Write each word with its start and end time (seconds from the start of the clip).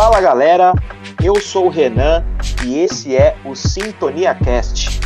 Fala 0.00 0.18
galera, 0.18 0.72
eu 1.22 1.38
sou 1.38 1.66
o 1.66 1.68
Renan 1.68 2.24
e 2.64 2.78
esse 2.78 3.14
é 3.14 3.36
o 3.44 3.54
Sintonia 3.54 4.34
Cast. 4.34 4.98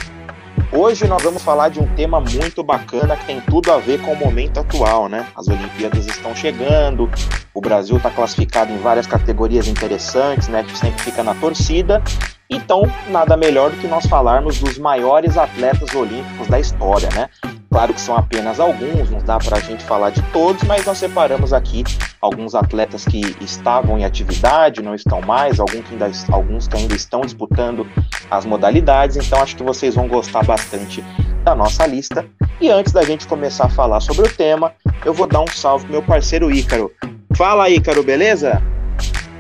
Hoje 0.70 1.08
nós 1.08 1.20
vamos 1.20 1.42
falar 1.42 1.68
de 1.68 1.80
um 1.80 1.86
tema 1.96 2.20
muito 2.20 2.62
bacana 2.62 3.16
que 3.16 3.26
tem 3.26 3.40
tudo 3.40 3.72
a 3.72 3.78
ver 3.78 4.00
com 4.02 4.12
o 4.12 4.16
momento 4.16 4.60
atual, 4.60 5.08
né? 5.08 5.26
As 5.34 5.48
Olimpíadas 5.48 6.06
estão 6.06 6.32
chegando, 6.32 7.10
o 7.52 7.60
Brasil 7.60 7.96
está 7.96 8.08
classificado 8.08 8.72
em 8.72 8.78
várias 8.78 9.04
categorias 9.04 9.66
interessantes, 9.66 10.46
né? 10.46 10.62
Gente 10.62 10.78
sempre 10.78 11.02
fica 11.02 11.24
na 11.24 11.34
torcida. 11.34 12.00
Então, 12.48 12.82
nada 13.08 13.36
melhor 13.36 13.72
do 13.72 13.76
que 13.78 13.88
nós 13.88 14.06
falarmos 14.06 14.60
dos 14.60 14.78
maiores 14.78 15.36
atletas 15.36 15.92
olímpicos 15.92 16.46
da 16.46 16.60
história, 16.60 17.08
né? 17.16 17.28
Claro 17.74 17.92
que 17.92 18.00
são 18.00 18.16
apenas 18.16 18.60
alguns, 18.60 19.10
não 19.10 19.18
dá 19.18 19.36
para 19.36 19.56
a 19.56 19.60
gente 19.60 19.82
falar 19.82 20.10
de 20.10 20.22
todos, 20.30 20.62
mas 20.62 20.86
nós 20.86 20.96
separamos 20.96 21.52
aqui 21.52 21.82
alguns 22.20 22.54
atletas 22.54 23.04
que 23.04 23.36
estavam 23.40 23.98
em 23.98 24.04
atividade, 24.04 24.80
não 24.80 24.94
estão 24.94 25.20
mais, 25.20 25.58
alguns 25.58 25.84
que 25.84 25.92
ainda, 25.94 26.08
alguns 26.30 26.68
que 26.68 26.76
ainda 26.76 26.94
estão 26.94 27.22
disputando 27.22 27.84
as 28.30 28.44
modalidades, 28.44 29.16
então 29.16 29.42
acho 29.42 29.56
que 29.56 29.64
vocês 29.64 29.96
vão 29.96 30.06
gostar 30.06 30.44
bastante 30.44 31.02
da 31.42 31.52
nossa 31.56 31.84
lista. 31.84 32.24
E 32.60 32.70
antes 32.70 32.92
da 32.92 33.02
gente 33.02 33.26
começar 33.26 33.64
a 33.64 33.70
falar 33.70 33.98
sobre 33.98 34.24
o 34.24 34.32
tema, 34.32 34.72
eu 35.04 35.12
vou 35.12 35.26
dar 35.26 35.40
um 35.40 35.48
salve 35.48 35.86
pro 35.86 35.94
meu 35.94 36.02
parceiro 36.02 36.52
Ícaro. 36.52 36.92
Fala 37.36 37.68
Ícaro, 37.68 38.04
beleza? 38.04 38.62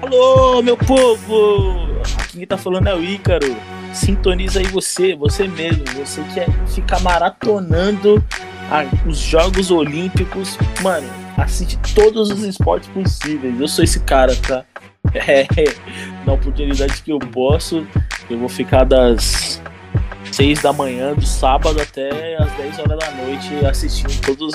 Alô, 0.02 0.60
meu 0.60 0.76
povo! 0.76 2.00
Aqui 2.18 2.38
quem 2.38 2.46
tá 2.48 2.58
falando 2.58 2.88
é 2.88 2.94
o 2.96 3.00
Ícaro 3.00 3.73
sintoniza 3.94 4.58
aí 4.58 4.66
você, 4.66 5.14
você 5.14 5.46
mesmo, 5.46 5.84
você 5.96 6.22
quer 6.34 6.48
ficar 6.66 7.00
maratonando 7.00 8.22
a, 8.70 8.84
os 9.08 9.18
Jogos 9.18 9.70
Olímpicos, 9.70 10.58
mano, 10.82 11.08
assiste 11.36 11.78
todos 11.94 12.30
os 12.30 12.42
esportes 12.42 12.88
possíveis. 12.90 13.60
Eu 13.60 13.68
sou 13.68 13.84
esse 13.84 14.00
cara, 14.00 14.34
tá? 14.36 14.64
É, 15.14 15.46
na 16.26 16.32
oportunidade 16.32 17.02
que 17.02 17.12
eu 17.12 17.18
posso, 17.18 17.86
eu 18.28 18.38
vou 18.38 18.48
ficar 18.48 18.84
das 18.84 19.60
6 20.32 20.62
da 20.62 20.72
manhã 20.72 21.14
do 21.14 21.24
sábado 21.24 21.80
até 21.80 22.36
as 22.36 22.50
10 22.54 22.78
horas 22.80 22.98
da 22.98 23.10
noite 23.12 23.66
assistindo 23.66 24.18
todas 24.22 24.54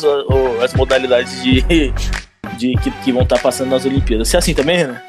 as 0.61 0.73
modalidades 0.73 1.41
de, 1.43 1.61
de 2.57 2.73
que, 2.81 2.91
que 2.91 3.11
vão 3.13 3.21
estar 3.21 3.37
tá 3.37 3.41
passando 3.41 3.69
nas 3.69 3.85
Olimpíadas. 3.85 4.27
Você 4.27 4.35
é 4.35 4.39
assim 4.39 4.53
também, 4.53 4.85
né? 4.85 5.01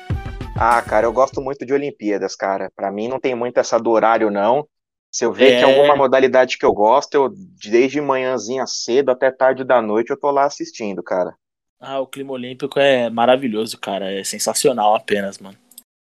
Ah, 0.63 0.83
cara, 0.83 1.07
eu 1.07 1.13
gosto 1.13 1.41
muito 1.41 1.65
de 1.65 1.73
Olimpíadas, 1.73 2.37
cara. 2.37 2.71
Para 2.77 2.93
mim 2.93 3.09
não 3.09 3.19
tem 3.19 3.35
muito 3.35 3.59
essa 3.59 3.79
do 3.79 3.89
horário, 3.89 4.31
não. 4.31 4.69
Se 5.11 5.25
eu 5.25 5.33
ver 5.33 5.55
é... 5.55 5.59
que 5.59 5.65
é 5.65 5.65
alguma 5.65 5.97
modalidade 5.97 6.59
que 6.59 6.67
eu 6.67 6.75
gosto, 6.75 7.15
eu 7.15 7.33
desde 7.65 7.99
manhãzinha 7.99 8.67
cedo 8.67 9.09
até 9.11 9.31
tarde 9.31 9.65
da 9.65 9.81
noite 9.81 10.11
eu 10.11 10.21
tô 10.21 10.31
lá 10.31 10.45
assistindo, 10.45 11.03
cara. 11.03 11.35
Ah, 11.81 11.99
o 11.99 12.07
clima 12.07 12.33
olímpico 12.33 12.79
é 12.79 13.09
maravilhoso, 13.09 13.81
cara. 13.81 14.13
É 14.13 14.23
sensacional 14.23 14.95
apenas, 14.95 15.39
mano. 15.39 15.57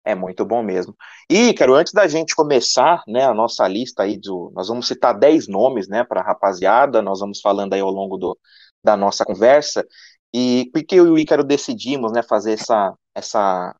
É 0.04 0.16
muito 0.16 0.44
bom 0.44 0.64
mesmo. 0.64 0.96
E, 1.30 1.54
cara, 1.54 1.70
antes 1.74 1.92
da 1.92 2.08
gente 2.08 2.34
começar, 2.34 3.04
né, 3.06 3.24
a 3.26 3.32
nossa 3.32 3.68
lista 3.68 4.02
aí 4.02 4.18
do, 4.18 4.50
nós 4.52 4.66
vamos 4.66 4.88
citar 4.88 5.16
10 5.16 5.46
nomes, 5.46 5.86
né, 5.86 6.02
para 6.02 6.22
rapaziada, 6.22 7.00
nós 7.00 7.20
vamos 7.20 7.40
falando 7.40 7.74
aí 7.74 7.80
ao 7.80 7.90
longo 7.90 8.16
do, 8.16 8.36
da 8.82 8.96
nossa 8.96 9.24
conversa. 9.24 9.86
E 10.34 10.68
porque 10.72 10.96
eu 10.96 11.06
e 11.06 11.10
o 11.10 11.18
Ícaro 11.18 11.44
decidimos, 11.44 12.10
né, 12.10 12.20
fazer 12.20 12.54
essa 12.54 12.96
essa 13.14 13.74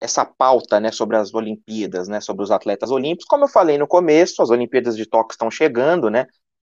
essa 0.00 0.24
pauta, 0.24 0.78
né, 0.78 0.92
sobre 0.92 1.16
as 1.16 1.32
Olimpíadas, 1.34 2.08
né, 2.08 2.20
sobre 2.20 2.42
os 2.42 2.50
atletas 2.50 2.90
olímpicos. 2.90 3.26
Como 3.26 3.44
eu 3.44 3.48
falei 3.48 3.78
no 3.78 3.86
começo, 3.86 4.42
as 4.42 4.50
Olimpíadas 4.50 4.96
de 4.96 5.06
Tóquio 5.06 5.32
estão 5.32 5.50
chegando, 5.50 6.10
né, 6.10 6.26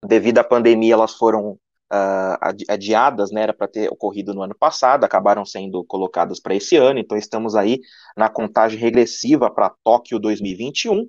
devido 0.05 0.38
à 0.38 0.44
pandemia 0.44 0.94
elas 0.94 1.14
foram 1.14 1.58
uh, 1.92 2.39
adiadas, 2.69 3.30
né, 3.30 3.42
era 3.42 3.52
para 3.52 3.69
ter 3.69 3.91
ocorrido 3.91 4.34
no 4.34 4.42
ano 4.42 4.55
passado, 4.55 5.05
acabaram 5.05 5.44
sendo 5.44 5.84
colocadas 5.84 6.41
para 6.41 6.55
esse 6.55 6.77
ano, 6.77 6.98
então 6.98 7.16
estamos 7.16 7.55
aí 7.55 7.80
na 8.16 8.28
contagem 8.28 8.79
regressiva 8.79 9.50
para 9.50 9.74
Tóquio 9.83 10.18
2021, 10.18 11.06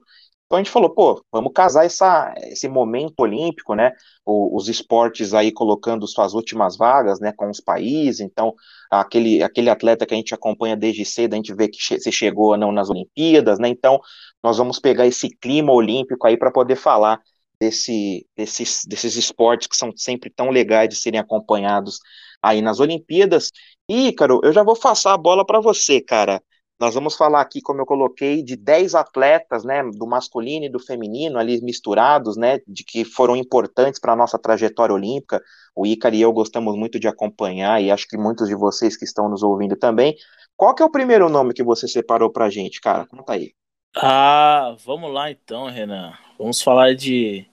então 0.50 0.58
a 0.58 0.64
gente 0.64 0.72
falou, 0.72 0.90
pô, 0.90 1.24
vamos 1.32 1.52
casar 1.54 1.86
essa, 1.86 2.34
esse 2.48 2.68
momento 2.68 3.20
olímpico, 3.20 3.76
né? 3.76 3.92
O, 4.26 4.58
os 4.58 4.68
esportes 4.68 5.32
aí 5.36 5.52
colocando 5.52 6.08
suas 6.08 6.34
últimas 6.34 6.76
vagas, 6.76 7.20
né, 7.20 7.32
com 7.32 7.52
os 7.52 7.60
países. 7.60 8.20
Então, 8.20 8.56
aquele, 8.90 9.44
aquele 9.44 9.70
atleta 9.70 10.08
que 10.08 10.14
a 10.16 10.18
gente 10.18 10.34
acompanha 10.34 10.76
desde 10.76 11.06
cedo, 11.06 11.34
a 11.34 11.36
gente 11.36 11.54
vê 11.54 11.68
que 11.68 11.78
che 11.78 12.12
chegou 12.12 12.48
ou 12.50 12.58
não 12.58 12.72
nas 12.72 12.90
Olimpíadas, 12.90 13.59
né? 13.59 13.68
Então, 13.70 14.00
nós 14.44 14.58
vamos 14.58 14.80
pegar 14.80 15.06
esse 15.06 15.30
clima 15.30 15.72
olímpico 15.72 16.26
aí 16.26 16.36
para 16.36 16.52
poder 16.52 16.78
falar 16.78 17.22
desse, 17.62 18.26
desses, 18.36 18.86
desses 18.88 19.16
esportes 19.18 19.68
que 19.68 19.78
são 19.78 19.96
sempre 19.96 20.32
tão 20.32 20.50
legais 20.50 20.90
de 20.90 20.96
serem 20.96 21.20
acompanhados 21.20 22.00
aí 22.42 22.59
nas 22.59 22.80
Olimpíadas. 22.80 23.52
E, 23.88 24.12
Caro, 24.14 24.42
eu 24.44 24.52
já 24.52 24.64
vou 24.64 24.76
passar 24.76 25.14
a 25.14 25.18
bola 25.18 25.46
para 25.46 25.59
você, 25.59 26.02
cara. 26.02 26.42
Nós 26.79 26.95
vamos 26.95 27.17
falar 27.17 27.41
aqui, 27.41 27.62
como 27.62 27.81
eu 27.81 27.85
coloquei, 27.85 28.41
de 28.41 28.56
10 28.56 28.95
atletas, 28.95 29.66
né, 29.66 29.84
do 29.84 30.07
masculino 30.07 30.66
e 30.66 30.69
do 30.69 30.79
feminino 30.79 31.38
ali 31.38 31.62
misturados, 31.62 32.38
né, 32.38 32.59
de 32.66 32.85
que 32.85 33.03
foram 33.03 33.35
importantes 33.35 34.00
para 34.00 34.13
a 34.13 34.16
nossa 34.16 34.40
trajetória 34.40 34.95
olímpica. 34.95 35.44
O 35.75 35.85
Ícaro 35.85 36.16
e 36.16 36.22
eu 36.22 36.31
gostamos 36.31 36.78
muito 36.78 36.97
de 36.97 37.07
acompanhar 37.07 37.84
e 37.84 37.91
acho 37.91 38.07
que 38.07 38.17
muitos 38.17 38.47
de 38.47 38.56
vocês 38.56 38.95
que 38.95 39.03
estão 39.03 39.28
nos 39.28 39.44
ouvindo 39.44 39.75
também. 39.75 40.16
Qual 40.56 40.73
que 40.73 40.81
é 40.81 40.85
o 40.85 40.91
primeiro 40.91 41.28
nome 41.28 41.53
que 41.53 41.63
você 41.63 41.85
separou 41.85 42.31
para 42.31 42.45
a 42.45 42.50
gente, 42.50 42.79
cara? 42.79 43.06
Conta 43.06 43.34
aí. 43.34 43.51
Ah, 43.96 44.75
vamos 44.85 45.13
lá 45.13 45.29
então, 45.29 45.66
Renan. 45.66 46.13
Vamos 46.38 46.61
falar 46.61 46.96
de 46.96 47.46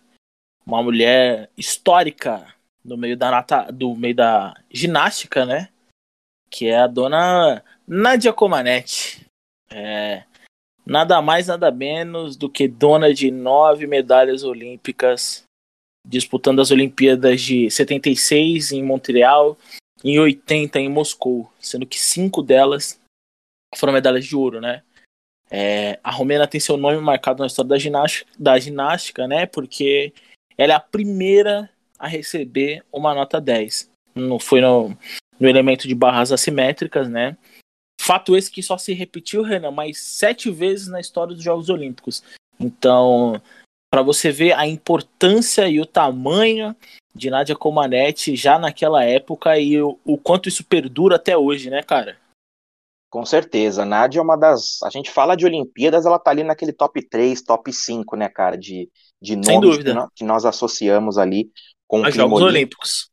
uma 0.64 0.80
mulher 0.82 1.50
histórica 1.56 2.46
no 2.84 2.96
meio 2.96 3.16
da 3.16 3.30
nata, 3.32 3.72
do 3.72 3.94
meio 3.96 4.14
da 4.14 4.54
ginástica, 4.70 5.44
né? 5.44 5.68
Que 6.50 6.68
é 6.68 6.78
a 6.78 6.86
dona 6.86 7.62
Nadia 7.86 8.32
Comaneci. 8.32 9.26
É, 9.70 10.24
nada 10.84 11.20
mais, 11.20 11.48
nada 11.48 11.70
menos 11.70 12.36
do 12.36 12.48
que 12.48 12.68
dona 12.68 13.12
de 13.12 13.30
nove 13.30 13.86
medalhas 13.86 14.44
olímpicas, 14.44 15.42
disputando 16.06 16.60
as 16.60 16.70
Olimpíadas 16.70 17.40
de 17.40 17.70
76 17.70 18.72
em 18.72 18.82
Montreal 18.82 19.58
e 20.04 20.18
80 20.18 20.78
em 20.78 20.88
Moscou, 20.88 21.50
sendo 21.58 21.86
que 21.86 21.98
cinco 21.98 22.42
delas 22.42 23.00
foram 23.74 23.92
medalhas 23.92 24.24
de 24.24 24.36
ouro, 24.36 24.60
né? 24.60 24.82
É, 25.50 25.98
a 26.02 26.10
Romena 26.10 26.46
tem 26.46 26.60
seu 26.60 26.76
nome 26.76 26.98
marcado 26.98 27.40
na 27.40 27.46
história 27.46 27.68
da 27.68 27.78
ginástica, 27.78 28.30
da 28.38 28.58
ginástica, 28.58 29.26
né? 29.26 29.46
Porque 29.46 30.12
ela 30.56 30.72
é 30.72 30.76
a 30.76 30.80
primeira 30.80 31.70
a 31.98 32.06
receber 32.06 32.84
uma 32.92 33.14
nota 33.14 33.40
10. 33.40 33.90
Não 34.14 34.38
foi 34.38 34.60
no, 34.60 34.96
no 35.38 35.48
elemento 35.48 35.86
de 35.86 35.94
barras 35.94 36.32
assimétricas, 36.32 37.08
né? 37.08 37.36
Fato 38.00 38.36
esse 38.36 38.50
que 38.50 38.62
só 38.62 38.78
se 38.78 38.92
repetiu, 38.92 39.42
Renan, 39.42 39.70
mais 39.70 39.98
sete 39.98 40.50
vezes 40.50 40.86
na 40.86 41.00
história 41.00 41.34
dos 41.34 41.42
Jogos 41.42 41.68
Olímpicos. 41.68 42.22
Então, 42.58 43.40
para 43.90 44.02
você 44.02 44.30
ver 44.30 44.52
a 44.52 44.66
importância 44.66 45.68
e 45.68 45.80
o 45.80 45.86
tamanho 45.86 46.74
de 47.14 47.30
Nadia 47.30 47.56
Comaneci 47.56 48.36
já 48.36 48.58
naquela 48.58 49.02
época 49.02 49.58
e 49.58 49.80
o, 49.80 49.98
o, 50.04 50.18
quanto 50.18 50.48
isso 50.48 50.64
perdura 50.64 51.16
até 51.16 51.36
hoje, 51.36 51.70
né, 51.70 51.82
cara? 51.82 52.16
Com 53.10 53.24
certeza. 53.24 53.84
Nádia 53.84 54.18
é 54.18 54.22
uma 54.22 54.36
das. 54.36 54.82
A 54.82 54.90
gente 54.90 55.10
fala 55.10 55.34
de 55.36 55.46
Olimpíadas, 55.46 56.04
ela 56.04 56.18
tá 56.18 56.30
ali 56.30 56.42
naquele 56.42 56.72
top 56.72 57.02
3, 57.02 57.40
top 57.42 57.72
5, 57.72 58.16
né, 58.16 58.28
cara, 58.28 58.56
de, 58.56 58.90
de 59.20 59.36
nomes 59.36 59.78
que 59.78 59.92
nós, 59.92 60.08
que 60.14 60.24
nós, 60.24 60.44
associamos 60.44 61.16
ali 61.16 61.50
com 61.88 62.02
os 62.02 62.14
Jogos 62.14 62.42
Olímpicos. 62.42 63.10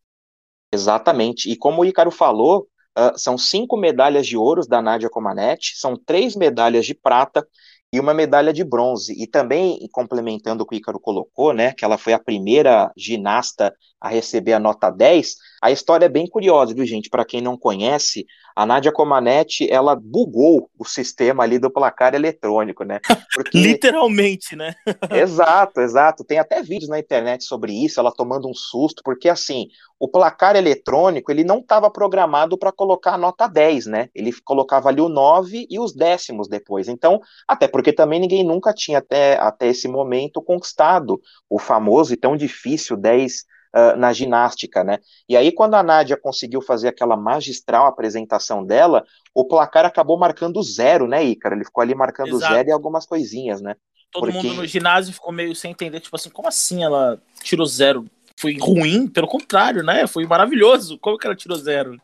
Exatamente. 0.73 1.51
E 1.51 1.55
como 1.55 1.81
o 1.81 1.85
Ícaro 1.85 2.11
falou, 2.11 2.67
Uh, 2.95 3.17
são 3.17 3.39
cinco 3.39 3.75
medalhas 3.75 4.27
de 4.27 4.37
ouro 4.37 4.61
da 4.67 4.79
Nádia 4.79 5.09
Comaneci, 5.09 5.73
são 5.77 5.95
três 5.97 6.35
medalhas 6.35 6.85
de 6.85 6.93
prata 6.93 7.43
e 7.91 7.99
uma 7.99 8.13
medalha 8.13 8.53
de 8.53 8.63
bronze. 8.63 9.19
E 9.19 9.25
também, 9.25 9.79
complementando 9.91 10.63
o 10.63 10.67
que 10.67 10.75
o 10.75 10.77
Ícaro 10.77 10.99
colocou, 10.99 11.53
né, 11.53 11.73
que 11.73 11.83
ela 11.83 11.97
foi 11.97 12.13
a 12.13 12.19
primeira 12.19 12.91
ginasta 12.95 13.75
a 13.99 14.09
receber 14.09 14.53
a 14.53 14.59
nota 14.59 14.91
10, 14.91 15.35
a 15.63 15.71
história 15.71 16.07
é 16.07 16.09
bem 16.09 16.27
curiosa, 16.27 16.73
viu, 16.73 16.85
gente? 16.85 17.09
Para 17.09 17.23
quem 17.23 17.39
não 17.39 17.57
conhece, 17.57 18.25
a 18.53 18.65
Nadia 18.65 18.91
Comaneci, 18.91 19.71
ela 19.71 19.95
bugou 19.95 20.69
o 20.77 20.83
sistema 20.83 21.43
ali 21.43 21.57
do 21.57 21.71
placar 21.71 22.13
eletrônico, 22.13 22.83
né? 22.83 22.99
Porque... 23.33 23.57
Literalmente, 23.57 24.57
né? 24.57 24.75
exato, 25.09 25.79
exato. 25.79 26.25
Tem 26.25 26.37
até 26.37 26.61
vídeos 26.61 26.89
na 26.89 26.99
internet 26.99 27.45
sobre 27.45 27.71
isso, 27.71 27.97
ela 27.97 28.11
tomando 28.11 28.49
um 28.49 28.53
susto, 28.53 29.01
porque 29.05 29.29
assim, 29.29 29.69
o 29.97 30.09
placar 30.09 30.57
eletrônico, 30.57 31.31
ele 31.31 31.45
não 31.45 31.59
estava 31.59 31.89
programado 31.89 32.57
para 32.57 32.73
colocar 32.73 33.13
a 33.13 33.17
nota 33.17 33.47
10, 33.47 33.85
né? 33.85 34.09
Ele 34.13 34.33
colocava 34.43 34.89
ali 34.89 34.99
o 34.99 35.07
9 35.07 35.65
e 35.69 35.79
os 35.79 35.95
décimos 35.95 36.49
depois. 36.49 36.89
Então, 36.89 37.21
até 37.47 37.69
porque 37.69 37.93
também 37.93 38.19
ninguém 38.19 38.43
nunca 38.43 38.73
tinha 38.73 38.97
até, 38.97 39.39
até 39.39 39.67
esse 39.67 39.87
momento 39.87 40.41
conquistado 40.41 41.21
o 41.49 41.57
famoso 41.57 42.13
e 42.13 42.17
tão 42.17 42.35
difícil 42.35 42.97
10 42.97 43.45
uh, 43.75 43.97
na 43.97 44.13
ginástica, 44.13 44.83
né? 44.83 44.99
E 45.27 45.35
aí, 45.35 45.51
quando 45.51 45.75
a 45.75 45.83
Nádia 45.83 46.17
conseguiu 46.17 46.61
fazer 46.61 46.89
aquela 46.89 47.17
magistral 47.17 47.85
apresentação 47.87 48.63
dela, 48.63 49.03
o 49.33 49.45
placar 49.45 49.85
acabou 49.85 50.17
marcando 50.17 50.61
zero, 50.61 51.07
né, 51.07 51.23
Ícaro? 51.23 51.55
Ele 51.55 51.65
ficou 51.65 51.81
ali 51.81 51.95
marcando 51.95 52.35
Exato. 52.37 52.53
zero 52.53 52.69
e 52.69 52.71
algumas 52.71 53.05
coisinhas, 53.05 53.61
né? 53.61 53.75
Todo 54.11 54.31
Porque... 54.31 54.47
mundo 54.47 54.61
no 54.61 54.67
ginásio 54.67 55.13
ficou 55.13 55.33
meio 55.33 55.55
sem 55.55 55.71
entender, 55.71 55.99
tipo 55.99 56.15
assim, 56.15 56.29
como 56.29 56.47
assim 56.47 56.83
ela 56.83 57.19
tirou 57.41 57.65
zero? 57.65 58.05
Foi 58.39 58.57
ruim? 58.57 59.07
Pelo 59.07 59.27
contrário, 59.27 59.83
né? 59.83 60.05
Foi 60.05 60.25
maravilhoso. 60.25 60.99
Como 60.99 61.17
que 61.17 61.25
ela 61.25 61.35
tirou 61.35 61.57
zero? 61.57 61.97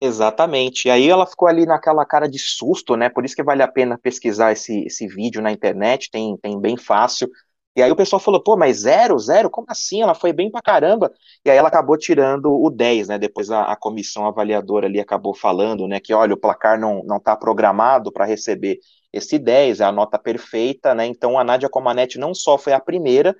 Exatamente. 0.00 0.88
E 0.88 0.90
aí 0.90 1.08
ela 1.08 1.26
ficou 1.26 1.46
ali 1.46 1.64
naquela 1.64 2.04
cara 2.04 2.28
de 2.28 2.38
susto, 2.38 2.96
né? 2.96 3.08
Por 3.08 3.24
isso 3.24 3.36
que 3.36 3.42
vale 3.42 3.62
a 3.62 3.68
pena 3.68 3.96
pesquisar 3.96 4.50
esse, 4.50 4.84
esse 4.84 5.06
vídeo 5.06 5.40
na 5.40 5.52
internet, 5.52 6.10
tem, 6.10 6.36
tem 6.38 6.60
bem 6.60 6.76
fácil. 6.76 7.30
E 7.74 7.82
aí 7.82 7.90
o 7.90 7.96
pessoal 7.96 8.20
falou, 8.20 8.42
pô, 8.42 8.56
mas 8.56 8.80
zero, 8.80 9.18
zero? 9.18 9.48
Como 9.48 9.66
assim? 9.70 10.02
Ela 10.02 10.14
foi 10.14 10.32
bem 10.32 10.50
pra 10.50 10.60
caramba. 10.60 11.10
E 11.44 11.50
aí 11.50 11.56
ela 11.56 11.68
acabou 11.68 11.96
tirando 11.96 12.52
o 12.52 12.68
10, 12.70 13.08
né? 13.08 13.18
Depois 13.18 13.50
a, 13.50 13.64
a 13.72 13.76
comissão 13.76 14.26
avaliadora 14.26 14.86
ali 14.86 15.00
acabou 15.00 15.34
falando, 15.34 15.88
né? 15.88 15.98
Que 15.98 16.12
olha, 16.12 16.34
o 16.34 16.36
placar 16.36 16.78
não, 16.78 17.02
não 17.04 17.18
tá 17.18 17.34
programado 17.34 18.12
para 18.12 18.26
receber 18.26 18.78
esse 19.12 19.38
10, 19.38 19.80
é 19.80 19.84
a 19.84 19.92
nota 19.92 20.18
perfeita, 20.18 20.94
né? 20.94 21.06
Então 21.06 21.38
a 21.38 21.44
Nádia 21.44 21.68
Comaneci 21.68 22.18
não 22.18 22.34
só 22.34 22.58
foi 22.58 22.72
a 22.74 22.80
primeira, 22.80 23.34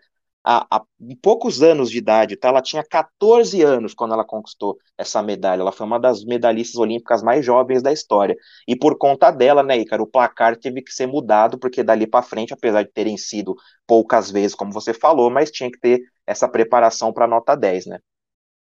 há, 0.44 0.67
há 0.71 0.83
poucos 1.23 1.62
anos 1.62 1.91
de 1.91 1.99
idade, 1.99 2.37
tá? 2.37 2.49
Ela 2.49 2.62
tinha 2.62 2.83
14 2.83 3.62
anos 3.62 3.94
quando 3.94 4.15
ela 4.15 4.25
conquistou 4.25 4.79
essa 4.99 5.23
medalha. 5.23 5.61
Ela 5.61 5.73
foi 5.73 5.87
uma 5.87 5.99
das 5.99 6.25
medalhistas 6.25 6.77
olímpicas 6.77 7.23
mais 7.23 7.44
jovens 7.44 7.83
da 7.83 7.93
história. 7.93 8.37
E 8.67 8.77
por 8.77 8.99
conta 8.99 9.31
dela, 9.31 9.62
né, 9.62 9.79
Ícaro, 9.79 10.05
o 10.05 10.11
placar 10.11 10.56
teve 10.56 10.83
que 10.83 10.93
ser 10.93 11.06
mudado, 11.06 11.59
porque 11.59 11.83
dali 11.83 12.06
para 12.06 12.23
frente, 12.23 12.53
apesar 12.53 12.83
de 12.83 12.91
terem 12.91 13.17
sido 13.17 13.55
poucas 13.87 14.31
vezes, 14.31 14.55
como 14.55 14.73
você 14.73 14.93
falou, 14.93 15.31
mas 15.31 15.50
tinha 15.50 15.71
que 15.71 15.79
ter 15.79 16.00
essa 16.27 16.49
preparação 16.49 17.12
para 17.12 17.27
nota 17.27 17.55
10, 17.55 17.87
né? 17.87 17.99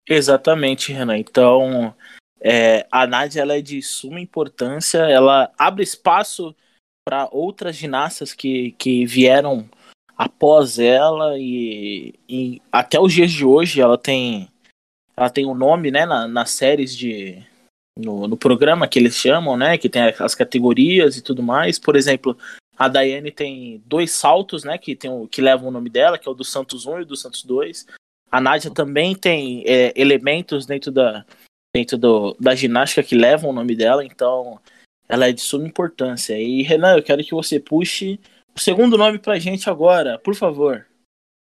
Exatamente, 0.08 0.92
Renan. 0.92 1.18
Então, 1.18 1.94
é, 2.40 2.86
a 2.92 3.06
Nádia 3.06 3.42
ela 3.42 3.56
é 3.56 3.60
de 3.60 3.82
suma 3.82 4.20
importância, 4.20 4.98
ela 4.98 5.52
abre 5.58 5.82
espaço 5.82 6.54
para 7.04 7.28
outras 7.30 7.76
ginastas 7.76 8.32
que, 8.32 8.72
que 8.72 9.06
vieram 9.06 9.68
após 10.16 10.78
ela 10.78 11.38
e, 11.38 12.14
e, 12.28 12.62
até 12.72 12.98
os 12.98 13.12
dias 13.12 13.30
de 13.30 13.44
hoje 13.44 13.80
ela 13.80 13.98
tem 13.98 14.48
ela 15.16 15.28
tem 15.28 15.46
um 15.46 15.54
nome 15.54 15.90
né 15.90 16.06
na, 16.06 16.26
nas 16.26 16.50
séries 16.50 16.96
de 16.96 17.42
no, 17.98 18.26
no, 18.26 18.36
programa 18.36 18.88
que 18.88 18.98
eles 18.98 19.14
chamam 19.14 19.56
né 19.56 19.76
que 19.76 19.88
tem 19.88 20.02
as 20.18 20.34
categorias 20.34 21.16
e 21.16 21.22
tudo 21.22 21.42
mais. 21.42 21.78
Por 21.78 21.96
exemplo 21.96 22.36
a 22.78 22.88
Daiane 22.88 23.30
tem 23.30 23.82
dois 23.86 24.10
saltos 24.10 24.64
né 24.64 24.78
que 24.78 24.96
tem 24.96 25.10
o, 25.10 25.26
que 25.26 25.42
levam 25.42 25.68
o 25.68 25.72
nome 25.72 25.90
dela 25.90 26.18
que 26.18 26.28
é 26.28 26.30
o 26.30 26.34
do 26.34 26.44
Santos 26.44 26.86
1 26.86 27.02
e 27.02 27.04
do 27.04 27.16
Santos 27.16 27.42
2 27.44 27.86
a 28.30 28.40
Nádia 28.40 28.70
também 28.70 29.14
tem 29.14 29.64
é, 29.66 29.92
elementos 29.94 30.66
dentro 30.66 30.90
da 30.90 31.24
dentro 31.74 31.98
do, 31.98 32.34
da 32.40 32.54
ginástica 32.54 33.02
que 33.02 33.14
levam 33.14 33.50
o 33.50 33.52
nome 33.52 33.76
dela 33.76 34.04
então 34.04 34.58
ela 35.08 35.28
é 35.28 35.32
de 35.32 35.40
suma 35.40 35.66
importância. 35.66 36.38
E 36.38 36.62
Renan 36.62 36.96
eu 36.96 37.02
quero 37.02 37.22
que 37.22 37.34
você 37.34 37.60
puxe 37.60 38.18
o 38.56 38.60
segundo 38.60 38.96
nome 38.96 39.18
pra 39.18 39.38
gente 39.38 39.68
agora, 39.68 40.18
por 40.18 40.34
favor. 40.34 40.86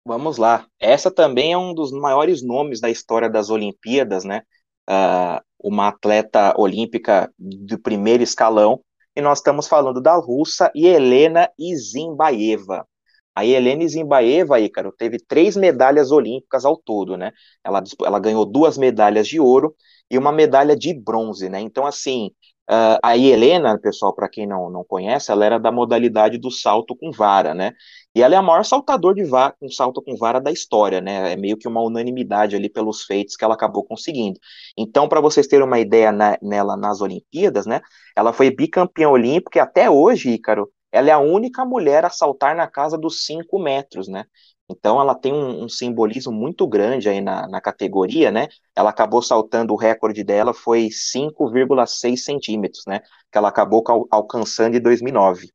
Vamos 0.05 0.37
lá. 0.37 0.65
Essa 0.79 1.11
também 1.11 1.53
é 1.53 1.57
um 1.57 1.73
dos 1.73 1.91
maiores 1.91 2.41
nomes 2.41 2.79
da 2.79 2.89
história 2.89 3.29
das 3.29 3.49
Olimpíadas, 3.49 4.23
né? 4.23 4.43
Uh, 4.89 5.41
uma 5.59 5.89
atleta 5.89 6.53
olímpica 6.57 7.31
do 7.37 7.79
primeiro 7.79 8.23
escalão. 8.23 8.81
E 9.15 9.21
nós 9.21 9.39
estamos 9.39 9.67
falando 9.67 9.99
da 9.99 10.15
russa 10.15 10.71
Helena 10.73 11.49
Izimbaeva. 11.57 12.87
A 13.35 13.45
Helena 13.45 13.83
Izimbaeva, 13.83 14.59
Ícaro, 14.59 14.91
teve 14.91 15.17
três 15.17 15.55
medalhas 15.55 16.11
olímpicas 16.11 16.65
ao 16.65 16.77
todo, 16.77 17.17
né? 17.17 17.31
Ela, 17.63 17.83
ela 18.05 18.19
ganhou 18.19 18.45
duas 18.45 18.77
medalhas 18.77 19.27
de 19.27 19.39
ouro 19.39 19.75
e 20.09 20.17
uma 20.17 20.31
medalha 20.31 20.75
de 20.75 20.93
bronze, 20.93 21.49
né? 21.49 21.59
Então, 21.59 21.85
assim, 21.85 22.31
Uh, 22.71 22.99
a 23.01 23.17
Helena, 23.17 23.79
pessoal, 23.79 24.13
para 24.13 24.29
quem 24.29 24.45
não, 24.45 24.69
não 24.69 24.83
conhece, 24.83 25.31
ela 25.31 25.43
era 25.43 25.59
da 25.59 25.71
modalidade 25.71 26.37
do 26.37 26.51
salto 26.51 26.95
com 26.95 27.11
vara, 27.11 27.55
né? 27.55 27.73
E 28.13 28.21
ela 28.21 28.35
é 28.35 28.37
a 28.37 28.43
maior 28.43 28.63
saltador 28.63 29.15
de 29.15 29.23
vara, 29.23 29.55
um 29.59 29.69
salto 29.69 30.03
com 30.03 30.15
vara 30.15 30.39
da 30.39 30.51
história, 30.51 31.01
né? 31.01 31.33
É 31.33 31.35
meio 31.35 31.57
que 31.57 31.67
uma 31.67 31.81
unanimidade 31.81 32.55
ali 32.55 32.69
pelos 32.69 33.03
feitos 33.05 33.35
que 33.35 33.43
ela 33.43 33.55
acabou 33.55 33.83
conseguindo. 33.83 34.39
Então, 34.77 35.09
para 35.09 35.19
vocês 35.19 35.47
terem 35.47 35.65
uma 35.65 35.79
ideia 35.79 36.11
na, 36.11 36.37
nela 36.43 36.77
nas 36.77 37.01
Olimpíadas, 37.01 37.65
né? 37.65 37.81
Ela 38.15 38.31
foi 38.31 38.51
bicampeã 38.51 39.09
olímpica 39.09 39.57
e 39.57 39.61
até 39.61 39.89
hoje, 39.89 40.29
Ícaro, 40.29 40.69
ela 40.91 41.09
é 41.09 41.11
a 41.11 41.19
única 41.19 41.65
mulher 41.65 42.05
a 42.05 42.09
saltar 42.11 42.55
na 42.55 42.67
casa 42.67 42.97
dos 42.99 43.25
5 43.25 43.57
metros, 43.57 44.07
né? 44.07 44.25
Então 44.69 45.01
ela 45.01 45.15
tem 45.15 45.33
um, 45.33 45.63
um, 45.63 45.69
simbolismo 45.69 46.31
muito 46.31 46.67
grande 46.67 47.09
aí 47.09 47.19
na, 47.19 47.47
na 47.47 47.59
categoria, 47.59 48.31
né? 48.31 48.47
Ela 48.75 48.91
acabou 48.91 49.21
saltando 49.21 49.73
o 49.73 49.77
recorde 49.77 50.23
dela 50.23 50.53
foi 50.53 50.89
5,6 50.89 52.17
centímetros, 52.17 52.83
né? 52.85 53.01
Que 53.31 53.37
ela 53.37 53.49
acabou 53.49 53.81
cal, 53.81 54.07
alcançando 54.11 54.77
em 54.77 54.81
2009. 54.81 55.49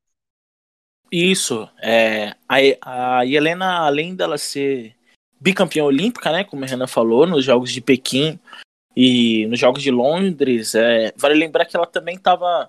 Isso. 1.12 1.68
É, 1.80 2.34
a, 2.48 3.18
a 3.20 3.26
Helena, 3.26 3.78
além 3.78 4.16
dela 4.16 4.36
ser 4.36 4.96
bicampeã 5.40 5.84
olímpica, 5.84 6.32
né? 6.32 6.42
Como 6.42 6.64
a 6.64 6.66
Renan 6.66 6.88
falou, 6.88 7.24
nos 7.24 7.44
Jogos 7.44 7.72
de 7.72 7.80
Pequim 7.80 8.38
e 8.96 9.46
nos 9.46 9.60
Jogos 9.60 9.82
de 9.82 9.92
Londres, 9.92 10.74
é, 10.74 11.12
vale 11.16 11.34
lembrar 11.34 11.66
que 11.66 11.76
ela 11.76 11.86
também 11.86 12.16
estava 12.16 12.68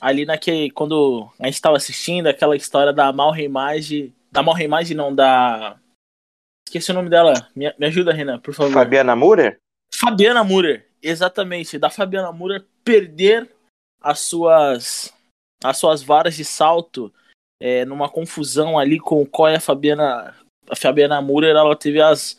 ali 0.00 0.24
naquele. 0.24 0.70
Quando 0.70 1.28
a 1.38 1.46
gente 1.46 1.54
estava 1.54 1.76
assistindo 1.76 2.28
aquela 2.28 2.56
história 2.56 2.94
da 2.94 3.12
mal 3.12 3.30
reimagem. 3.30 4.14
Da 4.30 4.42
mal 4.42 4.54
reimagem, 4.54 4.96
não, 4.96 5.14
da 5.14 5.76
Esqueci 6.72 6.90
o 6.90 6.94
nome 6.94 7.10
dela. 7.10 7.34
Me, 7.54 7.70
me 7.78 7.86
ajuda, 7.86 8.14
Renan, 8.14 8.38
por 8.38 8.54
favor. 8.54 8.72
Fabiana 8.72 9.14
Murer? 9.14 9.58
Fabiana 9.94 10.42
Murer, 10.42 10.88
exatamente. 11.02 11.78
Da 11.78 11.90
Fabiana 11.90 12.32
Murer 12.32 12.64
perder 12.82 13.50
as 14.00 14.20
suas 14.20 15.12
as 15.62 15.76
suas 15.76 16.02
varas 16.02 16.34
de 16.34 16.46
salto 16.46 17.12
é, 17.60 17.84
numa 17.84 18.08
confusão 18.08 18.78
ali 18.78 18.98
com 18.98 19.24
qual 19.26 19.48
é 19.48 19.56
a 19.56 19.60
Fabiana 19.60 20.34
a 20.66 20.74
Fabiana 20.74 21.20
Murer, 21.20 21.54
ela 21.54 21.76
teve 21.76 22.00
as, 22.00 22.38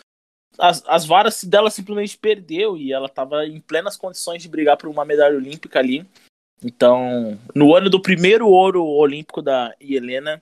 as 0.57 0.83
as 0.88 1.06
varas 1.06 1.44
dela 1.44 1.69
simplesmente 1.69 2.18
perdeu 2.18 2.75
e 2.75 2.91
ela 2.91 3.06
estava 3.06 3.45
em 3.45 3.59
plenas 3.59 3.95
condições 3.95 4.41
de 4.41 4.50
brigar 4.50 4.77
por 4.77 4.89
uma 4.89 5.06
medalha 5.06 5.38
olímpica 5.38 5.77
ali. 5.77 6.09
Então, 6.63 7.39
no 7.53 7.75
ano 7.75 7.88
do 7.88 8.01
primeiro 8.01 8.47
ouro 8.47 8.83
olímpico 8.83 9.44
da 9.44 9.75
Helena, 9.79 10.41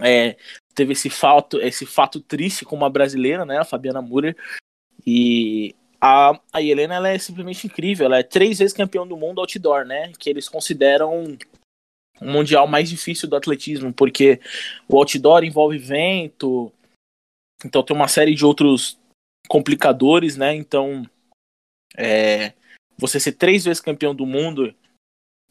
é, 0.00 0.36
teve 0.74 0.92
esse 0.92 1.10
fato, 1.10 1.60
esse 1.60 1.86
fato 1.86 2.20
triste 2.20 2.64
com 2.64 2.76
uma 2.76 2.90
brasileira, 2.90 3.44
né, 3.44 3.58
a 3.58 3.64
Fabiana 3.64 4.02
Murer. 4.02 4.36
E 5.06 5.74
a, 6.00 6.38
a 6.52 6.60
Helena 6.60 6.96
ela 6.96 7.08
é 7.08 7.18
simplesmente 7.18 7.66
incrível. 7.66 8.06
Ela 8.06 8.18
é 8.18 8.22
três 8.22 8.58
vezes 8.58 8.76
campeã 8.76 9.06
do 9.06 9.16
mundo 9.16 9.40
outdoor, 9.40 9.84
né? 9.84 10.12
Que 10.18 10.28
eles 10.28 10.48
consideram 10.48 11.36
um 12.20 12.32
mundial 12.32 12.66
mais 12.66 12.90
difícil 12.90 13.28
do 13.28 13.36
atletismo, 13.36 13.92
porque 13.92 14.40
o 14.88 14.96
outdoor 14.96 15.44
envolve 15.44 15.78
vento, 15.78 16.72
então 17.64 17.82
tem 17.82 17.96
uma 17.96 18.08
série 18.08 18.34
de 18.34 18.44
outros 18.44 18.98
complicadores, 19.48 20.36
né? 20.36 20.54
Então, 20.54 21.08
é, 21.96 22.52
você 22.98 23.20
ser 23.20 23.32
três 23.32 23.64
vezes 23.64 23.80
campeão 23.80 24.14
do 24.14 24.26
mundo 24.26 24.74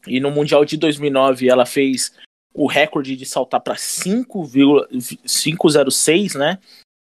e 0.06 0.20
no 0.20 0.30
mundial 0.30 0.64
de 0.64 0.76
2009 0.76 1.48
ela 1.48 1.64
fez 1.64 2.14
o 2.54 2.66
recorde 2.66 3.16
de 3.16 3.24
saltar 3.24 3.60
para 3.60 3.76
5,506, 3.76 6.34
né? 6.34 6.58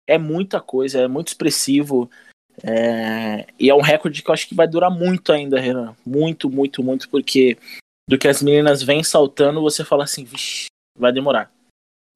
É 0.06 0.18
muita 0.18 0.60
coisa, 0.60 1.00
é 1.02 1.08
muito 1.08 1.30
expressivo. 1.30 2.10
É... 2.64 3.48
E 3.60 3.70
é 3.70 3.76
um 3.76 3.82
recorde 3.82 4.22
que 4.22 4.30
eu 4.30 4.34
acho 4.34 4.48
que 4.48 4.56
vai 4.56 4.68
durar 4.68 4.92
muito 4.92 5.32
ainda, 5.32 5.60
Renan. 5.60 5.96
Muito, 6.06 6.50
muito, 6.50 6.84
muito, 6.84 7.10
porque 7.10 7.58
do 8.10 8.18
que 8.18 8.28
as 8.28 8.42
meninas 8.42 8.82
vêm 8.82 9.04
saltando, 9.04 9.62
você 9.62 9.84
fala 9.84 10.06
assim, 10.06 10.24
vixi, 10.24 10.68
vai 10.98 11.12
demorar. 11.12 11.52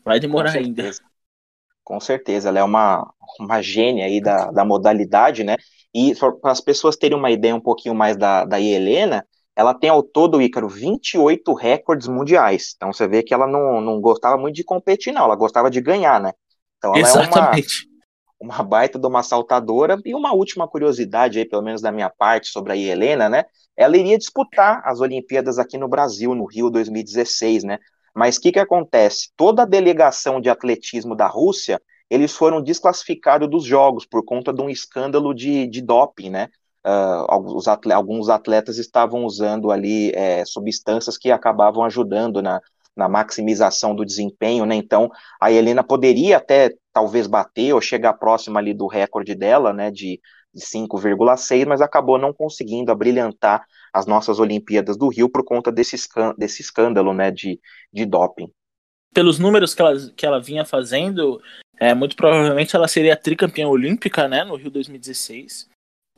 Vai 0.04 0.20
demorar 0.20 0.52
ainda. 0.52 0.90
Com 1.84 2.00
certeza, 2.00 2.50
ela 2.50 2.60
é 2.60 2.64
uma, 2.64 3.14
uma 3.40 3.62
gênia 3.62 4.06
aí 4.06 4.22
da, 4.22 4.52
da 4.52 4.64
modalidade, 4.64 5.44
né? 5.44 5.58
E 5.94 6.16
para 6.16 6.52
as 6.52 6.62
pessoas 6.62 6.96
terem 6.96 7.18
uma 7.18 7.30
ideia 7.30 7.56
um 7.56 7.60
pouquinho 7.60 7.94
mais 7.94 8.16
da, 8.16 8.46
da 8.46 8.60
Helena, 8.60 9.28
ela 9.56 9.74
tem 9.74 9.90
ao 9.90 10.02
todo, 10.02 10.42
Ícaro, 10.42 10.70
28 10.70 11.54
recordes 11.54 12.08
mundiais. 12.08 12.74
Então 12.76 12.92
você 12.92 13.08
vê 13.08 13.22
que 13.22 13.34
ela 13.34 13.48
não, 13.48 13.82
não 13.82 14.00
gostava 14.00 14.38
muito 14.38 14.56
de 14.56 14.64
competir, 14.64 15.14
não, 15.14 15.26
ela 15.26 15.36
gostava 15.36 15.70
de 15.70 15.82
ganhar, 15.82 16.20
né? 16.22 16.34
Então 16.78 16.92
ela 16.96 17.00
Exatamente. 17.00 17.88
é 18.40 18.44
uma, 18.44 18.56
uma 18.58 18.64
baita 18.64 18.98
de 18.98 19.06
uma 19.06 19.24
saltadora. 19.24 20.00
E 20.06 20.16
uma 20.16 20.34
última 20.34 20.68
curiosidade 20.68 21.38
aí, 21.38 21.46
pelo 21.46 21.62
menos 21.62 21.82
da 21.82 21.92
minha 21.92 22.10
parte, 22.10 22.48
sobre 22.48 22.74
a 22.74 22.78
Helena, 22.78 23.30
né? 23.30 23.46
Ela 23.76 23.98
iria 23.98 24.18
disputar 24.18 24.82
as 24.86 25.00
Olimpíadas 25.00 25.60
aqui 25.60 25.78
no 25.78 25.88
Brasil, 25.88 26.34
no 26.34 26.46
Rio 26.46 26.70
2016, 26.70 27.64
né? 27.64 27.78
Mas 28.16 28.38
o 28.38 28.42
que, 28.42 28.52
que 28.52 28.60
acontece? 28.60 29.30
Toda 29.38 29.64
a 29.64 29.66
delegação 29.66 30.42
de 30.42 30.50
atletismo 30.50 31.16
da 31.16 31.28
Rússia, 31.28 31.82
eles 32.10 32.36
foram 32.36 32.62
desclassificados 32.62 33.50
dos 33.50 33.64
Jogos 33.64 34.06
por 34.06 34.24
conta 34.26 34.52
de 34.54 34.62
um 34.62 34.70
escândalo 34.70 35.34
de, 35.34 35.66
de 35.68 35.82
doping, 35.82 36.30
né? 36.30 36.50
Uh, 36.86 37.26
alguns, 37.28 37.68
atletas, 37.68 37.98
alguns, 37.98 38.30
atletas, 38.30 38.78
estavam 38.78 39.26
usando 39.26 39.72
ali 39.72 40.12
é, 40.16 40.44
substâncias 40.46 41.18
que 41.18 41.32
acabavam 41.32 41.84
ajudando 41.84 42.42
na, 42.42 42.60
na 42.96 43.08
maximização 43.08 43.96
do 43.96 44.06
desempenho, 44.06 44.66
né? 44.66 44.76
Então 44.76 45.10
a 45.40 45.52
Helena 45.52 45.84
poderia 45.84 46.38
até 46.38 46.74
talvez 46.94 47.28
bater 47.28 47.74
ou 47.74 47.82
chegar 47.82 48.14
próxima 48.14 48.60
ali 48.60 48.74
do 48.74 48.88
recorde 48.88 49.36
dela, 49.36 49.74
né? 49.74 49.90
De, 49.90 50.20
de 50.54 50.62
5,6, 50.62 51.66
mas 51.66 51.82
acabou 51.82 52.18
não 52.18 52.34
conseguindo 52.34 52.92
abrilhantar 52.92 53.66
as 53.94 54.06
nossas 54.06 54.40
Olimpíadas 54.40 54.98
do 54.98 55.08
Rio 55.08 55.30
por 55.30 55.44
conta 55.44 55.72
desse, 55.72 55.96
desse 56.38 56.62
escândalo, 56.62 57.14
né? 57.14 57.32
De, 57.32 57.60
de 57.92 58.06
doping. 58.06 58.52
Pelos 59.14 59.40
números 59.40 59.76
que 59.76 59.82
ela, 59.82 59.94
que 60.16 60.26
ela 60.26 60.42
vinha 60.42 60.64
fazendo, 60.64 61.42
é, 61.80 61.94
muito 61.94 62.16
provavelmente 62.16 62.76
ela 62.76 62.88
seria 62.88 63.18
tricampeã 63.18 63.68
olímpica, 63.68 64.28
né? 64.28 64.44
No 64.44 64.56
Rio 64.56 64.72
2016. 64.72 65.71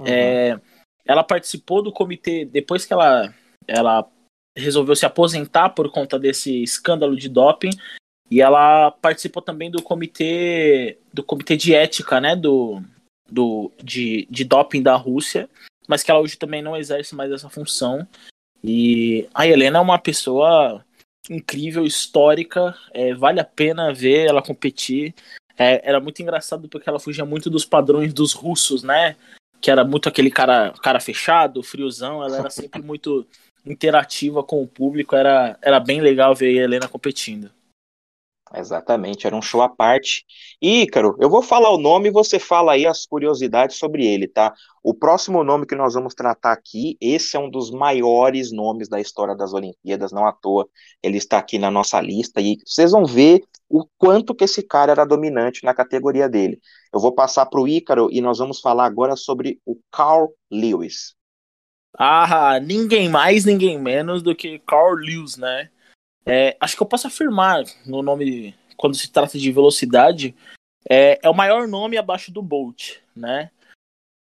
Uhum. 0.04 0.08
É, 0.08 0.60
ela 1.06 1.24
participou 1.24 1.82
do 1.82 1.92
comitê 1.92 2.46
depois 2.46 2.86
que 2.86 2.94
ela, 2.94 3.34
ela 3.68 4.08
resolveu 4.56 4.96
se 4.96 5.06
aposentar 5.06 5.70
por 5.70 5.92
conta 5.92 6.20
desse 6.20 6.62
escândalo 6.64 7.16
de 7.16 7.30
doping 7.30 7.72
e 8.30 8.42
ela 8.42 8.92
participou 8.92 9.42
também 9.42 9.70
do 9.70 9.82
comitê 9.82 10.98
do 11.14 11.24
comitê 11.24 11.56
de 11.56 11.74
ética, 11.74 12.20
né, 12.20 12.36
do, 12.36 12.82
do 13.30 13.72
de, 13.84 14.28
de 14.30 14.44
doping 14.44 14.82
da 14.82 14.96
Rússia, 14.96 15.50
mas 15.88 16.04
que 16.04 16.12
ela 16.12 16.20
hoje 16.20 16.38
também 16.38 16.62
não 16.62 16.76
exerce 16.76 17.16
mais 17.16 17.32
essa 17.32 17.50
função. 17.50 18.08
E 18.64 19.28
a 19.34 19.46
Helena 19.46 19.80
é 19.80 19.82
uma 19.82 20.00
pessoa 20.00 20.84
incrível, 21.30 21.86
histórica, 21.86 22.76
é, 22.92 23.14
vale 23.14 23.40
a 23.40 23.46
pena 23.46 23.94
ver 23.94 24.28
ela 24.28 24.42
competir. 24.42 25.14
É, 25.58 25.88
era 25.88 26.00
muito 26.00 26.22
engraçado 26.22 26.68
porque 26.68 26.90
ela 26.90 27.00
fugia 27.00 27.26
muito 27.26 27.50
dos 27.50 27.66
padrões 27.66 28.14
dos 28.14 28.34
russos, 28.34 28.84
né? 28.84 29.16
Que 29.64 29.72
era 29.72 29.86
muito 29.86 30.10
aquele 30.10 30.30
cara, 30.30 30.74
cara 30.84 31.00
fechado, 31.00 31.64
friozão. 31.64 32.22
Ela 32.22 32.40
era 32.40 32.50
sempre 32.50 32.82
muito 32.84 33.26
interativa 33.66 34.44
com 34.44 34.62
o 34.62 34.68
público. 34.68 35.16
Era, 35.16 35.58
era 35.62 35.80
bem 35.80 36.02
legal 36.02 36.36
ver 36.36 36.60
a 36.60 36.64
Helena 36.64 36.90
competindo. 36.90 37.50
Exatamente, 38.56 39.26
era 39.26 39.36
um 39.36 39.42
show 39.42 39.64
à 39.64 39.70
parte. 39.70 40.24
E, 40.62 40.84
Ícaro, 40.84 41.18
eu 41.20 41.28
vou 41.28 41.42
falar 41.42 41.72
o 41.72 41.78
nome 41.78 42.10
e 42.10 42.12
você 42.12 42.38
fala 42.38 42.74
aí 42.74 42.86
as 42.86 43.04
curiosidades 43.04 43.78
sobre 43.78 44.06
ele, 44.06 44.28
tá? 44.28 44.54
O 44.84 44.94
próximo 44.94 45.44
nome 45.44 45.66
que 45.66 45.74
nós 45.74 45.96
vamos 45.96 46.14
tratar 46.14 46.52
aqui, 46.52 46.96
esse 47.02 47.36
é 47.36 47.40
um 47.40 47.50
dos 47.50 47.72
maiores 47.72 48.52
nomes 48.52 48.88
da 48.88 49.02
história 49.02 49.36
das 49.36 49.54
Olimpíadas, 49.54 50.12
não 50.12 50.28
à 50.28 50.32
toa, 50.32 50.70
ele 51.02 51.18
está 51.18 51.40
aqui 51.40 51.58
na 51.58 51.72
nossa 51.72 52.00
lista 52.00 52.40
e 52.42 52.58
vocês 52.64 52.92
vão 52.92 53.06
ver 53.06 53.42
o 53.68 53.86
quanto 53.98 54.36
que 54.36 54.44
esse 54.44 54.62
cara 54.62 54.92
era 54.92 55.06
dominante 55.06 55.64
na 55.64 55.74
categoria 55.74 56.30
dele. 56.30 56.60
Eu 56.94 57.00
vou 57.00 57.12
passar 57.12 57.48
para 57.48 57.60
o 57.60 57.68
Ícaro 57.68 58.08
e 58.12 58.22
nós 58.22 58.38
vamos 58.38 58.62
falar 58.62 58.86
agora 58.86 59.16
sobre 59.16 59.60
o 59.66 59.76
Carl 59.92 60.32
Lewis. 60.52 61.16
Ah, 61.98 62.60
ninguém 62.60 63.10
mais, 63.10 63.46
ninguém 63.46 63.80
menos 63.80 64.22
do 64.22 64.36
que 64.36 64.60
Carl 64.60 64.94
Lewis, 64.94 65.36
né? 65.36 65.72
É, 66.24 66.56
acho 66.60 66.76
que 66.76 66.84
eu 66.84 66.88
posso 66.88 67.08
afirmar 67.08 67.64
no 67.84 68.04
nome, 68.04 68.56
quando 68.78 68.96
se 68.96 69.12
trata 69.12 69.40
de 69.40 69.52
velocidade, 69.52 70.36
é, 70.88 71.20
é 71.24 71.30
o 71.30 71.34
maior 71.34 71.68
nome 71.68 71.98
abaixo 71.98 72.32
do 72.32 72.44
Bolt, 72.44 72.98
né? 73.16 73.50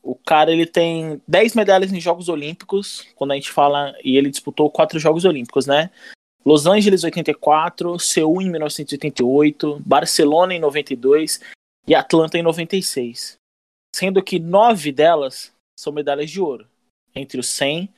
O 0.04 0.16
cara 0.16 0.52
ele 0.52 0.66
tem 0.66 1.20
10 1.28 1.56
medalhas 1.56 1.92
em 1.92 2.00
Jogos 2.00 2.30
Olímpicos, 2.30 3.08
quando 3.16 3.32
a 3.32 3.36
gente 3.36 3.52
fala, 3.52 3.96
e 4.04 4.16
ele 4.16 4.30
disputou 4.30 4.70
quatro 4.70 5.00
Jogos 5.00 5.26
Olímpicos, 5.26 5.66
né? 5.66 5.90
Los 6.46 6.68
Angeles 6.68 7.04
84, 7.04 8.00
Seul 8.00 8.42
em 8.42 8.50
1988, 8.50 9.82
Barcelona 9.86 10.54
em 10.54 10.60
92 10.60 11.40
e 11.90 11.96
Atlanta 11.96 12.38
em 12.38 12.44
96. 12.44 13.38
Sendo 13.94 14.24
que 14.24 14.40
nove 14.40 14.92
delas 14.92 15.52
são 15.78 15.92
medalhas 15.92 16.30
de 16.30 16.40
ouro, 16.40 16.70
entre 17.16 17.40
os 17.40 17.50
100 17.50 17.92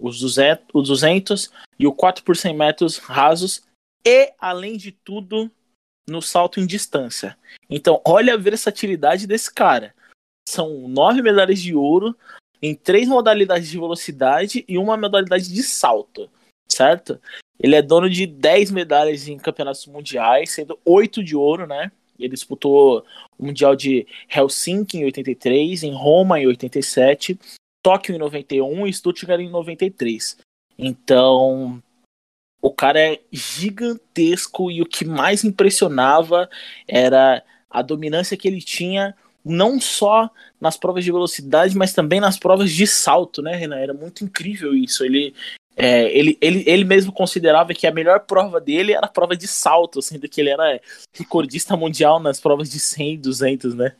os 0.00 0.18
200, 0.20 0.66
os 0.72 0.88
200 0.88 1.50
e 1.78 1.86
o 1.86 1.92
4 1.92 2.24
por 2.24 2.36
100 2.36 2.56
metros 2.56 2.98
rasos 2.98 3.62
e, 4.04 4.32
além 4.38 4.76
de 4.76 4.92
tudo, 4.92 5.50
no 6.08 6.22
salto 6.22 6.58
em 6.58 6.66
distância. 6.66 7.36
Então, 7.68 8.00
olha 8.04 8.34
a 8.34 8.38
versatilidade 8.38 9.26
desse 9.26 9.52
cara. 9.52 9.94
São 10.48 10.88
nove 10.88 11.20
medalhas 11.20 11.60
de 11.60 11.74
ouro 11.74 12.16
em 12.62 12.74
três 12.74 13.06
modalidades 13.08 13.68
de 13.68 13.78
velocidade 13.78 14.64
e 14.66 14.78
uma 14.78 14.96
modalidade 14.96 15.52
de 15.52 15.62
salto, 15.62 16.30
certo? 16.66 17.20
Ele 17.58 17.76
é 17.76 17.82
dono 17.82 18.08
de 18.08 18.26
10 18.26 18.70
medalhas 18.70 19.28
em 19.28 19.36
campeonatos 19.38 19.86
mundiais, 19.86 20.50
sendo 20.50 20.78
oito 20.84 21.22
de 21.22 21.36
ouro, 21.36 21.66
né? 21.66 21.92
Ele 22.24 22.34
disputou 22.34 23.04
o 23.38 23.46
Mundial 23.46 23.74
de 23.74 24.06
Helsinki 24.28 24.98
em 24.98 25.04
83, 25.04 25.82
em 25.82 25.92
Roma 25.92 26.40
em 26.40 26.46
87, 26.46 27.38
Tóquio 27.82 28.14
em 28.14 28.18
91 28.18 28.86
e 28.86 28.92
Stuttgart 28.92 29.40
em 29.40 29.48
93. 29.48 30.38
Então, 30.78 31.82
o 32.60 32.70
cara 32.70 33.00
é 33.00 33.20
gigantesco 33.32 34.70
e 34.70 34.82
o 34.82 34.86
que 34.86 35.04
mais 35.04 35.44
impressionava 35.44 36.48
era 36.86 37.42
a 37.70 37.82
dominância 37.82 38.36
que 38.36 38.46
ele 38.46 38.60
tinha 38.60 39.14
não 39.44 39.80
só 39.80 40.30
nas 40.60 40.76
provas 40.76 41.04
de 41.04 41.12
velocidade, 41.12 41.76
mas 41.76 41.94
também 41.94 42.20
nas 42.20 42.38
provas 42.38 42.70
de 42.70 42.86
salto, 42.86 43.40
né, 43.40 43.56
Renan? 43.56 43.78
Era 43.78 43.94
muito 43.94 44.22
incrível 44.22 44.74
isso. 44.74 45.02
Ele, 45.04 45.34
é, 45.80 46.16
ele, 46.16 46.36
ele, 46.40 46.62
ele 46.66 46.84
mesmo 46.84 47.10
considerava 47.10 47.72
que 47.72 47.86
a 47.86 47.92
melhor 47.92 48.20
prova 48.20 48.60
dele 48.60 48.92
era 48.92 49.06
a 49.06 49.10
prova 49.10 49.34
de 49.34 49.48
salto, 49.48 50.02
sendo 50.02 50.28
que 50.28 50.40
ele 50.40 50.50
era 50.50 50.80
recordista 51.12 51.76
mundial 51.76 52.20
nas 52.20 52.38
provas 52.38 52.70
de 52.70 52.78
100 52.78 53.14
e 53.14 53.18
200, 53.18 53.74
né? 53.74 53.94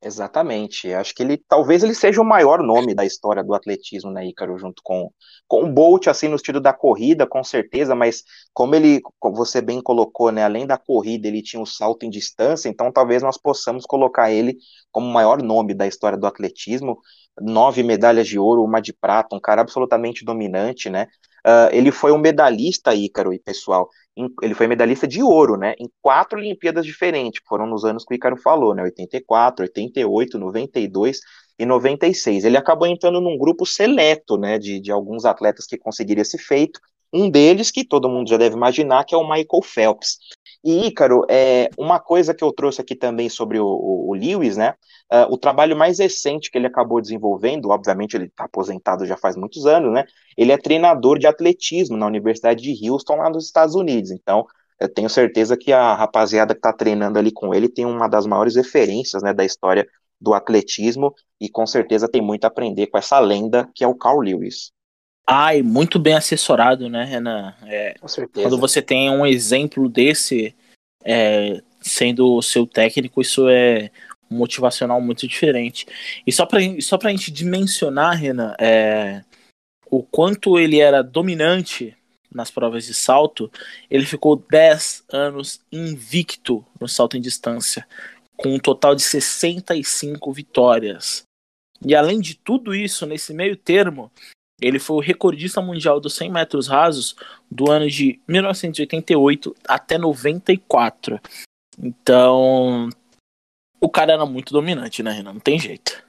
Exatamente. 0.00 0.92
Acho 0.92 1.12
que 1.12 1.22
ele 1.24 1.36
talvez 1.48 1.82
ele 1.82 1.94
seja 1.94 2.22
o 2.22 2.24
maior 2.24 2.62
nome 2.62 2.94
da 2.94 3.04
história 3.04 3.42
do 3.42 3.52
atletismo, 3.52 4.12
né, 4.12 4.26
Ícaro, 4.26 4.56
junto 4.56 4.80
com, 4.84 5.10
com 5.48 5.64
o 5.64 5.72
Bolt, 5.72 6.06
assim, 6.06 6.28
no 6.28 6.36
estilo 6.36 6.60
da 6.60 6.72
corrida, 6.72 7.26
com 7.26 7.42
certeza, 7.42 7.96
mas 7.96 8.22
como 8.54 8.76
ele, 8.76 9.00
como 9.18 9.34
você 9.34 9.60
bem 9.60 9.82
colocou, 9.82 10.30
né, 10.30 10.44
além 10.44 10.66
da 10.68 10.78
corrida, 10.78 11.26
ele 11.26 11.42
tinha 11.42 11.58
o 11.58 11.64
um 11.64 11.66
salto 11.66 12.04
em 12.06 12.10
distância, 12.10 12.68
então 12.68 12.92
talvez 12.92 13.24
nós 13.24 13.36
possamos 13.36 13.84
colocar 13.84 14.30
ele 14.30 14.56
como 14.92 15.08
o 15.08 15.12
maior 15.12 15.42
nome 15.42 15.74
da 15.74 15.86
história 15.86 16.16
do 16.16 16.26
atletismo. 16.26 16.98
Nove 17.40 17.82
medalhas 17.82 18.26
de 18.28 18.38
ouro, 18.38 18.64
uma 18.64 18.80
de 18.80 18.92
prata, 18.92 19.34
um 19.34 19.40
cara 19.40 19.60
absolutamente 19.62 20.24
dominante, 20.24 20.88
né? 20.90 21.06
Uh, 21.46 21.70
ele 21.72 21.92
foi 21.92 22.12
um 22.12 22.18
medalhista, 22.18 22.94
Ícaro 22.94 23.32
e 23.32 23.38
pessoal, 23.38 23.88
ele 24.42 24.54
foi 24.54 24.66
medalhista 24.66 25.06
de 25.06 25.22
ouro, 25.22 25.56
né, 25.56 25.74
em 25.78 25.88
quatro 26.00 26.38
Olimpíadas 26.38 26.84
diferentes, 26.84 27.42
foram 27.46 27.66
nos 27.66 27.84
anos 27.84 28.04
que 28.04 28.14
o 28.14 28.16
Ícaro 28.16 28.36
falou, 28.36 28.74
né, 28.74 28.82
84, 28.82 29.64
88, 29.64 30.38
92 30.38 31.20
e 31.58 31.66
96. 31.66 32.44
Ele 32.44 32.56
acabou 32.56 32.86
entrando 32.86 33.20
num 33.20 33.36
grupo 33.36 33.66
seleto, 33.66 34.36
né, 34.36 34.58
de, 34.58 34.80
de 34.80 34.90
alguns 34.90 35.24
atletas 35.24 35.66
que 35.66 35.76
conseguiram 35.76 36.22
esse 36.22 36.38
feito, 36.38 36.80
um 37.12 37.30
deles, 37.30 37.70
que 37.70 37.84
todo 37.84 38.08
mundo 38.08 38.28
já 38.28 38.36
deve 38.36 38.54
imaginar, 38.54 39.04
que 39.04 39.14
é 39.14 39.18
o 39.18 39.28
Michael 39.28 39.62
Phelps. 39.62 40.18
E, 40.68 40.88
Ícaro, 40.88 41.24
é, 41.30 41.70
uma 41.78 41.98
coisa 41.98 42.34
que 42.34 42.44
eu 42.44 42.52
trouxe 42.52 42.82
aqui 42.82 42.94
também 42.94 43.30
sobre 43.30 43.58
o, 43.58 43.66
o, 43.66 44.12
Lewis, 44.12 44.58
né? 44.58 44.74
Uh, 45.10 45.32
o 45.32 45.38
trabalho 45.38 45.74
mais 45.74 45.98
recente 45.98 46.50
que 46.50 46.58
ele 46.58 46.66
acabou 46.66 47.00
desenvolvendo, 47.00 47.70
obviamente 47.70 48.14
ele 48.14 48.26
está 48.26 48.44
aposentado 48.44 49.06
já 49.06 49.16
faz 49.16 49.34
muitos 49.34 49.64
anos, 49.64 49.90
né? 49.90 50.04
Ele 50.36 50.52
é 50.52 50.58
treinador 50.58 51.18
de 51.18 51.26
atletismo 51.26 51.96
na 51.96 52.06
Universidade 52.06 52.62
de 52.62 52.90
Houston, 52.90 53.16
lá 53.16 53.30
nos 53.30 53.46
Estados 53.46 53.74
Unidos. 53.74 54.10
Então, 54.10 54.46
eu 54.78 54.92
tenho 54.92 55.08
certeza 55.08 55.56
que 55.56 55.72
a 55.72 55.94
rapaziada 55.94 56.52
que 56.52 56.58
está 56.58 56.74
treinando 56.74 57.18
ali 57.18 57.32
com 57.32 57.54
ele 57.54 57.70
tem 57.70 57.86
uma 57.86 58.06
das 58.06 58.26
maiores 58.26 58.54
referências 58.54 59.22
né, 59.22 59.32
da 59.32 59.46
história 59.46 59.88
do 60.20 60.34
atletismo 60.34 61.14
e 61.40 61.48
com 61.48 61.66
certeza 61.66 62.06
tem 62.06 62.20
muito 62.20 62.44
a 62.44 62.48
aprender 62.48 62.88
com 62.88 62.98
essa 62.98 63.18
lenda 63.18 63.66
que 63.74 63.82
é 63.82 63.88
o 63.88 63.94
Carl 63.94 64.20
Lewis. 64.20 64.70
Ai, 65.30 65.60
muito 65.60 65.98
bem 65.98 66.14
assessorado, 66.14 66.88
né, 66.88 67.04
Renan? 67.04 67.54
É, 67.66 67.92
Com 68.00 68.08
certeza. 68.08 68.48
Quando 68.48 68.58
você 68.58 68.80
tem 68.80 69.10
um 69.10 69.26
exemplo 69.26 69.86
desse 69.86 70.56
é, 71.04 71.60
sendo 71.82 72.34
o 72.34 72.40
seu 72.40 72.66
técnico, 72.66 73.20
isso 73.20 73.46
é 73.46 73.90
motivacional 74.30 75.02
muito 75.02 75.28
diferente. 75.28 75.86
E 76.26 76.32
só 76.32 76.46
pra, 76.46 76.60
só 76.80 76.96
pra 76.96 77.10
gente 77.10 77.30
dimensionar, 77.30 78.16
Renan, 78.16 78.54
é, 78.58 79.22
o 79.90 80.02
quanto 80.02 80.58
ele 80.58 80.80
era 80.80 81.02
dominante 81.02 81.94
nas 82.34 82.50
provas 82.50 82.86
de 82.86 82.94
salto, 82.94 83.52
ele 83.90 84.06
ficou 84.06 84.42
10 84.50 85.04
anos 85.12 85.60
invicto 85.70 86.64
no 86.80 86.88
salto 86.88 87.18
em 87.18 87.20
distância, 87.20 87.86
com 88.34 88.54
um 88.54 88.58
total 88.58 88.94
de 88.94 89.02
65 89.02 90.32
vitórias. 90.32 91.22
E 91.84 91.94
além 91.94 92.18
de 92.18 92.34
tudo 92.34 92.74
isso, 92.74 93.04
nesse 93.04 93.34
meio 93.34 93.56
termo, 93.56 94.10
ele 94.60 94.78
foi 94.78 94.96
o 94.96 95.00
recordista 95.00 95.60
mundial 95.60 96.00
dos 96.00 96.14
100 96.14 96.30
metros 96.30 96.66
rasos 96.66 97.14
do 97.50 97.70
ano 97.70 97.88
de 97.88 98.20
1988 98.26 99.54
até 99.66 99.96
94. 99.96 101.20
Então, 101.78 102.88
o 103.80 103.88
cara 103.88 104.12
era 104.12 104.26
muito 104.26 104.52
dominante, 104.52 105.02
né, 105.02 105.12
Renan? 105.12 105.34
Não 105.34 105.40
tem 105.40 105.58
jeito. 105.58 106.04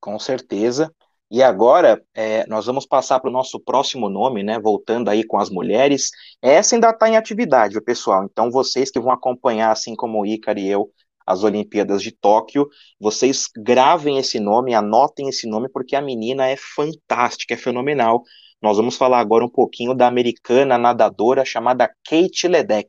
Com 0.00 0.18
certeza. 0.18 0.90
E 1.30 1.42
agora, 1.42 2.02
é, 2.14 2.46
nós 2.46 2.66
vamos 2.66 2.86
passar 2.86 3.18
para 3.18 3.28
o 3.28 3.32
nosso 3.32 3.58
próximo 3.58 4.08
nome, 4.08 4.42
né? 4.42 4.58
Voltando 4.60 5.10
aí 5.10 5.24
com 5.24 5.38
as 5.38 5.50
mulheres. 5.50 6.10
Essa 6.40 6.76
ainda 6.76 6.90
está 6.90 7.08
em 7.08 7.16
atividade, 7.16 7.80
pessoal. 7.80 8.24
Então, 8.24 8.50
vocês 8.50 8.90
que 8.90 9.00
vão 9.00 9.10
acompanhar, 9.10 9.72
assim 9.72 9.96
como 9.96 10.20
o 10.20 10.26
Ícaro 10.26 10.58
e 10.58 10.68
eu, 10.68 10.90
as 11.26 11.42
Olimpíadas 11.42 12.02
de 12.02 12.12
Tóquio. 12.12 12.68
Vocês 13.00 13.48
gravem 13.56 14.18
esse 14.18 14.38
nome, 14.38 14.74
anotem 14.74 15.28
esse 15.28 15.48
nome, 15.48 15.68
porque 15.68 15.96
a 15.96 16.00
menina 16.00 16.46
é 16.46 16.56
fantástica, 16.56 17.54
é 17.54 17.56
fenomenal. 17.56 18.22
Nós 18.62 18.76
vamos 18.76 18.96
falar 18.96 19.18
agora 19.18 19.44
um 19.44 19.50
pouquinho 19.50 19.94
da 19.94 20.06
americana 20.06 20.78
nadadora 20.78 21.44
chamada 21.44 21.90
Kate 22.08 22.46
Ledeck. 22.48 22.88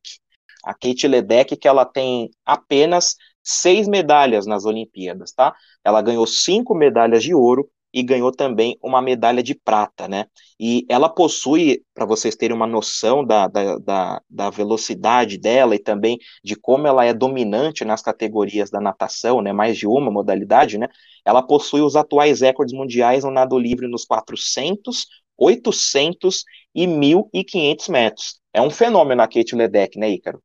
A 0.63 0.73
Kate 0.73 1.07
Ledeck, 1.07 1.55
que 1.57 1.67
ela 1.67 1.85
tem 1.85 2.29
apenas 2.45 3.15
seis 3.43 3.87
medalhas 3.87 4.45
nas 4.45 4.65
Olimpíadas, 4.65 5.31
tá? 5.31 5.55
Ela 5.83 6.01
ganhou 6.01 6.27
cinco 6.27 6.75
medalhas 6.75 7.23
de 7.23 7.33
ouro, 7.33 7.69
e 7.93 8.03
ganhou 8.03 8.31
também 8.31 8.77
uma 8.81 9.01
medalha 9.01 9.41
de 9.41 9.55
prata, 9.55 10.07
né? 10.07 10.25
E 10.59 10.85
ela 10.89 11.09
possui, 11.09 11.83
para 11.93 12.05
vocês 12.05 12.35
terem 12.35 12.55
uma 12.55 12.67
noção 12.67 13.25
da, 13.25 13.47
da, 13.47 13.77
da, 13.77 14.21
da, 14.29 14.49
velocidade 14.49 15.37
dela 15.37 15.75
e 15.75 15.79
também 15.79 16.17
de 16.43 16.55
como 16.55 16.87
ela 16.87 17.05
é 17.05 17.13
dominante 17.13 17.85
nas 17.85 18.01
categorias 18.01 18.69
da 18.69 18.81
natação, 18.81 19.41
né? 19.41 19.53
Mais 19.53 19.77
de 19.77 19.87
uma 19.87 20.11
modalidade, 20.11 20.77
né? 20.77 20.87
Ela 21.25 21.41
possui 21.41 21.81
os 21.81 21.95
atuais 21.95 22.41
recordes 22.41 22.73
mundiais 22.73 23.23
no 23.23 23.31
nado 23.31 23.57
livre 23.57 23.87
nos 23.87 24.05
400, 24.05 25.07
800 25.37 26.43
e 26.75 26.85
1.500 26.85 27.91
metros. 27.91 28.39
É 28.53 28.61
um 28.61 28.69
fenômeno 28.69 29.21
a 29.21 29.27
Kate 29.27 29.55
Ledeck, 29.55 29.97
né, 29.97 30.09
Ícaro? 30.09 30.41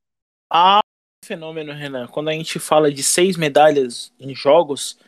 Ah, 0.50 0.80
fenômeno, 1.24 1.72
Renan. 1.72 2.06
Quando 2.08 2.28
a 2.28 2.32
gente 2.32 2.58
fala 2.58 2.92
de 2.92 3.02
seis 3.02 3.36
medalhas 3.36 4.12
em 4.20 4.34
jogos, 4.34 4.98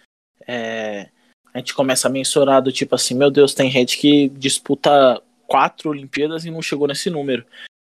é, 0.46 1.10
a 1.54 1.58
gente 1.58 1.72
começa 1.72 2.08
a 2.08 2.10
mensurar 2.10 2.60
do 2.60 2.72
tipo 2.72 2.96
assim, 2.96 3.14
meu 3.14 3.30
Deus, 3.30 3.54
tem 3.54 3.70
gente 3.70 3.96
que 3.96 4.28
disputa 4.28 5.22
quatro 5.46 5.88
Olimpíadas 5.88 6.44
e 6.44 6.50
não 6.50 6.60
chegou 6.60 6.88
nesse 6.88 7.08
número. 7.08 7.46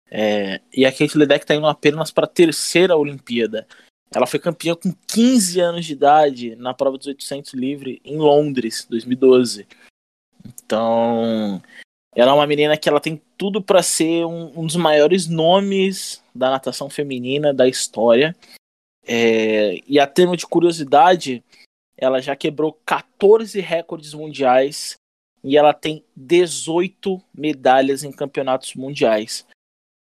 É, 0.09 0.61
e 0.73 0.87
a 0.87 0.93
Kate 0.93 1.19
Ledeck 1.19 1.43
está 1.43 1.55
indo 1.55 1.67
apenas 1.67 2.13
para 2.13 2.27
a 2.27 2.29
terceira 2.29 2.97
Olimpíada. 2.97 3.67
Ela 4.15 4.27
foi 4.27 4.39
campeã 4.39 4.77
com 4.77 4.95
15 5.09 5.61
anos 5.61 5.85
de 5.85 5.93
idade 5.93 6.55
na 6.55 6.73
prova 6.73 6.97
dos 6.97 7.09
800 7.09 7.55
livre 7.55 8.01
em 8.05 8.17
Londres, 8.17 8.87
2012. 8.89 9.67
Então, 10.47 11.61
ela 12.15 12.31
é 12.31 12.35
uma 12.35 12.47
menina 12.47 12.77
que 12.77 12.89
ela 12.89 13.01
tem 13.01 13.21
tudo 13.37 13.61
para 13.61 13.83
ser 13.83 14.25
um, 14.25 14.61
um, 14.61 14.65
dos 14.65 14.77
maiores 14.77 15.27
nomes 15.27 16.23
da 16.33 16.51
natação 16.51 16.89
feminina 16.89 17.53
da 17.53 17.67
história. 17.67 18.37
É, 19.05 19.81
e 19.89 19.99
a 19.99 20.07
termo 20.07 20.37
de 20.37 20.47
curiosidade, 20.47 21.43
ela 21.97 22.21
já 22.21 22.37
quebrou 22.37 22.79
14 22.85 23.61
recordes 23.61 24.15
mundiais 24.15 24.97
e 25.43 25.57
ela 25.57 25.73
tem 25.73 26.05
18 26.15 27.23
medalhas 27.35 28.05
em 28.05 28.13
campeonatos 28.13 28.75
mundiais. 28.75 29.47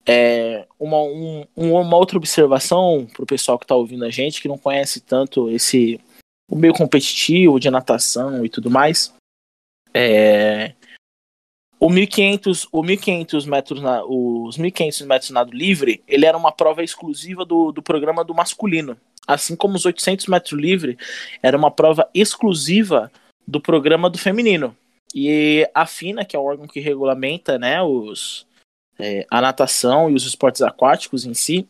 É, 0.06 0.66
uma, 0.78 1.02
um, 1.02 1.46
uma 1.56 1.96
outra 1.96 2.16
observação 2.16 3.06
para 3.12 3.22
o 3.22 3.26
pessoal 3.26 3.58
que 3.58 3.64
está 3.64 3.76
ouvindo 3.76 4.04
a 4.04 4.10
gente, 4.10 4.40
que 4.40 4.48
não 4.48 4.58
conhece 4.58 5.00
tanto 5.00 5.50
esse 5.50 6.00
o 6.50 6.56
meio 6.56 6.74
competitivo 6.74 7.60
de 7.60 7.70
natação 7.70 8.44
e 8.44 8.48
tudo 8.48 8.70
mais. 8.70 9.14
É, 9.94 10.74
o 11.80 11.88
1500, 11.88 12.68
o 12.70 12.82
1500 12.82 13.46
metros 13.46 13.82
na, 13.82 14.04
os 14.04 14.58
1500 14.58 15.00
metros 15.02 15.30
nado 15.30 15.52
livre, 15.52 16.02
ele 16.06 16.26
era 16.26 16.36
uma 16.36 16.52
prova 16.52 16.84
exclusiva 16.84 17.44
do, 17.44 17.72
do 17.72 17.82
programa 17.82 18.22
do 18.22 18.34
masculino 18.34 18.96
assim 19.26 19.56
como 19.56 19.76
os 19.76 19.84
800 19.84 20.26
metros 20.26 20.60
livre, 20.60 20.98
era 21.42 21.56
uma 21.56 21.70
prova 21.70 22.08
exclusiva 22.14 23.10
do 23.46 23.60
programa 23.60 24.10
do 24.10 24.18
feminino. 24.18 24.76
E 25.14 25.68
a 25.74 25.86
FINA, 25.86 26.24
que 26.24 26.36
é 26.36 26.38
o 26.38 26.44
órgão 26.44 26.66
que 26.66 26.80
regulamenta 26.80 27.58
né, 27.58 27.82
os, 27.82 28.46
é, 28.98 29.26
a 29.30 29.40
natação 29.40 30.10
e 30.10 30.14
os 30.14 30.24
esportes 30.24 30.62
aquáticos 30.62 31.24
em 31.24 31.34
si, 31.34 31.68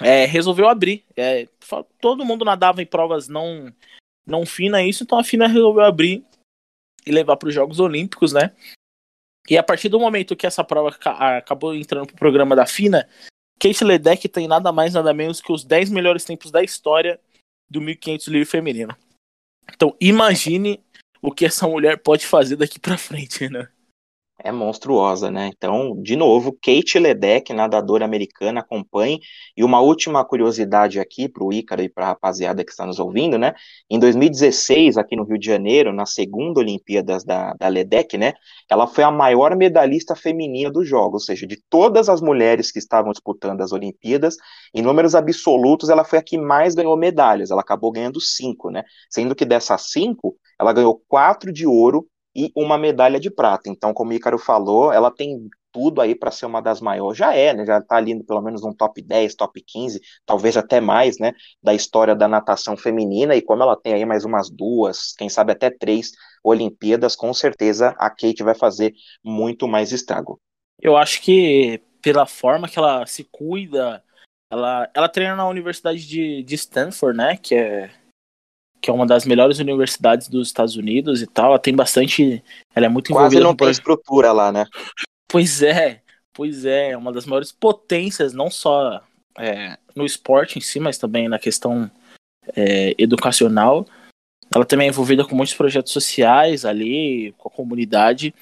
é, 0.00 0.24
resolveu 0.24 0.68
abrir. 0.68 1.04
É, 1.16 1.48
todo 2.00 2.24
mundo 2.24 2.44
nadava 2.44 2.82
em 2.82 2.86
provas 2.86 3.28
não, 3.28 3.72
não 4.26 4.46
fina 4.46 4.82
isso, 4.82 5.02
então 5.02 5.18
a 5.18 5.24
FINA 5.24 5.46
resolveu 5.46 5.84
abrir 5.84 6.24
e 7.06 7.10
levar 7.10 7.36
para 7.36 7.48
os 7.48 7.54
Jogos 7.54 7.78
Olímpicos, 7.78 8.32
né? 8.32 8.52
E 9.48 9.56
a 9.56 9.62
partir 9.62 9.88
do 9.88 10.00
momento 10.00 10.36
que 10.36 10.46
essa 10.46 10.64
prova 10.64 10.96
acabou 11.38 11.74
entrando 11.74 12.06
para 12.06 12.14
o 12.14 12.18
programa 12.18 12.56
da 12.56 12.66
FINA, 12.66 13.08
Kate 13.60 13.84
Ledeck 13.84 14.28
tem 14.28 14.46
nada 14.48 14.72
mais 14.72 14.94
nada 14.94 15.14
menos 15.14 15.40
que 15.40 15.52
os 15.52 15.64
10 15.64 15.90
melhores 15.90 16.24
tempos 16.24 16.50
da 16.50 16.62
história 16.62 17.20
do 17.68 17.80
1500 17.80 18.26
livre 18.28 18.46
feminino. 18.46 18.96
Então 19.72 19.96
imagine 20.00 20.80
o 21.22 21.32
que 21.32 21.46
essa 21.46 21.66
mulher 21.66 21.98
pode 21.98 22.26
fazer 22.26 22.56
daqui 22.56 22.78
para 22.78 22.98
frente, 22.98 23.48
né? 23.48 23.68
É 24.38 24.52
monstruosa, 24.52 25.30
né? 25.30 25.50
Então, 25.56 26.00
de 26.02 26.14
novo, 26.14 26.52
Kate 26.52 26.98
Ledeck, 26.98 27.52
nadadora 27.52 28.04
americana, 28.04 28.60
acompanhe. 28.60 29.18
E 29.56 29.64
uma 29.64 29.80
última 29.80 30.24
curiosidade 30.24 31.00
aqui 31.00 31.28
para 31.28 31.42
o 31.42 31.52
Ícaro 31.52 31.82
e 31.82 31.88
para 31.88 32.04
a 32.04 32.08
rapaziada 32.08 32.64
que 32.64 32.70
está 32.70 32.84
nos 32.84 32.98
ouvindo, 32.98 33.38
né? 33.38 33.54
Em 33.88 33.98
2016, 33.98 34.98
aqui 34.98 35.16
no 35.16 35.24
Rio 35.24 35.38
de 35.38 35.46
Janeiro, 35.46 35.92
na 35.92 36.04
segunda 36.06 36.60
Olimpíadas 36.60 37.24
da, 37.24 37.54
da 37.54 37.68
Ledeck, 37.68 38.18
né? 38.18 38.34
Ela 38.70 38.86
foi 38.86 39.04
a 39.04 39.10
maior 39.10 39.56
medalhista 39.56 40.14
feminina 40.14 40.70
dos 40.70 40.86
Jogos, 40.86 41.22
ou 41.22 41.26
seja, 41.26 41.46
de 41.46 41.58
todas 41.70 42.08
as 42.08 42.20
mulheres 42.20 42.70
que 42.70 42.78
estavam 42.78 43.12
disputando 43.12 43.62
as 43.62 43.72
Olimpíadas, 43.72 44.36
em 44.74 44.82
números 44.82 45.14
absolutos, 45.14 45.88
ela 45.88 46.04
foi 46.04 46.18
a 46.18 46.22
que 46.22 46.36
mais 46.36 46.74
ganhou 46.74 46.96
medalhas. 46.96 47.50
Ela 47.50 47.62
acabou 47.62 47.90
ganhando 47.90 48.20
cinco, 48.20 48.70
né? 48.70 48.84
Sendo 49.10 49.34
que 49.34 49.44
dessas 49.44 49.90
cinco, 49.90 50.36
ela 50.60 50.72
ganhou 50.72 51.00
quatro 51.08 51.52
de 51.52 51.66
ouro 51.66 52.06
e 52.36 52.52
uma 52.54 52.76
medalha 52.76 53.18
de 53.18 53.30
prata. 53.30 53.70
Então, 53.70 53.94
como 53.94 54.10
o 54.10 54.14
Ícaro 54.14 54.38
falou, 54.38 54.92
ela 54.92 55.10
tem 55.10 55.48
tudo 55.72 56.02
aí 56.02 56.14
para 56.14 56.30
ser 56.30 56.44
uma 56.44 56.60
das 56.60 56.82
maiores. 56.82 57.16
Já 57.16 57.34
é, 57.34 57.54
né? 57.54 57.64
Já 57.64 57.78
está 57.78 57.96
ali 57.96 58.22
pelo 58.24 58.42
menos 58.42 58.62
um 58.62 58.72
top 58.72 59.00
10, 59.00 59.34
top 59.34 59.62
15, 59.66 60.00
talvez 60.26 60.56
até 60.56 60.78
mais, 60.78 61.18
né? 61.18 61.32
Da 61.62 61.72
história 61.72 62.14
da 62.14 62.28
natação 62.28 62.76
feminina. 62.76 63.34
E 63.34 63.40
como 63.40 63.62
ela 63.62 63.74
tem 63.74 63.94
aí 63.94 64.04
mais 64.04 64.26
umas 64.26 64.50
duas, 64.50 65.14
quem 65.16 65.30
sabe 65.30 65.52
até 65.52 65.70
três 65.70 66.12
Olimpíadas, 66.44 67.16
com 67.16 67.32
certeza 67.32 67.94
a 67.98 68.10
Kate 68.10 68.42
vai 68.42 68.54
fazer 68.54 68.92
muito 69.24 69.66
mais 69.66 69.90
estrago. 69.90 70.38
Eu 70.80 70.96
acho 70.96 71.22
que 71.22 71.80
pela 72.02 72.26
forma 72.26 72.68
que 72.68 72.78
ela 72.78 73.06
se 73.06 73.24
cuida, 73.24 74.04
ela, 74.50 74.88
ela 74.94 75.08
treina 75.08 75.34
na 75.34 75.48
Universidade 75.48 76.06
de, 76.06 76.42
de 76.42 76.54
Stanford, 76.54 77.16
né? 77.16 77.36
Que 77.36 77.54
é 77.54 77.90
que 78.86 78.90
é 78.90 78.94
uma 78.94 79.04
das 79.04 79.26
melhores 79.26 79.58
universidades 79.58 80.28
dos 80.28 80.46
Estados 80.46 80.76
Unidos 80.76 81.20
e 81.20 81.26
tal. 81.26 81.46
Ela 81.46 81.58
tem 81.58 81.74
bastante. 81.74 82.40
Ela 82.72 82.86
é 82.86 82.88
muito 82.88 83.12
Quase 83.12 83.40
não 83.40 83.52
tem 83.52 83.68
estrutura 83.68 84.30
lá, 84.30 84.52
né? 84.52 84.64
Pois 85.28 85.60
é, 85.60 86.02
pois 86.32 86.64
é, 86.64 86.92
é 86.92 86.96
uma 86.96 87.12
das 87.12 87.26
maiores 87.26 87.50
potências, 87.50 88.32
não 88.32 88.48
só 88.48 89.02
é, 89.36 89.76
no 89.92 90.06
esporte 90.06 90.56
em 90.56 90.62
si, 90.62 90.78
mas 90.78 90.98
também 90.98 91.28
na 91.28 91.36
questão 91.36 91.90
é, 92.54 92.94
educacional. 92.96 93.84
Ela 94.54 94.64
também 94.64 94.86
é 94.86 94.90
envolvida 94.90 95.24
com 95.24 95.34
muitos 95.34 95.56
projetos 95.56 95.92
sociais 95.92 96.64
ali, 96.64 97.34
com 97.38 97.48
a 97.48 97.50
comunidade. 97.52 98.32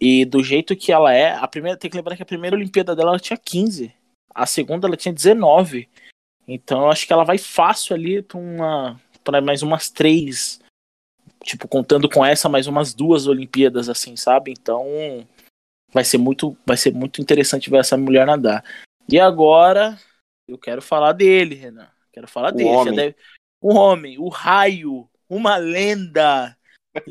E 0.00 0.24
do 0.24 0.40
jeito 0.40 0.76
que 0.76 0.92
ela 0.92 1.12
é, 1.12 1.32
a 1.32 1.48
primeira, 1.48 1.76
tem 1.76 1.90
que 1.90 1.96
lembrar 1.96 2.14
que 2.14 2.22
a 2.22 2.26
primeira 2.26 2.54
Olimpíada 2.54 2.94
dela 2.94 3.10
ela 3.10 3.18
tinha 3.18 3.36
15, 3.36 3.92
a 4.32 4.46
segunda 4.46 4.86
ela 4.86 4.96
tinha 4.96 5.12
19. 5.12 5.88
Então 6.46 6.82
eu 6.82 6.90
acho 6.90 7.08
que 7.08 7.12
ela 7.12 7.24
vai 7.24 7.38
fácil 7.38 7.96
ali 7.96 8.22
para 8.22 8.38
uma 8.38 9.00
para 9.24 9.40
mais 9.40 9.62
umas 9.62 9.90
três, 9.90 10.60
tipo, 11.42 11.68
contando 11.68 12.08
com 12.08 12.24
essa, 12.24 12.48
mais 12.48 12.66
umas 12.66 12.94
duas 12.94 13.26
Olimpíadas, 13.26 13.88
assim, 13.88 14.16
sabe? 14.16 14.52
Então 14.52 14.84
vai 15.92 16.04
ser 16.04 16.18
muito, 16.18 16.56
vai 16.66 16.76
ser 16.76 16.92
muito 16.92 17.20
interessante 17.20 17.70
ver 17.70 17.78
essa 17.78 17.96
mulher 17.96 18.26
nadar. 18.26 18.64
E 19.08 19.18
agora 19.18 19.98
eu 20.46 20.58
quero 20.58 20.80
falar 20.82 21.12
dele, 21.12 21.54
Renan. 21.54 21.88
Quero 22.12 22.28
falar 22.28 22.52
o 22.52 22.56
dele. 22.56 22.68
Homem. 22.68 22.94
Deve... 22.94 23.16
Um 23.62 23.76
homem, 23.76 24.18
o 24.18 24.28
raio, 24.28 25.08
uma 25.28 25.56
lenda, 25.56 26.56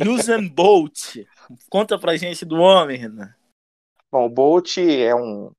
Usain 0.08 0.48
Bolt. 0.48 1.18
Conta 1.70 1.98
pra 1.98 2.18
gente 2.18 2.44
do 2.44 2.56
homem, 2.56 2.98
Renan. 2.98 3.34
Bom, 4.12 4.26
o 4.26 4.30
Bolt 4.30 4.78
é 4.78 5.14
um. 5.14 5.52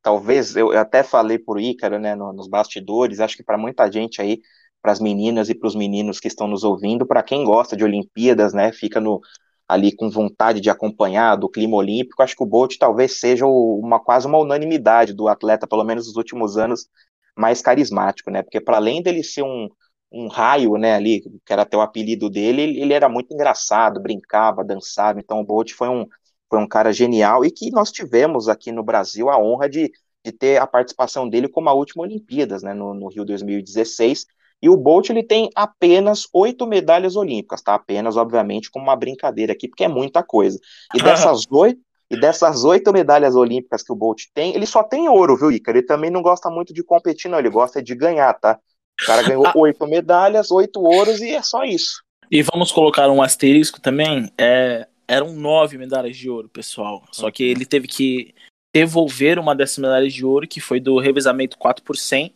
Talvez, 0.00 0.54
eu 0.54 0.70
até 0.78 1.02
falei 1.02 1.38
por 1.38 1.60
Ícaro, 1.60 1.98
né, 1.98 2.14
nos 2.14 2.48
bastidores, 2.48 3.18
acho 3.18 3.36
que 3.36 3.42
para 3.42 3.58
muita 3.58 3.90
gente 3.90 4.22
aí 4.22 4.40
para 4.82 4.92
as 4.92 5.00
meninas 5.00 5.48
e 5.48 5.54
para 5.54 5.66
os 5.66 5.74
meninos 5.74 6.20
que 6.20 6.28
estão 6.28 6.46
nos 6.46 6.64
ouvindo, 6.64 7.06
para 7.06 7.22
quem 7.22 7.44
gosta 7.44 7.76
de 7.76 7.84
Olimpíadas, 7.84 8.52
né, 8.52 8.72
fica 8.72 9.00
no, 9.00 9.20
ali 9.68 9.94
com 9.94 10.08
vontade 10.08 10.60
de 10.60 10.70
acompanhar 10.70 11.36
do 11.36 11.48
clima 11.48 11.76
olímpico, 11.76 12.22
acho 12.22 12.34
que 12.34 12.42
o 12.42 12.46
Bolt 12.46 12.76
talvez 12.78 13.20
seja 13.20 13.46
uma 13.46 14.00
quase 14.00 14.26
uma 14.26 14.38
unanimidade 14.38 15.12
do 15.12 15.28
atleta, 15.28 15.66
pelo 15.66 15.84
menos 15.84 16.06
nos 16.06 16.16
últimos 16.16 16.56
anos, 16.56 16.88
mais 17.36 17.60
carismático, 17.60 18.30
né? 18.30 18.42
Porque 18.42 18.60
para 18.60 18.78
além 18.78 19.02
dele 19.02 19.22
ser 19.22 19.42
um, 19.42 19.68
um 20.10 20.26
raio, 20.28 20.76
né, 20.76 20.94
ali, 20.94 21.20
que 21.20 21.52
era 21.52 21.62
até 21.62 21.76
o 21.76 21.80
apelido 21.82 22.30
dele, 22.30 22.62
ele, 22.62 22.80
ele 22.80 22.92
era 22.94 23.08
muito 23.08 23.32
engraçado, 23.32 24.00
brincava, 24.00 24.64
dançava, 24.64 25.20
então 25.20 25.40
o 25.40 25.44
Bolt 25.44 25.72
foi 25.72 25.88
um, 25.88 26.06
foi 26.48 26.58
um 26.58 26.66
cara 26.66 26.92
genial 26.92 27.44
e 27.44 27.50
que 27.50 27.70
nós 27.70 27.92
tivemos 27.92 28.48
aqui 28.48 28.72
no 28.72 28.82
Brasil 28.82 29.28
a 29.28 29.38
honra 29.38 29.68
de, 29.68 29.92
de 30.24 30.32
ter 30.32 30.60
a 30.60 30.66
participação 30.66 31.28
dele 31.28 31.48
como 31.48 31.68
a 31.68 31.74
última 31.74 32.02
Olimpíadas, 32.04 32.62
né, 32.62 32.72
no, 32.72 32.94
no 32.94 33.08
Rio 33.08 33.24
2016, 33.24 34.26
e 34.60 34.68
o 34.68 34.76
Bolt 34.76 35.08
ele 35.10 35.22
tem 35.22 35.48
apenas 35.54 36.26
oito 36.32 36.66
medalhas 36.66 37.14
olímpicas, 37.14 37.62
tá? 37.62 37.74
Apenas, 37.74 38.16
obviamente, 38.16 38.70
como 38.70 38.84
uma 38.84 38.96
brincadeira 38.96 39.52
aqui, 39.52 39.68
porque 39.68 39.84
é 39.84 39.88
muita 39.88 40.22
coisa. 40.22 40.58
E 40.94 41.02
dessas 41.02 41.46
oito, 41.50 41.80
e 42.10 42.18
dessas 42.18 42.64
oito 42.64 42.92
medalhas 42.92 43.36
olímpicas 43.36 43.82
que 43.82 43.92
o 43.92 43.96
Bolt 43.96 44.24
tem, 44.34 44.54
ele 44.54 44.66
só 44.66 44.82
tem 44.82 45.08
ouro, 45.08 45.36
viu, 45.36 45.52
Ícaro? 45.52 45.78
Ele 45.78 45.86
também 45.86 46.10
não 46.10 46.22
gosta 46.22 46.50
muito 46.50 46.72
de 46.72 46.82
competir, 46.82 47.30
não. 47.30 47.38
Ele 47.38 47.50
gosta 47.50 47.82
de 47.82 47.94
ganhar, 47.94 48.32
tá? 48.34 48.58
O 49.00 49.06
cara 49.06 49.22
ganhou 49.22 49.46
ah. 49.46 49.52
oito 49.54 49.86
medalhas, 49.86 50.50
oito 50.50 50.80
ouros 50.80 51.20
e 51.20 51.30
é 51.30 51.42
só 51.42 51.62
isso. 51.62 52.02
E 52.30 52.42
vamos 52.42 52.72
colocar 52.72 53.08
um 53.08 53.22
asterisco 53.22 53.80
também. 53.80 54.30
É, 54.36 54.88
eram 55.06 55.32
nove 55.32 55.78
medalhas 55.78 56.16
de 56.16 56.28
ouro, 56.28 56.48
pessoal. 56.48 57.04
Só 57.12 57.30
que 57.30 57.44
ele 57.44 57.64
teve 57.64 57.86
que 57.86 58.34
devolver 58.74 59.38
uma 59.38 59.54
dessas 59.54 59.78
medalhas 59.78 60.12
de 60.12 60.24
ouro, 60.24 60.48
que 60.48 60.60
foi 60.60 60.80
do 60.80 60.98
revezamento 60.98 61.56
4 61.56 61.84
por 61.84 61.96
100 61.96 62.34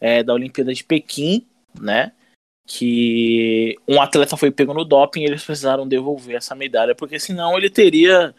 é, 0.00 0.22
da 0.22 0.34
Olimpíada 0.34 0.72
de 0.74 0.84
Pequim, 0.84 1.46
né? 1.80 2.12
que 2.66 3.76
um 3.86 4.00
atleta 4.00 4.36
foi 4.36 4.50
pego 4.50 4.72
no 4.72 4.84
doping 4.84 5.22
e 5.22 5.26
eles 5.26 5.44
precisaram 5.44 5.86
devolver 5.86 6.36
essa 6.36 6.54
medalha, 6.54 6.94
porque 6.94 7.18
senão 7.20 7.56
ele 7.56 7.68
teria 7.68 8.34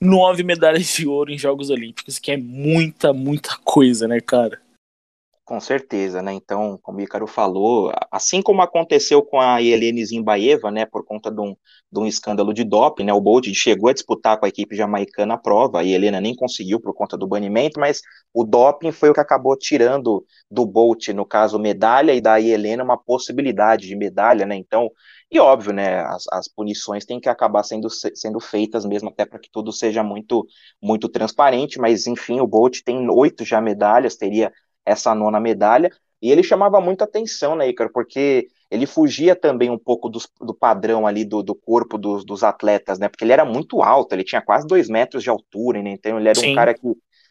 nove 0.00 0.42
medalhas 0.42 0.86
de 0.94 1.06
ouro 1.06 1.32
em 1.32 1.38
Jogos 1.38 1.70
Olímpicos, 1.70 2.18
que 2.18 2.30
é 2.30 2.36
muita, 2.36 3.12
muita 3.12 3.56
coisa, 3.64 4.06
né, 4.06 4.20
cara? 4.20 4.60
Com 5.44 5.60
certeza, 5.60 6.22
né? 6.22 6.32
Então, 6.32 6.78
como 6.82 6.98
o 6.98 7.02
Ícaro 7.02 7.26
falou, 7.26 7.92
assim 8.10 8.40
como 8.40 8.62
aconteceu 8.62 9.22
com 9.22 9.38
a 9.38 9.60
Helene 9.60 10.02
Zimbaeva, 10.06 10.70
né, 10.70 10.86
por 10.86 11.04
conta 11.04 11.30
de 11.30 11.38
um, 11.38 11.54
de 11.92 12.00
um 12.00 12.06
escândalo 12.06 12.54
de 12.54 12.64
doping, 12.64 13.04
né, 13.04 13.12
o 13.12 13.20
Bolt 13.20 13.46
chegou 13.52 13.90
a 13.90 13.92
disputar 13.92 14.38
com 14.40 14.46
a 14.46 14.48
equipe 14.48 14.74
jamaicana 14.74 15.34
a 15.34 15.36
prova, 15.38 15.80
a 15.80 15.84
Helena 15.84 16.18
nem 16.18 16.34
conseguiu 16.34 16.80
por 16.80 16.94
conta 16.94 17.14
do 17.18 17.26
banimento, 17.26 17.78
mas 17.78 18.00
o 18.32 18.42
doping 18.42 18.90
foi 18.90 19.10
o 19.10 19.12
que 19.12 19.20
acabou 19.20 19.54
tirando 19.54 20.24
do 20.50 20.64
Bolt, 20.64 21.08
no 21.08 21.26
caso, 21.26 21.58
medalha, 21.58 22.14
e 22.14 22.22
da 22.22 22.40
Helena 22.40 22.82
uma 22.82 22.96
possibilidade 22.96 23.86
de 23.86 23.94
medalha, 23.96 24.46
né? 24.46 24.56
Então, 24.56 24.90
e 25.30 25.38
óbvio, 25.38 25.74
né, 25.74 26.00
as, 26.06 26.24
as 26.32 26.48
punições 26.48 27.04
têm 27.04 27.20
que 27.20 27.28
acabar 27.28 27.62
sendo, 27.64 27.90
sendo 27.90 28.40
feitas 28.40 28.86
mesmo, 28.86 29.10
até 29.10 29.26
para 29.26 29.38
que 29.38 29.50
tudo 29.52 29.70
seja 29.72 30.02
muito, 30.02 30.46
muito 30.82 31.06
transparente, 31.06 31.78
mas 31.78 32.06
enfim, 32.06 32.40
o 32.40 32.46
Bolt 32.46 32.80
tem 32.82 33.10
oito 33.10 33.44
já 33.44 33.60
medalhas, 33.60 34.16
teria 34.16 34.50
essa 34.84 35.14
nona 35.14 35.40
medalha, 35.40 35.90
e 36.20 36.30
ele 36.30 36.42
chamava 36.42 36.80
muita 36.80 37.04
atenção, 37.04 37.54
né, 37.54 37.68
Ícaro, 37.68 37.90
porque 37.92 38.48
ele 38.70 38.86
fugia 38.86 39.36
também 39.36 39.70
um 39.70 39.78
pouco 39.78 40.08
do, 40.08 40.18
do 40.40 40.54
padrão 40.54 41.06
ali 41.06 41.24
do, 41.24 41.42
do 41.42 41.54
corpo 41.54 41.98
dos, 41.98 42.24
dos, 42.24 42.42
atletas, 42.42 42.98
né, 42.98 43.08
porque 43.08 43.24
ele 43.24 43.32
era 43.32 43.44
muito 43.44 43.82
alto, 43.82 44.14
ele 44.14 44.24
tinha 44.24 44.40
quase 44.40 44.66
dois 44.66 44.88
metros 44.88 45.22
de 45.22 45.30
altura, 45.30 45.82
né, 45.82 45.90
então 45.90 46.18
ele 46.18 46.28
era 46.28 46.38
Sim. 46.38 46.52
um 46.52 46.54
cara 46.54 46.72
que 46.74 46.80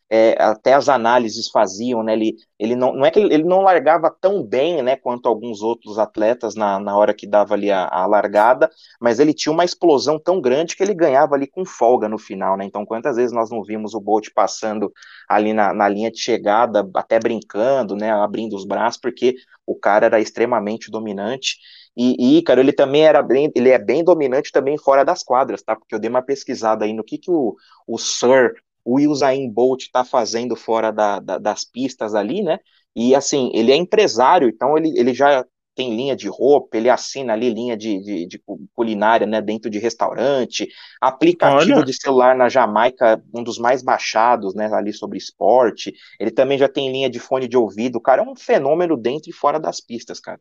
é, 0.10 0.36
até 0.42 0.74
as 0.74 0.90
análises 0.90 1.50
faziam, 1.50 2.04
né? 2.04 2.14
Ele, 2.14 2.36
ele 2.60 2.76
não, 2.76 2.94
não 2.94 3.06
é 3.06 3.12
que 3.12 3.20
ele, 3.20 3.34
ele, 3.34 3.44
não 3.44 3.62
largava 3.62 4.16
tão 4.22 4.44
bem, 4.44 4.82
né, 4.84 4.96
quanto 4.96 5.28
alguns 5.28 5.62
outros 5.62 5.98
atletas 5.98 6.56
na, 6.56 6.80
na 6.80 6.96
hora 6.96 7.14
que 7.14 7.26
dava 7.26 7.56
ali 7.56 7.72
a, 7.72 7.88
a, 7.88 8.06
largada, 8.06 8.70
mas 9.02 9.20
ele 9.20 9.34
tinha 9.34 9.52
uma 9.52 9.66
explosão 9.66 10.20
tão 10.20 10.40
grande 10.40 10.76
que 10.76 10.84
ele 10.84 10.94
ganhava 10.94 11.36
ali 11.36 11.48
com 11.48 11.66
folga 11.66 12.08
no 12.08 12.18
final, 12.20 12.56
né? 12.58 12.66
Então, 12.66 12.86
quantas 12.86 13.16
vezes 13.16 13.32
nós 13.32 13.50
não 13.50 13.64
vimos 13.64 13.94
o 13.94 14.00
Bolt 14.00 14.30
passando 14.36 14.92
ali 15.28 15.54
na, 15.54 15.74
na 15.74 15.90
linha 15.90 16.12
de 16.12 16.20
chegada, 16.20 16.88
até 16.96 17.20
brincando, 17.20 17.96
né, 17.96 18.12
abrindo 18.12 18.56
os 18.56 18.66
braços, 18.66 19.00
porque 19.02 19.36
o 19.66 19.76
cara 19.76 20.06
era 20.06 20.20
extremamente 20.20 20.92
dominante. 20.92 21.58
E, 21.96 22.38
e 22.38 22.42
cara, 22.44 22.60
ele 22.60 22.74
também 22.74 23.04
era 23.06 23.22
bem, 23.22 23.52
ele 23.56 23.70
é 23.70 23.80
bem 23.80 24.04
dominante 24.04 24.52
também 24.52 24.78
fora 24.78 25.04
das 25.04 25.24
quadras, 25.24 25.62
tá? 25.62 25.76
Porque 25.76 25.94
eu 25.94 26.00
dei 26.00 26.10
uma 26.10 26.22
pesquisada 26.22 26.86
aí 26.86 26.94
no 26.94 27.04
que, 27.04 27.18
que 27.18 27.32
o, 27.32 27.56
o 27.88 27.98
Sir 27.98 28.54
o 28.86 29.00
Usain 29.00 29.50
Bolt 29.50 29.84
está 29.84 30.04
fazendo 30.04 30.56
fora 30.56 30.92
da, 30.92 31.20
da, 31.20 31.38
das 31.38 31.64
pistas 31.64 32.16
ali, 32.16 32.42
né? 32.42 32.60
E 32.96 33.16
assim, 33.16 33.52
ele 33.54 33.72
é 33.72 33.76
empresário, 33.76 34.48
então 34.48 34.78
ele, 34.78 34.98
ele 34.98 35.14
já 35.14 35.46
tem 35.76 35.96
linha 35.96 36.16
de 36.16 36.28
roupa, 36.28 36.78
ele 36.78 36.90
assina 36.90 37.34
ali 37.34 37.50
linha 37.50 37.76
de, 37.76 38.00
de, 38.00 38.28
de 38.28 38.42
culinária, 38.74 39.26
né, 39.26 39.42
dentro 39.42 39.70
de 39.70 39.80
restaurante, 39.80 40.68
aplicativo 41.02 41.78
Olha. 41.78 41.86
de 41.86 41.94
celular 41.94 42.36
na 42.36 42.48
Jamaica, 42.50 43.24
um 43.34 43.44
dos 43.44 43.58
mais 43.58 43.82
baixados, 43.82 44.54
né, 44.54 44.72
ali 44.72 44.94
sobre 44.94 45.18
esporte, 45.18 45.94
ele 46.20 46.32
também 46.32 46.58
já 46.58 46.70
tem 46.70 46.92
linha 46.92 47.10
de 47.10 47.20
fone 47.20 47.48
de 47.48 47.58
ouvido, 47.58 47.96
o 47.98 48.02
cara 48.02 48.22
é 48.22 48.26
um 48.26 48.36
fenômeno 48.36 48.96
dentro 48.96 49.30
e 49.30 49.34
fora 49.34 49.60
das 49.60 49.82
pistas, 49.82 50.20
cara. 50.20 50.40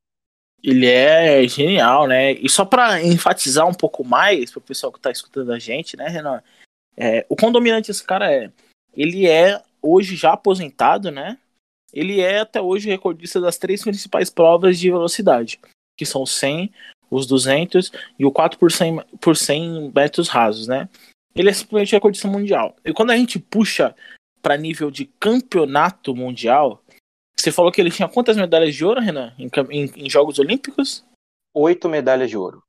Ele 0.63 0.87
é 0.87 1.47
genial, 1.49 2.07
né, 2.07 2.33
e 2.33 2.49
só 2.49 2.65
para 2.65 3.03
enfatizar 3.03 3.67
um 3.67 3.75
pouco 3.75 4.05
mais 4.05 4.51
para 4.51 4.59
o 4.59 4.63
pessoal 4.63 4.93
que 4.93 4.99
está 4.99 5.11
escutando 5.11 5.53
a 5.53 5.59
gente, 5.59 5.97
né, 5.97 6.09
Renan, 6.09 6.43
é, 6.97 7.25
o 7.29 7.37
quão 7.37 7.53
dominante 7.53 7.91
esse 7.91 8.05
cara 8.05 8.33
é? 8.33 8.51
Ele 8.95 9.27
é 9.27 9.63
hoje 9.81 10.17
já 10.17 10.33
aposentado, 10.33 11.11
né? 11.11 11.39
Ele 11.93 12.21
é 12.21 12.41
até 12.41 12.61
hoje 12.61 12.89
recordista 12.89 13.41
das 13.41 13.59
três 13.59 13.83
principais 13.83 14.31
provas 14.31 14.79
de 14.79 14.91
velocidade, 14.91 15.61
que 15.97 16.07
são 16.07 16.25
100, 16.25 16.73
os 17.11 17.27
200 17.27 17.93
e 18.19 18.25
o 18.25 18.31
4 18.31 18.59
por 18.59 18.73
100, 18.73 19.01
por 19.21 19.37
100 19.37 19.93
metros 19.95 20.29
rasos, 20.29 20.67
né? 20.67 20.89
Ele 21.35 21.51
é 21.51 21.53
simplesmente 21.53 21.93
recordista 21.93 22.29
mundial. 22.29 22.77
E 22.85 22.93
quando 22.93 23.11
a 23.11 23.17
gente 23.17 23.39
puxa 23.39 23.95
para 24.41 24.57
nível 24.57 24.91
de 24.91 25.07
campeonato 25.21 26.15
mundial, 26.15 26.83
você 27.37 27.51
falou 27.51 27.73
que 27.73 27.81
ele 27.81 27.91
tinha 27.91 28.09
quantas 28.09 28.37
medalhas 28.37 28.75
de 28.75 28.85
ouro, 28.85 29.01
Renan, 29.01 29.35
em, 29.39 29.51
em, 29.71 30.07
em 30.07 30.11
Jogos 30.11 30.39
Olímpicos? 30.39 31.05
Oito 31.55 31.89
medalhas 31.89 32.31
de 32.31 32.37
ouro. 32.37 32.63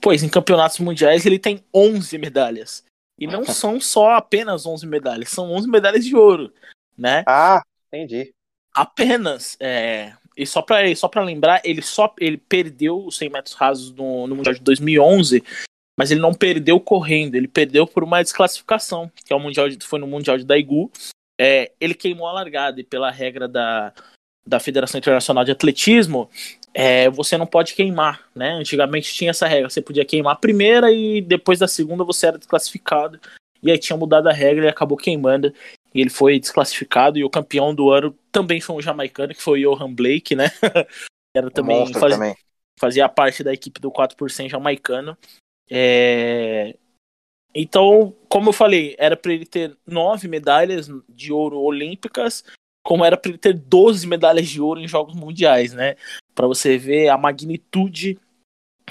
Pois, 0.00 0.22
em 0.22 0.28
campeonatos 0.28 0.78
mundiais 0.78 1.24
ele 1.24 1.38
tem 1.38 1.64
11 1.72 2.18
medalhas. 2.18 2.84
E 3.18 3.26
não 3.26 3.44
são 3.44 3.80
só 3.80 4.12
apenas 4.12 4.66
11 4.66 4.86
medalhas, 4.86 5.30
são 5.30 5.50
11 5.52 5.68
medalhas 5.68 6.04
de 6.04 6.14
ouro, 6.14 6.52
né? 6.96 7.24
Ah, 7.26 7.62
entendi. 7.88 8.34
Apenas, 8.74 9.56
é, 9.58 10.12
e 10.36 10.46
só 10.46 10.60
para 10.60 10.94
só 10.94 11.08
pra 11.08 11.24
lembrar, 11.24 11.62
ele 11.64 11.80
só 11.80 12.14
ele 12.20 12.36
perdeu 12.36 13.06
os 13.06 13.16
100 13.16 13.30
metros 13.30 13.54
rasos 13.54 13.90
no, 13.92 14.26
no 14.26 14.36
Mundial 14.36 14.54
de 14.54 14.60
2011, 14.60 15.42
mas 15.98 16.10
ele 16.10 16.20
não 16.20 16.34
perdeu 16.34 16.78
correndo, 16.78 17.36
ele 17.36 17.48
perdeu 17.48 17.86
por 17.86 18.04
uma 18.04 18.22
desclassificação, 18.22 19.10
que 19.24 19.32
é 19.32 19.36
o 19.36 19.40
mundial 19.40 19.68
de, 19.68 19.82
foi 19.82 19.98
no 19.98 20.06
Mundial 20.06 20.36
de 20.36 20.44
Daegu. 20.44 20.90
É, 21.40 21.72
ele 21.80 21.94
queimou 21.94 22.26
a 22.26 22.32
largada 22.32 22.80
e 22.80 22.84
pela 22.84 23.10
regra 23.10 23.48
da, 23.48 23.94
da 24.46 24.60
Federação 24.60 24.98
Internacional 24.98 25.44
de 25.44 25.52
Atletismo, 25.52 26.30
é, 26.78 27.08
você 27.08 27.38
não 27.38 27.46
pode 27.46 27.74
queimar, 27.74 28.28
né? 28.34 28.50
Antigamente 28.50 29.14
tinha 29.14 29.30
essa 29.30 29.46
regra, 29.46 29.70
você 29.70 29.80
podia 29.80 30.04
queimar 30.04 30.34
a 30.34 30.38
primeira 30.38 30.92
e 30.92 31.22
depois 31.22 31.58
da 31.58 31.66
segunda 31.66 32.04
você 32.04 32.26
era 32.26 32.36
desclassificado. 32.36 33.18
E 33.62 33.70
aí 33.70 33.78
tinha 33.78 33.96
mudado 33.96 34.28
a 34.28 34.32
regra 34.32 34.66
e 34.66 34.68
acabou 34.68 34.98
queimando. 34.98 35.50
E 35.94 36.02
ele 36.02 36.10
foi 36.10 36.38
desclassificado. 36.38 37.16
E 37.16 37.24
o 37.24 37.30
campeão 37.30 37.74
do 37.74 37.90
ano 37.90 38.14
também 38.30 38.60
foi 38.60 38.76
um 38.76 38.82
jamaicano, 38.82 39.34
que 39.34 39.40
foi 39.40 39.64
o 39.64 39.74
Johan 39.74 39.90
Blake, 39.94 40.36
né? 40.36 40.50
era 41.34 41.50
também, 41.50 41.90
faz, 41.94 42.12
também, 42.12 42.36
fazia 42.78 43.08
parte 43.08 43.42
da 43.42 43.54
equipe 43.54 43.80
do 43.80 43.90
4% 43.90 44.50
jamaicano. 44.50 45.16
É... 45.70 46.76
Então, 47.54 48.14
como 48.28 48.50
eu 48.50 48.52
falei, 48.52 48.94
era 48.98 49.16
para 49.16 49.32
ele 49.32 49.46
ter 49.46 49.74
nove 49.86 50.28
medalhas 50.28 50.90
de 51.08 51.32
ouro 51.32 51.58
olímpicas 51.58 52.44
como 52.86 53.04
era 53.04 53.16
para 53.16 53.30
ele 53.30 53.38
ter 53.38 53.52
12 53.52 54.06
medalhas 54.06 54.46
de 54.46 54.60
ouro 54.60 54.78
em 54.78 54.86
jogos 54.86 55.16
mundiais, 55.16 55.72
né? 55.72 55.96
Para 56.32 56.46
você 56.46 56.78
ver 56.78 57.08
a 57.08 57.18
magnitude 57.18 58.16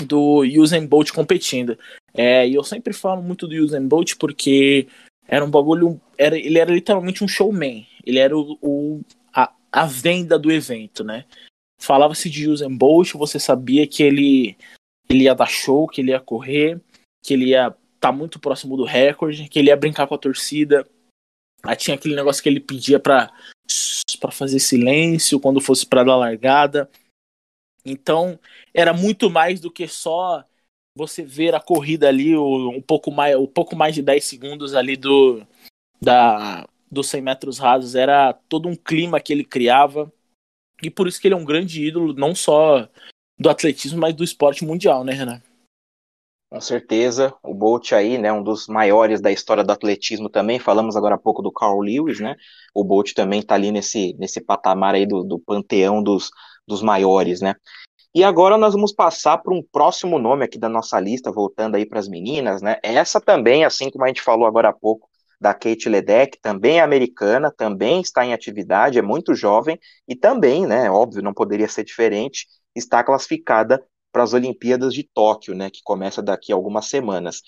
do 0.06 0.44
Usain 0.44 0.86
Bolt 0.86 1.14
competindo. 1.14 1.80
É, 2.14 2.46
e 2.46 2.56
eu 2.56 2.64
sempre 2.64 2.92
falo 2.92 3.22
muito 3.24 3.48
do 3.48 3.56
Usain 3.56 3.88
Bolt 3.88 4.16
porque 4.20 4.90
era 5.26 5.46
um 5.46 5.50
bagulho, 5.50 6.00
era, 6.18 6.38
ele 6.38 6.60
era 6.60 6.74
literalmente 6.74 7.24
um 7.24 7.28
showman. 7.28 7.88
Ele 8.06 8.20
era 8.20 8.38
o, 8.38 8.58
o 8.62 9.02
a, 9.34 9.54
a 9.72 9.86
venda 9.86 10.38
do 10.38 10.52
evento, 10.52 11.02
né? 11.02 11.24
Falava-se 11.82 12.30
de 12.30 12.50
Usain 12.50 12.76
Bolt, 12.76 13.14
você 13.14 13.40
sabia 13.40 13.88
que 13.88 14.04
ele 14.04 14.58
ele 15.08 15.24
ia 15.24 15.34
dar 15.34 15.48
show, 15.48 15.88
que 15.88 16.02
ele 16.02 16.12
ia 16.12 16.20
correr, 16.20 16.82
que 17.24 17.34
ele 17.34 17.52
ia 17.52 17.68
estar 17.68 17.78
tá 18.02 18.12
muito 18.12 18.42
próximo 18.42 18.76
do 18.76 18.84
recorde, 18.84 19.48
que 19.48 19.58
ele 19.58 19.70
ia 19.70 19.78
brincar 19.78 20.06
com 20.06 20.16
a 20.16 20.18
torcida. 20.18 20.86
Aí 21.64 21.78
tinha 21.78 21.96
aquele 21.96 22.16
negócio 22.16 22.44
que 22.44 22.50
ele 22.50 22.60
pedia 22.60 23.00
para 23.00 23.32
para 24.20 24.32
fazer 24.32 24.60
silêncio 24.60 25.40
quando 25.40 25.62
fosse 25.62 25.86
para 25.86 26.04
dar 26.04 26.16
largada. 26.16 26.90
Então, 27.86 28.40
era 28.74 28.94
muito 28.94 29.30
mais 29.30 29.60
do 29.60 29.72
que 29.72 29.88
só 29.88 30.44
você 30.96 31.24
ver 31.24 31.54
a 31.54 31.60
corrida 31.60 32.08
ali, 32.08 32.36
um 32.36 32.82
pouco 32.82 33.12
mais, 33.12 33.36
um 33.36 33.48
pouco 33.48 33.76
mais 33.76 33.94
de 33.94 34.02
10 34.02 34.24
segundos 34.24 34.74
ali 34.74 34.96
do 34.96 35.46
da 36.02 36.68
dos 36.90 37.08
100 37.08 37.22
metros 37.22 37.58
rasos, 37.58 37.96
era 37.96 38.32
todo 38.32 38.70
um 38.70 38.76
clima 38.76 39.20
que 39.20 39.34
ele 39.34 39.44
criava. 39.44 40.12
E 40.82 40.90
por 40.90 41.08
isso 41.08 41.20
que 41.20 41.28
ele 41.28 41.34
é 41.34 41.38
um 41.38 41.44
grande 41.44 41.84
ídolo, 41.84 42.14
não 42.14 42.34
só 42.34 42.88
do 43.38 43.50
atletismo, 43.50 44.00
mas 44.00 44.14
do 44.14 44.24
esporte 44.24 44.64
mundial, 44.64 45.04
né, 45.04 45.14
Renan? 45.14 45.42
Com 46.56 46.62
certeza, 46.62 47.34
o 47.44 47.54
Bolt 47.54 47.92
aí, 47.92 48.18
né, 48.18 48.32
um 48.32 48.42
dos 48.42 48.66
maiores 48.70 49.20
da 49.20 49.30
história 49.30 49.62
do 49.62 49.74
atletismo 49.74 50.30
também, 50.30 50.58
falamos 50.58 50.96
agora 50.96 51.16
há 51.16 51.18
pouco 51.18 51.42
do 51.42 51.52
Carl 51.52 51.82
Lewis, 51.82 52.22
né, 52.22 52.38
o 52.74 52.82
Bolt 52.82 53.12
também 53.14 53.42
está 53.42 53.56
ali 53.56 53.74
nesse, 53.74 54.16
nesse 54.18 54.40
patamar 54.40 54.96
aí 54.96 55.06
do, 55.06 55.22
do 55.22 55.38
panteão 55.38 56.02
dos, 56.02 56.30
dos 56.66 56.82
maiores, 56.82 57.42
né. 57.42 57.56
E 58.16 58.24
agora 58.24 58.58
nós 58.58 58.74
vamos 58.74 58.94
passar 58.94 59.40
para 59.40 59.54
um 59.54 59.62
próximo 59.62 60.18
nome 60.18 60.46
aqui 60.46 60.58
da 60.58 60.70
nossa 60.70 60.98
lista, 60.98 61.30
voltando 61.30 61.76
aí 61.76 61.86
para 61.86 62.00
as 62.00 62.08
meninas, 62.08 62.62
né, 62.62 62.78
essa 62.82 63.20
também, 63.20 63.66
assim 63.66 63.92
como 63.92 64.06
a 64.06 64.08
gente 64.08 64.22
falou 64.22 64.48
agora 64.48 64.70
há 64.70 64.74
pouco, 64.74 65.10
da 65.42 65.54
Kate 65.54 65.90
Ledeck, 65.90 66.40
também 66.42 66.80
é 66.80 66.82
americana, 66.82 67.52
também 67.52 68.00
está 68.00 68.26
em 68.26 68.32
atividade, 68.32 68.98
é 68.98 69.02
muito 69.02 69.36
jovem, 69.36 69.78
e 70.08 70.16
também, 70.16 70.66
né, 70.66 70.90
óbvio, 70.90 71.22
não 71.22 71.34
poderia 71.34 71.68
ser 71.68 71.84
diferente, 71.84 72.48
está 72.74 73.04
classificada 73.04 73.84
para 74.16 74.24
as 74.24 74.32
Olimpíadas 74.32 74.94
de 74.94 75.04
Tóquio, 75.04 75.54
né, 75.54 75.70
que 75.70 75.84
começa 75.84 76.22
daqui 76.22 76.54
a 76.54 76.56
algumas 76.56 76.86
semanas. 76.86 77.42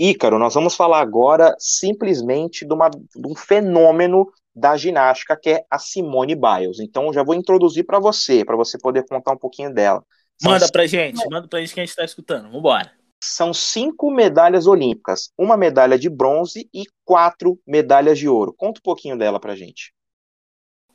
Ícaro, 0.00 0.38
nós 0.38 0.54
vamos 0.54 0.74
falar 0.74 1.00
agora 1.00 1.54
simplesmente 1.58 2.64
de, 2.64 2.72
uma, 2.72 2.88
de 2.88 3.28
um 3.28 3.36
fenômeno 3.36 4.26
da 4.54 4.78
ginástica 4.78 5.36
que 5.36 5.50
é 5.50 5.66
a 5.70 5.78
Simone 5.78 6.34
Biles. 6.34 6.80
Então, 6.80 7.12
já 7.12 7.22
vou 7.22 7.34
introduzir 7.34 7.84
para 7.84 7.98
você, 7.98 8.46
para 8.46 8.56
você 8.56 8.78
poder 8.78 9.06
contar 9.06 9.32
um 9.32 9.36
pouquinho 9.36 9.74
dela. 9.74 10.02
São 10.40 10.52
manda 10.52 10.66
para 10.72 10.86
gente, 10.86 11.22
manda 11.28 11.46
para 11.46 11.60
gente 11.60 11.74
que 11.74 11.80
a 11.80 11.82
gente 11.82 11.90
está 11.90 12.04
escutando. 12.04 12.50
Vambora. 12.50 12.90
São 13.22 13.52
cinco 13.52 14.10
medalhas 14.10 14.66
olímpicas, 14.66 15.30
uma 15.36 15.54
medalha 15.54 15.98
de 15.98 16.08
bronze 16.08 16.66
e 16.72 16.84
quatro 17.04 17.60
medalhas 17.66 18.18
de 18.18 18.26
ouro. 18.26 18.54
Conta 18.54 18.80
um 18.80 18.82
pouquinho 18.82 19.18
dela 19.18 19.38
para 19.38 19.54
gente. 19.54 19.92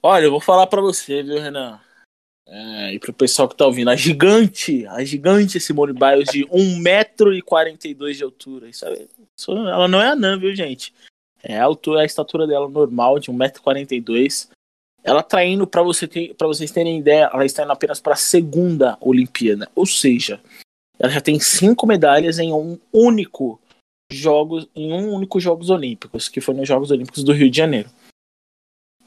Olha, 0.02 0.24
eu 0.24 0.32
vou 0.32 0.42
falar 0.42 0.66
para 0.66 0.82
você, 0.82 1.22
viu, 1.22 1.40
Renan? 1.40 1.80
É, 2.48 2.94
e 2.94 3.00
pro 3.00 3.14
pessoal 3.14 3.48
que 3.48 3.56
tá 3.56 3.66
ouvindo, 3.66 3.90
a 3.90 3.96
gigante, 3.96 4.86
a 4.88 5.04
gigante 5.04 5.60
Simone 5.60 5.94
Biles 5.94 6.30
de 6.30 6.46
1,42m 6.48 8.14
de 8.14 8.24
altura. 8.24 8.70
Isso, 8.70 8.86
é, 8.86 9.08
isso, 9.38 9.52
ela 9.52 9.88
não 9.88 10.02
é 10.02 10.08
anã, 10.08 10.38
viu, 10.38 10.54
gente? 10.56 10.94
É 11.44 11.58
a 11.58 11.64
altura, 11.64 12.02
a 12.02 12.06
estatura 12.06 12.46
dela 12.46 12.70
normal, 12.70 13.20
de 13.20 13.32
1,42m. 13.32 14.50
Ela 15.04 15.24
tá 15.24 15.44
indo, 15.44 15.66
pra, 15.66 15.82
você 15.82 16.08
ter, 16.08 16.36
pra 16.36 16.48
vocês 16.48 16.70
terem 16.72 17.00
ideia, 17.00 17.30
ela 17.34 17.46
está 17.46 17.64
indo 17.64 17.72
apenas 17.72 18.00
pra 18.00 18.16
segunda 18.16 18.98
Olimpíada. 19.02 19.70
Ou 19.74 19.86
seja, 19.86 20.40
ela 21.00 21.12
já 21.12 21.22
tem 21.22 21.40
cinco 21.40 21.88
medalhas 21.88 22.38
em 22.38 22.54
um 22.54 22.78
único 22.94 23.60
jogos, 24.12 24.68
em 24.76 24.92
um 24.94 25.14
único 25.14 25.40
Jogos 25.40 25.70
Olímpicos, 25.70 26.30
que 26.30 26.42
foi 26.42 26.54
nos 26.54 26.68
Jogos 26.68 26.92
Olímpicos 26.92 27.24
do 27.24 27.34
Rio 27.34 27.50
de 27.50 27.58
Janeiro. 27.58 27.90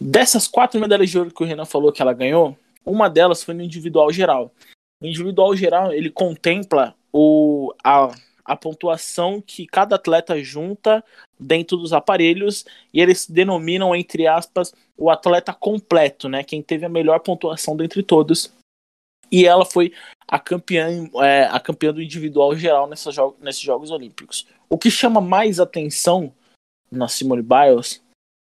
Dessas 0.01 0.49
quatro 0.49 0.81
medalhas 0.81 1.11
de 1.11 1.18
ouro 1.18 1.31
que 1.31 1.42
o 1.42 1.47
Renan 1.47 1.64
falou 1.64 1.92
que 1.92 2.03
ela 2.03 2.12
ganhou, 2.12 2.59
uma 2.85 3.09
delas 3.09 3.42
foi 3.42 3.55
no 3.55 3.62
individual 3.62 4.12
geral. 4.12 4.53
O 5.01 5.07
individual 5.07 5.57
geral 5.57 5.92
ele 5.92 6.11
contempla 6.11 6.94
o, 7.12 7.75
a, 7.83 8.11
a 8.44 8.57
pontuação 8.57 9.40
que 9.40 9.66
cada 9.66 9.97
atleta 9.97 10.42
junta 10.42 11.05
dentro 11.38 11.77
dos 11.77 11.92
aparelhos 11.92 12.64
e 12.92 13.01
eles 13.01 13.27
denominam, 13.29 13.94
entre 13.94 14.27
aspas, 14.27 14.75
o 14.97 15.11
atleta 15.11 15.53
completo, 15.53 16.29
né? 16.29 16.44
Quem 16.44 16.62
teve 16.62 16.85
a 16.85 16.88
melhor 16.88 17.20
pontuação 17.20 17.77
dentre 17.77 18.03
todos. 18.03 18.53
E 19.31 19.47
ela 19.47 19.64
foi 19.64 19.92
a 20.29 20.38
campeã, 20.38 21.09
é, 21.23 21.44
a 21.44 21.59
campeã 21.59 21.92
do 21.92 22.03
individual 22.03 22.55
geral 22.55 22.88
jo 23.11 23.37
nesses 23.40 23.62
Jogos 23.62 23.90
Olímpicos. 23.90 24.47
O 24.68 24.79
que 24.79 24.90
chama 24.90 25.20
mais 25.20 25.59
atenção 25.59 26.33
na 26.90 27.09
Simone 27.09 27.42
Biles 27.42 28.03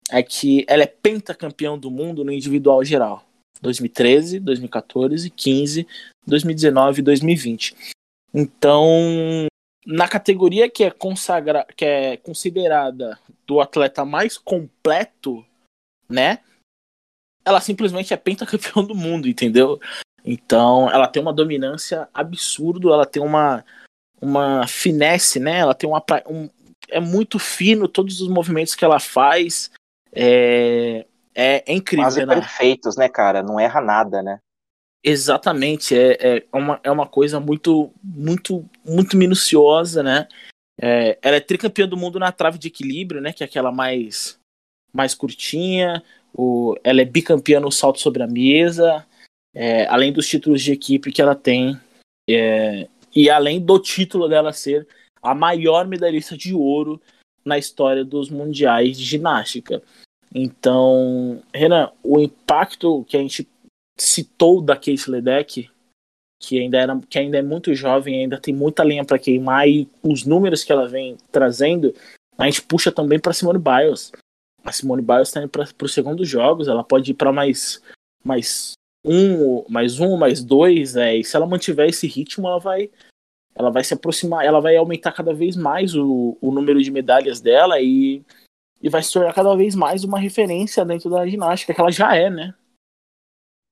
é 0.10 0.24
que 0.24 0.66
ela 0.68 0.84
é 0.84 0.88
pentacampeã 0.88 1.78
do 1.78 1.92
mundo 1.92 2.24
no 2.24 2.32
individual 2.32 2.84
geral. 2.84 3.29
2013, 3.62 4.40
2014, 4.40 5.30
15, 5.30 5.88
2019 6.26 7.00
e 7.00 7.04
2020. 7.04 7.76
Então, 8.34 9.48
na 9.86 10.08
categoria 10.08 10.70
que 10.70 10.84
é, 10.84 10.92
consagra 10.92 11.66
que 11.76 11.86
é 11.86 12.18
considerada 12.18 13.20
do 13.46 13.60
atleta 13.60 14.06
mais 14.06 14.38
completo, 14.38 15.46
né? 16.08 16.40
Ela 17.44 17.62
simplesmente 17.62 18.14
é 18.14 18.18
pentacampeão 18.18 18.84
do 18.86 18.94
mundo, 18.94 19.28
entendeu? 19.28 19.80
Então, 20.24 20.90
ela 20.92 21.08
tem 21.08 21.22
uma 21.22 21.34
dominância 21.34 22.08
absurda, 22.14 22.90
ela 22.90 23.06
tem 23.06 23.22
uma 23.22 23.66
uma 24.22 24.68
finesse, 24.68 25.40
né? 25.40 25.60
Ela 25.60 25.74
tem 25.74 25.90
uma 25.90 26.04
um, 26.28 26.50
é 26.90 27.00
muito 27.00 27.40
fino 27.40 27.88
todos 27.88 28.22
os 28.22 28.28
movimentos 28.28 28.76
que 28.76 28.84
ela 28.84 29.00
faz. 29.00 29.72
É, 30.12 31.06
é, 31.34 31.64
é 31.72 31.74
incrível, 31.74 32.06
Quase 32.06 32.26
né? 32.26 32.36
perfeitos, 32.36 32.96
né, 32.96 33.08
cara? 33.10 33.42
Não 33.44 33.60
erra 33.60 33.82
nada, 33.82 34.22
né? 34.22 34.40
Exatamente, 35.04 35.98
é, 35.98 36.18
é, 36.38 36.46
uma, 36.52 36.80
é 36.84 36.92
uma 36.92 37.08
coisa 37.08 37.40
muito, 37.40 37.94
muito, 38.04 38.70
muito 38.84 39.16
minuciosa, 39.16 40.04
né? 40.04 40.28
É, 40.82 41.18
ela 41.22 41.38
é 41.38 41.42
tricampeã 41.42 41.88
do 41.88 41.98
mundo 41.98 42.20
na 42.20 42.32
trave 42.32 42.58
de 42.58 42.68
equilíbrio, 42.68 43.22
né? 43.22 43.32
Que 43.32 43.44
é 43.44 43.46
aquela 43.46 43.72
mais, 43.72 44.38
mais 44.94 45.16
curtinha. 45.16 46.04
O, 46.34 46.76
ela 46.84 47.02
é 47.02 47.06
bicampeã 47.06 47.60
no 47.60 47.72
salto 47.72 48.00
sobre 48.00 48.22
a 48.22 48.28
mesa, 48.28 49.06
é, 49.54 49.86
além 49.88 50.12
dos 50.12 50.28
títulos 50.28 50.62
de 50.62 50.74
equipe 50.74 51.12
que 51.12 51.22
ela 51.22 51.36
tem, 51.36 51.80
é, 52.30 52.88
e 53.16 53.30
além 53.30 53.60
do 53.60 53.80
título 53.80 54.28
dela 54.28 54.54
ser 54.54 54.88
a 55.22 55.34
maior 55.34 55.88
medalhista 55.88 56.38
de 56.38 56.54
ouro 56.54 57.02
na 57.44 57.58
história 57.58 58.06
dos 58.06 58.30
mundiais 58.30 58.98
de 58.98 59.04
ginástica. 59.04 59.82
Então, 60.34 61.42
Renan, 61.54 61.92
o 62.04 62.20
impacto 62.20 63.04
que 63.06 63.18
a 63.18 63.20
gente 63.20 63.48
citou 63.98 64.62
da 64.62 64.76
Case 64.76 65.10
Ledeck, 65.10 65.70
que 66.40 66.60
ainda, 66.60 66.78
era, 66.78 67.00
que 67.10 67.20
ainda 67.20 67.38
é 67.38 67.42
muito 67.42 67.74
jovem, 67.74 68.22
ainda 68.22 68.40
tem 68.40 68.54
muita 68.54 68.84
lenha 68.84 69.04
para 69.04 69.20
queimar, 69.20 69.68
e 69.68 69.88
os 70.02 70.26
números 70.26 70.64
que 70.64 70.72
ela 70.72 70.88
vem 70.88 71.18
trazendo, 71.32 71.94
a 72.38 72.46
gente 72.46 72.62
puxa 72.62 72.92
também 72.92 73.20
para 73.20 73.34
Simone 73.34 73.60
Biles. 73.60 74.12
A 74.64 74.72
Simone 74.72 75.02
Biles 75.02 75.28
está 75.28 75.42
indo 75.42 75.50
para 75.50 75.68
os 75.82 75.94
segundos 75.94 76.28
jogos, 76.28 76.68
ela 76.68 76.84
pode 76.84 77.12
ir 77.12 77.16
para 77.16 77.34
mais, 77.34 77.82
mais 78.24 78.74
um, 79.04 79.66
mais 79.68 80.00
um, 80.00 80.16
mais 80.16 80.44
dois, 80.44 80.96
é, 80.96 81.18
e 81.18 81.24
se 81.24 81.36
ela 81.36 81.48
mantiver 81.48 81.90
esse 81.90 82.08
ritmo, 82.08 82.48
ela 82.48 82.60
vai, 82.60 82.90
ela 83.56 83.70
vai 83.70 83.84
se 83.84 83.94
aproximar, 83.94 84.46
ela 84.46 84.62
vai 84.62 84.78
aumentar 84.78 85.12
cada 85.12 85.34
vez 85.34 85.56
mais 85.56 85.96
o, 85.96 86.38
o 86.40 86.52
número 86.52 86.82
de 86.82 86.92
medalhas 86.92 87.42
dela 87.42 87.82
e 87.82 88.24
e 88.82 88.90
vai 88.90 89.04
se 89.04 89.12
tornar 89.12 89.34
cada 89.34 89.56
vez 89.56 89.76
mais 89.76 90.04
uma 90.04 90.20
referência 90.20 90.86
dentro 90.86 91.10
da 91.10 91.28
ginástica, 91.28 91.74
que 91.74 91.82
ela 91.82 91.92
já 91.92 92.16
é, 92.16 92.30
né? 92.30 92.54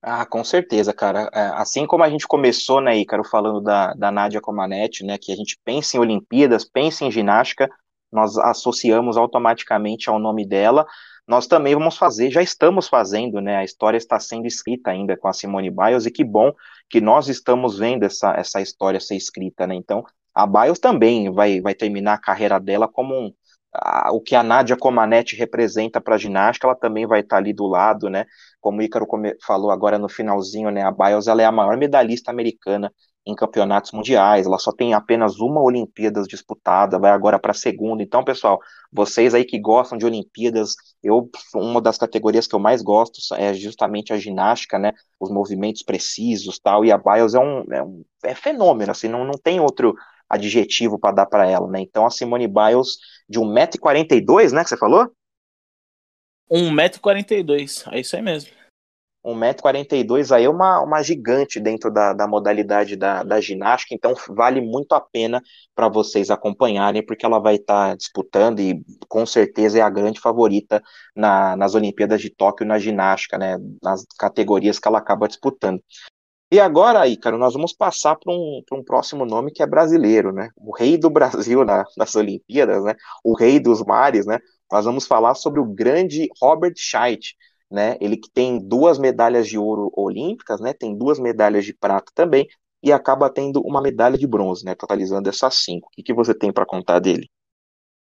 Ah, 0.00 0.24
com 0.24 0.44
certeza, 0.44 0.92
cara. 0.92 1.28
É, 1.34 1.48
assim 1.54 1.86
como 1.86 2.04
a 2.04 2.10
gente 2.10 2.26
começou, 2.26 2.80
né, 2.80 2.96
Ícaro, 2.96 3.24
falando 3.24 3.60
da, 3.60 3.92
da 3.94 4.12
Nádia 4.12 4.40
Comaneci, 4.40 5.04
né, 5.04 5.18
que 5.18 5.32
a 5.32 5.36
gente 5.36 5.58
pensa 5.64 5.96
em 5.96 6.00
Olimpíadas, 6.00 6.64
pensa 6.64 7.04
em 7.04 7.10
ginástica, 7.10 7.68
nós 8.10 8.38
associamos 8.38 9.16
automaticamente 9.16 10.08
ao 10.08 10.18
nome 10.18 10.46
dela. 10.46 10.86
Nós 11.26 11.46
também 11.46 11.74
vamos 11.74 11.96
fazer, 11.96 12.30
já 12.30 12.40
estamos 12.40 12.88
fazendo, 12.88 13.40
né, 13.40 13.56
a 13.56 13.64
história 13.64 13.98
está 13.98 14.18
sendo 14.20 14.46
escrita 14.46 14.90
ainda 14.90 15.16
com 15.16 15.28
a 15.28 15.32
Simone 15.32 15.70
Biles, 15.70 16.06
e 16.06 16.10
que 16.10 16.24
bom 16.24 16.52
que 16.88 17.00
nós 17.00 17.28
estamos 17.28 17.78
vendo 17.78 18.04
essa, 18.04 18.32
essa 18.34 18.62
história 18.62 19.00
ser 19.00 19.16
escrita, 19.16 19.66
né, 19.66 19.74
então 19.74 20.04
a 20.34 20.46
Biles 20.46 20.78
também 20.78 21.30
vai, 21.30 21.60
vai 21.60 21.74
terminar 21.74 22.14
a 22.14 22.20
carreira 22.20 22.58
dela 22.58 22.88
como 22.88 23.14
um, 23.14 23.34
o 24.12 24.20
que 24.20 24.34
a 24.34 24.42
Nádia 24.42 24.76
Comaneci 24.76 25.36
representa 25.36 26.00
para 26.00 26.14
a 26.14 26.18
ginástica, 26.18 26.66
ela 26.66 26.76
também 26.76 27.06
vai 27.06 27.20
estar 27.20 27.36
tá 27.36 27.42
ali 27.42 27.52
do 27.52 27.66
lado, 27.66 28.08
né? 28.08 28.24
Como 28.60 28.78
o 28.78 28.82
Ícaro 28.82 29.06
falou 29.44 29.70
agora 29.70 29.98
no 29.98 30.08
finalzinho, 30.08 30.70
né? 30.70 30.82
A 30.82 30.90
Biles 30.90 31.26
ela 31.26 31.42
é 31.42 31.44
a 31.44 31.52
maior 31.52 31.76
medalhista 31.76 32.30
americana 32.30 32.92
em 33.26 33.34
campeonatos 33.34 33.92
mundiais, 33.92 34.46
ela 34.46 34.58
só 34.58 34.72
tem 34.72 34.94
apenas 34.94 35.38
uma 35.38 35.60
Olimpíadas 35.60 36.26
disputada, 36.26 36.98
vai 36.98 37.10
agora 37.10 37.38
para 37.38 37.50
a 37.50 37.54
segunda. 37.54 38.02
Então, 38.02 38.24
pessoal, 38.24 38.58
vocês 38.90 39.34
aí 39.34 39.44
que 39.44 39.58
gostam 39.58 39.98
de 39.98 40.06
Olimpíadas, 40.06 40.74
eu 41.02 41.28
uma 41.54 41.80
das 41.80 41.98
categorias 41.98 42.46
que 42.46 42.54
eu 42.54 42.58
mais 42.58 42.80
gosto 42.80 43.18
é 43.34 43.52
justamente 43.52 44.14
a 44.14 44.16
ginástica, 44.16 44.78
né? 44.78 44.92
Os 45.20 45.30
movimentos 45.30 45.82
precisos, 45.82 46.58
tal. 46.58 46.84
E 46.86 46.90
a 46.90 46.96
Biles 46.96 47.34
é 47.34 47.38
um, 47.38 47.64
é 47.70 47.82
um 47.82 48.02
é 48.24 48.34
fenômeno, 48.34 48.90
assim, 48.90 49.08
não, 49.08 49.24
não 49.24 49.34
tem 49.34 49.60
outro 49.60 49.94
adjetivo 50.28 50.98
para 50.98 51.14
dar 51.14 51.26
para 51.26 51.48
ela, 51.48 51.68
né? 51.68 51.80
Então 51.80 52.06
a 52.06 52.10
Simone 52.10 52.46
Biles 52.46 52.98
de 53.28 53.38
1,42m, 53.38 54.52
né, 54.52 54.62
que 54.62 54.70
você 54.70 54.76
falou? 54.76 55.10
1,42m, 56.50 57.92
é 57.92 58.00
isso 58.00 58.16
aí 58.16 58.22
mesmo. 58.22 58.58
1,42m 59.24 60.34
aí 60.34 60.44
é 60.44 60.48
uma, 60.48 60.80
uma 60.80 61.02
gigante 61.02 61.60
dentro 61.60 61.90
da, 61.90 62.12
da 62.12 62.26
modalidade 62.26 62.96
da, 62.96 63.22
da 63.22 63.40
ginástica, 63.40 63.94
então 63.94 64.14
vale 64.28 64.60
muito 64.60 64.92
a 64.92 65.00
pena 65.00 65.42
para 65.74 65.88
vocês 65.88 66.30
acompanharem, 66.30 67.04
porque 67.04 67.26
ela 67.26 67.38
vai 67.38 67.56
estar 67.56 67.90
tá 67.90 67.96
disputando 67.96 68.60
e 68.60 68.82
com 69.08 69.26
certeza 69.26 69.78
é 69.78 69.82
a 69.82 69.90
grande 69.90 70.20
favorita 70.20 70.82
na, 71.14 71.56
nas 71.56 71.74
Olimpíadas 71.74 72.20
de 72.20 72.30
Tóquio 72.30 72.66
na 72.66 72.78
ginástica, 72.78 73.36
né? 73.36 73.58
Nas 73.82 74.04
categorias 74.18 74.78
que 74.78 74.88
ela 74.88 74.98
acaba 74.98 75.28
disputando. 75.28 75.82
E 76.50 76.58
agora, 76.58 77.06
Ícaro, 77.06 77.36
nós 77.36 77.52
vamos 77.52 77.74
passar 77.74 78.16
para 78.16 78.32
um, 78.32 78.62
um 78.72 78.82
próximo 78.82 79.26
nome 79.26 79.50
que 79.50 79.62
é 79.62 79.66
brasileiro, 79.66 80.32
né? 80.32 80.50
O 80.56 80.74
rei 80.74 80.96
do 80.96 81.10
Brasil 81.10 81.62
na, 81.64 81.84
nas 81.96 82.14
Olimpíadas, 82.16 82.84
né? 82.84 82.94
O 83.22 83.34
rei 83.36 83.60
dos 83.60 83.84
mares, 83.84 84.24
né? 84.24 84.38
Nós 84.72 84.84
vamos 84.84 85.06
falar 85.06 85.34
sobre 85.34 85.60
o 85.60 85.64
grande 85.64 86.28
Robert 86.40 86.74
Scheidt, 86.76 87.36
né? 87.70 87.98
Ele 88.00 88.16
que 88.16 88.30
tem 88.30 88.58
duas 88.58 88.98
medalhas 88.98 89.46
de 89.46 89.58
ouro 89.58 89.92
olímpicas, 89.94 90.58
né? 90.58 90.72
Tem 90.72 90.96
duas 90.96 91.18
medalhas 91.18 91.66
de 91.66 91.74
prata 91.74 92.10
também 92.14 92.48
e 92.82 92.92
acaba 92.92 93.28
tendo 93.28 93.60
uma 93.60 93.82
medalha 93.82 94.16
de 94.16 94.26
bronze, 94.26 94.64
né? 94.64 94.74
Totalizando 94.74 95.28
essas 95.28 95.54
cinco. 95.56 95.88
O 95.88 95.90
que, 95.90 96.02
que 96.02 96.14
você 96.14 96.32
tem 96.34 96.50
para 96.50 96.64
contar 96.64 96.98
dele? 96.98 97.28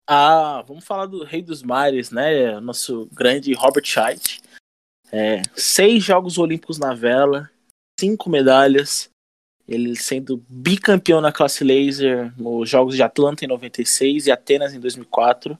Ah, 0.06 0.62
vamos 0.68 0.84
falar 0.84 1.06
do 1.06 1.24
rei 1.24 1.42
dos 1.42 1.64
mares, 1.64 2.12
né? 2.12 2.60
Nosso 2.60 3.08
grande 3.14 3.54
Robert 3.54 3.86
Scheidt. 3.86 4.42
É, 5.12 5.42
seis 5.56 6.04
Jogos 6.04 6.38
Olímpicos 6.38 6.78
na 6.78 6.94
vela, 6.94 7.50
cinco 8.04 8.30
medalhas, 8.30 9.10
ele 9.66 9.96
sendo 9.96 10.44
bicampeão 10.50 11.22
na 11.22 11.32
classe 11.32 11.64
laser 11.64 12.34
nos 12.38 12.70
Jogos 12.70 12.96
de 12.96 13.02
Atlanta 13.02 13.46
em 13.46 13.48
96 13.48 14.28
e 14.28 14.32
Atenas 14.32 14.74
em 14.74 14.80
2004. 14.80 15.58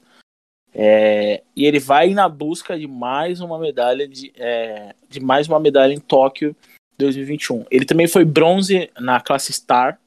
É, 0.74 1.42
e 1.56 1.64
ele 1.64 1.78
vai 1.78 2.10
na 2.10 2.28
busca 2.28 2.78
de 2.78 2.86
mais 2.86 3.40
uma 3.40 3.58
medalha 3.58 4.06
de, 4.06 4.30
é, 4.36 4.94
de 5.08 5.20
mais 5.20 5.48
uma 5.48 5.58
medalha 5.58 5.94
em 5.94 6.00
Tóquio 6.00 6.54
2021. 6.98 7.64
Ele 7.70 7.86
também 7.86 8.06
foi 8.06 8.26
bronze 8.26 8.90
na 8.98 9.20
classe 9.20 9.52
Star 9.52 9.98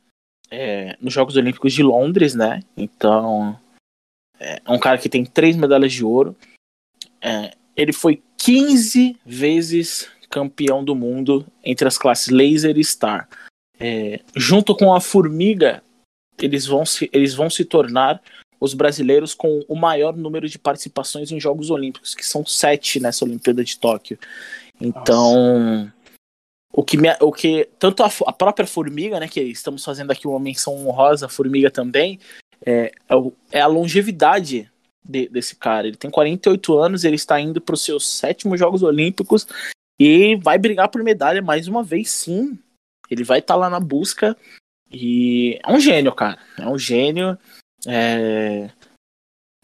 é, 0.51 0.95
nos 1.01 1.13
Jogos 1.13 1.35
Olímpicos 1.37 1.73
de 1.73 1.81
Londres, 1.81 2.35
né? 2.35 2.61
Então 2.75 3.59
é, 4.39 4.61
é 4.63 4.71
um 4.71 4.79
cara 4.79 4.99
que 4.99 5.09
tem 5.09 5.25
três 5.25 5.55
medalhas 5.55 5.91
de 5.91 6.05
ouro. 6.05 6.35
É, 7.19 7.55
ele 7.75 7.93
foi 7.93 8.21
15 8.37 9.17
vezes 9.25 10.11
campeão 10.29 10.83
do 10.83 10.95
mundo 10.95 11.45
entre 11.63 11.87
as 11.87 11.97
classes 11.97 12.27
Laser 12.27 12.77
e 12.77 12.83
Star. 12.83 13.27
É, 13.79 14.19
junto 14.35 14.75
com 14.75 14.93
a 14.93 14.99
Formiga, 14.99 15.83
eles 16.39 16.65
vão, 16.65 16.85
se, 16.85 17.09
eles 17.13 17.33
vão 17.33 17.49
se 17.49 17.63
tornar 17.65 18.21
os 18.59 18.73
brasileiros 18.73 19.33
com 19.33 19.63
o 19.67 19.75
maior 19.75 20.15
número 20.15 20.49
de 20.49 20.57
participações 20.57 21.31
em 21.31 21.39
Jogos 21.39 21.69
Olímpicos, 21.69 22.15
que 22.15 22.25
são 22.25 22.45
sete 22.45 22.99
nessa 22.99 23.23
Olimpíada 23.23 23.63
de 23.63 23.77
Tóquio. 23.77 24.17
Então, 24.81 25.91
o 26.73 26.83
que, 26.83 26.97
me, 26.97 27.09
o 27.21 27.31
que 27.31 27.69
tanto 27.79 28.03
a, 28.03 28.09
a, 28.25 28.33
própria 28.33 28.67
formiga, 28.67 29.19
né, 29.19 29.27
que 29.27 29.41
estamos 29.41 29.83
fazendo 29.83 30.11
aqui 30.11 30.27
uma 30.27 30.39
menção 30.39 30.75
honrosa, 30.75 31.29
formiga 31.29 31.69
também, 31.69 32.19
é, 32.65 32.91
é, 33.09 33.15
é 33.51 33.61
a 33.61 33.67
longevidade 33.67 34.69
de, 35.03 35.29
desse 35.29 35.55
cara. 35.55 35.87
Ele 35.87 35.97
tem 35.97 36.09
48 36.09 36.77
anos, 36.77 37.03
ele 37.03 37.15
está 37.15 37.39
indo 37.39 37.61
para 37.61 37.75
os 37.75 37.83
seus 37.83 38.07
sétimos 38.07 38.59
Jogos 38.59 38.83
Olímpicos 38.83 39.47
e 39.99 40.35
vai 40.35 40.57
brigar 40.57 40.89
por 40.89 41.03
medalha 41.03 41.41
mais 41.41 41.67
uma 41.67 41.83
vez, 41.83 42.11
sim. 42.11 42.57
Ele 43.09 43.23
vai 43.23 43.39
estar 43.39 43.53
tá 43.53 43.59
lá 43.59 43.69
na 43.69 43.79
busca 43.79 44.35
e 44.91 45.59
é 45.63 45.71
um 45.71 45.79
gênio, 45.79 46.13
cara. 46.13 46.39
É 46.57 46.67
um 46.67 46.77
gênio. 46.77 47.37
É, 47.85 48.69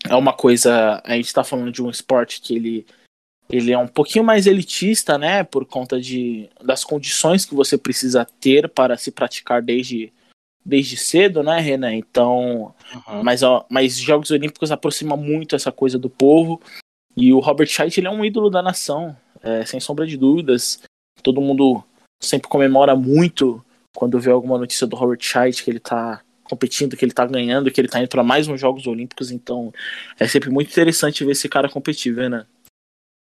é 0.06 0.16
uma 0.16 0.34
coisa. 0.34 1.02
A 1.04 1.16
gente 1.16 1.28
está 1.28 1.44
falando 1.44 1.72
de 1.72 1.82
um 1.82 1.90
esporte 1.90 2.42
que 2.42 2.56
ele 2.56 2.86
ele 3.50 3.72
é 3.72 3.78
um 3.78 3.88
pouquinho 3.88 4.24
mais 4.24 4.48
elitista, 4.48 5.18
né, 5.18 5.44
por 5.44 5.66
conta 5.66 6.00
de, 6.00 6.50
das 6.64 6.84
condições 6.84 7.46
que 7.46 7.54
você 7.54 7.78
precisa 7.78 8.26
ter 8.40 8.70
para 8.70 8.98
se 8.98 9.12
praticar 9.12 9.62
desde, 9.62 10.12
desde 10.66 10.98
cedo, 10.98 11.44
né, 11.44 11.60
Renan? 11.60 11.94
Então, 11.94 12.74
uhum. 13.08 13.24
mas, 13.24 13.44
ó, 13.44 13.66
mas 13.70 13.98
Jogos 13.98 14.32
Olímpicos 14.32 14.72
aproxima 14.72 15.16
muito 15.16 15.56
essa 15.56 15.72
coisa 15.72 16.00
do 16.00 16.10
povo 16.10 16.60
e 17.16 17.32
o 17.32 17.40
Robert 17.40 17.68
Scheidt 17.68 18.00
ele 18.00 18.08
é 18.08 18.12
um 18.12 18.26
ídolo 18.26 18.50
da 18.50 18.62
nação, 18.62 19.16
é, 19.44 19.66
sem 19.66 19.80
sombra 19.80 20.08
de 20.08 20.18
dúvidas. 20.18 20.82
Todo 21.22 21.42
mundo 21.42 21.84
sempre 22.22 22.48
comemora 22.48 22.96
muito 22.96 23.64
quando 23.96 24.20
vê 24.20 24.32
alguma 24.32 24.58
notícia 24.58 24.88
do 24.88 24.96
Robert 24.96 25.20
Scheidt 25.22 25.64
que 25.64 25.70
ele 25.70 25.78
está 25.78 26.22
competindo, 26.44 26.96
que 26.96 27.06
ele 27.06 27.12
está 27.12 27.26
ganhando, 27.26 27.72
que 27.72 27.80
ele 27.80 27.88
está 27.88 28.00
indo 28.00 28.10
para 28.10 28.24
mais 28.24 28.48
uns 28.48 28.60
Jogos 28.60 28.88
Olímpicos. 28.88 29.32
Então, 29.32 29.72
é 30.20 30.28
sempre 30.28 30.50
muito 30.50 30.72
interessante 30.72 31.24
ver 31.24 31.32
esse 31.32 31.48
cara 31.48 31.70
competir, 31.70 32.16
né? 32.30 32.46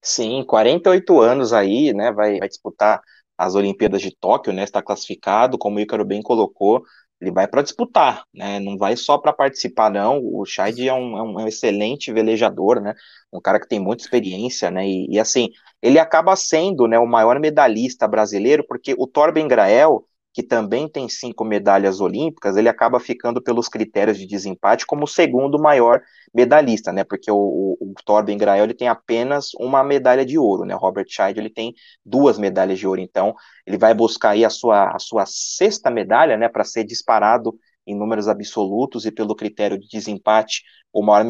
Sim, 0.02 0.44
48 0.44 1.20
anos 1.20 1.52
aí, 1.52 1.92
né? 1.92 2.12
Vai, 2.12 2.38
vai 2.38 2.48
disputar 2.48 3.00
as 3.36 3.54
Olimpíadas 3.54 4.02
de 4.02 4.14
Tóquio, 4.14 4.52
né? 4.52 4.64
Está 4.64 4.82
classificado, 4.82 5.58
como 5.58 5.78
o 5.78 5.80
Ícaro 5.80 6.04
bem 6.04 6.22
colocou, 6.22 6.84
ele 7.20 7.32
vai 7.32 7.48
para 7.48 7.62
disputar, 7.62 8.24
né? 8.32 8.60
Não 8.60 8.78
vai 8.78 8.96
só 8.96 9.18
para 9.18 9.32
participar, 9.32 9.90
não. 9.90 10.20
O 10.22 10.44
Scheid 10.44 10.88
é 10.88 10.94
um, 10.94 11.18
é 11.18 11.22
um, 11.22 11.46
excelente 11.48 12.12
velejador, 12.12 12.80
né? 12.80 12.94
Um 13.32 13.40
cara 13.40 13.58
que 13.58 13.68
tem 13.68 13.80
muita 13.80 14.02
experiência, 14.02 14.70
né? 14.70 14.86
E, 14.86 15.06
e, 15.10 15.18
assim, 15.18 15.50
ele 15.82 15.98
acaba 15.98 16.36
sendo, 16.36 16.86
né, 16.86 16.98
o 16.98 17.06
maior 17.06 17.38
medalhista 17.40 18.06
brasileiro, 18.06 18.64
porque 18.66 18.94
o 18.96 19.06
Torben 19.06 19.48
Grael 19.48 20.04
que 20.38 20.42
também 20.44 20.88
tem 20.88 21.08
cinco 21.08 21.44
medalhas 21.44 22.00
olímpicas, 22.00 22.56
ele 22.56 22.68
acaba 22.68 23.00
ficando 23.00 23.42
pelos 23.42 23.66
critérios 23.68 24.16
de 24.16 24.24
desempate 24.24 24.86
como 24.86 25.02
o 25.02 25.08
segundo 25.08 25.58
maior 25.58 26.00
medalhista, 26.32 26.92
né? 26.92 27.02
Porque 27.02 27.28
o, 27.28 27.36
o, 27.36 27.76
o 27.80 27.94
Torben 28.04 28.38
Grael 28.38 28.62
ele 28.62 28.72
tem 28.72 28.86
apenas 28.86 29.52
uma 29.54 29.82
medalha 29.82 30.24
de 30.24 30.38
ouro, 30.38 30.64
né? 30.64 30.76
Robert 30.76 31.06
Scheid 31.08 31.40
ele 31.40 31.50
tem 31.50 31.74
duas 32.06 32.38
medalhas 32.38 32.78
de 32.78 32.86
ouro, 32.86 33.00
então 33.00 33.34
ele 33.66 33.76
vai 33.76 33.92
buscar 33.92 34.30
aí 34.30 34.44
a 34.44 34.50
sua, 34.50 34.94
a 34.94 35.00
sua 35.00 35.24
sexta 35.26 35.90
medalha, 35.90 36.36
né? 36.36 36.48
Para 36.48 36.62
ser 36.62 36.84
disparado 36.84 37.58
em 37.88 37.96
números 37.96 38.28
absolutos 38.28 39.06
e 39.06 39.10
pelo 39.10 39.34
critério 39.34 39.78
de 39.78 39.88
desempate 39.88 40.62
o 40.92 41.02
maior 41.02 41.24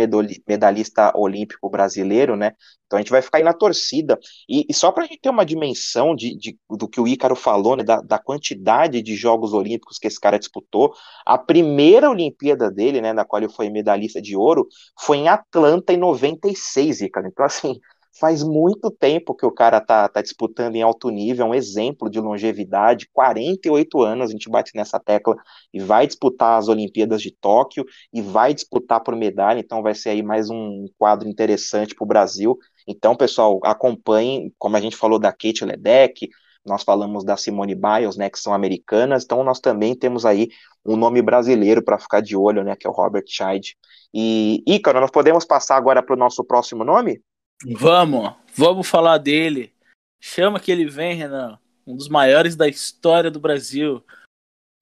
medalhista 0.46 1.12
olímpico 1.16 1.68
brasileiro, 1.68 2.36
né? 2.36 2.52
Então 2.86 2.98
a 2.98 3.02
gente 3.02 3.10
vai 3.10 3.20
ficar 3.20 3.38
aí 3.38 3.44
na 3.44 3.52
torcida. 3.52 4.18
E, 4.48 4.64
e 4.68 4.74
só 4.74 4.90
para 4.90 5.04
a 5.04 5.06
gente 5.06 5.20
ter 5.20 5.30
uma 5.30 5.44
dimensão 5.44 6.14
de, 6.14 6.36
de, 6.36 6.58
do 6.70 6.88
que 6.88 7.00
o 7.00 7.06
Ícaro 7.06 7.36
falou, 7.36 7.76
né, 7.76 7.84
da, 7.84 8.00
da, 8.00 8.18
quantidade 8.18 9.02
de 9.02 9.14
Jogos 9.14 9.52
Olímpicos 9.52 9.98
que 9.98 10.06
esse 10.06 10.18
cara 10.18 10.38
disputou, 10.38 10.94
a 11.26 11.36
primeira 11.36 12.10
Olimpíada 12.10 12.70
dele, 12.70 13.00
né, 13.00 13.12
na 13.12 13.24
qual 13.24 13.42
ele 13.42 13.52
foi 13.52 13.68
medalhista 13.68 14.22
de 14.22 14.36
ouro, 14.36 14.66
foi 14.98 15.18
em 15.18 15.28
Atlanta 15.28 15.92
em 15.92 15.98
96, 15.98 17.02
Ícaro. 17.02 17.26
Então, 17.28 17.44
assim, 17.44 17.78
faz 18.18 18.42
muito 18.42 18.90
tempo 18.90 19.34
que 19.34 19.46
o 19.46 19.50
cara 19.50 19.80
tá, 19.80 20.08
tá 20.08 20.20
disputando 20.20 20.76
em 20.76 20.82
alto 20.82 21.10
nível, 21.10 21.46
é 21.46 21.48
um 21.48 21.54
exemplo 21.54 22.10
de 22.10 22.20
longevidade, 22.20 23.08
48 23.12 24.02
anos, 24.02 24.28
a 24.28 24.32
gente 24.32 24.50
bate 24.50 24.72
nessa 24.74 24.98
tecla, 24.98 25.36
e 25.72 25.80
vai 25.80 26.06
disputar 26.06 26.58
as 26.58 26.68
Olimpíadas 26.68 27.22
de 27.22 27.30
Tóquio, 27.30 27.84
e 28.12 28.20
vai 28.20 28.52
disputar 28.52 29.02
por 29.02 29.14
medalha, 29.14 29.60
então 29.60 29.82
vai 29.82 29.94
ser 29.94 30.10
aí 30.10 30.22
mais 30.22 30.50
um 30.50 30.86
quadro 30.98 31.28
interessante 31.28 31.94
para 31.94 32.04
o 32.04 32.08
Brasil. 32.08 32.58
Então, 32.86 33.14
pessoal, 33.14 33.60
acompanhem, 33.62 34.52
como 34.58 34.76
a 34.76 34.80
gente 34.80 34.96
falou 34.96 35.18
da 35.18 35.30
Kate 35.30 35.64
Ledeck, 35.64 36.28
nós 36.66 36.82
falamos 36.82 37.24
da 37.24 37.36
Simone 37.36 37.74
Biles, 37.74 38.16
né, 38.16 38.28
que 38.28 38.38
são 38.38 38.52
americanas, 38.52 39.24
então 39.24 39.42
nós 39.42 39.60
também 39.60 39.94
temos 39.94 40.26
aí 40.26 40.48
um 40.84 40.96
nome 40.96 41.22
brasileiro 41.22 41.82
para 41.82 41.98
ficar 41.98 42.20
de 42.20 42.36
olho, 42.36 42.64
né, 42.64 42.76
que 42.76 42.86
é 42.86 42.90
o 42.90 42.92
Robert 42.92 43.24
Scheid. 43.26 43.76
E, 44.12 44.62
Ícaro, 44.66 45.00
nós 45.00 45.10
podemos 45.10 45.44
passar 45.44 45.76
agora 45.76 46.02
para 46.02 46.14
o 46.14 46.18
nosso 46.18 46.44
próximo 46.44 46.84
nome? 46.84 47.20
Vamos, 47.64 48.34
vamos 48.54 48.88
falar 48.88 49.18
dele. 49.18 49.72
Chama 50.20 50.60
que 50.60 50.70
ele 50.70 50.86
vem, 50.86 51.16
Renan. 51.16 51.58
Um 51.86 51.96
dos 51.96 52.08
maiores 52.08 52.54
da 52.54 52.68
história 52.68 53.30
do 53.30 53.40
Brasil. 53.40 54.04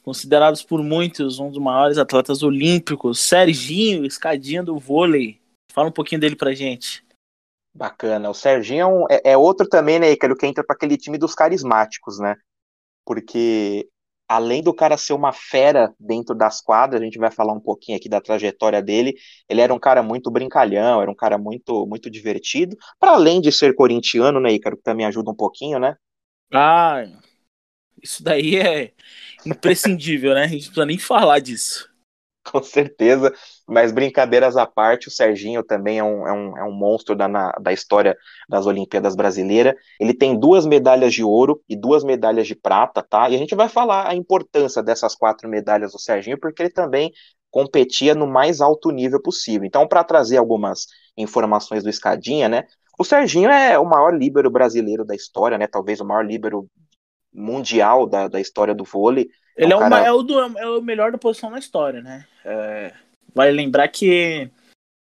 Considerados 0.03 0.63
por 0.63 0.83
muitos 0.83 1.39
um 1.39 1.51
dos 1.51 1.59
maiores 1.59 1.99
atletas 1.99 2.43
olímpicos. 2.43 3.21
Serginho, 3.21 4.05
escadinha 4.05 4.63
do 4.63 4.79
vôlei. 4.79 5.41
Fala 5.73 5.89
um 5.89 5.93
pouquinho 5.93 6.21
dele 6.21 6.37
pra 6.37 6.55
gente. 6.55 7.05
Bacana. 7.75 8.31
O 8.31 8.35
Serginho 8.35 9.07
é, 9.11 9.17
é, 9.17 9.33
é 9.33 9.37
outro 9.37 9.69
também, 9.69 9.99
né, 9.99 10.11
Icaro, 10.13 10.37
que 10.37 10.47
entra 10.47 10.65
para 10.65 10.75
aquele 10.75 10.97
time 10.97 11.19
dos 11.19 11.35
carismáticos, 11.35 12.19
né? 12.19 12.37
Porque 13.05 13.89
além 14.29 14.63
do 14.63 14.75
cara 14.75 14.97
ser 14.97 15.13
uma 15.13 15.33
fera 15.33 15.95
dentro 15.99 16.35
das 16.35 16.61
quadras, 16.61 17.01
a 17.01 17.05
gente 17.05 17.19
vai 17.19 17.31
falar 17.31 17.53
um 17.53 17.61
pouquinho 17.61 17.97
aqui 17.97 18.09
da 18.09 18.21
trajetória 18.21 18.83
dele. 18.83 19.15
Ele 19.49 19.61
era 19.61 19.73
um 19.73 19.79
cara 19.79 20.03
muito 20.03 20.31
brincalhão, 20.31 21.01
era 21.01 21.11
um 21.11 21.15
cara 21.15 21.39
muito 21.39 21.87
muito 21.87 22.11
divertido. 22.11 22.77
Para 22.99 23.13
além 23.13 23.41
de 23.41 23.53
ser 23.53 23.75
corintiano, 23.75 24.41
né, 24.41 24.53
Ícaro, 24.53 24.77
que 24.77 24.83
também 24.83 25.07
ajuda 25.07 25.31
um 25.31 25.37
pouquinho, 25.37 25.79
né? 25.79 25.97
Ah, 26.53 27.05
isso 28.03 28.23
daí 28.23 28.57
é 28.57 28.93
imprescindível, 29.45 30.35
né? 30.35 30.45
A 30.45 30.49
gente 30.49 30.67
não 30.67 30.73
precisa 30.73 30.87
nem 30.87 30.99
falar 30.99 31.41
disso. 31.41 31.89
Com 32.53 32.63
certeza. 32.63 33.33
Mas 33.67 33.93
brincadeiras 33.93 34.57
à 34.57 34.67
parte, 34.67 35.09
o 35.09 35.11
Serginho 35.11 35.63
também 35.63 35.99
é 35.99 36.05
um, 36.05 36.27
é 36.27 36.33
um, 36.33 36.59
é 36.59 36.65
um 36.65 36.73
monstro 36.73 37.17
da, 37.17 37.27
na, 37.27 37.51
da 37.61 37.73
história 37.73 38.17
das 38.49 38.67
Olimpíadas 38.67 39.17
Brasileiras. 39.17 39.75
Ele 40.01 40.15
tem 40.15 40.39
duas 40.39 40.65
medalhas 40.65 41.13
de 41.13 41.25
ouro 41.25 41.61
e 41.69 41.77
duas 41.77 42.05
medalhas 42.05 42.47
de 42.47 42.55
prata, 42.55 43.03
tá? 43.03 43.29
E 43.29 43.35
a 43.35 43.39
gente 43.39 43.55
vai 43.55 43.69
falar 43.69 44.09
a 44.09 44.15
importância 44.15 44.83
dessas 44.83 45.15
quatro 45.15 45.49
medalhas 45.49 45.93
do 45.93 45.99
Serginho, 45.99 46.39
porque 46.39 46.63
ele 46.63 46.71
também 46.71 47.13
competia 47.51 48.15
no 48.15 48.27
mais 48.27 48.61
alto 48.61 48.91
nível 48.91 49.21
possível. 49.21 49.67
Então, 49.67 49.89
para 49.89 50.05
trazer 50.05 50.37
algumas 50.37 50.87
informações 51.17 51.83
do 51.83 51.91
Escadinha, 51.91 52.49
né? 52.49 52.65
O 52.99 53.05
Serginho 53.05 53.51
é 53.51 53.79
o 53.79 53.85
maior 53.85 54.15
líbero 54.17 54.51
brasileiro 54.51 55.05
da 55.05 55.15
história, 55.15 55.59
né? 55.59 55.67
Talvez 55.67 56.01
o 56.01 56.05
maior 56.05 56.25
líbero 56.25 56.69
mundial 57.33 58.07
da, 58.07 58.29
da 58.29 58.41
história 58.41 58.75
do 58.75 58.85
vôlei. 58.85 59.29
Ele 59.57 59.73
é, 59.73 59.77
um 59.77 59.81
cara... 59.81 60.07
é, 60.07 60.13
o, 60.13 60.23
do, 60.23 60.39
é 60.39 60.69
o 60.69 60.83
melhor 60.83 61.11
da 61.11 61.19
posição 61.19 61.51
na 61.51 61.59
história, 61.59 62.03
né? 62.03 62.27
É, 62.45 62.93
Vale 63.37 63.53
lembrar 63.53 63.87
que 63.89 64.51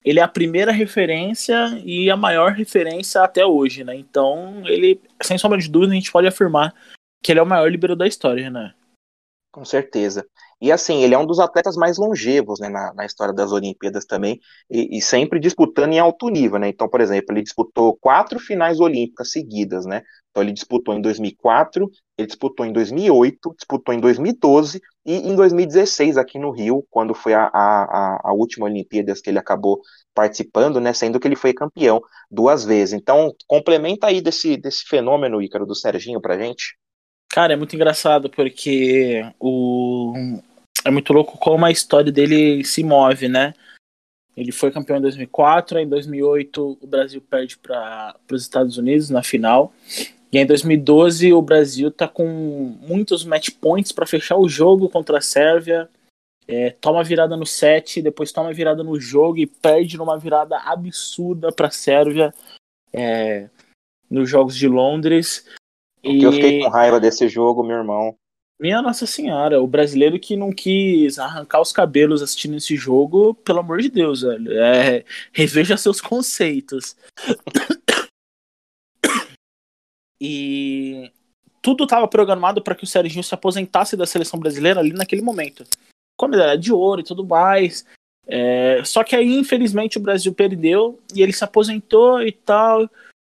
ele 0.05 0.21
é 0.21 0.23
a 0.23 0.29
primeira 0.29 0.71
referência 0.71 1.81
e 1.85 2.11
a 2.11 2.16
maior 2.16 2.53
referência 2.53 3.23
até 3.23 3.47
hoje, 3.47 3.83
né? 3.83 3.97
Então, 3.97 4.62
ele, 4.66 5.01
sem 5.23 5.38
sombra 5.38 5.59
de 5.59 5.71
dúvida, 5.71 5.92
a 5.92 5.95
gente 5.95 6.12
pode 6.12 6.27
afirmar 6.27 6.75
que 7.23 7.33
ele 7.33 7.40
é 7.40 7.42
o 7.42 7.47
maior 7.47 7.71
líbero 7.71 7.97
da 7.97 8.07
história, 8.07 8.51
né? 8.51 8.75
Com 9.57 9.64
certeza. 9.64 10.27
E 10.61 10.71
assim, 10.71 11.03
ele 11.03 11.14
é 11.14 11.19
um 11.19 11.25
dos 11.25 11.40
atletas 11.40 11.77
mais 11.77 11.97
longevos 11.97 12.61
né, 12.61 12.69
na, 12.69 12.92
na 12.92 13.07
história 13.07 13.33
das 13.33 13.53
Olimpíadas 13.53 14.05
também, 14.05 14.38
e, 14.71 14.99
e, 14.99 15.01
sempre 15.01 15.40
disputando 15.40 15.95
em 15.95 15.99
alto 15.99 16.29
nível, 16.29 16.59
né? 16.59 16.69
Então, 16.69 16.87
por 16.87 17.01
exemplo, 17.01 17.33
ele 17.33 17.42
disputou 17.42 17.97
quatro 17.97 18.38
finais 18.38 18.81
olímpicas 18.81 19.33
seguidas, 19.33 19.87
né? 19.87 20.03
Então 20.31 20.42
ele 20.42 20.53
disputou 20.53 20.95
em 20.95 21.01
2004, 21.01 21.90
ele 22.19 22.27
disputou 22.27 22.66
em 22.66 22.73
2008, 22.73 23.55
disputou 23.57 23.95
em 23.95 24.01
2012 24.01 24.79
e 25.07 25.14
em 25.14 25.35
2016 25.35 26.19
aqui 26.19 26.38
no 26.38 26.51
Rio, 26.51 26.87
quando 26.90 27.14
foi 27.14 27.33
a, 27.33 27.47
a, 27.47 28.21
a 28.25 28.33
última 28.35 28.66
Olimpíadas 28.66 29.23
que 29.23 29.31
ele 29.31 29.38
acabou 29.38 29.81
participando, 30.14 30.79
né? 30.83 30.92
Sendo 30.92 31.19
que 31.19 31.27
ele 31.27 31.35
foi 31.35 31.55
campeão 31.55 32.03
duas 32.31 32.62
vezes. 32.62 32.92
Então, 32.92 33.35
complementa 33.47 34.09
aí 34.09 34.21
desse, 34.21 34.59
desse 34.59 34.85
fenômeno, 34.85 35.40
Ícaro, 35.40 35.64
do 35.64 35.75
Serginho 35.75 36.21
pra 36.21 36.37
gente. 36.38 36.77
Cara, 37.37 37.53
é 37.53 37.57
muito 37.57 37.77
engraçado 37.77 38.31
porque 38.31 39.22
o 39.38 40.14
é 40.83 40.90
muito 40.90 41.12
louco 41.12 41.37
como 41.37 41.66
a 41.66 41.70
história 41.70 42.11
dele 42.11 42.64
se 42.64 42.83
move, 42.83 43.29
né? 43.29 43.53
Ele 44.35 44.51
foi 44.51 44.70
campeão 44.70 44.96
em 44.96 45.03
2004, 45.03 45.79
em 45.79 45.87
2008 45.87 46.79
o 46.81 46.87
Brasil 46.87 47.20
perde 47.20 47.59
para 47.59 48.16
os 48.33 48.40
Estados 48.40 48.79
Unidos 48.79 49.11
na 49.11 49.22
final. 49.22 49.70
E 50.33 50.38
em 50.38 50.46
2012 50.46 51.31
o 51.35 51.42
Brasil 51.42 51.90
tá 51.90 52.09
com 52.09 52.27
muitos 52.81 53.23
match 53.23 53.50
points 53.61 53.92
para 53.92 54.06
fechar 54.06 54.38
o 54.38 54.48
jogo 54.48 54.88
contra 54.88 55.19
a 55.19 55.21
Sérvia. 55.21 55.90
É, 56.48 56.71
toma 56.71 57.04
virada 57.04 57.37
no 57.37 57.44
set, 57.44 58.00
depois 58.00 58.33
toma 58.33 58.50
virada 58.50 58.83
no 58.83 58.98
jogo 58.98 59.37
e 59.37 59.46
perde 59.46 59.98
numa 59.98 60.19
virada 60.19 60.56
absurda 60.61 61.52
para 61.52 61.67
a 61.67 61.71
Sérvia 61.71 62.33
é, 62.94 63.50
nos 64.08 64.27
Jogos 64.27 64.56
de 64.56 64.67
Londres. 64.67 65.44
E... 66.07 66.23
eu 66.23 66.33
fiquei 66.33 66.61
com 66.61 66.69
raiva 66.69 67.00
desse 67.00 67.29
jogo, 67.29 67.63
meu 67.63 67.77
irmão. 67.79 68.17
Minha 68.59 68.81
Nossa 68.81 69.07
Senhora, 69.07 69.61
o 69.61 69.67
brasileiro 69.67 70.19
que 70.19 70.35
não 70.35 70.50
quis 70.50 71.19
arrancar 71.19 71.61
os 71.61 71.73
cabelos 71.73 72.23
assistindo 72.23 72.57
esse 72.57 72.75
jogo, 72.75 73.35
pelo 73.35 73.59
amor 73.59 73.83
de 73.83 73.90
Deus, 73.90 74.23
velho. 74.23 74.50
É, 74.59 75.04
reveja 75.31 75.77
seus 75.77 76.00
conceitos. 76.00 76.96
e 80.19 81.13
tudo 81.61 81.85
estava 81.85 82.09
programado 82.09 82.63
para 82.63 82.75
que 82.75 82.85
o 82.85 82.87
Serginho 82.87 83.23
se 83.23 83.35
aposentasse 83.35 83.94
da 83.94 84.07
seleção 84.07 84.40
brasileira 84.40 84.81
ali 84.81 84.94
naquele 84.94 85.21
momento. 85.21 85.65
Como 86.17 86.35
ele 86.35 86.42
era 86.42 86.57
de 86.57 86.73
ouro 86.73 87.02
e 87.02 87.04
tudo 87.04 87.27
mais. 87.27 87.85
É, 88.27 88.83
só 88.85 89.04
que 89.04 89.15
aí, 89.15 89.37
infelizmente, 89.37 89.98
o 89.98 90.00
Brasil 90.00 90.33
perdeu 90.33 90.98
e 91.15 91.23
ele 91.23 91.33
se 91.33 91.44
aposentou 91.44 92.23
e 92.23 92.33
tal. 92.33 92.88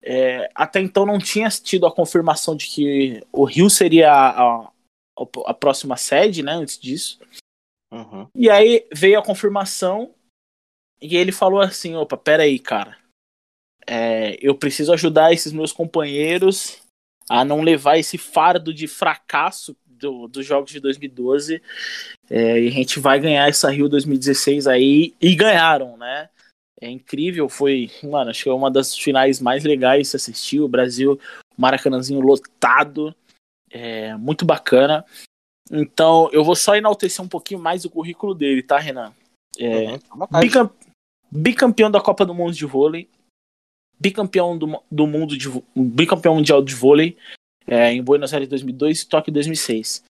É, 0.02 0.50
até 0.54 0.80
então 0.80 1.04
não 1.04 1.18
tinha 1.18 1.48
tido 1.50 1.86
a 1.86 1.94
confirmação 1.94 2.56
de 2.56 2.66
que 2.66 3.22
o 3.30 3.44
Rio 3.44 3.68
seria 3.68 4.10
a, 4.10 4.62
a, 4.64 4.72
a 5.46 5.54
próxima 5.54 5.96
sede, 5.96 6.42
né? 6.42 6.52
Antes 6.52 6.78
disso. 6.78 7.18
Uhum. 7.92 8.26
E 8.34 8.48
aí 8.48 8.86
veio 8.94 9.18
a 9.18 9.24
confirmação 9.24 10.14
e 11.02 11.16
ele 11.16 11.32
falou 11.32 11.60
assim: 11.60 11.94
opa, 11.96 12.16
peraí, 12.16 12.58
cara. 12.58 12.96
É, 13.86 14.38
eu 14.40 14.54
preciso 14.54 14.92
ajudar 14.92 15.32
esses 15.32 15.52
meus 15.52 15.72
companheiros 15.72 16.82
a 17.28 17.44
não 17.44 17.62
levar 17.62 17.98
esse 17.98 18.18
fardo 18.18 18.72
de 18.72 18.86
fracasso 18.86 19.76
do, 19.84 20.28
dos 20.28 20.46
jogos 20.46 20.70
de 20.70 20.80
2012. 20.80 21.62
É, 22.28 22.60
e 22.60 22.68
a 22.68 22.70
gente 22.70 23.00
vai 23.00 23.18
ganhar 23.18 23.48
essa 23.48 23.70
Rio 23.70 23.88
2016 23.88 24.66
aí. 24.66 25.14
E 25.20 25.34
ganharam, 25.34 25.96
né? 25.96 26.28
É 26.80 26.88
incrível, 26.88 27.48
foi, 27.48 27.90
mano, 28.02 28.30
acho 28.30 28.44
que 28.44 28.48
é 28.48 28.52
uma 28.52 28.70
das 28.70 28.96
finais 28.96 29.40
mais 29.40 29.64
legais 29.64 30.10
de 30.10 30.16
assistir. 30.16 30.60
O 30.60 30.68
Brasil, 30.68 31.20
Maracanãzinho 31.56 32.20
lotado, 32.20 33.14
é 33.70 34.16
muito 34.16 34.44
bacana. 34.46 35.04
Então, 35.70 36.30
eu 36.32 36.42
vou 36.42 36.56
só 36.56 36.74
enaltecer 36.74 37.24
um 37.24 37.28
pouquinho 37.28 37.60
mais 37.60 37.84
o 37.84 37.90
currículo 37.90 38.34
dele, 38.34 38.62
tá, 38.62 38.78
Renan? 38.78 39.12
É, 39.58 39.92
uhum, 39.92 40.40
bicampe... 40.40 40.74
bicampeão 41.30 41.90
da 41.90 42.00
Copa 42.00 42.24
do 42.24 42.34
Mundo 42.34 42.54
de 42.54 42.64
vôlei, 42.64 43.08
bicampeão 43.98 44.56
do, 44.56 44.82
do 44.90 45.06
mundo 45.06 45.36
de 45.36 45.48
bicampeão 45.76 46.36
mundial 46.36 46.62
de 46.62 46.74
vôlei 46.74 47.16
é, 47.66 47.92
em 47.92 48.02
Buenos 48.02 48.32
Aires 48.32 48.48
2002 48.48 49.02
e 49.02 49.08
Tóquio 49.08 49.32
2006. 49.32 50.02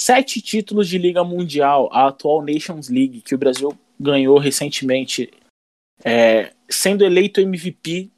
Sete 0.00 0.42
títulos 0.42 0.88
de 0.88 0.98
Liga 0.98 1.24
Mundial, 1.24 1.88
a 1.92 2.08
atual 2.08 2.42
Nations 2.42 2.88
League, 2.88 3.22
que 3.22 3.34
o 3.34 3.38
Brasil 3.38 3.76
ganhou 3.98 4.38
recentemente, 4.38 5.30
é, 6.04 6.52
sendo 6.68 7.04
eleito 7.04 7.40
MVP 7.40 8.10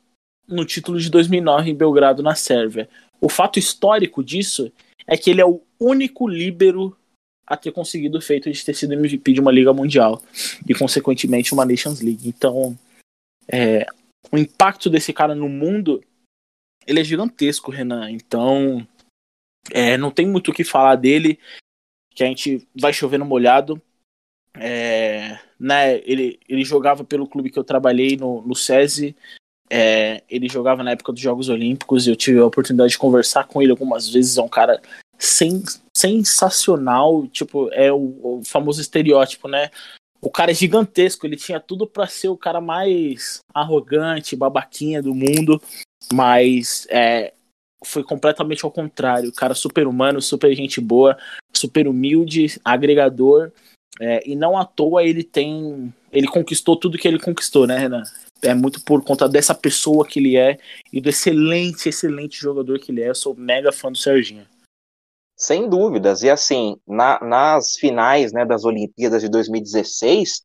no 0.47 0.65
título 0.65 0.99
de 0.99 1.11
2009 1.11 1.71
em 1.71 1.75
Belgrado, 1.75 2.23
na 2.23 2.35
Sérvia. 2.35 2.89
O 3.21 3.29
fato 3.29 3.59
histórico 3.59 4.23
disso 4.23 4.71
é 5.07 5.17
que 5.17 5.31
ele 5.31 5.41
é 5.41 5.47
o 5.47 5.63
único 5.81 6.29
líbero 6.29 6.97
a 7.47 7.57
ter 7.57 7.73
conseguido 7.73 8.19
o 8.19 8.23
feito 8.23 8.51
de 8.51 8.65
ter 8.65 8.75
sido 8.75 8.95
MVP 8.95 9.33
de 9.33 9.41
uma 9.41 9.53
Liga 9.53 9.73
Mundial 9.73 10.23
e, 10.67 10.75
consequentemente, 10.75 11.53
uma 11.53 11.65
Nations 11.65 12.01
League. 12.01 12.29
Então, 12.29 12.79
é, 13.47 13.87
o 14.33 14.39
impacto 14.39 14.89
desse 14.89 15.13
cara 15.13 15.35
no 15.35 15.49
mundo 15.49 16.03
ele 16.87 17.01
é 17.01 17.05
gigantesco, 17.05 17.71
Renan. 17.71 18.11
Então, 18.11 18.87
é, 19.71 19.97
não 19.97 20.11
tem 20.11 20.27
muito 20.27 20.51
o 20.51 20.55
que 20.55 20.65
falar 20.65 20.97
dele, 20.97 21.39
que 22.11 22.23
a 22.23 22.27
gente 22.27 22.67
vai 22.79 22.93
chover 22.93 23.19
no 23.19 23.25
molhado. 23.25 23.81
É, 24.55 25.39
né, 25.59 25.99
ele, 26.05 26.39
ele 26.49 26.65
jogava 26.65 27.05
pelo 27.05 27.27
clube 27.27 27.51
que 27.51 27.59
eu 27.59 27.65
trabalhei 27.65 28.17
no, 28.17 28.43
no 28.43 28.55
SESI. 28.55 29.15
É, 29.71 30.23
ele 30.29 30.49
jogava 30.49 30.83
na 30.83 30.93
época 30.93 31.13
dos 31.13 31.21
Jogos 31.21 31.49
Olímpicos. 31.49 32.07
Eu 32.07 32.17
tive 32.17 32.39
a 32.39 32.47
oportunidade 32.47 32.93
de 32.93 32.99
conversar 32.99 33.45
com 33.45 33.63
ele 33.63 33.71
algumas 33.71 34.09
vezes. 34.09 34.37
É 34.37 34.43
um 34.43 34.49
cara 34.49 34.81
sen, 35.19 35.63
sensacional. 35.97 37.27
Tipo, 37.29 37.69
é 37.73 37.93
o, 37.93 38.19
o 38.23 38.43
famoso 38.45 38.81
estereótipo, 38.81 39.49
né? 39.49 39.71
O 40.25 40.31
cara 40.31 40.53
é 40.53 40.55
gigantesco, 40.55 41.27
ele 41.27 41.37
tinha 41.37 41.61
tudo 41.61 41.87
para 41.87 42.07
ser 42.07 42.29
o 42.29 42.37
cara 42.37 42.59
mais 42.59 43.41
arrogante, 43.53 44.35
babaquinha 44.35 45.03
do 45.03 45.15
mundo, 45.15 45.61
mas 46.11 46.87
é, 46.89 47.35
foi 47.85 48.03
completamente 48.03 48.65
ao 48.65 48.71
contrário. 48.71 49.29
O 49.29 49.35
cara 49.35 49.55
super 49.55 49.87
humano, 49.87 50.23
super 50.23 50.55
gente 50.55 50.81
boa, 50.81 51.19
super 51.53 51.87
humilde, 51.87 52.59
agregador, 52.65 53.53
é, 54.01 54.29
e 54.29 54.35
não 54.35 54.57
à 54.57 54.65
toa 54.65 55.05
ele 55.05 55.23
tem. 55.23 55.93
Ele 56.13 56.27
conquistou 56.27 56.77
tudo 56.77 56.99
que 56.99 57.07
ele 57.07 57.19
conquistou, 57.19 57.67
né, 57.67 57.79
Renan? 57.79 58.03
É 58.43 58.55
muito 58.55 58.83
por 58.85 59.03
conta 59.03 59.29
dessa 59.29 59.55
pessoa 59.55 60.07
que 60.07 60.19
ele 60.19 60.37
é 60.37 60.59
e 60.93 61.01
do 61.01 61.09
excelente, 61.09 61.89
excelente 61.89 62.39
jogador 62.39 62.79
que 62.79 62.93
ele 62.93 63.03
é. 63.03 63.09
Eu 63.09 63.15
sou 63.15 63.35
mega 63.35 63.73
fã 63.73 63.91
do 63.91 63.99
Serginho. 63.99 64.47
Sem 65.37 65.69
dúvidas. 65.69 66.23
E 66.23 66.31
assim, 66.31 66.77
na, 66.87 67.19
nas 67.21 67.75
finais 67.77 68.33
né, 68.33 68.45
das 68.45 68.65
Olimpíadas 68.65 69.23
de 69.23 69.29
2016, 69.29 70.43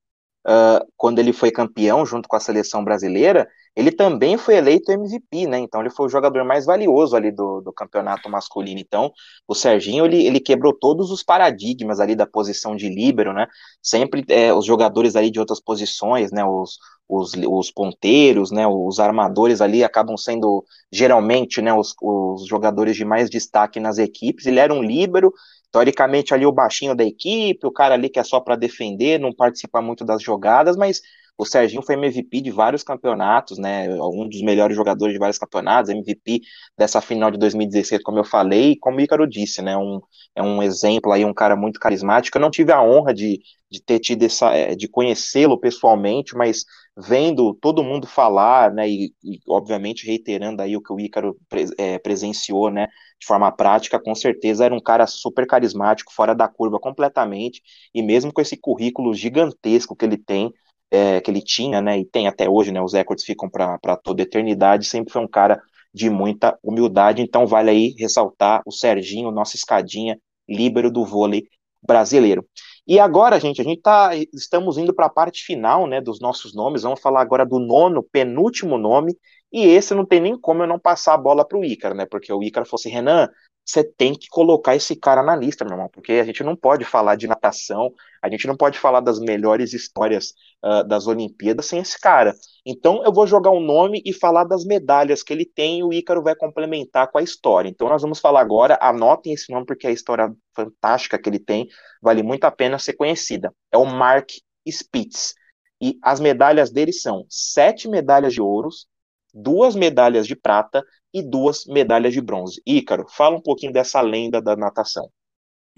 uh, 0.48 0.86
quando 0.96 1.20
ele 1.20 1.34
foi 1.34 1.52
campeão 1.52 2.06
junto 2.06 2.28
com 2.28 2.36
a 2.36 2.40
seleção 2.40 2.84
brasileira, 2.84 3.48
ele 3.80 3.94
também 3.94 4.38
foi 4.38 4.56
eleito 4.56 4.92
MVP, 4.92 5.48
né? 5.48 5.58
Então 5.58 5.80
ele 5.80 5.90
foi 5.90 6.06
o 6.06 6.10
jogador 6.10 6.44
mais 6.44 6.66
valioso 6.66 7.16
ali 7.16 7.32
do, 7.32 7.62
do 7.62 7.72
campeonato 7.72 8.30
masculino. 8.30 8.78
Então, 8.78 9.10
o 9.48 9.56
Serginho 9.56 10.06
ele, 10.06 10.22
ele 10.28 10.42
quebrou 10.42 10.74
todos 10.74 11.10
os 11.12 11.24
paradigmas 11.24 12.02
ali 12.02 12.14
da 12.14 12.28
posição 12.28 12.76
de 12.76 12.90
líbero, 12.90 13.32
né? 13.32 13.48
Sempre 13.82 14.26
é, 14.28 14.54
os 14.54 14.66
jogadores 14.66 15.16
ali 15.16 15.32
de 15.32 15.40
outras 15.40 15.62
posições, 15.62 16.30
né? 16.30 16.44
Os, 16.44 16.78
os, 17.08 17.32
os 17.34 17.72
ponteiros, 17.72 18.52
né? 18.52 18.68
Os 18.68 19.00
armadores 19.00 19.62
ali 19.62 19.82
acabam 19.82 20.18
sendo 20.18 20.66
geralmente, 20.92 21.62
né? 21.62 21.74
Os, 21.74 21.96
os 22.02 22.46
jogadores 22.48 22.98
de 22.98 23.06
mais 23.06 23.30
destaque 23.30 23.80
nas 23.80 23.98
equipes. 23.98 24.46
Ele 24.46 24.60
era 24.60 24.74
um 24.74 24.84
líbero, 24.84 25.34
teoricamente 25.72 26.34
ali 26.34 26.46
o 26.46 26.52
baixinho 26.52 26.94
da 26.94 27.06
equipe, 27.06 27.66
o 27.66 27.72
cara 27.72 27.94
ali 27.94 28.10
que 28.10 28.20
é 28.20 28.24
só 28.26 28.42
para 28.42 28.58
defender, 28.58 29.22
não 29.22 29.34
participa 29.34 29.82
muito 29.82 30.04
das 30.04 30.22
jogadas, 30.22 30.76
mas 30.76 31.02
o 31.40 31.46
Serginho 31.46 31.82
foi 31.82 31.96
MVP 31.96 32.42
de 32.42 32.52
vários 32.52 32.84
campeonatos, 32.84 33.58
né? 33.58 33.88
Um 33.90 34.28
dos 34.28 34.42
melhores 34.42 34.76
jogadores 34.76 35.14
de 35.14 35.20
vários 35.20 35.38
campeonatos, 35.38 35.90
MVP 35.90 36.42
dessa 36.78 37.00
final 37.00 37.32
de 37.32 37.38
2016, 37.38 38.04
como 38.04 38.20
eu 38.20 38.26
falei, 38.26 38.72
e 38.72 38.78
como 38.78 38.98
o 38.98 39.02
Ícaro 39.02 39.26
disse, 39.26 39.62
né? 39.62 39.78
Um, 39.78 40.02
é 40.36 40.44
um 40.44 40.62
exemplo 40.62 41.14
aí, 41.14 41.24
um 41.24 41.34
cara 41.34 41.56
muito 41.56 41.80
carismático. 41.80 42.38
Eu 42.38 42.42
não 42.42 42.52
tive 42.52 42.74
a 42.74 42.84
honra 42.84 43.14
de, 43.14 43.40
de 43.72 43.82
ter 43.82 44.00
tido 44.00 44.24
essa, 44.24 44.54
é, 44.54 44.76
de 44.76 44.90
conhecê-lo 44.90 45.58
pessoalmente, 45.58 46.36
mas 46.36 46.66
vendo 46.98 47.54
todo 47.54 47.86
mundo 47.86 48.06
falar, 48.06 48.74
né? 48.74 48.90
E, 48.90 49.14
e, 49.24 49.40
obviamente 49.48 50.06
reiterando 50.06 50.62
aí 50.62 50.76
o 50.76 50.82
que 50.82 50.92
o 50.92 51.00
Ícaro 51.00 51.38
é, 51.78 51.98
presenciou, 52.00 52.70
né? 52.70 52.88
De 53.18 53.26
forma 53.26 53.50
prática, 53.50 53.98
com 53.98 54.14
certeza 54.14 54.66
era 54.66 54.76
um 54.76 54.82
cara 54.82 55.08
super 55.08 55.48
carismático, 55.48 56.12
fora 56.14 56.36
da 56.36 56.50
curva 56.50 56.82
completamente, 56.82 57.62
e 57.94 58.04
mesmo 58.04 58.34
com 58.34 58.42
esse 58.42 58.58
currículo 58.58 59.14
gigantesco 59.14 59.96
que 59.96 60.04
ele 60.04 60.18
tem 60.18 60.54
é, 60.92 61.22
que 61.22 61.30
ele 61.30 61.42
tinha, 61.42 61.82
né, 61.82 62.00
e 62.00 62.06
tem 62.06 62.28
até 62.28 62.50
hoje, 62.50 62.72
né, 62.72 62.82
os 62.82 62.94
recordes 62.94 63.26
ficam 63.26 63.50
para 63.50 63.98
toda 63.98 64.22
eternidade, 64.22 64.88
sempre 64.88 65.14
foi 65.14 65.22
um 65.22 65.28
cara 65.28 65.62
de 65.94 66.10
muita 66.10 66.58
humildade, 66.64 67.22
então 67.22 67.48
vale 67.48 67.70
aí 67.70 67.96
ressaltar 67.98 68.62
o 68.66 68.72
Serginho, 68.72 69.32
nossa 69.32 69.56
escadinha, 69.56 70.20
líbero 70.48 70.92
do 70.92 71.06
vôlei 71.06 71.48
brasileiro. 71.82 72.46
E 72.86 73.00
agora, 73.00 73.40
gente, 73.40 73.62
a 73.62 73.64
gente 73.64 73.82
tá, 73.82 74.12
estamos 74.34 74.78
indo 74.78 74.94
para 74.94 75.06
a 75.06 75.10
parte 75.10 75.44
final, 75.44 75.86
né, 75.88 76.02
dos 76.02 76.20
nossos 76.20 76.54
nomes, 76.56 76.84
vamos 76.84 77.00
falar 77.00 77.22
agora 77.22 77.46
do 77.46 77.60
nono, 77.60 78.04
penúltimo 78.04 78.78
nome, 78.78 79.16
e 79.52 79.64
esse 79.66 79.94
não 79.94 80.06
tem 80.06 80.20
nem 80.20 80.40
como 80.40 80.64
eu 80.64 80.68
não 80.68 80.80
passar 80.80 81.14
a 81.14 81.18
bola 81.18 81.48
para 81.48 81.58
o 81.58 81.66
Ícaro, 81.66 81.96
né, 81.96 82.06
porque 82.06 82.32
o 82.32 82.42
Ícaro 82.44 82.68
assim, 82.72 82.90
Renan, 82.90 83.30
você 83.70 83.84
tem 83.84 84.16
que 84.16 84.28
colocar 84.30 84.76
esse 84.76 84.96
cara 84.96 85.22
na 85.22 85.36
lista, 85.36 85.64
meu 85.64 85.76
irmão, 85.76 85.90
porque 85.94 86.14
a 86.14 86.24
gente 86.24 86.44
não 86.44 86.56
pode 86.56 86.84
falar 86.84 87.16
de 87.16 87.28
natação, 87.28 87.94
a 88.22 88.30
gente 88.30 88.48
não 88.48 88.58
pode 88.58 88.80
falar 88.80 89.00
das 89.00 89.20
melhores 89.20 89.74
histórias 89.74 90.34
uh, 90.64 90.84
das 90.88 91.06
Olimpíadas 91.06 91.68
sem 91.68 91.80
esse 91.80 92.00
cara. 92.00 92.34
Então 92.66 93.04
eu 93.04 93.14
vou 93.14 93.28
jogar 93.28 93.52
um 93.52 93.60
nome 93.60 94.02
e 94.04 94.12
falar 94.12 94.44
das 94.44 94.66
medalhas 94.66 95.22
que 95.22 95.32
ele 95.32 95.46
tem 95.46 95.80
e 95.80 95.84
o 95.84 95.94
Ícaro 95.94 96.24
vai 96.24 96.36
complementar 96.36 97.12
com 97.12 97.20
a 97.20 97.22
história. 97.22 97.70
Então 97.70 97.88
nós 97.88 98.02
vamos 98.02 98.20
falar 98.20 98.42
agora, 98.42 98.78
anotem 98.82 99.34
esse 99.34 99.52
nome 99.52 99.66
porque 99.68 99.86
a 99.86 99.92
história 99.92 100.34
fantástica 100.56 101.20
que 101.20 101.30
ele 101.30 101.40
tem 101.40 101.68
vale 102.02 102.24
muito 102.24 102.46
a 102.46 102.52
pena 102.52 102.80
ser 102.80 102.94
conhecida. 102.94 103.54
É 103.72 103.78
o 103.78 103.86
Mark 103.86 104.30
Spitz. 104.68 105.36
E 105.82 105.98
as 106.02 106.20
medalhas 106.20 106.72
dele 106.72 106.92
são 106.92 107.26
sete 107.30 107.88
medalhas 107.88 108.34
de 108.34 108.42
ouros, 108.42 108.88
duas 109.34 109.76
medalhas 109.76 110.28
de 110.28 110.36
prata 110.36 110.84
e 111.14 111.22
duas 111.22 111.66
medalhas 111.66 112.14
de 112.14 112.22
bronze. 112.22 112.62
Ícaro, 112.66 113.08
fala 113.10 113.38
um 113.38 113.42
pouquinho 113.42 113.74
dessa 113.74 114.02
lenda 114.02 114.42
da 114.42 114.56
natação. 114.56 115.10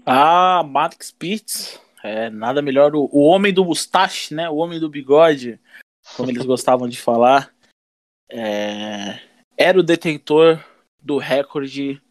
Ah, 0.04 0.62
Max 0.64 1.10
Pitts, 1.10 1.80
é 2.02 2.28
nada 2.30 2.60
melhor 2.60 2.94
o, 2.96 3.08
o 3.12 3.22
homem 3.22 3.52
do 3.52 3.64
mustache, 3.64 4.34
né? 4.34 4.50
O 4.50 4.56
homem 4.56 4.80
do 4.80 4.88
bigode, 4.88 5.60
como 6.16 6.30
eles 6.30 6.44
gostavam 6.44 6.88
de 6.88 7.00
falar. 7.00 7.54
É, 8.28 9.20
era 9.56 9.78
o 9.78 9.82
detentor 9.82 10.62
do 11.00 11.18
recorde 11.18 12.02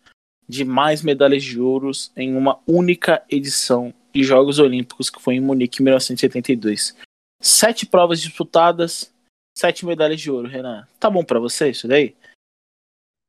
de 0.48 0.64
mais 0.64 1.02
medalhas 1.02 1.44
de 1.44 1.60
ouros 1.60 2.12
em 2.16 2.36
uma 2.36 2.60
única 2.68 3.24
edição 3.30 3.94
de 4.14 4.24
Jogos 4.24 4.60
Olímpicos, 4.60 5.10
que 5.10 5.22
foi 5.22 5.36
em 5.36 5.40
Munique 5.40 5.82
em 5.82 5.86
1972. 5.86 6.96
Sete 7.42 7.86
provas 7.86 8.22
disputadas, 8.22 9.14
sete 9.62 9.86
medalhas 9.86 10.20
de 10.20 10.32
ouro, 10.32 10.48
Renan. 10.48 10.88
Tá 11.00 11.08
bom 11.08 11.24
para 11.24 11.40
você 11.40 11.70
isso 11.70 11.88
daí? 11.88 12.16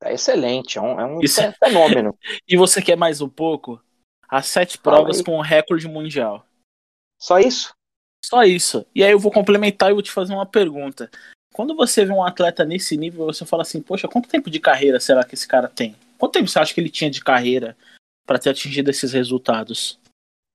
É 0.02 0.14
excelente, 0.14 0.78
é 0.78 0.80
um, 0.80 0.98
é 0.98 1.04
um 1.04 1.20
isso... 1.20 1.40
É 1.40 1.52
fenômeno. 1.52 2.18
e 2.48 2.56
você 2.56 2.80
quer 2.80 2.96
mais 2.96 3.20
um 3.20 3.28
pouco? 3.28 3.80
As 4.26 4.46
sete 4.46 4.78
provas 4.78 5.20
com 5.20 5.36
o 5.36 5.42
recorde 5.42 5.86
mundial. 5.86 6.46
Só 7.20 7.38
isso? 7.38 7.74
Só 8.24 8.42
isso. 8.44 8.86
E 8.94 9.04
aí 9.04 9.12
eu 9.12 9.18
vou 9.18 9.30
complementar 9.30 9.90
e 9.90 9.92
vou 9.92 10.02
te 10.02 10.10
fazer 10.10 10.32
uma 10.32 10.46
pergunta. 10.46 11.10
Quando 11.52 11.76
você 11.76 12.02
vê 12.04 12.12
um 12.12 12.24
atleta 12.24 12.64
nesse 12.64 12.96
nível, 12.96 13.26
você 13.26 13.44
fala 13.44 13.62
assim, 13.62 13.82
poxa, 13.82 14.08
quanto 14.08 14.28
tempo 14.28 14.48
de 14.48 14.58
carreira 14.58 14.98
será 14.98 15.22
que 15.22 15.34
esse 15.34 15.46
cara 15.46 15.68
tem? 15.68 15.94
Quanto 16.16 16.32
tempo 16.32 16.48
você 16.48 16.58
acha 16.58 16.72
que 16.72 16.80
ele 16.80 16.88
tinha 16.88 17.10
de 17.10 17.22
carreira 17.22 17.76
para 18.26 18.38
ter 18.38 18.48
atingido 18.48 18.90
esses 18.90 19.12
resultados? 19.12 20.00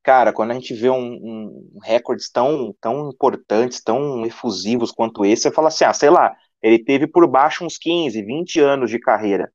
Cara, 0.08 0.32
quando 0.32 0.51
a 0.51 0.53
gente 0.53 0.74
vê 0.74 0.89
um, 0.89 0.95
um 0.95 1.80
recordes 1.84 2.30
tão, 2.30 2.74
tão 2.80 3.10
importantes, 3.10 3.84
tão 3.84 4.26
efusivos 4.26 4.89
quanto 4.89 5.26
esse, 5.26 5.41
você 5.41 5.51
fala 5.51 5.68
assim, 5.68 5.84
ah, 5.84 5.91
sei 5.91 6.10
lá, 6.10 6.34
ele 6.64 6.80
teve 6.80 7.05
por 7.08 7.28
baixo 7.28 7.66
uns 7.66 7.78
15, 7.78 8.22
20 8.22 8.62
anos 8.62 8.89
de 8.89 8.99
carreira. 8.99 9.51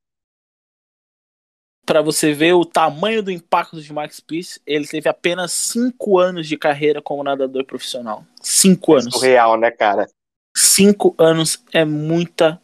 Para 1.86 2.02
você 2.02 2.34
ver 2.34 2.52
o 2.52 2.66
tamanho 2.66 3.22
do 3.22 3.30
impacto 3.30 3.80
de 3.80 3.90
Max 3.94 4.20
Pierce, 4.20 4.60
ele 4.66 4.86
teve 4.86 5.08
apenas 5.08 5.52
5 5.52 6.18
anos 6.18 6.46
de 6.46 6.58
carreira 6.58 7.00
como 7.00 7.24
nadador 7.24 7.64
profissional. 7.64 8.22
5 8.42 8.92
anos. 8.92 9.14
Surreal, 9.14 9.56
né, 9.56 9.70
cara? 9.70 10.06
5 10.54 11.14
anos 11.16 11.64
é 11.72 11.86
muita 11.86 12.60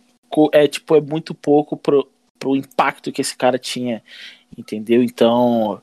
é 0.52 0.68
tipo 0.68 0.94
é 0.94 1.00
muito 1.00 1.34
pouco 1.34 1.74
pro, 1.74 2.06
pro 2.38 2.54
impacto 2.54 3.10
que 3.10 3.22
esse 3.22 3.34
cara 3.34 3.58
tinha, 3.58 4.02
entendeu? 4.58 5.02
Então, 5.02 5.80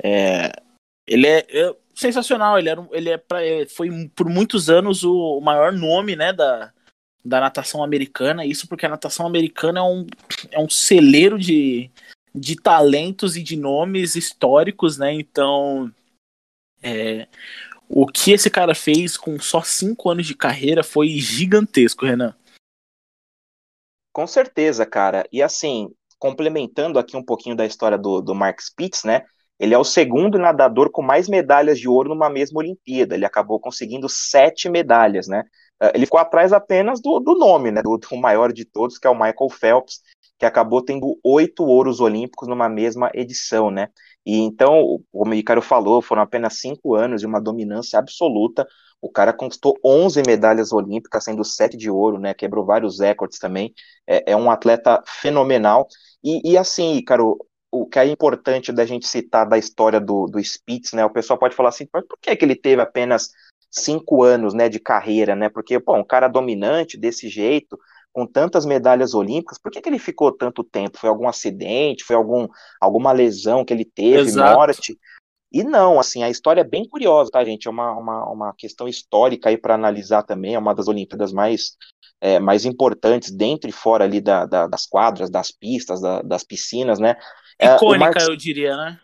é, 0.00 0.52
ele 1.06 1.26
é, 1.26 1.46
é, 1.48 1.76
sensacional, 1.94 2.58
ele 2.58 2.68
era 2.68 2.88
ele 2.92 3.10
é 3.10 3.18
pra, 3.18 3.38
foi 3.74 3.88
por 4.14 4.28
muitos 4.28 4.70
anos 4.70 5.02
o 5.04 5.40
maior 5.40 5.72
nome, 5.72 6.16
né, 6.16 6.32
da, 6.32 6.72
da 7.24 7.40
natação 7.40 7.82
americana, 7.82 8.44
isso 8.44 8.66
porque 8.68 8.86
a 8.86 8.88
natação 8.88 9.26
americana 9.26 9.80
é 9.80 9.82
um, 9.82 10.06
é 10.50 10.58
um 10.58 10.68
celeiro 10.68 11.38
de, 11.38 11.90
de 12.34 12.56
talentos 12.56 13.36
e 13.36 13.42
de 13.42 13.56
nomes 13.56 14.16
históricos, 14.16 14.98
né? 14.98 15.12
Então, 15.12 15.92
é, 16.82 17.28
o 17.88 18.06
que 18.06 18.32
esse 18.32 18.50
cara 18.50 18.74
fez 18.74 19.16
com 19.16 19.38
só 19.38 19.62
cinco 19.62 20.10
anos 20.10 20.26
de 20.26 20.34
carreira 20.34 20.82
foi 20.82 21.08
gigantesco, 21.08 22.06
Renan. 22.06 22.34
Com 24.12 24.26
certeza, 24.26 24.84
cara. 24.84 25.26
E 25.32 25.42
assim, 25.42 25.90
complementando 26.18 26.98
aqui 26.98 27.16
um 27.16 27.24
pouquinho 27.24 27.56
da 27.56 27.64
história 27.64 27.96
do, 27.96 28.20
do 28.20 28.34
Mark 28.34 28.60
Spitz, 28.60 29.04
né? 29.04 29.24
Ele 29.62 29.74
é 29.74 29.78
o 29.78 29.84
segundo 29.84 30.40
nadador 30.40 30.90
com 30.90 31.02
mais 31.02 31.28
medalhas 31.28 31.78
de 31.78 31.88
ouro 31.88 32.08
numa 32.08 32.28
mesma 32.28 32.58
Olimpíada. 32.58 33.14
Ele 33.14 33.24
acabou 33.24 33.60
conseguindo 33.60 34.08
sete 34.08 34.68
medalhas, 34.68 35.28
né? 35.28 35.44
Eh, 35.80 35.92
ele 35.94 36.04
ficou 36.04 36.18
atrás 36.18 36.52
apenas 36.52 37.00
do, 37.00 37.20
do 37.20 37.36
nome, 37.36 37.70
né? 37.70 37.80
Do, 37.80 37.96
do, 37.96 38.16
maior 38.16 38.52
de 38.52 38.64
todos, 38.64 38.98
que 38.98 39.06
é 39.06 39.10
o 39.10 39.14
Michael 39.14 39.48
Phelps, 39.52 40.00
que 40.36 40.44
acabou 40.44 40.82
tendo 40.82 41.16
oito 41.22 41.64
ouros 41.64 42.00
olímpicos 42.00 42.48
numa 42.48 42.68
mesma 42.68 43.08
edição, 43.14 43.70
né? 43.70 43.88
E 44.26 44.36
então, 44.40 44.98
como 45.12 45.30
o 45.30 45.34
Icaro 45.34 45.62
falou, 45.62 46.02
foram 46.02 46.22
apenas 46.22 46.58
cinco 46.58 46.96
anos 46.96 47.20
de 47.20 47.26
uma 47.28 47.40
dominância 47.40 48.00
absoluta. 48.00 48.66
O 49.00 49.08
cara 49.08 49.32
conquistou 49.32 49.78
11 49.84 50.24
medalhas 50.26 50.72
olímpicas, 50.72 51.22
sendo 51.22 51.44
sete 51.44 51.76
de 51.76 51.88
ouro, 51.88 52.18
né? 52.18 52.34
Quebrou 52.34 52.66
vários 52.66 52.98
recordes 52.98 53.38
também. 53.38 53.72
É, 54.08 54.32
é 54.32 54.36
um 54.36 54.50
atleta 54.50 55.00
fenomenal. 55.06 55.86
E, 56.24 56.52
e 56.52 56.58
assim, 56.58 56.96
Icaro, 56.96 57.38
o 57.72 57.86
que 57.86 57.98
é 57.98 58.06
importante 58.06 58.70
da 58.70 58.84
gente 58.84 59.08
citar 59.08 59.48
da 59.48 59.56
história 59.56 59.98
do, 59.98 60.26
do 60.26 60.38
Spitz, 60.38 60.92
né? 60.92 61.02
O 61.06 61.10
pessoal 61.10 61.38
pode 61.38 61.56
falar 61.56 61.70
assim, 61.70 61.86
por 61.86 62.04
que, 62.20 62.36
que 62.36 62.44
ele 62.44 62.54
teve 62.54 62.82
apenas 62.82 63.30
cinco 63.70 64.22
anos, 64.22 64.52
né, 64.52 64.68
de 64.68 64.78
carreira, 64.78 65.34
né? 65.34 65.48
Porque, 65.48 65.80
pô, 65.80 65.96
um 65.96 66.04
cara 66.04 66.28
dominante 66.28 66.98
desse 66.98 67.30
jeito, 67.30 67.78
com 68.12 68.26
tantas 68.26 68.66
medalhas 68.66 69.14
olímpicas, 69.14 69.58
por 69.58 69.72
que, 69.72 69.80
que 69.80 69.88
ele 69.88 69.98
ficou 69.98 70.30
tanto 70.30 70.62
tempo? 70.62 70.98
Foi 70.98 71.08
algum 71.08 71.26
acidente? 71.26 72.04
Foi 72.04 72.14
algum, 72.14 72.46
alguma 72.78 73.10
lesão 73.10 73.64
que 73.64 73.72
ele 73.72 73.86
teve, 73.86 74.28
Exato. 74.28 74.54
morte? 74.54 74.98
E 75.52 75.62
não, 75.62 76.00
assim, 76.00 76.22
a 76.22 76.30
história 76.30 76.62
é 76.62 76.64
bem 76.64 76.88
curiosa, 76.88 77.30
tá, 77.30 77.44
gente? 77.44 77.68
É 77.68 77.70
uma, 77.70 77.92
uma, 77.92 78.24
uma 78.30 78.54
questão 78.54 78.88
histórica 78.88 79.50
aí 79.50 79.58
para 79.58 79.74
analisar 79.74 80.22
também, 80.22 80.54
é 80.54 80.58
uma 80.58 80.74
das 80.74 80.88
Olimpíadas 80.88 81.32
mais, 81.32 81.76
é, 82.20 82.38
mais 82.38 82.64
importantes 82.64 83.30
dentro 83.30 83.68
e 83.68 83.72
fora 83.72 84.04
ali 84.04 84.20
da, 84.20 84.46
da, 84.46 84.66
das 84.66 84.86
quadras, 84.86 85.30
das 85.30 85.50
pistas, 85.50 86.00
da, 86.00 86.22
das 86.22 86.42
piscinas, 86.42 86.98
né? 86.98 87.16
É, 87.58 87.74
Icônica, 87.74 88.04
Mark... 88.04 88.20
eu 88.20 88.34
diria, 88.34 88.76
né? 88.76 88.98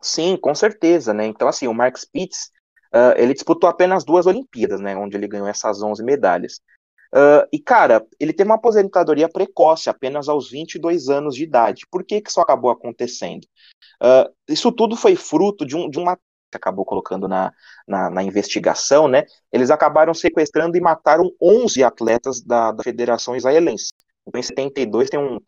Sim, 0.00 0.36
com 0.36 0.54
certeza, 0.54 1.12
né? 1.12 1.26
Então, 1.26 1.46
assim, 1.46 1.68
o 1.68 1.74
Mark 1.74 1.96
Spitz, 1.96 2.50
uh, 2.92 3.14
ele 3.16 3.34
disputou 3.34 3.68
apenas 3.68 4.04
duas 4.04 4.26
Olimpíadas, 4.26 4.80
né? 4.80 4.96
Onde 4.96 5.16
ele 5.16 5.28
ganhou 5.28 5.46
essas 5.46 5.82
11 5.82 6.02
medalhas. 6.02 6.60
Uh, 7.14 7.46
e, 7.52 7.58
cara, 7.58 8.06
ele 8.18 8.32
teve 8.32 8.48
uma 8.48 8.54
aposentadoria 8.56 9.28
precoce, 9.28 9.90
apenas 9.90 10.28
aos 10.28 10.50
22 10.50 11.08
anos 11.08 11.34
de 11.34 11.44
idade. 11.44 11.86
Por 11.90 12.02
que, 12.04 12.20
que 12.20 12.30
isso 12.30 12.40
acabou 12.40 12.70
acontecendo? 12.70 13.44
Uh, 14.02 14.32
isso 14.48 14.72
tudo 14.72 14.96
foi 14.96 15.14
fruto 15.14 15.66
de, 15.66 15.76
um, 15.76 15.90
de 15.90 15.98
uma 15.98 16.16
que 16.16 16.56
acabou 16.56 16.84
colocando 16.84 17.26
na, 17.26 17.52
na, 17.88 18.10
na, 18.10 18.22
investigação, 18.22 19.08
né? 19.08 19.24
Eles 19.50 19.70
acabaram 19.70 20.12
sequestrando 20.12 20.76
e 20.76 20.80
mataram 20.80 21.30
11 21.40 21.82
atletas 21.82 22.42
da, 22.42 22.72
da 22.72 22.82
Federação 22.82 23.34
Israelense. 23.34 23.92
Então, 24.26 24.38
em 24.38 24.42
72 24.42 25.08
tem 25.08 25.18
um, 25.18 25.38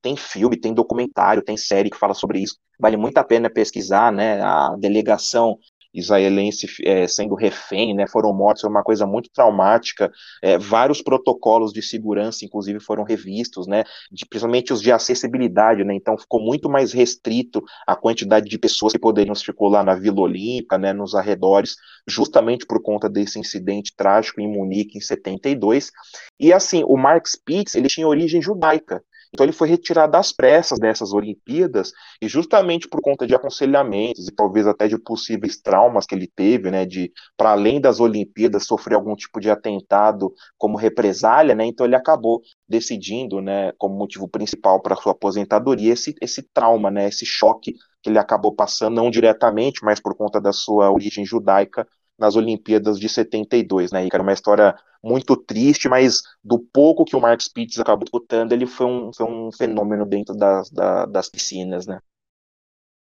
tem 0.00 0.16
filme, 0.16 0.58
tem 0.58 0.72
documentário, 0.72 1.42
tem 1.42 1.56
série 1.56 1.90
que 1.90 1.98
fala 1.98 2.14
sobre 2.14 2.40
isso. 2.40 2.56
Vale 2.80 2.96
muito 2.96 3.18
a 3.18 3.24
pena 3.24 3.50
pesquisar, 3.50 4.10
né? 4.10 4.40
A 4.40 4.74
delegação 4.78 5.58
israelense 5.96 6.66
é, 6.84 7.08
sendo 7.08 7.34
refém, 7.34 7.94
né, 7.94 8.06
foram 8.06 8.32
mortos, 8.32 8.60
foi 8.60 8.70
uma 8.70 8.82
coisa 8.82 9.06
muito 9.06 9.30
traumática. 9.30 10.10
É, 10.42 10.58
vários 10.58 11.00
protocolos 11.00 11.72
de 11.72 11.82
segurança, 11.82 12.44
inclusive, 12.44 12.78
foram 12.78 13.02
revistos, 13.02 13.66
né, 13.66 13.84
de, 14.12 14.26
principalmente 14.26 14.72
os 14.72 14.82
de 14.82 14.92
acessibilidade, 14.92 15.82
né, 15.84 15.94
então 15.94 16.16
ficou 16.18 16.40
muito 16.40 16.68
mais 16.68 16.92
restrito 16.92 17.62
a 17.86 17.96
quantidade 17.96 18.48
de 18.48 18.58
pessoas 18.58 18.92
que 18.92 18.98
poderiam 18.98 19.34
circular 19.34 19.84
na 19.84 19.94
Vila 19.94 20.20
Olímpica, 20.20 20.76
né, 20.76 20.92
nos 20.92 21.14
arredores, 21.14 21.76
justamente 22.06 22.66
por 22.66 22.82
conta 22.82 23.08
desse 23.08 23.38
incidente 23.38 23.94
trágico 23.96 24.40
em 24.40 24.48
Munique 24.48 24.98
em 24.98 25.00
72. 25.00 25.90
E 26.38 26.52
assim, 26.52 26.84
o 26.86 26.96
Mark 26.96 27.26
Spitz, 27.26 27.74
ele 27.74 27.88
tinha 27.88 28.06
origem 28.06 28.42
judaica. 28.42 29.02
Então 29.36 29.44
ele 29.44 29.52
foi 29.52 29.68
retirado 29.68 30.12
das 30.12 30.32
pressas 30.32 30.78
dessas 30.78 31.12
Olimpíadas 31.12 31.92
e 32.22 32.26
justamente 32.26 32.88
por 32.88 33.02
conta 33.02 33.26
de 33.26 33.34
aconselhamentos 33.34 34.26
e 34.26 34.34
talvez 34.34 34.66
até 34.66 34.88
de 34.88 34.98
possíveis 34.98 35.60
traumas 35.60 36.06
que 36.06 36.14
ele 36.14 36.26
teve, 36.26 36.70
né, 36.70 36.86
de 36.86 37.12
para 37.36 37.50
além 37.50 37.78
das 37.78 38.00
Olimpíadas 38.00 38.64
sofrer 38.64 38.94
algum 38.94 39.14
tipo 39.14 39.38
de 39.38 39.50
atentado 39.50 40.32
como 40.56 40.78
represália, 40.78 41.54
né, 41.54 41.66
então 41.66 41.84
ele 41.84 41.94
acabou 41.94 42.40
decidindo, 42.66 43.42
né, 43.42 43.72
como 43.76 43.94
motivo 43.94 44.26
principal 44.26 44.80
para 44.80 44.96
sua 44.96 45.12
aposentadoria 45.12 45.92
esse 45.92 46.14
esse 46.22 46.42
trauma, 46.54 46.90
né, 46.90 47.06
esse 47.06 47.26
choque 47.26 47.74
que 48.02 48.08
ele 48.08 48.18
acabou 48.18 48.54
passando 48.54 48.94
não 48.96 49.10
diretamente, 49.10 49.84
mas 49.84 50.00
por 50.00 50.16
conta 50.16 50.40
da 50.40 50.52
sua 50.52 50.90
origem 50.90 51.26
judaica 51.26 51.86
nas 52.18 52.36
Olimpíadas 52.36 52.98
de 52.98 53.08
72, 53.08 53.92
né? 53.92 54.04
E 54.04 54.08
era 54.12 54.22
uma 54.22 54.32
história 54.32 54.74
muito 55.02 55.36
triste, 55.36 55.88
mas 55.88 56.22
do 56.42 56.58
pouco 56.58 57.04
que 57.04 57.14
o 57.14 57.20
Mark 57.20 57.40
Spitz 57.40 57.78
acabou 57.78 58.04
disputando, 58.04 58.52
ele 58.52 58.66
foi 58.66 58.86
um, 58.86 59.12
foi 59.12 59.26
um 59.26 59.52
fenômeno 59.52 60.04
dentro 60.04 60.34
das, 60.34 60.70
da, 60.70 61.06
das 61.06 61.28
piscinas, 61.28 61.86
né? 61.86 62.00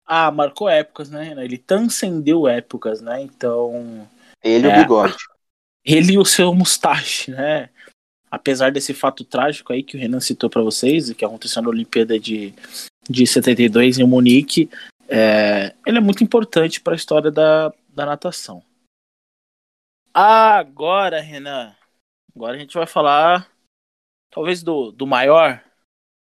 Ah, 0.05 0.31
marcou 0.31 0.67
épocas, 0.67 1.09
né? 1.09 1.33
Ele 1.37 1.57
transcendeu 1.57 2.47
épocas, 2.47 3.01
né? 3.01 3.21
Então. 3.21 4.07
Ele 4.43 4.67
e 4.67 4.69
é, 4.69 4.75
o 4.75 4.81
bigode. 4.81 5.15
Ele 5.85 6.13
e 6.13 6.17
o 6.17 6.25
seu 6.25 6.53
mustache, 6.53 7.31
né? 7.31 7.69
Apesar 8.29 8.71
desse 8.71 8.93
fato 8.93 9.23
trágico 9.23 9.71
aí 9.71 9.83
que 9.83 9.95
o 9.95 9.99
Renan 9.99 10.19
citou 10.19 10.49
para 10.49 10.61
vocês, 10.61 11.11
que 11.13 11.23
aconteceu 11.23 11.61
na 11.61 11.69
Olimpíada 11.69 12.19
de, 12.19 12.53
de 13.09 13.25
72 13.27 13.99
em 13.99 14.05
Munique, 14.05 14.69
é, 15.07 15.73
ele 15.85 15.99
é 15.99 16.01
muito 16.01 16.23
importante 16.23 16.81
para 16.81 16.93
a 16.93 16.95
história 16.95 17.31
da, 17.31 17.71
da 17.93 18.05
natação. 18.05 18.63
Agora, 20.13 21.19
Renan, 21.19 21.75
agora 22.35 22.55
a 22.55 22.59
gente 22.59 22.75
vai 22.75 22.85
falar 22.85 23.51
talvez 24.29 24.61
do, 24.61 24.91
do 24.91 25.07
maior, 25.07 25.63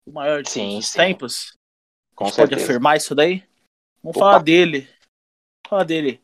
o 0.06 0.12
maior 0.12 0.42
de 0.42 0.50
sim, 0.50 0.70
todos 0.70 0.86
os 0.86 0.92
sim. 0.92 0.98
tempos. 0.98 1.58
Com 2.16 2.26
a 2.26 2.32
certeza. 2.32 2.50
pode 2.50 2.64
afirmar 2.64 2.98
isso 2.98 3.14
daí? 3.14 3.44
Vamos 4.02 4.16
Opa. 4.18 4.20
falar 4.20 4.44
dele. 4.44 4.88
Falar 5.68 5.84
dele. 5.84 6.22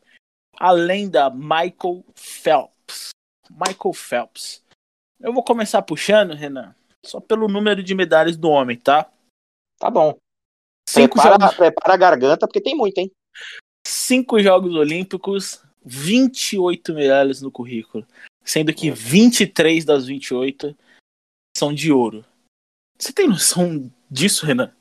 Além 0.58 1.10
da 1.10 1.28
Michael 1.28 2.04
Phelps. 2.14 3.10
Michael 3.50 3.92
Phelps. 3.94 4.64
Eu 5.18 5.32
vou 5.32 5.42
começar 5.44 5.82
puxando, 5.82 6.34
Renan, 6.34 6.74
só 7.04 7.20
pelo 7.20 7.46
número 7.46 7.82
de 7.82 7.94
medalhas 7.94 8.36
do 8.38 8.48
homem, 8.48 8.78
tá? 8.78 9.10
Tá 9.78 9.90
bom. 9.90 10.16
Cinco 10.88 11.14
prepara, 11.14 11.38
jogos... 11.40 11.56
prepara 11.56 11.94
a 11.94 11.96
garganta, 11.96 12.46
porque 12.46 12.60
tem 12.60 12.74
muito, 12.74 12.98
hein? 12.98 13.10
Cinco 13.86 14.40
Jogos 14.40 14.74
Olímpicos, 14.74 15.62
28 15.84 16.92
medalhas 16.94 17.40
no 17.40 17.50
currículo, 17.50 18.06
sendo 18.44 18.72
que 18.72 18.90
23 18.90 19.84
das 19.84 20.06
28 20.06 20.76
são 21.56 21.72
de 21.72 21.92
ouro. 21.92 22.24
Você 22.98 23.12
tem 23.12 23.28
noção 23.28 23.90
disso, 24.10 24.44
Renan? 24.44 24.72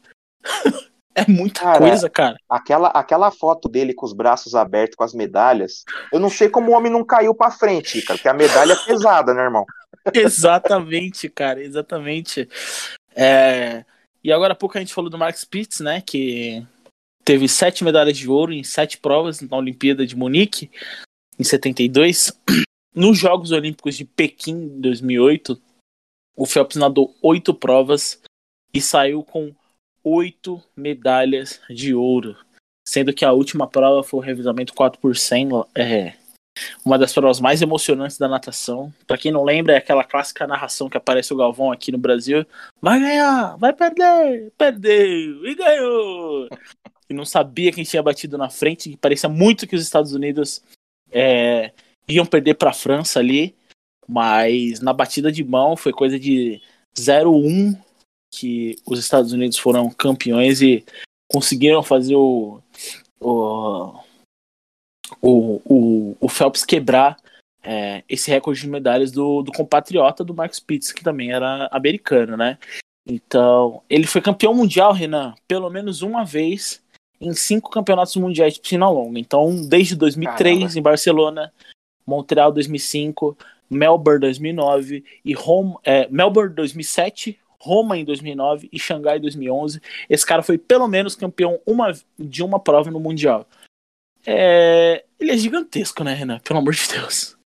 é 1.16 1.26
muita 1.30 1.62
cara, 1.62 1.80
coisa, 1.80 2.10
cara. 2.10 2.38
Aquela, 2.50 2.89
aquela 2.89 3.32
foto 3.32 3.70
dele 3.70 3.93
com 3.93 4.06
os 4.06 4.14
braços 4.14 4.56
abertos 4.56 4.95
com 4.95 5.04
as 5.04 5.14
medalhas, 5.14 5.84
eu 6.12 6.20
não 6.20 6.30
sei 6.30 6.50
como 6.50 6.72
o 6.72 6.76
homem 6.76 6.91
não 6.91 7.04
caiu 7.04 7.34
para 7.34 7.52
frente, 7.52 8.02
cara, 8.02 8.18
porque 8.18 8.30
a 8.30 8.34
medalha 8.34 8.74
é 8.74 8.86
pesada, 8.86 9.34
né, 9.34 9.43
irmão? 9.43 9.66
exatamente, 10.14 11.30
cara, 11.30 11.62
exatamente. 11.62 12.47
É... 13.16 13.86
E 14.24 14.34
agora 14.34 14.54
há 14.54 14.56
pouco 14.56 14.78
a 14.78 14.82
gente 14.82 14.93
falou 14.93 15.10
do 15.10 15.18
Mark 15.18 15.36
Spitz, 15.38 15.80
né, 15.80 16.02
que 16.02 16.66
teve 17.30 17.47
sete 17.47 17.84
medalhas 17.84 18.17
de 18.17 18.27
ouro 18.27 18.51
em 18.51 18.63
sete 18.63 18.97
provas 18.97 19.39
na 19.39 19.55
Olimpíada 19.55 20.03
de 20.03 20.15
Munique, 20.15 20.71
em 21.38 21.43
72. 21.43 22.34
Nos 22.95 23.19
Jogos 23.19 23.51
Olímpicos 23.51 23.95
de 23.95 24.03
Pequim, 24.03 24.53
em 24.53 24.82
2008, 24.82 25.61
o 26.36 26.47
Phelps 26.47 26.75
nadou 26.75 27.15
oito 27.21 27.53
provas 27.53 28.19
e 28.73 28.82
saiu 28.82 29.21
com 29.23 29.53
oito 30.03 30.59
medalhas 30.75 31.61
de 31.69 31.93
ouro, 31.93 32.36
sendo 32.84 33.13
que 33.13 33.23
a 33.23 33.32
última 33.32 33.67
prova 33.67 34.01
foi 34.01 34.21
o 34.21 34.23
revezamento 34.23 34.73
4 34.73 34.99
por 34.99 35.15
100, 35.15 35.49
é, 35.75 36.15
uma 36.84 36.97
das 36.97 37.13
provas 37.13 37.39
mais 37.39 37.61
emocionantes 37.61 38.17
da 38.17 38.27
natação. 38.27 38.91
Para 39.05 39.19
quem 39.19 39.32
não 39.32 39.43
lembra, 39.43 39.73
é 39.73 39.77
aquela 39.77 40.03
clássica 40.03 40.47
narração 40.47 40.89
que 40.89 40.97
aparece 40.97 41.32
o 41.32 41.38
Galvão 41.38 41.71
aqui 41.71 41.91
no 41.91 41.99
Brasil: 41.99 42.43
vai 42.82 42.99
ganhar, 42.99 43.55
vai 43.57 43.71
perder, 43.71 44.51
perdeu 44.57 45.45
e 45.45 45.53
ganhou. 45.53 46.49
E 47.10 47.14
não 47.14 47.26
sabia 47.26 47.72
quem 47.72 47.84
tinha 47.84 48.03
batido 48.03 48.38
na 48.38 48.49
frente, 48.49 48.91
e 48.91 48.97
parecia 48.97 49.28
muito 49.28 49.66
que 49.68 49.76
os 49.76 49.82
Estados 49.82 50.14
Unidos 50.14 50.62
é, 51.12 51.72
iam 52.07 52.26
perder 52.26 52.55
para 52.55 52.70
a 52.70 52.74
França 52.74 53.20
ali, 53.20 53.55
mas 54.07 54.80
na 54.80 54.93
batida 54.93 55.32
de 55.32 55.43
mão 55.43 55.76
foi 55.76 55.91
coisa 55.91 56.20
de 56.20 56.62
0-1 56.95 57.78
que 58.32 58.76
os 58.86 58.99
Estados 58.99 59.32
Unidos 59.32 59.57
foram 59.57 59.89
campeões 59.89 60.62
e 60.62 60.86
conseguiram 61.32 61.82
fazer 61.82 62.16
o, 62.16 62.62
o, 63.20 63.93
o, 65.22 65.62
o, 65.66 66.18
o 66.20 66.30
Phelps 66.30 66.64
quebrar 66.64 67.18
é, 67.64 68.03
esse 68.07 68.30
recorde 68.30 68.62
de 68.62 68.68
medalhas 68.68 69.12
do, 69.12 69.41
do 69.41 69.51
compatriota 69.51 70.24
do 70.24 70.34
Mark 70.34 70.53
Spitz, 70.53 70.91
que 70.91 71.03
também 71.03 71.32
era 71.32 71.68
americano, 71.72 72.38
né? 72.38 72.57
Então, 73.07 73.82
ele 73.89 74.05
foi 74.05 74.22
campeão 74.22 74.53
mundial, 74.53 74.93
Renan, 74.93 75.34
pelo 75.47 75.70
menos 75.70 76.01
uma 76.01 76.24
vez 76.24 76.82
em 77.20 77.34
cinco 77.34 77.70
campeonatos 77.70 78.15
mundiais 78.15 78.53
de 78.53 78.61
piscina 78.61 78.89
longa. 78.89 79.20
Então, 79.20 79.67
desde 79.67 79.95
2003 79.95 80.59
Caramba. 80.59 80.80
em 80.80 80.82
Barcelona, 80.82 81.53
Montreal 82.05 82.51
2005, 82.51 83.38
Melbourne 83.70 84.20
2009 84.20 85.03
e 85.24 85.34
Rome, 85.34 85.76
é, 85.84 86.07
Melbourne 86.09 86.53
2007, 86.55 87.39
Roma 87.59 87.97
em 87.97 88.05
2009 88.05 88.70
e 88.72 88.80
Xangai 88.80 89.17
em 89.17 89.22
2011. 89.22 89.82
Esse 90.09 90.26
cara 90.26 90.41
foi 90.41 90.57
pelo 90.57 90.88
menos 90.88 91.15
campeão 91.15 91.59
uma, 91.65 91.93
de 92.17 92.41
uma 92.41 92.59
prova 92.59 92.89
no 92.89 92.99
mundial. 92.99 93.45
É, 94.26 95.05
ele 95.20 95.32
é 95.32 95.38
gigantesco, 95.38 96.03
né, 96.03 96.13
Renan? 96.13 96.39
Pelo 96.39 96.59
amor 96.59 96.74
de 96.74 96.88
Deus. 96.88 97.38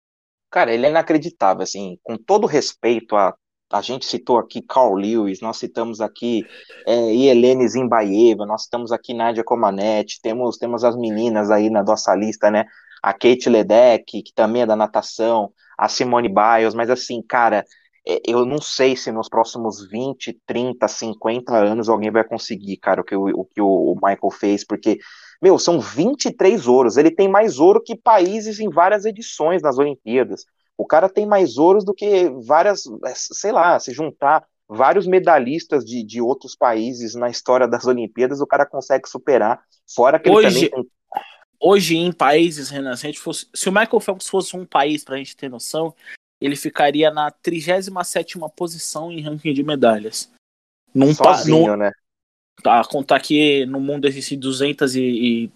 Cara, 0.50 0.72
ele 0.72 0.86
é 0.86 0.90
inacreditável, 0.90 1.62
assim, 1.62 1.98
com 2.02 2.16
todo 2.16 2.46
respeito 2.46 3.16
a 3.16 3.34
a 3.72 3.80
gente 3.80 4.04
citou 4.04 4.38
aqui 4.38 4.60
Carl 4.60 4.94
Lewis, 4.94 5.40
nós 5.40 5.56
citamos 5.56 6.00
aqui 6.00 6.44
é, 6.86 7.14
Helene 7.14 7.66
Zimbaeva, 7.66 8.44
nós 8.44 8.64
citamos 8.64 8.92
aqui 8.92 9.14
Nadia 9.14 9.42
Comaneci, 9.42 10.20
temos, 10.20 10.58
temos 10.58 10.84
as 10.84 10.96
meninas 10.96 11.50
aí 11.50 11.70
na 11.70 11.82
nossa 11.82 12.14
lista, 12.14 12.50
né? 12.50 12.66
A 13.02 13.12
Kate 13.12 13.48
Ledeck, 13.48 14.22
que 14.22 14.32
também 14.34 14.62
é 14.62 14.66
da 14.66 14.76
natação, 14.76 15.52
a 15.76 15.88
Simone 15.88 16.28
Biles, 16.28 16.74
mas 16.74 16.90
assim, 16.90 17.22
cara, 17.22 17.64
é, 18.06 18.20
eu 18.26 18.44
não 18.44 18.60
sei 18.60 18.96
se 18.96 19.10
nos 19.10 19.28
próximos 19.28 19.88
20, 19.88 20.38
30, 20.46 20.86
50 20.86 21.56
anos 21.56 21.88
alguém 21.88 22.10
vai 22.10 22.24
conseguir, 22.24 22.76
cara, 22.76 23.00
o 23.00 23.04
que 23.04 23.16
o, 23.16 23.24
o, 23.28 23.44
que 23.44 23.60
o 23.60 23.94
Michael 23.94 24.30
fez, 24.30 24.64
porque, 24.64 24.98
meu, 25.40 25.58
são 25.58 25.80
23 25.80 26.66
ouros, 26.66 26.96
ele 26.96 27.10
tem 27.10 27.28
mais 27.28 27.58
ouro 27.58 27.82
que 27.82 27.96
países 27.96 28.60
em 28.60 28.68
várias 28.68 29.04
edições 29.04 29.62
nas 29.62 29.78
Olimpíadas. 29.78 30.44
O 30.82 30.84
cara 30.84 31.08
tem 31.08 31.24
mais 31.24 31.58
ouros 31.58 31.84
do 31.84 31.94
que 31.94 32.28
várias, 32.44 32.82
sei 33.14 33.52
lá, 33.52 33.78
se 33.78 33.92
juntar 33.92 34.44
vários 34.68 35.06
medalhistas 35.06 35.84
de, 35.84 36.02
de 36.02 36.20
outros 36.20 36.56
países 36.56 37.14
na 37.14 37.30
história 37.30 37.68
das 37.68 37.86
Olimpíadas, 37.86 38.40
o 38.40 38.46
cara 38.48 38.66
consegue 38.66 39.08
superar. 39.08 39.62
Fora 39.94 40.18
que 40.18 40.28
hoje, 40.28 40.46
ele 40.46 40.68
também 40.70 40.84
tem... 40.84 40.92
Hoje, 41.60 41.96
em 41.96 42.10
países, 42.10 42.68
Renan, 42.68 42.96
se, 42.96 43.12
fosse, 43.12 43.46
se 43.54 43.68
o 43.68 43.72
Michael 43.72 44.00
Phelps 44.00 44.28
fosse 44.28 44.56
um 44.56 44.66
país, 44.66 45.04
pra 45.04 45.18
gente 45.18 45.36
ter 45.36 45.48
noção, 45.48 45.94
ele 46.40 46.56
ficaria 46.56 47.12
na 47.12 47.30
37 47.30 48.36
posição 48.56 49.12
em 49.12 49.20
ranking 49.20 49.54
de 49.54 49.62
medalhas. 49.62 50.32
Num 50.92 51.14
Sozinho, 51.14 51.68
num, 51.68 51.76
né? 51.76 51.92
Tá, 52.60 52.82
contar 52.84 53.20
que 53.20 53.64
no 53.66 53.78
mundo 53.78 54.08
existem 54.08 54.36
200 54.36 54.96
e, 54.96 55.00
e, 55.00 55.50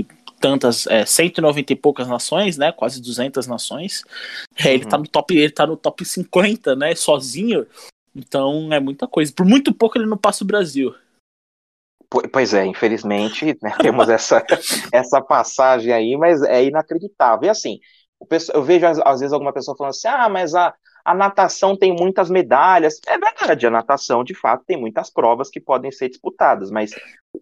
e 0.00 0.06
tantas, 0.40 0.86
é, 0.86 1.04
190 1.04 1.72
e 1.72 1.76
poucas 1.76 2.08
nações, 2.08 2.56
né? 2.56 2.72
Quase 2.72 3.00
200 3.00 3.46
nações. 3.46 4.02
É, 4.58 4.72
ele 4.72 4.86
tá 4.86 4.96
uhum. 4.96 5.02
no 5.02 5.08
top, 5.08 5.36
ele 5.36 5.52
tá 5.52 5.66
no 5.66 5.76
top 5.76 6.04
50, 6.04 6.74
né? 6.74 6.94
Sozinho. 6.94 7.66
Então 8.16 8.72
é 8.72 8.80
muita 8.80 9.06
coisa. 9.06 9.32
Por 9.32 9.46
muito 9.46 9.72
pouco 9.72 9.98
ele 9.98 10.06
não 10.06 10.16
passa 10.16 10.42
o 10.42 10.46
Brasil. 10.46 10.94
Pois 12.32 12.52
é, 12.54 12.66
infelizmente 12.66 13.56
né, 13.62 13.70
temos 13.80 14.08
essa, 14.08 14.44
essa 14.92 15.20
passagem 15.20 15.92
aí, 15.92 16.16
mas 16.16 16.42
é 16.42 16.64
inacreditável. 16.64 17.46
E 17.46 17.50
assim, 17.50 17.78
eu 18.52 18.62
vejo 18.62 18.86
às 18.86 19.20
vezes 19.20 19.32
alguma 19.32 19.52
pessoa 19.52 19.76
falando 19.76 19.90
assim: 19.90 20.08
ah, 20.08 20.28
mas 20.28 20.54
a, 20.54 20.74
a 21.04 21.14
natação 21.14 21.76
tem 21.76 21.94
muitas 21.94 22.30
medalhas. 22.30 23.00
É 23.06 23.18
verdade, 23.18 23.66
a 23.66 23.70
natação, 23.70 24.22
de 24.24 24.34
fato, 24.34 24.64
tem 24.66 24.76
muitas 24.76 25.10
provas 25.10 25.50
que 25.50 25.60
podem 25.60 25.90
ser 25.90 26.08
disputadas, 26.08 26.70
mas 26.70 26.92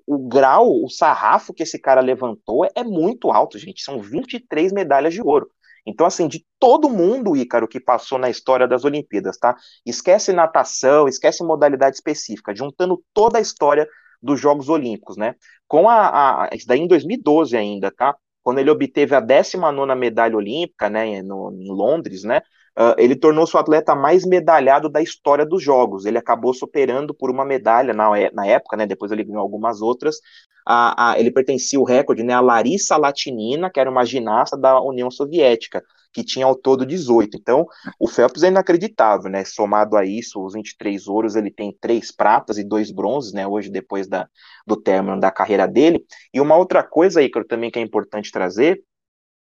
o 0.06 0.18
grau, 0.28 0.84
o 0.84 0.88
sarrafo 0.88 1.54
que 1.54 1.62
esse 1.62 1.78
cara 1.78 2.00
levantou 2.00 2.66
é 2.74 2.84
muito 2.84 3.30
alto, 3.30 3.58
gente. 3.58 3.82
São 3.82 4.00
23 4.00 4.72
medalhas 4.72 5.14
de 5.14 5.22
ouro. 5.22 5.48
Então, 5.86 6.06
assim, 6.06 6.28
de 6.28 6.44
todo 6.58 6.90
mundo, 6.90 7.34
Ícaro, 7.34 7.66
que 7.66 7.80
passou 7.80 8.18
na 8.18 8.28
história 8.28 8.68
das 8.68 8.84
Olimpíadas, 8.84 9.38
tá? 9.38 9.56
Esquece 9.86 10.32
natação, 10.34 11.08
esquece 11.08 11.42
modalidade 11.42 11.96
específica, 11.96 12.54
juntando 12.54 13.02
toda 13.14 13.38
a 13.38 13.40
história 13.40 13.88
dos 14.20 14.38
Jogos 14.38 14.68
Olímpicos, 14.68 15.16
né? 15.16 15.34
Com 15.66 15.88
a, 15.88 16.44
a 16.44 16.50
isso 16.54 16.66
daí 16.66 16.80
em 16.80 16.86
2012 16.86 17.56
ainda, 17.56 17.90
tá? 17.90 18.14
Quando 18.42 18.58
ele 18.58 18.70
obteve 18.70 19.14
a 19.14 19.20
19 19.20 19.94
medalha 19.94 20.36
olímpica, 20.36 20.90
né, 20.90 21.22
no, 21.22 21.50
em 21.52 21.70
Londres, 21.70 22.22
né? 22.22 22.42
Uh, 22.78 22.94
ele 22.96 23.16
tornou-se 23.16 23.56
o 23.56 23.58
atleta 23.58 23.92
mais 23.96 24.24
medalhado 24.24 24.88
da 24.88 25.02
história 25.02 25.44
dos 25.44 25.60
Jogos. 25.60 26.04
Ele 26.06 26.16
acabou 26.16 26.54
superando 26.54 27.12
por 27.12 27.28
uma 27.28 27.44
medalha 27.44 27.92
na, 27.92 28.08
na 28.32 28.46
época, 28.46 28.76
né? 28.76 28.86
Depois 28.86 29.10
ele 29.10 29.24
ganhou 29.24 29.42
algumas 29.42 29.82
outras. 29.82 30.20
A, 30.64 31.10
a, 31.10 31.18
ele 31.18 31.32
pertencia 31.32 31.80
o 31.80 31.84
recorde 31.84 32.22
né, 32.22 32.34
a 32.34 32.40
Larissa 32.40 32.96
Latinina, 32.96 33.68
que 33.68 33.80
era 33.80 33.90
uma 33.90 34.04
ginasta 34.04 34.56
da 34.56 34.80
União 34.80 35.10
Soviética, 35.10 35.82
que 36.12 36.22
tinha 36.22 36.46
ao 36.46 36.54
todo 36.54 36.86
18. 36.86 37.36
Então, 37.36 37.66
o 37.98 38.06
Phelps 38.06 38.44
é 38.44 38.48
inacreditável, 38.48 39.28
né? 39.28 39.44
Somado 39.44 39.96
a 39.96 40.04
isso, 40.04 40.40
os 40.40 40.54
23 40.54 41.08
ouros, 41.08 41.34
ele 41.34 41.50
tem 41.50 41.76
três 41.80 42.14
pratas 42.14 42.58
e 42.58 42.64
dois 42.64 42.92
bronzes, 42.92 43.32
né? 43.32 43.44
Hoje, 43.44 43.70
depois 43.70 44.06
da, 44.06 44.28
do 44.64 44.76
término 44.76 45.18
da 45.18 45.32
carreira 45.32 45.66
dele. 45.66 46.04
E 46.32 46.40
uma 46.40 46.54
outra 46.54 46.84
coisa 46.84 47.18
aí 47.18 47.28
que 47.28 47.42
também 47.42 47.72
que 47.72 47.78
é 47.80 47.82
importante 47.82 48.30
trazer 48.30 48.80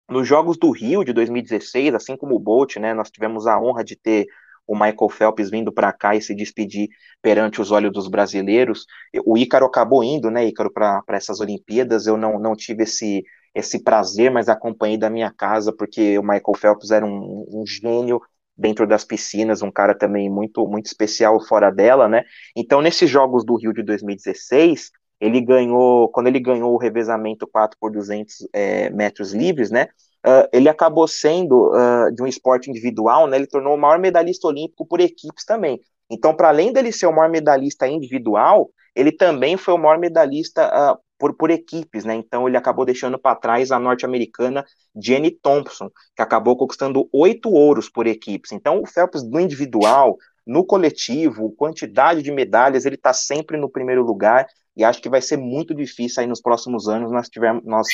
nos 0.09 0.27
Jogos 0.27 0.57
do 0.57 0.71
Rio 0.71 1.03
de 1.03 1.13
2016, 1.13 1.93
assim 1.95 2.15
como 2.17 2.35
o 2.35 2.39
Bolt, 2.39 2.77
né, 2.77 2.93
nós 2.93 3.09
tivemos 3.09 3.47
a 3.47 3.59
honra 3.59 3.83
de 3.83 3.95
ter 3.95 4.27
o 4.65 4.73
Michael 4.75 5.09
Phelps 5.09 5.49
vindo 5.49 5.71
para 5.71 5.91
cá 5.91 6.15
e 6.15 6.21
se 6.21 6.33
despedir 6.33 6.89
perante 7.21 7.61
os 7.61 7.71
olhos 7.71 7.91
dos 7.91 8.07
brasileiros. 8.07 8.85
O 9.25 9.37
Ícaro 9.37 9.65
acabou 9.65 10.03
indo, 10.03 10.31
né, 10.31 10.45
Ícaro, 10.45 10.71
para 10.71 11.03
essas 11.09 11.39
Olimpíadas. 11.39 12.07
Eu 12.07 12.17
não, 12.17 12.39
não 12.39 12.55
tive 12.55 12.83
esse, 12.83 13.23
esse 13.53 13.83
prazer, 13.83 14.31
mas 14.31 14.49
acompanhei 14.49 14.97
da 14.97 15.09
minha 15.09 15.31
casa, 15.31 15.73
porque 15.73 16.17
o 16.17 16.23
Michael 16.23 16.55
Phelps 16.55 16.91
era 16.91 17.05
um, 17.05 17.45
um 17.51 17.65
gênio 17.67 18.21
dentro 18.55 18.87
das 18.87 19.03
piscinas, 19.03 19.61
um 19.61 19.71
cara 19.71 19.97
também 19.97 20.29
muito, 20.29 20.65
muito 20.67 20.85
especial 20.85 21.43
fora 21.45 21.71
dela, 21.71 22.07
né? 22.07 22.23
Então, 22.55 22.81
nesses 22.81 23.09
Jogos 23.09 23.43
do 23.43 23.55
Rio 23.55 23.73
de 23.73 23.83
2016, 23.83 24.91
ele 25.23 25.39
ganhou, 25.39 26.09
quando 26.09 26.27
ele 26.27 26.39
ganhou 26.39 26.73
o 26.73 26.77
revezamento 26.77 27.47
4 27.47 27.77
por 27.79 27.89
200 27.89 28.45
é, 28.51 28.89
metros 28.89 29.31
livres, 29.31 29.71
né, 29.71 29.87
uh, 30.27 30.49
ele 30.51 30.67
acabou 30.67 31.07
sendo, 31.07 31.71
uh, 31.71 32.11
de 32.13 32.21
um 32.21 32.27
esporte 32.27 32.69
individual, 32.69 33.25
né, 33.25 33.37
ele 33.37 33.47
tornou 33.47 33.73
o 33.73 33.77
maior 33.77 33.97
medalhista 33.99 34.47
olímpico 34.47 34.85
por 34.85 34.99
equipes 34.99 35.45
também. 35.45 35.79
Então, 36.09 36.35
para 36.35 36.49
além 36.49 36.73
dele 36.73 36.91
ser 36.91 37.05
o 37.05 37.13
maior 37.13 37.29
medalhista 37.29 37.87
individual, 37.87 38.69
ele 38.93 39.13
também 39.13 39.55
foi 39.55 39.73
o 39.73 39.77
maior 39.77 39.97
medalhista 39.97 40.67
uh, 40.67 40.99
por, 41.17 41.33
por 41.35 41.49
equipes, 41.49 42.03
né? 42.03 42.15
Então 42.15 42.45
ele 42.45 42.57
acabou 42.57 42.83
deixando 42.83 43.17
para 43.17 43.33
trás 43.33 43.71
a 43.71 43.79
norte-americana 43.79 44.65
Jenny 44.93 45.31
Thompson, 45.31 45.89
que 46.13 46.21
acabou 46.21 46.57
conquistando 46.57 47.07
oito 47.13 47.49
ouros 47.49 47.89
por 47.89 48.05
equipes. 48.07 48.51
Então 48.51 48.81
o 48.81 48.85
Phelps 48.85 49.23
no 49.23 49.39
individual, 49.39 50.17
no 50.45 50.65
coletivo, 50.65 51.53
quantidade 51.53 52.21
de 52.21 52.29
medalhas, 52.29 52.85
ele 52.85 52.95
está 52.95 53.13
sempre 53.13 53.55
no 53.55 53.69
primeiro 53.69 54.03
lugar 54.03 54.45
e 54.75 54.83
acho 54.83 55.01
que 55.01 55.09
vai 55.09 55.21
ser 55.21 55.37
muito 55.37 55.73
difícil 55.73 56.21
aí 56.21 56.27
nos 56.27 56.41
próximos 56.41 56.87
anos 56.87 57.11
nós 57.11 57.29
tivermos 57.29 57.63
nós 57.63 57.87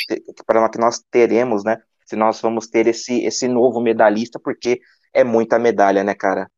para 0.45 0.69
que 0.69 0.79
nós 0.79 1.03
teremos, 1.11 1.63
né? 1.63 1.77
Se 2.05 2.15
nós 2.15 2.41
vamos 2.41 2.67
ter 2.67 2.87
esse 2.87 3.23
esse 3.23 3.47
novo 3.47 3.81
medalhista, 3.81 4.39
porque 4.39 4.79
é 5.13 5.23
muita 5.23 5.59
medalha, 5.59 6.03
né, 6.03 6.15
cara? 6.15 6.49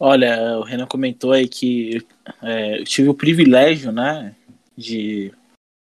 Olha, 0.00 0.58
o 0.58 0.62
Renan 0.62 0.86
comentou 0.86 1.32
aí 1.32 1.48
que 1.48 2.06
é, 2.42 2.80
eu 2.80 2.84
tive 2.84 3.08
o 3.08 3.14
privilégio, 3.14 3.90
né, 3.90 4.34
de 4.76 5.34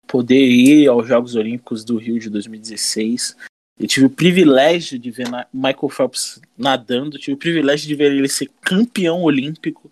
poder 0.06 0.46
ir 0.46 0.86
aos 0.88 1.06
Jogos 1.06 1.34
Olímpicos 1.34 1.84
do 1.84 1.96
Rio 1.96 2.18
de 2.18 2.28
2016. 2.28 3.34
Eu 3.78 3.88
tive 3.88 4.06
o 4.06 4.10
privilégio 4.10 4.98
de 4.98 5.10
ver 5.10 5.26
Michael 5.52 5.88
Phelps 5.88 6.40
nadando, 6.56 7.18
tive 7.18 7.32
o 7.32 7.38
privilégio 7.38 7.88
de 7.88 7.94
ver 7.94 8.12
ele 8.12 8.28
ser 8.28 8.50
campeão 8.60 9.22
olímpico. 9.22 9.90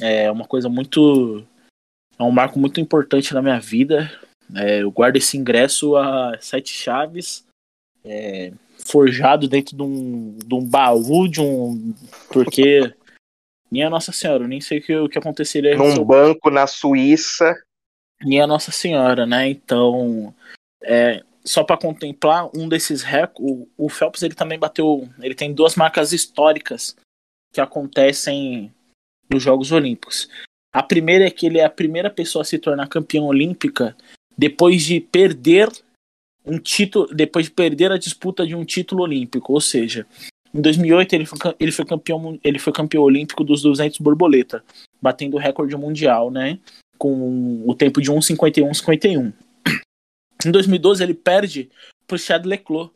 É 0.00 0.30
uma 0.30 0.44
coisa 0.44 0.68
muito 0.68 1.46
é 2.18 2.22
um 2.22 2.30
marco 2.30 2.58
muito 2.58 2.80
importante 2.80 3.34
na 3.34 3.42
minha 3.42 3.60
vida. 3.60 4.10
É, 4.54 4.82
eu 4.82 4.90
guardo 4.90 5.16
esse 5.16 5.36
ingresso 5.36 5.96
a 5.96 6.36
sete 6.40 6.72
chaves, 6.72 7.44
é, 8.04 8.52
forjado 8.86 9.48
dentro 9.48 9.76
de 9.76 9.82
um, 9.82 10.38
de 10.38 10.54
um 10.54 10.64
baú, 10.64 11.28
de 11.28 11.40
um. 11.40 11.94
Porque. 12.32 12.92
Minha 13.68 13.90
Nossa 13.90 14.12
Senhora, 14.12 14.44
eu 14.44 14.48
nem 14.48 14.60
sei 14.60 14.78
o 14.78 14.82
que, 14.82 14.96
o 14.96 15.08
que 15.08 15.18
aconteceria. 15.18 15.76
Num 15.76 16.04
banco 16.04 16.50
na 16.50 16.68
Suíça. 16.68 17.52
e 18.24 18.38
a 18.40 18.46
Nossa 18.46 18.70
Senhora, 18.70 19.26
né? 19.26 19.48
Então, 19.48 20.32
é, 20.80 21.20
só 21.44 21.64
para 21.64 21.76
contemplar 21.76 22.48
um 22.56 22.68
desses 22.68 23.02
recordes, 23.02 23.40
o, 23.40 23.68
o 23.76 23.88
Phelps 23.88 24.22
ele 24.22 24.36
também 24.36 24.56
bateu, 24.56 25.08
ele 25.20 25.34
tem 25.34 25.52
duas 25.52 25.74
marcas 25.74 26.12
históricas 26.12 26.96
que 27.52 27.60
acontecem 27.60 28.72
nos 29.28 29.42
Jogos 29.42 29.72
Olímpicos. 29.72 30.28
A 30.76 30.82
primeira 30.82 31.24
é 31.24 31.30
que 31.30 31.46
ele 31.46 31.58
é 31.58 31.64
a 31.64 31.70
primeira 31.70 32.10
pessoa 32.10 32.42
a 32.42 32.44
se 32.44 32.58
tornar 32.58 32.86
campeã 32.86 33.22
olímpica 33.22 33.96
depois 34.36 34.84
de 34.84 35.00
perder 35.00 35.70
um 36.44 36.58
título, 36.58 37.06
depois 37.14 37.46
de 37.46 37.50
perder 37.50 37.90
a 37.90 37.96
disputa 37.96 38.46
de 38.46 38.54
um 38.54 38.62
título 38.62 39.02
olímpico, 39.02 39.54
ou 39.54 39.60
seja, 39.60 40.06
em 40.52 40.60
2008 40.60 41.14
ele 41.14 41.24
foi, 41.24 41.38
ele 41.58 41.72
foi 41.72 41.86
campeão, 41.86 42.38
ele 42.44 42.58
foi 42.58 42.74
campeão 42.74 43.02
olímpico 43.02 43.42
dos 43.42 43.62
200 43.62 44.00
borboleta, 44.00 44.62
batendo 45.00 45.38
o 45.38 45.40
recorde 45.40 45.74
mundial, 45.78 46.30
né, 46.30 46.58
com 46.98 47.64
o 47.66 47.74
tempo 47.74 47.98
de 48.02 48.12
1:51:51. 48.12 49.32
Em 50.44 50.50
2012 50.50 51.02
ele 51.02 51.14
perde 51.14 51.70
para 52.06 52.18
Chad 52.18 52.44
Leclerc, 52.44 52.90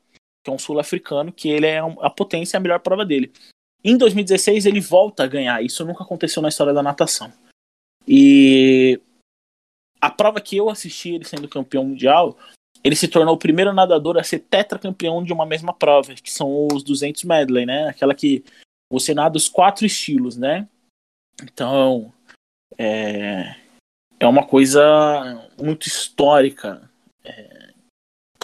que 0.45 0.51
é 0.51 0.53
um 0.53 0.59
sul-africano, 0.59 1.33
que 1.33 1.49
ele 1.49 1.65
é 1.65 1.79
a 1.79 2.11
potência, 2.11 2.59
a 2.59 2.61
melhor 2.61 2.81
prova 2.81 3.07
dele. 3.07 3.33
Em 3.83 3.97
2016 3.97 4.67
ele 4.67 4.83
volta 4.83 5.25
a 5.25 5.27
ganhar, 5.27 5.65
isso 5.65 5.83
nunca 5.87 6.05
aconteceu 6.05 6.43
na 6.43 6.51
história 6.51 6.75
da 6.75 6.83
natação. 6.83 7.33
E 8.13 9.01
a 10.01 10.11
prova 10.11 10.41
que 10.41 10.57
eu 10.57 10.69
assisti 10.69 11.11
ele 11.11 11.25
sendo 11.25 11.49
campeão 11.49 11.85
mundial, 11.85 12.37
ele 12.83 12.97
se 12.97 13.07
tornou 13.07 13.37
o 13.37 13.39
primeiro 13.39 13.73
nadador 13.73 14.19
a 14.19 14.25
ser 14.25 14.41
tetracampeão 14.41 15.23
de 15.23 15.33
uma 15.33 15.47
mesma 15.47 15.73
prova, 15.73 16.15
que 16.15 16.33
são 16.33 16.67
os 16.73 16.83
200 16.83 17.23
medley, 17.23 17.65
né? 17.65 17.89
Aquela 17.89 18.13
que 18.13 18.45
você 18.91 19.15
nada 19.15 19.37
os 19.37 19.49
quatro 19.49 19.87
estilos, 19.87 20.37
né? 20.37 20.69
Então, 21.41 22.13
é, 22.77 23.55
é 24.19 24.27
uma 24.27 24.45
coisa 24.45 25.49
muito 25.57 25.87
histórica. 25.87 26.91
É, 27.23 27.73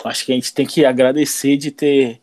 acho 0.04 0.26
que 0.26 0.32
a 0.32 0.34
gente 0.36 0.54
tem 0.54 0.64
que 0.64 0.84
agradecer 0.84 1.56
de 1.56 1.72
ter, 1.72 2.20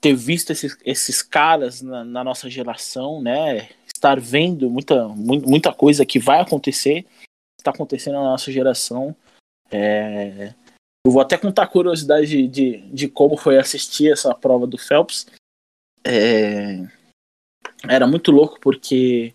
ter 0.00 0.14
visto 0.14 0.50
esses, 0.50 0.76
esses 0.84 1.22
caras 1.22 1.80
na, 1.80 2.04
na 2.04 2.24
nossa 2.24 2.50
geração, 2.50 3.22
né? 3.22 3.68
Estar 3.98 4.20
vendo 4.20 4.70
muita, 4.70 5.08
muita 5.08 5.74
coisa 5.74 6.06
que 6.06 6.20
vai 6.20 6.40
acontecer 6.40 7.04
está 7.58 7.72
acontecendo 7.72 8.14
na 8.14 8.30
nossa 8.30 8.52
geração. 8.52 9.14
É... 9.72 10.54
Eu 11.04 11.10
vou 11.10 11.20
até 11.20 11.36
contar 11.36 11.64
a 11.64 11.68
curiosidade 11.68 12.28
de, 12.28 12.46
de, 12.46 12.80
de, 12.92 13.08
como 13.08 13.36
foi 13.36 13.58
assistir 13.58 14.12
essa 14.12 14.32
prova 14.32 14.68
do 14.68 14.78
Phelps. 14.78 15.26
É... 16.06 16.86
Era 17.88 18.06
muito 18.06 18.30
louco 18.30 18.60
porque 18.60 19.34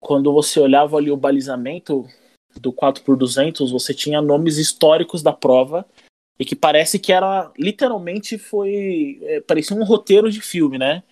quando 0.00 0.32
você 0.32 0.60
olhava 0.60 0.96
ali 0.96 1.10
o 1.10 1.16
balizamento 1.16 2.08
do 2.60 2.72
4x200, 2.72 3.72
você 3.72 3.92
tinha 3.92 4.22
nomes 4.22 4.56
históricos 4.56 5.20
da 5.20 5.32
prova 5.32 5.84
e 6.38 6.44
que 6.44 6.54
parece 6.54 6.96
que 7.00 7.12
era 7.12 7.52
literalmente 7.58 8.38
foi 8.38 9.18
é, 9.22 9.40
parecia 9.40 9.76
um 9.76 9.82
roteiro 9.82 10.30
de 10.30 10.40
filme, 10.40 10.78
né? 10.78 11.02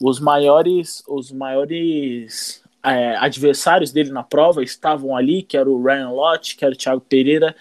Os 0.00 0.18
maiores 0.18 1.02
os 1.06 1.30
maiores 1.30 2.62
é, 2.82 3.16
adversários 3.16 3.92
dele 3.92 4.10
na 4.10 4.22
prova 4.22 4.62
estavam 4.62 5.16
ali, 5.16 5.42
que 5.42 5.56
era 5.56 5.70
o 5.70 5.82
Ryan 5.82 6.10
Lott, 6.10 6.56
que 6.56 6.64
era 6.64 6.74
o 6.74 6.76
Thiago 6.76 7.00
Pereira, 7.00 7.54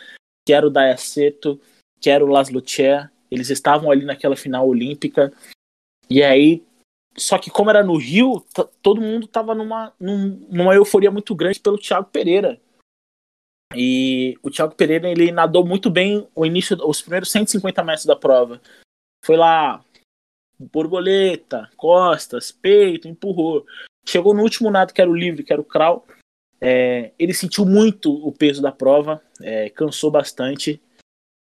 que 0.45 0.53
era 0.53 0.65
o 0.65 0.69
Dayaceto, 0.69 1.59
que 1.99 2.09
era 2.09 2.25
o 2.25 2.27
Laszlo 2.27 2.61
Tcher. 2.61 3.11
Eles 3.29 3.49
estavam 3.49 3.91
ali 3.91 4.03
naquela 4.03 4.35
final 4.35 4.67
olímpica. 4.67 5.31
E 6.09 6.21
aí, 6.23 6.63
só 7.15 7.37
que 7.37 7.49
como 7.49 7.69
era 7.69 7.83
no 7.83 7.95
Rio, 7.95 8.43
todo 8.81 8.99
mundo 8.99 9.25
estava 9.25 9.53
numa, 9.53 9.93
numa 9.99 10.73
euforia 10.73 11.11
muito 11.11 11.35
grande 11.35 11.59
pelo 11.59 11.77
Thiago 11.77 12.09
Pereira. 12.09 12.59
E 13.73 14.37
o 14.43 14.49
Thiago 14.49 14.75
Pereira 14.75 15.09
ele 15.09 15.31
nadou 15.31 15.65
muito 15.65 15.89
bem 15.89 16.27
o 16.35 16.45
início, 16.45 16.77
os 16.85 17.01
primeiros 17.01 17.31
150 17.31 17.83
metros 17.83 18.05
da 18.05 18.15
prova. 18.15 18.61
Foi 19.23 19.37
lá, 19.37 19.83
borboleta, 20.71 21.69
costas, 21.75 22.51
peito, 22.51 23.07
empurrou. 23.07 23.65
Chegou 24.05 24.33
no 24.33 24.41
último 24.41 24.69
nado, 24.71 24.93
que 24.93 25.01
era 25.01 25.09
o 25.09 25.15
livre, 25.15 25.43
que 25.43 25.53
era 25.53 25.61
o 25.61 25.65
crawl. 25.65 26.05
É, 26.59 27.11
ele 27.17 27.33
sentiu 27.33 27.65
muito 27.65 28.13
o 28.13 28.31
peso 28.31 28.61
da 28.61 28.71
prova, 28.71 29.21
é, 29.41 29.69
cansou 29.69 30.11
bastante. 30.11 30.81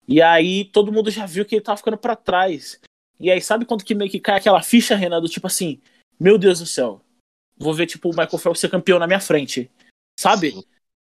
E 0.09 0.21
aí 0.21 0.65
todo 0.65 0.93
mundo 0.93 1.11
já 1.11 1.27
viu 1.27 1.45
que 1.45 1.55
ele 1.55 1.63
tava 1.63 1.77
ficando 1.77 1.99
para 1.99 2.17
trás. 2.17 2.81
E 3.21 3.31
aí, 3.31 3.41
sabe 3.41 3.65
quando 3.65 3.85
que 3.85 3.95
meio 3.95 4.11
que 4.11 4.19
cai 4.19 4.39
aquela 4.39 4.63
ficha, 4.63 4.97
Renan, 4.97 5.21
do 5.21 5.29
tipo 5.29 5.47
assim, 5.47 5.81
meu 6.19 6.37
Deus 6.37 6.59
do 6.59 6.67
céu, 6.67 7.01
vou 7.57 7.73
ver 7.73 7.87
tipo 7.87 8.09
o 8.09 8.11
Michael 8.11 8.39
Phelps 8.39 8.61
ser 8.61 8.71
campeão 8.71 8.99
na 8.99 9.07
minha 9.07 9.21
frente. 9.21 9.71
Sabe? 10.19 10.53
Sim. 10.53 10.65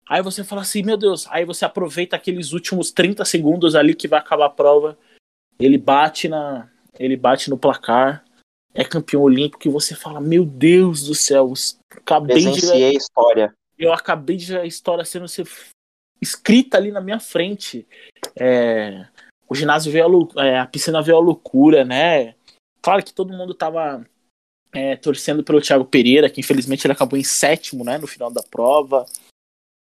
Aí 0.09 0.23
você 0.23 0.45
fala 0.45 0.63
assim, 0.63 0.83
meu 0.83 0.97
Deus, 0.97 1.27
aí 1.29 1.45
você 1.45 1.65
aproveita 1.65 2.17
aqueles 2.17 2.53
últimos 2.53 2.91
30 2.91 3.25
segundos 3.25 3.75
ali 3.75 3.95
que 3.95 4.09
vai 4.09 4.19
acabar 4.19 4.47
a 4.47 4.51
prova. 4.51 4.99
Ele 5.59 5.79
bate 5.79 6.29
na. 6.29 6.71
Ele 6.99 7.17
bate 7.17 7.51
no 7.51 7.59
placar 7.59 8.25
é 8.75 8.85
campeão 8.85 9.23
olímpico 9.23 9.69
e 9.69 9.71
você 9.71 9.95
fala, 9.95 10.21
meu 10.21 10.45
Deus 10.45 11.05
do 11.05 11.15
céu, 11.15 11.53
acabei 11.91 12.37
Presenciei 12.37 12.79
de 12.79 12.85
a 12.85 12.93
história. 12.93 13.55
Eu 13.79 13.93
acabei 13.93 14.37
de 14.37 14.47
ver 14.47 14.61
a 14.61 14.67
história 14.67 15.05
sendo 15.05 15.27
escrita 16.21 16.77
ali 16.77 16.91
na 16.91 17.01
minha 17.01 17.21
frente. 17.21 17.87
É, 18.39 19.07
o 19.49 19.55
ginásio 19.55 19.93
veio 19.93 20.29
a, 20.37 20.47
é, 20.47 20.59
a 20.59 20.67
piscina 20.67 21.03
veio 21.03 21.19
a 21.19 21.21
loucura, 21.21 21.85
né? 21.85 22.35
Claro 22.81 23.05
que 23.05 23.13
todo 23.13 23.37
mundo 23.37 23.55
tava 23.55 24.07
é, 24.73 24.97
torcendo 24.97 25.45
pelo 25.45 25.61
Thiago 25.61 25.85
Pereira, 25.85 26.31
que 26.31 26.41
infelizmente 26.41 26.87
ele 26.87 26.93
acabou 26.93 27.19
em 27.19 27.25
sétimo, 27.25 27.85
né, 27.85 27.99
no 27.99 28.07
final 28.07 28.31
da 28.31 28.43
prova. 28.43 29.05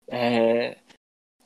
É, 0.06 0.78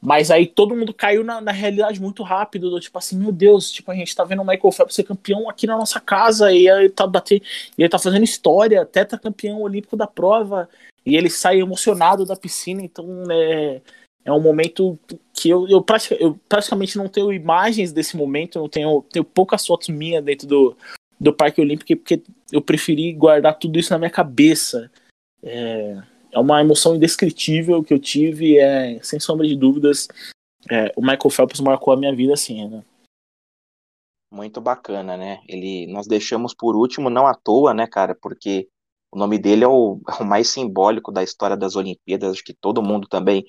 mas 0.05 0.33
aí 0.33 0.49
todo 0.49 0.75
mundo 0.75 0.93
caiu 0.93 1.23
na, 1.23 1.41
na, 1.41 1.53
realidade 1.53 2.01
muito 2.01 2.25
rápido, 2.25 2.69
do 2.69 2.81
tipo 2.81 2.99
assim, 2.99 3.17
meu 3.17 3.31
Deus, 3.31 3.71
tipo, 3.71 3.89
a 3.89 3.95
gente 3.95 4.17
tá 4.17 4.25
vendo 4.25 4.43
o 4.43 4.45
Michael 4.45 4.73
Phelps 4.73 4.97
ser 4.97 5.05
campeão 5.05 5.49
aqui 5.49 5.65
na 5.65 5.77
nossa 5.77 6.01
casa, 6.01 6.53
e 6.53 6.67
ele 6.69 6.91
tá 6.91 7.07
batendo, 7.07 7.43
e 7.79 7.83
ele 7.83 7.89
tá 7.89 8.01
fazendo 8.01 8.25
história, 8.25 8.89
campeão 9.23 9.61
olímpico 9.63 9.97
da 9.97 10.09
prova, 10.09 10.69
e 11.07 11.17
ele 11.17 11.31
sai 11.31 11.61
emocionado 11.61 12.27
da 12.27 12.35
piscina, 12.35 12.83
então 12.83 13.07
é, 13.31 13.81
é 14.25 14.33
um 14.33 14.41
momento 14.41 14.99
que 15.33 15.49
eu, 15.49 15.69
eu, 15.69 15.81
pratica, 15.81 16.17
eu 16.17 16.37
praticamente 16.49 16.99
não 16.99 17.07
tenho 17.07 17.33
imagens 17.33 17.93
desse 17.93 18.17
momento, 18.17 18.59
eu 18.59 18.69
tenho, 18.69 19.03
tenho 19.03 19.25
poucas 19.25 19.65
fotos 19.65 19.89
minhas 19.89 20.25
dentro 20.25 20.49
do, 20.49 20.77
do 21.19 21.33
Parque 21.33 21.61
Olímpico, 21.61 21.97
porque 22.03 22.21
eu 22.51 22.61
preferi 22.61 23.13
guardar 23.13 23.57
tudo 23.57 23.79
isso 23.79 23.93
na 23.93 23.99
minha 23.99 24.11
cabeça. 24.11 24.91
É, 25.45 26.03
é 26.33 26.39
uma 26.39 26.61
emoção 26.61 26.97
indescritível 26.97 27.85
que 27.85 27.93
eu 27.93 27.99
tive, 27.99 28.59
é, 28.59 29.01
sem 29.03 29.21
sombra 29.21 29.47
de 29.47 29.55
dúvidas, 29.55 30.09
é, 30.71 30.93
o 30.97 31.01
Michael 31.03 31.31
Phelps 31.31 31.61
marcou 31.61 31.93
a 31.93 31.97
minha 31.97 32.15
vida 32.15 32.33
assim, 32.33 32.67
né? 32.69 32.83
Muito 34.31 34.61
bacana, 34.61 35.17
né? 35.17 35.43
Ele, 35.47 35.87
nós 35.89 36.07
deixamos 36.07 36.55
por 36.55 36.75
último, 36.75 37.11
não 37.11 37.27
à 37.27 37.35
toa, 37.35 37.75
né, 37.75 37.87
cara? 37.87 38.15
Porque 38.15 38.67
o 39.11 39.19
nome 39.19 39.39
dele 39.39 39.65
é 39.65 39.69
o, 39.69 40.01
é 40.09 40.23
o 40.23 40.27
mais 40.27 40.49
simbólico 40.49 41.13
da 41.13 41.23
história 41.23 41.57
das 41.57 41.77
Olimpíadas. 41.77 42.31
Acho 42.31 42.45
que 42.45 42.55
todo 42.55 42.83
mundo 42.83 43.07
também 43.07 43.45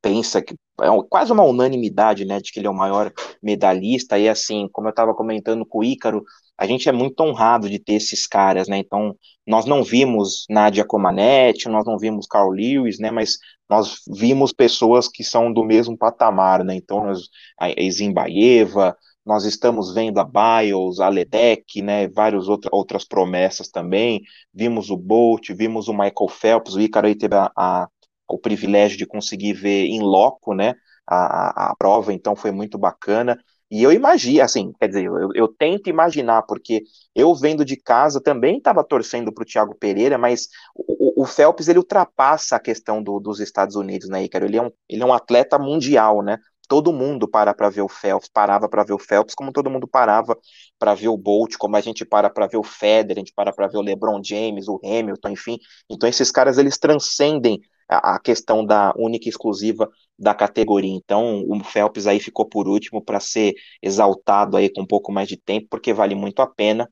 pensa 0.00 0.40
que 0.40 0.54
é 0.80 0.86
quase 1.08 1.32
uma 1.32 1.44
unanimidade, 1.44 2.24
né, 2.24 2.40
de 2.40 2.50
que 2.50 2.58
ele 2.58 2.66
é 2.66 2.70
o 2.70 2.74
maior 2.74 3.12
medalhista. 3.42 4.18
E 4.18 4.28
assim, 4.28 4.68
como 4.72 4.88
eu 4.88 4.90
estava 4.90 5.14
comentando 5.14 5.66
com 5.66 5.80
o 5.80 5.84
Ícaro, 5.84 6.24
a 6.58 6.66
gente 6.66 6.88
é 6.88 6.92
muito 6.92 7.20
honrado 7.22 7.68
de 7.68 7.78
ter 7.78 7.94
esses 7.94 8.26
caras, 8.26 8.68
né? 8.68 8.78
Então, 8.78 9.16
nós 9.46 9.64
não 9.66 9.82
vimos 9.82 10.44
Nadia 10.48 10.84
Comaneci, 10.84 11.68
nós 11.68 11.84
não 11.84 11.98
vimos 11.98 12.26
Carl 12.26 12.50
Lewis, 12.50 12.98
né? 12.98 13.10
Mas 13.10 13.38
nós 13.68 14.00
vimos 14.08 14.52
pessoas 14.52 15.08
que 15.08 15.24
são 15.24 15.52
do 15.52 15.64
mesmo 15.64 15.96
patamar, 15.96 16.62
né? 16.64 16.74
Então, 16.76 17.04
nós, 17.04 17.28
a 17.58 17.68
Zimbaeva, 17.90 18.96
nós 19.24 19.44
estamos 19.44 19.94
vendo 19.94 20.18
a 20.18 20.24
Biles, 20.24 21.00
a 21.00 21.08
Ledec, 21.08 21.80
né? 21.82 22.08
Várias 22.08 22.48
outra, 22.48 22.70
outras 22.72 23.04
promessas 23.04 23.68
também. 23.68 24.20
Vimos 24.52 24.90
o 24.90 24.96
Bolt, 24.96 25.50
vimos 25.52 25.88
o 25.88 25.92
Michael 25.92 26.28
Phelps, 26.28 26.74
o 26.74 26.80
Ícaro 26.80 27.06
aí 27.06 27.14
teve 27.14 27.34
a, 27.36 27.50
a, 27.56 27.88
o 28.28 28.38
privilégio 28.38 28.98
de 28.98 29.06
conseguir 29.06 29.52
ver 29.54 29.86
em 29.86 30.00
loco, 30.00 30.54
né? 30.54 30.74
A, 31.06 31.70
a 31.70 31.76
prova, 31.76 32.12
então 32.12 32.36
foi 32.36 32.50
muito 32.52 32.78
bacana. 32.78 33.38
E 33.72 33.82
eu 33.82 33.90
imagino, 33.90 34.42
assim, 34.42 34.70
quer 34.78 34.88
dizer, 34.88 35.06
eu, 35.06 35.30
eu, 35.34 35.48
tento 35.48 35.88
imaginar, 35.88 36.42
porque 36.42 36.82
eu 37.14 37.34
vendo 37.34 37.64
de 37.64 37.74
casa 37.74 38.20
também 38.20 38.58
estava 38.58 38.84
torcendo 38.84 39.32
para 39.32 39.40
o 39.40 39.46
Thiago 39.46 39.74
Pereira, 39.74 40.18
mas 40.18 40.46
o, 40.76 41.22
o, 41.22 41.24
Phelps 41.24 41.68
ele 41.68 41.78
ultrapassa 41.78 42.56
a 42.56 42.60
questão 42.60 43.02
do, 43.02 43.18
dos 43.18 43.40
Estados 43.40 43.74
Unidos, 43.74 44.10
né, 44.10 44.24
Ícaro? 44.24 44.44
Ele 44.44 44.58
é, 44.58 44.62
um, 44.62 44.70
ele 44.86 45.02
é 45.02 45.06
um 45.06 45.12
atleta 45.14 45.58
mundial, 45.58 46.20
né? 46.20 46.36
Todo 46.68 46.92
mundo 46.92 47.26
para 47.26 47.54
para 47.54 47.70
ver 47.70 47.80
o 47.80 47.88
Phelps, 47.88 48.28
parava 48.30 48.68
para 48.68 48.84
ver 48.84 48.92
o 48.92 48.98
Phelps, 48.98 49.34
como 49.34 49.50
todo 49.50 49.70
mundo 49.70 49.88
parava 49.88 50.36
para 50.78 50.92
ver 50.92 51.08
o 51.08 51.16
Bolt, 51.16 51.56
como 51.56 51.74
a 51.74 51.80
gente 51.80 52.04
para 52.04 52.28
para 52.28 52.46
ver 52.46 52.58
o 52.58 52.62
Federer, 52.62 53.16
a 53.16 53.20
gente 53.20 53.32
para 53.34 53.54
para 53.54 53.68
ver 53.68 53.78
o 53.78 53.82
LeBron 53.82 54.20
James, 54.22 54.68
o 54.68 54.78
Hamilton, 54.84 55.30
enfim. 55.30 55.58
Então 55.88 56.06
esses 56.06 56.30
caras 56.30 56.58
eles 56.58 56.76
transcendem 56.76 57.58
a, 57.88 58.18
questão 58.18 58.64
da 58.64 58.92
única 58.96 59.26
e 59.26 59.30
exclusiva 59.30 59.88
da 60.18 60.34
categoria. 60.34 60.92
Então, 60.92 61.44
o 61.48 61.62
Phelps 61.64 62.06
aí 62.06 62.20
ficou 62.20 62.46
por 62.46 62.68
último 62.68 63.02
para 63.02 63.20
ser 63.20 63.54
exaltado 63.80 64.56
aí 64.56 64.72
com 64.72 64.82
um 64.82 64.86
pouco 64.86 65.10
mais 65.12 65.28
de 65.28 65.36
tempo, 65.36 65.66
porque 65.70 65.92
vale 65.92 66.14
muito 66.14 66.40
a 66.40 66.46
pena. 66.46 66.88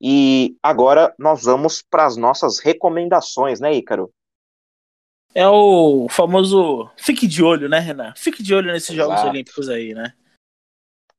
E 0.00 0.56
agora 0.62 1.14
nós 1.18 1.42
vamos 1.42 1.82
para 1.82 2.06
as 2.06 2.16
nossas 2.16 2.58
recomendações, 2.58 3.60
né, 3.60 3.74
Ícaro? 3.74 4.10
É 5.34 5.46
o 5.46 6.08
famoso 6.08 6.88
fique 6.96 7.26
de 7.26 7.42
olho, 7.42 7.68
né, 7.68 7.78
Renan? 7.78 8.12
Fique 8.16 8.42
de 8.42 8.54
olho 8.54 8.72
nesses 8.72 8.90
Exato. 8.90 9.10
Jogos 9.10 9.24
Olímpicos 9.24 9.68
aí, 9.68 9.94
né? 9.94 10.12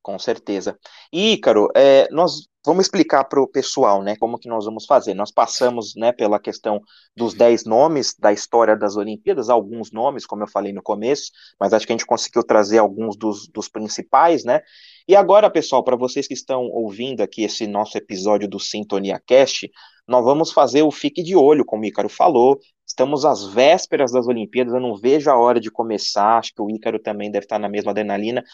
Com 0.02 0.18
certeza. 0.18 0.76
E, 1.12 1.34
Ícaro, 1.34 1.68
é, 1.76 2.08
nós 2.10 2.48
vamos 2.66 2.86
explicar 2.86 3.24
para 3.24 3.40
o 3.40 3.46
pessoal, 3.46 4.02
né, 4.02 4.16
como 4.16 4.38
que 4.38 4.48
nós 4.48 4.64
vamos 4.64 4.84
fazer. 4.84 5.14
Nós 5.14 5.30
passamos, 5.30 5.94
né, 5.96 6.12
pela 6.12 6.40
questão 6.40 6.80
dos 7.16 7.34
10 7.34 7.64
nomes 7.64 8.14
da 8.18 8.32
história 8.32 8.76
das 8.76 8.96
Olimpíadas, 8.96 9.48
alguns 9.48 9.92
nomes, 9.92 10.26
como 10.26 10.42
eu 10.42 10.48
falei 10.48 10.72
no 10.72 10.82
começo, 10.82 11.30
mas 11.58 11.72
acho 11.72 11.86
que 11.86 11.92
a 11.92 11.96
gente 11.96 12.06
conseguiu 12.06 12.42
trazer 12.42 12.78
alguns 12.78 13.16
dos, 13.16 13.46
dos 13.48 13.68
principais, 13.68 14.44
né? 14.44 14.60
E 15.06 15.14
agora, 15.14 15.50
pessoal, 15.50 15.84
para 15.84 15.96
vocês 15.96 16.26
que 16.26 16.34
estão 16.34 16.62
ouvindo 16.64 17.20
aqui 17.20 17.44
esse 17.44 17.66
nosso 17.66 17.96
episódio 17.96 18.48
do 18.48 18.58
Sintonia 18.58 19.20
Cast, 19.24 19.70
nós 20.06 20.24
vamos 20.24 20.52
fazer 20.52 20.82
o 20.82 20.90
Fique 20.90 21.22
de 21.22 21.36
Olho, 21.36 21.64
como 21.64 21.82
o 21.82 21.86
Ícaro 21.86 22.08
falou. 22.08 22.58
Estamos 22.92 23.24
às 23.24 23.46
vésperas 23.46 24.12
das 24.12 24.26
Olimpíadas, 24.26 24.74
eu 24.74 24.80
não 24.80 24.94
vejo 24.94 25.30
a 25.30 25.36
hora 25.36 25.58
de 25.58 25.70
começar. 25.70 26.36
Acho 26.36 26.52
que 26.54 26.60
o 26.60 26.68
Ícaro 26.68 26.98
também 26.98 27.30
deve 27.30 27.46
estar 27.46 27.58
na 27.58 27.66
mesma 27.66 27.90
adrenalina. 27.90 28.44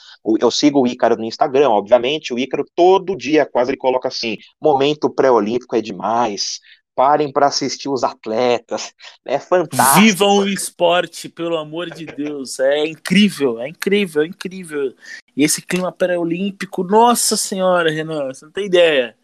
Eu 0.40 0.48
sigo 0.48 0.80
o 0.80 0.86
Ícaro 0.86 1.16
no 1.16 1.24
Instagram, 1.24 1.70
obviamente. 1.70 2.32
O 2.32 2.38
Ícaro 2.38 2.64
todo 2.72 3.16
dia 3.16 3.44
quase 3.44 3.72
ele 3.72 3.76
coloca 3.76 4.06
assim: 4.06 4.36
momento 4.60 5.10
pré-olímpico 5.10 5.74
é 5.74 5.80
demais. 5.80 6.60
Parem 6.94 7.32
para 7.32 7.48
assistir 7.48 7.88
os 7.88 8.04
atletas. 8.04 8.94
É 9.24 9.40
fantástico. 9.40 10.00
Vivam 10.02 10.38
o 10.38 10.48
esporte, 10.48 11.28
pelo 11.28 11.56
amor 11.56 11.90
de 11.90 12.06
Deus. 12.06 12.60
É 12.60 12.86
incrível, 12.86 13.58
é 13.60 13.68
incrível, 13.68 14.22
é 14.22 14.26
incrível. 14.26 14.94
E 15.36 15.42
esse 15.42 15.60
clima 15.60 15.90
pré-olímpico, 15.90 16.84
nossa 16.84 17.36
senhora, 17.36 17.90
Renan, 17.90 18.26
você 18.26 18.44
não 18.44 18.52
tem 18.52 18.66
ideia. 18.66 19.16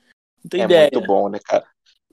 Não 0.43 0.49
tem 0.49 0.63
é 0.63 0.65
ideia. 0.65 0.91
muito 0.93 1.07
bom, 1.07 1.29
né, 1.29 1.39
cara? 1.45 1.65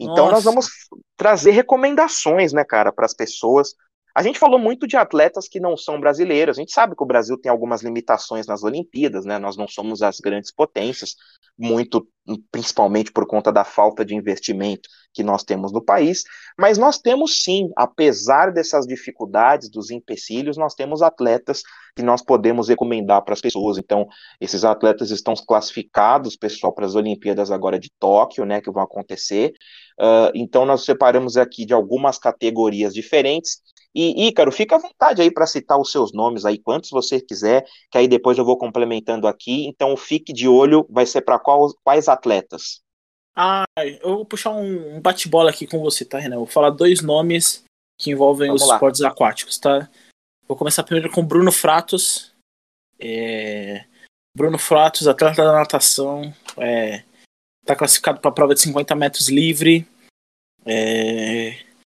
Então 0.04 0.26
Nossa. 0.26 0.32
nós 0.32 0.44
vamos 0.44 0.68
trazer 1.16 1.52
recomendações, 1.52 2.52
né, 2.54 2.64
cara, 2.64 2.92
para 2.92 3.06
as 3.06 3.14
pessoas. 3.14 3.76
A 4.16 4.24
gente 4.24 4.40
falou 4.40 4.60
muito 4.60 4.88
de 4.88 4.98
atletas 4.98 5.48
que 5.48 5.60
não 5.60 5.78
são 5.78 6.00
brasileiros. 6.00 6.58
A 6.58 6.62
gente 6.62 6.72
sabe 6.72 6.96
que 6.96 7.04
o 7.04 7.08
Brasil 7.08 7.38
tem 7.38 7.52
algumas 7.52 7.82
limitações 7.82 8.46
nas 8.46 8.64
Olimpíadas, 8.64 9.26
né? 9.26 9.40
Nós 9.40 9.56
não 9.56 9.68
somos 9.68 10.02
as 10.02 10.20
grandes 10.20 10.52
potências, 10.52 11.16
muito 11.58 12.08
principalmente 12.52 13.12
por 13.12 13.26
conta 13.26 13.52
da 13.52 13.64
falta 13.64 14.06
de 14.06 14.16
investimento 14.16 14.88
que 15.14 15.24
nós 15.24 15.44
temos 15.44 15.72
no 15.72 15.84
país, 15.84 16.24
mas 16.58 16.78
nós 16.78 16.98
temos 16.98 17.44
sim, 17.44 17.70
apesar 17.76 18.52
dessas 18.52 18.86
dificuldades, 18.86 19.70
dos 19.70 19.92
empecilhos, 19.92 20.56
nós 20.56 20.74
temos 20.74 21.02
atletas 21.02 21.64
que 21.96 22.02
nós 22.02 22.22
podemos 22.22 22.70
recomendar 22.70 23.24
para 23.24 23.34
as 23.34 23.42
pessoas. 23.42 23.78
Então, 23.78 24.08
esses 24.40 24.64
atletas 24.64 25.12
estão 25.12 25.34
classificados, 25.36 26.38
pessoal, 26.38 26.74
para 26.74 26.86
as 26.86 26.96
Olimpíadas 26.96 27.52
agora 27.52 27.78
de 27.78 27.92
Tóquio, 28.00 28.46
né, 28.46 28.62
que 28.62 28.72
vão 28.72 28.84
acontecer. 28.84 29.52
Uh, 30.00 30.32
então, 30.34 30.66
nós 30.66 30.86
separamos 30.86 31.36
aqui 31.36 31.66
de 31.66 31.74
algumas 31.74 32.18
categorias 32.18 32.94
diferentes. 32.94 33.62
E, 33.94 34.28
Ícaro, 34.28 34.52
fica 34.52 34.76
à 34.76 34.80
vontade 34.80 35.22
aí 35.22 35.30
para 35.32 35.46
citar 35.46 35.80
os 35.80 35.92
seus 35.92 36.14
nomes 36.14 36.46
aí, 36.46 36.58
quantos 36.58 36.90
você 36.90 37.20
quiser, 37.20 37.66
que 37.90 37.98
aí 37.98 38.08
depois 38.08 38.38
eu 38.38 38.46
vou 38.46 38.58
complementando 38.58 39.28
aqui. 39.28 39.66
Então, 39.68 39.96
fique 39.98 40.32
de 40.32 40.48
olho, 40.48 40.86
vai 40.90 41.06
ser 41.06 41.22
para 41.22 41.40
quais 41.40 42.08
atletas? 42.08 42.82
Ah, 43.36 43.64
eu 43.78 44.16
vou 44.16 44.26
puxar 44.26 44.52
um 44.52 45.00
bate-bola 45.02 45.50
aqui 45.50 45.66
com 45.66 45.80
você, 45.80 46.04
tá, 46.04 46.20
Renan? 46.20 46.38
vou 46.38 46.46
falar 46.46 46.70
dois 46.70 47.02
nomes 47.02 47.64
que 47.98 48.12
envolvem 48.12 48.48
Vamos 48.48 48.64
os 48.64 48.68
lá. 48.68 48.76
esportes 48.76 49.02
aquáticos, 49.02 49.58
tá? 49.58 49.90
Vou 50.48 50.58
começar 50.58 50.84
primeiro 50.84 51.12
com 51.12 51.26
Bruno 51.26 51.52
Fratos. 51.52 52.34
É... 53.00 53.86
Bruno 54.36 54.58
Fratos, 54.58 55.08
atleta 55.08 55.44
da 55.44 55.54
natação, 55.54 56.34
é... 56.58 57.04
tá 57.66 57.76
classificado 57.76 58.20
para 58.20 58.30
a 58.30 58.34
prova 58.34 58.54
de 58.54 58.62
50 58.62 58.96
metros 58.96 59.30
livre, 59.30 59.88
é... 60.66 61.58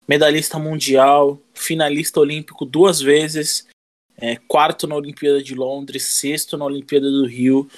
medalhista 0.08 0.58
mundial, 0.58 1.38
finalista 1.54 2.20
olímpico 2.20 2.64
duas 2.64 3.00
vezes, 3.00 3.68
é... 4.16 4.36
quarto 4.36 4.86
na 4.86 4.94
Olimpíada 4.94 5.42
de 5.42 5.54
Londres, 5.54 6.04
sexto 6.04 6.56
na 6.56 6.64
Olimpíada 6.64 7.10
do 7.10 7.26
Rio. 7.26 7.68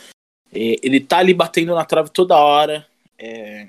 É, 0.52 0.76
ele 0.82 1.00
tá 1.00 1.18
ali 1.18 1.34
batendo 1.34 1.74
na 1.74 1.84
trave 1.84 2.10
toda 2.10 2.36
hora, 2.36 2.86
é, 3.18 3.68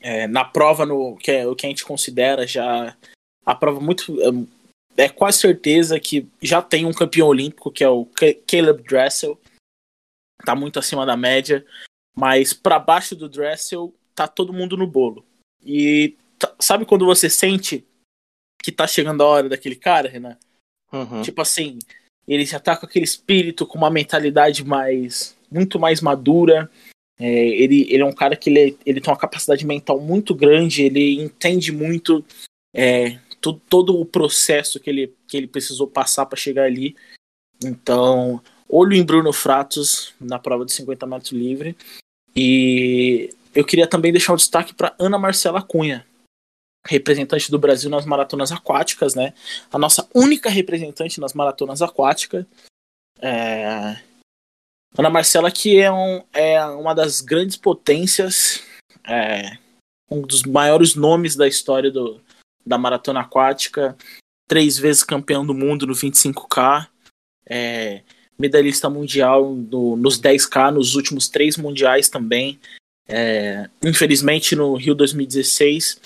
é, 0.00 0.26
na 0.26 0.44
prova 0.44 0.86
no 0.86 1.16
que 1.16 1.30
é 1.30 1.46
o 1.46 1.54
que 1.54 1.66
a 1.66 1.68
gente 1.68 1.84
considera 1.84 2.46
já 2.46 2.96
a 3.44 3.54
prova 3.54 3.80
muito 3.80 4.16
é, 4.96 5.04
é, 5.04 5.08
quase 5.08 5.38
certeza 5.38 5.98
que 5.98 6.26
já 6.40 6.62
tem 6.62 6.84
um 6.84 6.92
campeão 6.92 7.28
olímpico 7.28 7.70
que 7.70 7.82
é 7.82 7.88
o 7.88 8.06
Caleb 8.46 8.82
Dressel 8.82 9.38
tá 10.44 10.54
muito 10.54 10.78
acima 10.78 11.04
da 11.04 11.16
média 11.16 11.64
mas 12.16 12.52
para 12.52 12.78
baixo 12.78 13.14
do 13.14 13.28
Dressel 13.28 13.94
tá 14.14 14.26
todo 14.26 14.52
mundo 14.52 14.76
no 14.76 14.86
bolo 14.86 15.24
e 15.64 16.16
sabe 16.58 16.84
quando 16.84 17.06
você 17.06 17.28
sente 17.28 17.84
que 18.70 18.76
tá 18.76 18.86
chegando 18.86 19.22
a 19.22 19.26
hora 19.26 19.48
daquele 19.48 19.76
cara 19.76 20.08
Renan 20.08 20.36
uhum. 20.92 21.22
tipo 21.22 21.40
assim 21.40 21.78
ele 22.26 22.44
já 22.44 22.60
tá 22.60 22.76
com 22.76 22.86
aquele 22.86 23.04
espírito 23.04 23.66
com 23.66 23.78
uma 23.78 23.90
mentalidade 23.90 24.64
mais 24.64 25.36
muito 25.50 25.78
mais 25.78 26.00
madura 26.00 26.70
é, 27.20 27.48
ele, 27.48 27.86
ele 27.90 28.02
é 28.02 28.06
um 28.06 28.14
cara 28.14 28.34
que 28.34 28.48
ele, 28.48 28.78
ele 28.86 28.98
tem 28.98 29.12
uma 29.12 29.18
capacidade 29.18 29.66
mental 29.66 30.00
muito 30.00 30.34
grande, 30.34 30.84
ele 30.84 31.20
entende 31.20 31.70
muito 31.70 32.24
é, 32.74 33.18
todo, 33.42 33.60
todo 33.68 34.00
o 34.00 34.06
processo 34.06 34.80
que 34.80 34.88
ele, 34.88 35.14
que 35.28 35.36
ele 35.36 35.46
precisou 35.46 35.86
passar 35.86 36.24
para 36.24 36.38
chegar 36.38 36.64
ali. 36.64 36.96
Então, 37.62 38.42
olho 38.66 38.94
em 38.94 39.04
Bruno 39.04 39.34
Fratos 39.34 40.14
na 40.18 40.38
prova 40.38 40.64
de 40.64 40.72
50 40.72 41.06
metros 41.06 41.32
livre. 41.32 41.76
E 42.34 43.28
eu 43.54 43.66
queria 43.66 43.86
também 43.86 44.12
deixar 44.12 44.32
um 44.32 44.36
destaque 44.36 44.72
para 44.72 44.94
Ana 44.98 45.18
Marcela 45.18 45.60
Cunha, 45.60 46.06
representante 46.86 47.50
do 47.50 47.58
Brasil 47.58 47.90
nas 47.90 48.06
maratonas 48.06 48.52
aquáticas, 48.52 49.14
né? 49.14 49.34
A 49.72 49.78
nossa 49.78 50.08
única 50.14 50.48
representante 50.48 51.20
nas 51.20 51.34
maratonas 51.34 51.82
aquáticas. 51.82 52.44
É, 53.20 53.96
Ana 54.96 55.10
Marcela, 55.10 55.50
que 55.50 55.78
é, 55.78 55.90
um, 55.90 56.22
é 56.32 56.64
uma 56.64 56.94
das 56.94 57.20
grandes 57.20 57.56
potências, 57.56 58.62
é, 59.06 59.56
um 60.10 60.22
dos 60.22 60.42
maiores 60.42 60.94
nomes 60.94 61.36
da 61.36 61.46
história 61.46 61.90
do, 61.90 62.20
da 62.66 62.76
maratona 62.76 63.20
aquática, 63.20 63.96
três 64.48 64.78
vezes 64.78 65.04
campeão 65.04 65.46
do 65.46 65.54
mundo 65.54 65.86
no 65.86 65.94
25K, 65.94 66.88
é, 67.46 68.02
medalhista 68.38 68.88
mundial 68.90 69.54
no, 69.54 69.96
nos 69.96 70.20
10K, 70.20 70.72
nos 70.72 70.96
últimos 70.96 71.28
três 71.28 71.56
mundiais 71.56 72.08
também. 72.08 72.58
É, 73.06 73.68
infelizmente, 73.84 74.56
no 74.56 74.74
Rio 74.76 74.94
2016, 74.94 76.00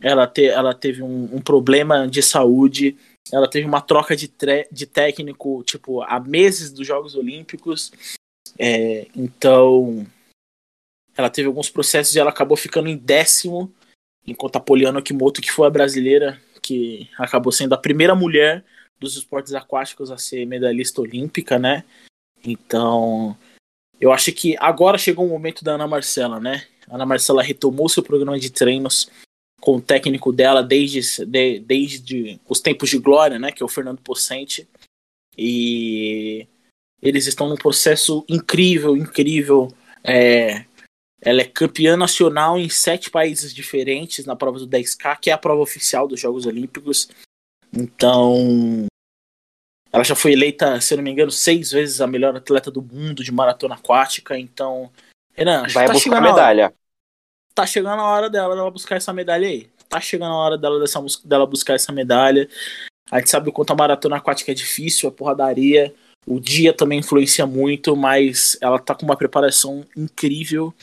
ela, 0.00 0.26
te, 0.26 0.46
ela 0.46 0.74
teve 0.74 1.02
um, 1.02 1.36
um, 1.36 1.40
problema 1.40 2.06
de 2.06 2.22
saúde. 2.22 2.96
Ela 3.32 3.48
teve 3.48 3.66
uma 3.66 3.80
troca 3.80 4.16
de, 4.16 4.32
de 4.70 4.86
técnico, 4.86 5.62
tipo, 5.64 6.02
há 6.02 6.20
meses 6.20 6.72
dos 6.72 6.86
Jogos 6.86 7.14
Olímpicos. 7.14 7.92
É, 8.58 9.06
então, 9.14 10.06
ela 11.16 11.28
teve 11.28 11.48
alguns 11.48 11.68
processos 11.68 12.14
e 12.14 12.20
ela 12.20 12.30
acabou 12.30 12.56
ficando 12.56 12.88
em 12.88 12.96
décimo, 12.96 13.72
enquanto 14.26 14.56
a 14.56 14.60
Poliana 14.60 15.02
Kimoto, 15.02 15.42
que 15.42 15.52
foi 15.52 15.66
a 15.66 15.70
brasileira, 15.70 16.40
que 16.62 17.08
acabou 17.18 17.52
sendo 17.52 17.74
a 17.74 17.78
primeira 17.78 18.14
mulher 18.14 18.64
dos 18.98 19.16
esportes 19.16 19.54
aquáticos 19.54 20.10
a 20.10 20.18
ser 20.18 20.46
medalhista 20.46 21.00
olímpica, 21.00 21.58
né? 21.58 21.84
Então, 22.44 23.36
eu 24.00 24.12
acho 24.12 24.32
que 24.32 24.56
agora 24.58 24.96
chegou 24.96 25.26
o 25.26 25.28
momento 25.28 25.64
da 25.64 25.72
Ana 25.72 25.86
Marcela, 25.86 26.38
né? 26.40 26.66
A 26.88 26.94
Ana 26.94 27.06
Marcela 27.06 27.42
retomou 27.42 27.88
seu 27.88 28.02
programa 28.02 28.38
de 28.38 28.50
treinos 28.50 29.10
com 29.60 29.76
o 29.76 29.80
técnico 29.80 30.32
dela 30.32 30.62
desde, 30.62 31.24
de, 31.26 31.60
desde 31.60 32.40
os 32.48 32.60
tempos 32.60 32.90
de 32.90 32.98
glória, 32.98 33.38
né? 33.38 33.52
Que 33.52 33.62
é 33.62 33.66
o 33.66 33.68
Fernando 33.68 34.00
Pocente. 34.00 34.68
E 35.36 36.46
eles 37.02 37.26
estão 37.26 37.48
num 37.48 37.56
processo 37.56 38.24
incrível, 38.28 38.96
incrível. 38.96 39.72
É, 40.02 40.64
ela 41.20 41.40
é 41.40 41.44
campeã 41.44 41.96
nacional 41.96 42.58
em 42.58 42.68
sete 42.68 43.10
países 43.10 43.52
diferentes 43.52 44.24
na 44.24 44.36
prova 44.36 44.58
do 44.58 44.68
10K, 44.68 45.18
que 45.20 45.30
é 45.30 45.32
a 45.32 45.38
prova 45.38 45.62
oficial 45.62 46.06
dos 46.06 46.20
Jogos 46.20 46.46
Olímpicos. 46.46 47.08
Então, 47.72 48.86
ela 49.92 50.04
já 50.04 50.14
foi 50.14 50.32
eleita, 50.32 50.80
se 50.80 50.94
eu 50.94 50.96
não 50.96 51.04
me 51.04 51.10
engano, 51.10 51.30
seis 51.30 51.72
vezes 51.72 52.00
a 52.00 52.06
melhor 52.06 52.34
atleta 52.36 52.70
do 52.70 52.82
mundo 52.82 53.24
de 53.24 53.32
maratona 53.32 53.74
aquática. 53.74 54.38
Então, 54.38 54.90
Renan, 55.34 55.66
vai 55.68 55.86
tá 55.86 55.92
buscar 55.92 56.18
a 56.18 56.20
medalha. 56.20 56.74
Tá 57.54 57.66
chegando 57.66 58.00
a 58.00 58.06
hora 58.06 58.30
dela, 58.30 58.54
dela 58.54 58.70
buscar 58.70 58.96
essa 58.96 59.12
medalha 59.12 59.48
aí. 59.48 59.68
Tá 59.88 60.00
chegando 60.00 60.32
a 60.32 60.36
hora 60.36 60.58
dela, 60.58 60.78
dessa, 60.80 61.00
dela 61.24 61.46
buscar 61.46 61.74
essa 61.74 61.92
medalha. 61.92 62.48
A 63.10 63.18
gente 63.18 63.30
sabe 63.30 63.48
o 63.48 63.52
quanto 63.52 63.72
a 63.72 63.76
maratona 63.76 64.16
aquática 64.16 64.52
é 64.52 64.54
difícil, 64.54 65.08
a 65.08 65.12
porradaria. 65.12 65.94
O 66.26 66.38
dia 66.38 66.72
também 66.72 66.98
influencia 66.98 67.46
muito, 67.46 67.96
mas 67.96 68.58
ela 68.60 68.78
tá 68.78 68.94
com 68.94 69.04
uma 69.04 69.16
preparação 69.16 69.84
incrível. 69.96 70.74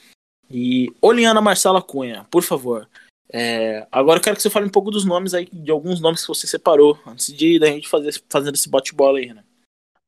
E 0.50 0.92
Oliana 1.02 1.42
Marcela 1.42 1.82
Cunha, 1.82 2.26
por 2.32 2.42
favor. 2.44 2.88
É, 3.32 3.86
agora 3.92 4.20
eu 4.20 4.24
quero 4.24 4.36
que 4.36 4.42
você 4.42 4.50
fale 4.50 4.66
um 4.66 4.72
pouco 4.72 4.92
dos 4.92 5.06
nomes 5.06 5.34
aí, 5.34 5.48
de 5.52 5.72
alguns 5.72 6.00
nomes 6.00 6.22
que 6.22 6.28
você 6.28 6.48
separou, 6.48 6.98
antes 7.06 7.34
de 7.34 7.60
da 7.60 7.68
gente 7.68 7.88
fazer 7.88 8.14
fazendo 8.30 8.56
esse 8.56 8.70
bate-bola 8.70 9.20
aí, 9.20 9.34
né? 9.34 9.44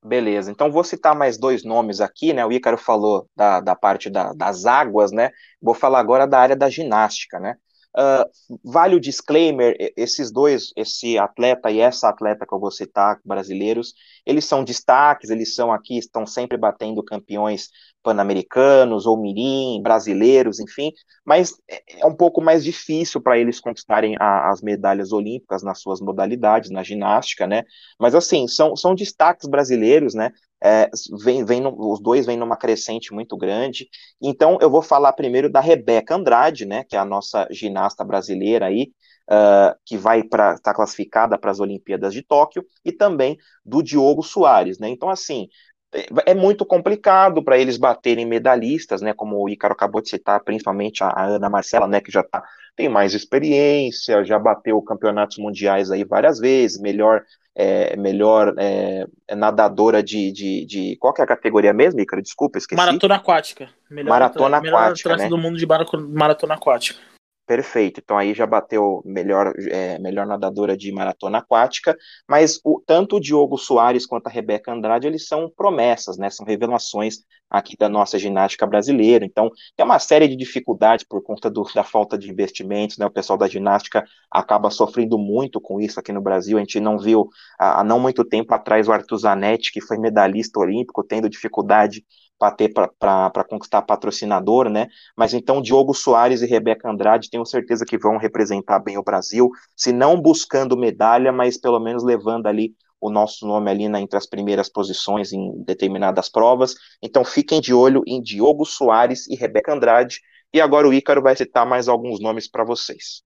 Beleza, 0.08 0.50
então 0.52 0.72
vou 0.72 0.84
citar 0.84 1.14
mais 1.16 1.38
dois 1.38 1.64
nomes 1.66 2.00
aqui, 2.00 2.32
né? 2.34 2.46
O 2.46 2.52
Ícaro 2.52 2.78
falou 2.78 3.30
da, 3.36 3.60
da 3.60 3.76
parte 3.76 4.10
da, 4.10 4.32
das 4.34 4.66
águas, 4.66 5.12
né? 5.12 5.32
Vou 5.62 5.74
falar 5.76 6.00
agora 6.00 6.26
da 6.26 6.40
área 6.40 6.56
da 6.56 6.70
ginástica, 6.70 7.40
né? 7.40 7.58
Uh, 7.98 8.30
vale 8.64 8.96
o 8.96 9.00
disclaimer, 9.00 9.76
esses 9.98 10.32
dois, 10.32 10.72
esse 10.76 11.18
atleta 11.18 11.72
e 11.72 11.80
essa 11.80 12.08
atleta 12.08 12.46
que 12.46 12.54
eu 12.54 12.60
vou 12.60 12.70
citar, 12.70 13.20
brasileiros, 13.26 13.96
eles 14.24 14.46
são 14.46 14.64
destaques, 14.64 15.32
eles 15.32 15.56
são 15.56 15.72
aqui, 15.72 15.98
estão 15.98 16.24
sempre 16.24 16.58
batendo 16.58 17.04
campeões 17.04 17.70
pan-americanos 18.04 19.08
ou 19.08 19.18
mirim, 19.18 19.82
brasileiros, 19.82 20.60
enfim, 20.60 20.92
mas 21.26 21.56
é, 21.68 21.82
é 22.02 22.06
um 22.06 22.16
pouco 22.16 22.40
mais 22.40 22.64
difícil 22.64 23.20
para 23.20 23.38
eles 23.40 23.60
conquistarem 23.60 24.16
a, 24.20 24.50
as 24.50 24.62
medalhas 24.62 25.12
olímpicas 25.12 25.64
nas 25.64 25.82
suas 25.82 26.00
modalidades, 26.00 26.70
na 26.70 26.84
ginástica, 26.84 27.48
né? 27.48 27.64
Mas 28.00 28.14
assim, 28.14 28.48
são, 28.48 28.76
são 28.76 28.94
destaques 28.94 29.50
brasileiros, 29.50 30.14
né? 30.14 30.32
É, 30.64 30.90
vem, 31.24 31.46
vem 31.46 31.62
no, 31.62 31.76
os 31.92 32.02
dois 32.02 32.26
vêm 32.26 32.38
numa 32.38 32.58
crescente 32.58 33.14
muito 33.14 33.38
grande. 33.38 33.88
Então, 34.22 34.58
eu 34.62 34.70
vou 34.70 34.82
falar 34.82 35.14
primeiro 35.14 35.52
da 35.52 35.60
Rebeca 35.60 36.16
Andrade, 36.16 36.66
né, 36.66 36.84
que 36.84 36.96
é 36.96 37.00
a 37.00 37.06
nossa 37.06 37.48
ginasta 37.52 38.04
brasileira 38.04 38.66
aí, 38.66 38.92
uh, 39.30 39.78
que 39.86 39.98
vai 39.98 40.24
para 40.24 40.54
estar 40.56 40.72
tá 40.72 40.74
classificada 40.74 41.38
para 41.38 41.52
as 41.52 41.60
Olimpíadas 41.60 42.14
de 42.14 42.24
Tóquio, 42.24 42.66
e 42.84 42.92
também 42.92 43.38
do 43.64 43.84
Diogo 43.84 44.24
Soares, 44.24 44.80
né? 44.80 44.90
Então, 44.90 45.10
assim, 45.10 45.48
é, 45.94 46.32
é 46.32 46.36
muito 46.36 46.66
complicado 46.66 47.44
para 47.44 47.58
eles 47.58 47.78
baterem 47.78 48.26
medalhistas, 48.26 49.02
né? 49.02 49.14
Como 49.14 49.42
o 49.42 49.50
Ícaro 49.50 49.74
acabou 49.74 50.02
de 50.02 50.10
citar, 50.10 50.44
principalmente 50.44 51.04
a, 51.04 51.14
Ana 51.18 51.50
Marcela, 51.50 51.88
né, 51.88 52.02
que 52.02 52.12
já 52.12 52.24
tá, 52.24 52.44
tem 52.76 52.90
mais 52.90 53.14
experiência, 53.14 54.24
já 54.24 54.38
bateu 54.38 54.82
campeonatos 54.82 55.38
mundiais 55.38 55.90
aí 55.90 56.04
várias 56.04 56.40
vezes, 56.40 56.80
melhor 56.80 57.24
é, 57.56 57.96
melhor 57.98 58.54
é, 58.60 59.08
nadadora 59.36 60.04
de, 60.04 60.32
de, 60.32 60.66
de, 60.66 60.98
Qual 61.00 61.12
que 61.12 61.22
é 61.22 61.24
a 61.24 61.28
categoria 61.28 61.74
mesmo, 61.74 62.00
Icaro? 62.00 62.22
Desculpa, 62.22 62.60
esqueci. 62.60 62.78
Maratona 62.78 63.16
aquática. 63.16 63.70
Melhor 63.90 64.10
maratona 64.10 64.58
aquática. 64.58 65.10
Melhor 65.10 65.24
né? 65.24 65.30
do 65.30 65.38
mundo 65.40 65.58
de 65.58 65.66
maratona 65.66 66.54
aquática. 66.54 67.00
Perfeito. 67.48 68.02
Então 68.04 68.18
aí 68.18 68.34
já 68.34 68.46
bateu 68.46 69.02
melhor, 69.06 69.54
é, 69.70 69.98
melhor 70.00 70.28
nadadora 70.28 70.76
de 70.76 70.92
maratona 70.92 71.38
aquática, 71.38 71.98
mas 72.28 72.60
o, 72.62 72.84
tanto 72.86 73.16
o 73.16 73.20
Diogo 73.22 73.58
Soares 73.58 74.06
quanto 74.06 74.28
a 74.28 74.30
Rebeca 74.30 74.74
Andrade, 74.74 75.08
eles 75.08 75.28
são 75.30 75.50
promessas, 75.56 76.18
né? 76.18 76.30
São 76.30 76.46
revelações 76.46 77.20
aqui 77.50 77.78
da 77.78 77.88
nossa 77.88 78.20
ginástica 78.20 78.68
brasileira. 78.68 79.24
Então, 79.24 79.50
tem 79.78 79.86
uma 79.86 79.98
série 79.98 80.28
de 80.28 80.36
dificuldades 80.36 81.06
por 81.08 81.24
conta 81.24 81.50
do, 81.50 81.64
da 81.74 81.86
falta 81.86 82.18
de 82.18 82.30
investimentos, 82.30 82.98
né? 82.98 83.06
O 83.06 83.10
pessoal 83.12 83.38
da 83.38 83.48
ginástica 83.48 84.04
acaba 84.30 84.70
sofrendo 84.70 85.18
muito 85.18 85.62
com 85.62 85.80
isso 85.80 86.02
aqui 86.02 86.12
no 86.12 86.22
Brasil. 86.22 86.58
A 86.58 86.60
gente 86.60 86.82
não 86.82 87.00
viu 87.00 87.30
há 87.58 87.82
não 87.82 87.98
muito 87.98 88.26
tempo 88.26 88.54
atrás 88.54 88.90
o 88.90 88.92
Arthur 88.92 89.20
Zanetti, 89.20 89.72
que 89.72 89.80
foi 89.80 89.98
medalhista 89.98 90.60
olímpico, 90.60 91.02
tendo 91.02 91.30
dificuldade 91.30 92.04
para 92.38 92.52
ter 92.52 92.70
para 92.70 93.44
conquistar 93.50 93.82
patrocinador, 93.82 94.70
né? 94.70 94.88
Mas 95.16 95.34
então 95.34 95.62
Diogo 95.62 95.94
Soares 95.94 96.42
e 96.42 96.46
Rebeca 96.46 96.90
Andrade 96.90 97.30
tenho 97.30 97.46
certeza 97.46 97.86
que 97.86 97.98
vão 97.98 98.18
representar 98.18 98.80
bem 98.80 98.98
o 98.98 99.04
Brasil, 99.04 99.50
se 99.76 99.92
não 99.92 100.22
buscando 100.22 100.78
medalha, 100.78 101.32
mas 101.32 101.58
pelo 101.58 101.80
menos 101.80 102.04
levando 102.04 102.48
ali 102.48 102.76
o 103.00 103.10
nosso 103.10 103.46
nome 103.46 103.70
ali 103.70 103.88
na, 103.88 104.02
entre 104.02 104.18
as 104.18 104.26
primeiras 104.26 104.70
posições 104.70 105.32
em 105.32 105.64
determinadas 105.64 106.30
provas. 106.30 106.76
Então 107.02 107.24
fiquem 107.24 107.62
de 107.62 107.74
olho 107.74 108.04
em 108.08 108.22
Diogo 108.22 108.66
Soares 108.66 109.28
e 109.28 109.36
Rebeca 109.36 109.74
Andrade. 109.74 110.20
E 110.54 110.62
agora 110.62 110.88
o 110.88 110.94
Ícaro 110.94 111.22
vai 111.22 111.36
citar 111.36 111.66
mais 111.66 111.88
alguns 111.88 112.20
nomes 112.20 112.48
para 112.50 112.64
vocês. 112.64 113.22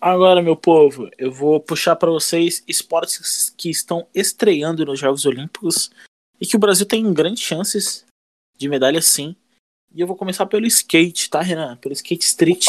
Agora, 0.00 0.40
meu 0.40 0.56
povo, 0.56 1.10
eu 1.18 1.30
vou 1.30 1.60
puxar 1.60 1.94
para 1.94 2.10
vocês 2.10 2.64
esportes 2.66 3.50
que 3.50 3.68
estão 3.68 4.06
estreando 4.14 4.84
nos 4.86 4.98
Jogos 4.98 5.26
Olímpicos 5.26 5.90
e 6.40 6.46
que 6.46 6.56
o 6.56 6.58
Brasil 6.58 6.86
tem 6.86 7.12
grandes 7.12 7.42
chances 7.42 8.06
de 8.60 8.68
medalha 8.68 9.00
sim. 9.00 9.34
E 9.92 10.00
eu 10.00 10.06
vou 10.06 10.14
começar 10.14 10.44
pelo 10.44 10.66
skate, 10.66 11.30
tá, 11.30 11.40
Renan? 11.40 11.76
Pelo 11.78 11.94
skate 11.94 12.24
street. 12.24 12.66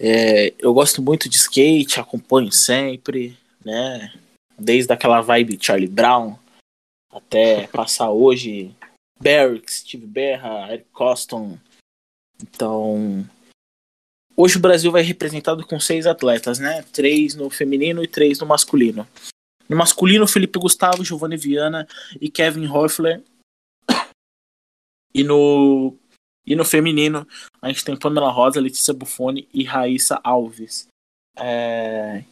É, 0.00 0.54
eu 0.58 0.72
gosto 0.72 1.02
muito 1.02 1.28
de 1.28 1.36
skate, 1.36 2.00
acompanho 2.00 2.50
sempre, 2.50 3.38
né? 3.64 4.12
Desde 4.58 4.92
aquela 4.92 5.20
vibe 5.20 5.58
Charlie 5.60 5.86
Brown 5.86 6.36
até 7.12 7.66
passar 7.66 8.10
hoje 8.10 8.74
Barrick, 9.20 9.70
Steve 9.70 10.06
Berra, 10.06 10.72
Eric 10.72 10.88
Coston. 10.92 11.58
Então, 12.42 13.24
hoje 14.34 14.56
o 14.56 14.60
Brasil 14.60 14.90
vai 14.90 15.02
representado 15.02 15.64
com 15.66 15.78
seis 15.78 16.06
atletas, 16.06 16.58
né? 16.58 16.82
Três 16.90 17.34
no 17.34 17.50
feminino 17.50 18.02
e 18.02 18.08
três 18.08 18.40
no 18.40 18.46
masculino. 18.46 19.06
No 19.68 19.76
masculino, 19.76 20.26
Felipe 20.26 20.58
Gustavo, 20.58 21.04
Giovanni 21.04 21.36
Viana 21.36 21.86
e 22.20 22.30
Kevin 22.30 22.66
Hoffler 22.66 23.22
e 25.14 25.22
no, 25.22 25.96
e 26.46 26.56
no 26.56 26.64
feminino, 26.64 27.26
a 27.62 27.68
gente 27.68 27.84
tem 27.84 27.96
Pamela 27.96 28.30
Rosa, 28.30 28.60
Letícia 28.60 28.92
Buffoni 28.92 29.48
e 29.52 29.62
Raíssa 29.62 30.20
Alves. 30.24 30.88
É... 31.36 32.24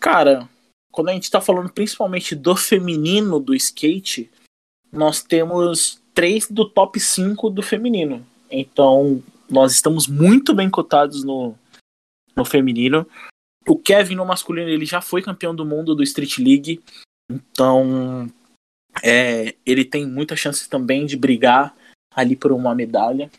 Cara, 0.00 0.48
quando 0.90 1.10
a 1.10 1.12
gente 1.12 1.30
tá 1.30 1.40
falando 1.40 1.70
principalmente 1.70 2.34
do 2.34 2.56
feminino 2.56 3.38
do 3.38 3.54
skate, 3.54 4.30
nós 4.92 5.22
temos 5.22 6.00
três 6.14 6.48
do 6.48 6.68
top 6.68 6.98
5 6.98 7.50
do 7.50 7.62
feminino. 7.62 8.26
Então, 8.50 9.22
nós 9.48 9.72
estamos 9.72 10.06
muito 10.06 10.54
bem 10.54 10.70
cotados 10.70 11.22
no, 11.22 11.54
no 12.34 12.44
feminino. 12.44 13.06
O 13.68 13.78
Kevin 13.78 14.16
no 14.16 14.26
masculino, 14.26 14.68
ele 14.68 14.86
já 14.86 15.00
foi 15.00 15.22
campeão 15.22 15.54
do 15.54 15.66
mundo 15.66 15.94
do 15.94 16.02
Street 16.02 16.38
League. 16.38 16.80
Então, 17.30 18.28
é, 19.02 19.54
ele 19.64 19.84
tem 19.84 20.06
muitas 20.06 20.38
chances 20.40 20.66
também 20.66 21.06
de 21.06 21.16
brigar 21.16 21.74
ali 22.14 22.36
por 22.36 22.52
uma 22.52 22.74
medalha. 22.74 23.30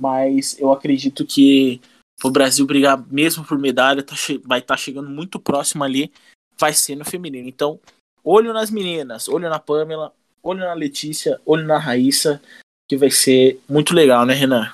Mas 0.00 0.58
eu 0.58 0.72
acredito 0.72 1.26
que 1.26 1.80
o 2.22 2.30
Brasil 2.30 2.66
brigar 2.66 3.02
mesmo 3.08 3.44
por 3.44 3.58
medalha 3.58 4.02
tá 4.02 4.14
vai 4.44 4.60
estar 4.60 4.74
tá 4.74 4.76
chegando 4.76 5.10
muito 5.10 5.38
próximo 5.38 5.84
ali, 5.84 6.12
vai 6.58 6.72
ser 6.72 6.96
no 6.96 7.04
feminino. 7.04 7.48
Então, 7.48 7.80
olho 8.24 8.52
nas 8.52 8.70
meninas, 8.70 9.28
olho 9.28 9.48
na 9.48 9.58
Pamela, 9.58 10.12
olho 10.42 10.60
na 10.60 10.74
Letícia, 10.74 11.40
olho 11.44 11.66
na 11.66 11.78
Raíssa, 11.78 12.40
que 12.88 12.96
vai 12.96 13.10
ser 13.10 13.60
muito 13.68 13.94
legal, 13.94 14.24
né, 14.26 14.34
Renan? 14.34 14.72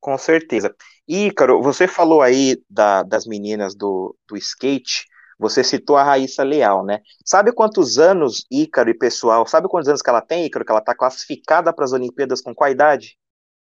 Com 0.00 0.16
certeza. 0.16 0.74
Ícaro, 1.06 1.62
você 1.62 1.88
falou 1.88 2.22
aí 2.22 2.62
da, 2.68 3.02
das 3.02 3.26
meninas 3.26 3.74
do, 3.74 4.14
do 4.28 4.36
skate. 4.36 5.06
Você 5.38 5.62
citou 5.62 5.96
a 5.96 6.02
Raíssa 6.02 6.42
Leal, 6.42 6.84
né? 6.84 7.00
Sabe 7.24 7.52
quantos 7.52 7.98
anos 7.98 8.44
Ícaro 8.50 8.90
e 8.90 8.94
pessoal, 8.94 9.46
sabe 9.46 9.68
quantos 9.68 9.88
anos 9.88 10.02
que 10.02 10.10
ela 10.10 10.20
tem, 10.20 10.44
Ícaro, 10.44 10.64
que 10.64 10.72
ela 10.72 10.80
está 10.80 10.94
classificada 10.94 11.72
para 11.72 11.84
as 11.84 11.92
Olimpíadas 11.92 12.40
com 12.40 12.54
qual 12.54 12.70
idade? 12.70 13.16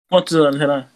Quantos 0.09 0.35
anos, 0.35 0.59
Renan? 0.59 0.89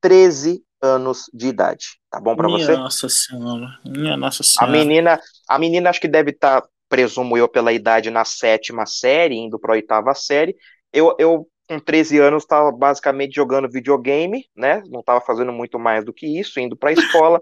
13 0.00 0.62
anos 0.82 1.30
de 1.34 1.48
idade. 1.48 2.00
Tá 2.10 2.18
bom 2.18 2.34
para 2.34 2.48
você? 2.48 2.76
Nossa 2.76 3.08
senhora. 3.08 3.78
Minha 3.84 4.16
nossa 4.16 4.42
senhora. 4.42 4.72
A 4.72 4.78
menina, 4.78 5.20
a 5.48 5.58
menina 5.58 5.90
acho 5.90 6.00
que 6.00 6.08
deve 6.08 6.30
estar, 6.30 6.62
tá, 6.62 6.68
presumo 6.88 7.36
eu, 7.36 7.48
pela 7.48 7.72
idade 7.72 8.10
na 8.10 8.24
sétima 8.24 8.86
série, 8.86 9.36
indo 9.36 9.58
para 9.58 9.72
a 9.72 9.76
oitava 9.76 10.14
série. 10.14 10.56
Eu, 10.92 11.14
eu 11.18 11.46
com 11.68 11.78
13 11.78 12.18
anos 12.18 12.42
estava 12.42 12.72
basicamente 12.72 13.34
jogando 13.34 13.70
videogame, 13.70 14.44
né? 14.56 14.82
Não 14.88 15.00
estava 15.00 15.20
fazendo 15.20 15.52
muito 15.52 15.78
mais 15.78 16.04
do 16.04 16.12
que 16.12 16.26
isso, 16.26 16.58
indo 16.58 16.76
para 16.76 16.90
a 16.90 16.94
escola. 16.94 17.40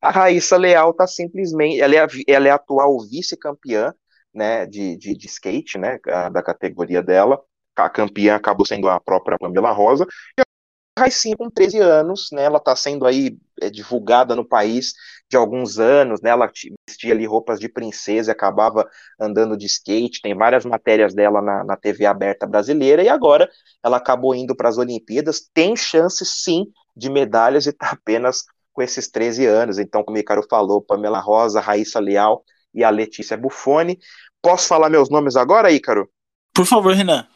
A 0.00 0.10
Raíssa 0.10 0.56
Leal 0.56 0.94
tá 0.94 1.06
simplesmente, 1.06 1.80
ela 1.80 1.94
é, 1.96 2.06
ela 2.28 2.48
é 2.48 2.50
atual 2.50 2.98
vice-campeã, 3.08 3.92
né, 4.32 4.66
de, 4.66 4.96
de, 4.96 5.16
de, 5.16 5.26
skate, 5.26 5.78
né, 5.78 5.98
da 6.32 6.42
categoria 6.42 7.02
dela. 7.02 7.40
A 7.76 7.88
campeã 7.88 8.36
acabou 8.36 8.66
sendo 8.66 8.88
a 8.88 9.00
própria 9.00 9.38
Pamela 9.38 9.70
Rosa. 9.72 10.06
E 10.38 10.42
a 10.42 11.00
Raicinha, 11.00 11.36
com 11.36 11.50
13 11.50 11.78
anos, 11.78 12.28
né, 12.32 12.44
ela 12.44 12.60
tá 12.60 12.74
sendo 12.76 13.06
aí 13.06 13.36
é, 13.60 13.70
divulgada 13.70 14.36
no 14.36 14.44
país 14.44 14.94
de 15.28 15.36
alguns 15.36 15.78
anos, 15.78 16.20
né, 16.22 16.30
ela 16.30 16.50
vestia 16.88 17.12
ali 17.12 17.26
roupas 17.26 17.60
de 17.60 17.68
princesa 17.68 18.30
e 18.30 18.32
acabava 18.32 18.88
andando 19.20 19.56
de 19.56 19.66
skate, 19.66 20.22
tem 20.22 20.34
várias 20.34 20.64
matérias 20.64 21.14
dela 21.14 21.42
na, 21.42 21.64
na 21.64 21.76
TV 21.76 22.06
aberta 22.06 22.46
brasileira, 22.46 23.02
e 23.02 23.08
agora 23.08 23.48
ela 23.84 23.98
acabou 23.98 24.34
indo 24.34 24.56
para 24.56 24.68
as 24.68 24.78
Olimpíadas, 24.78 25.48
tem 25.52 25.76
chance 25.76 26.24
sim 26.24 26.66
de 26.96 27.10
medalhas 27.10 27.66
e 27.66 27.72
tá 27.72 27.90
apenas 27.90 28.44
com 28.78 28.82
esses 28.82 29.10
13 29.10 29.44
anos. 29.44 29.76
Então, 29.76 30.04
como 30.04 30.16
o 30.16 30.20
Icaro 30.20 30.46
falou, 30.48 30.80
Pamela 30.80 31.18
Rosa, 31.18 31.60
Raíssa 31.60 31.98
Leal 31.98 32.44
e 32.72 32.84
a 32.84 32.90
Letícia 32.90 33.36
Buffoni. 33.36 33.98
Posso 34.40 34.68
falar 34.68 34.88
meus 34.88 35.10
nomes 35.10 35.34
agora, 35.34 35.72
Ícaro? 35.72 36.08
Por 36.54 36.64
favor, 36.64 36.94
Renan. 36.94 37.26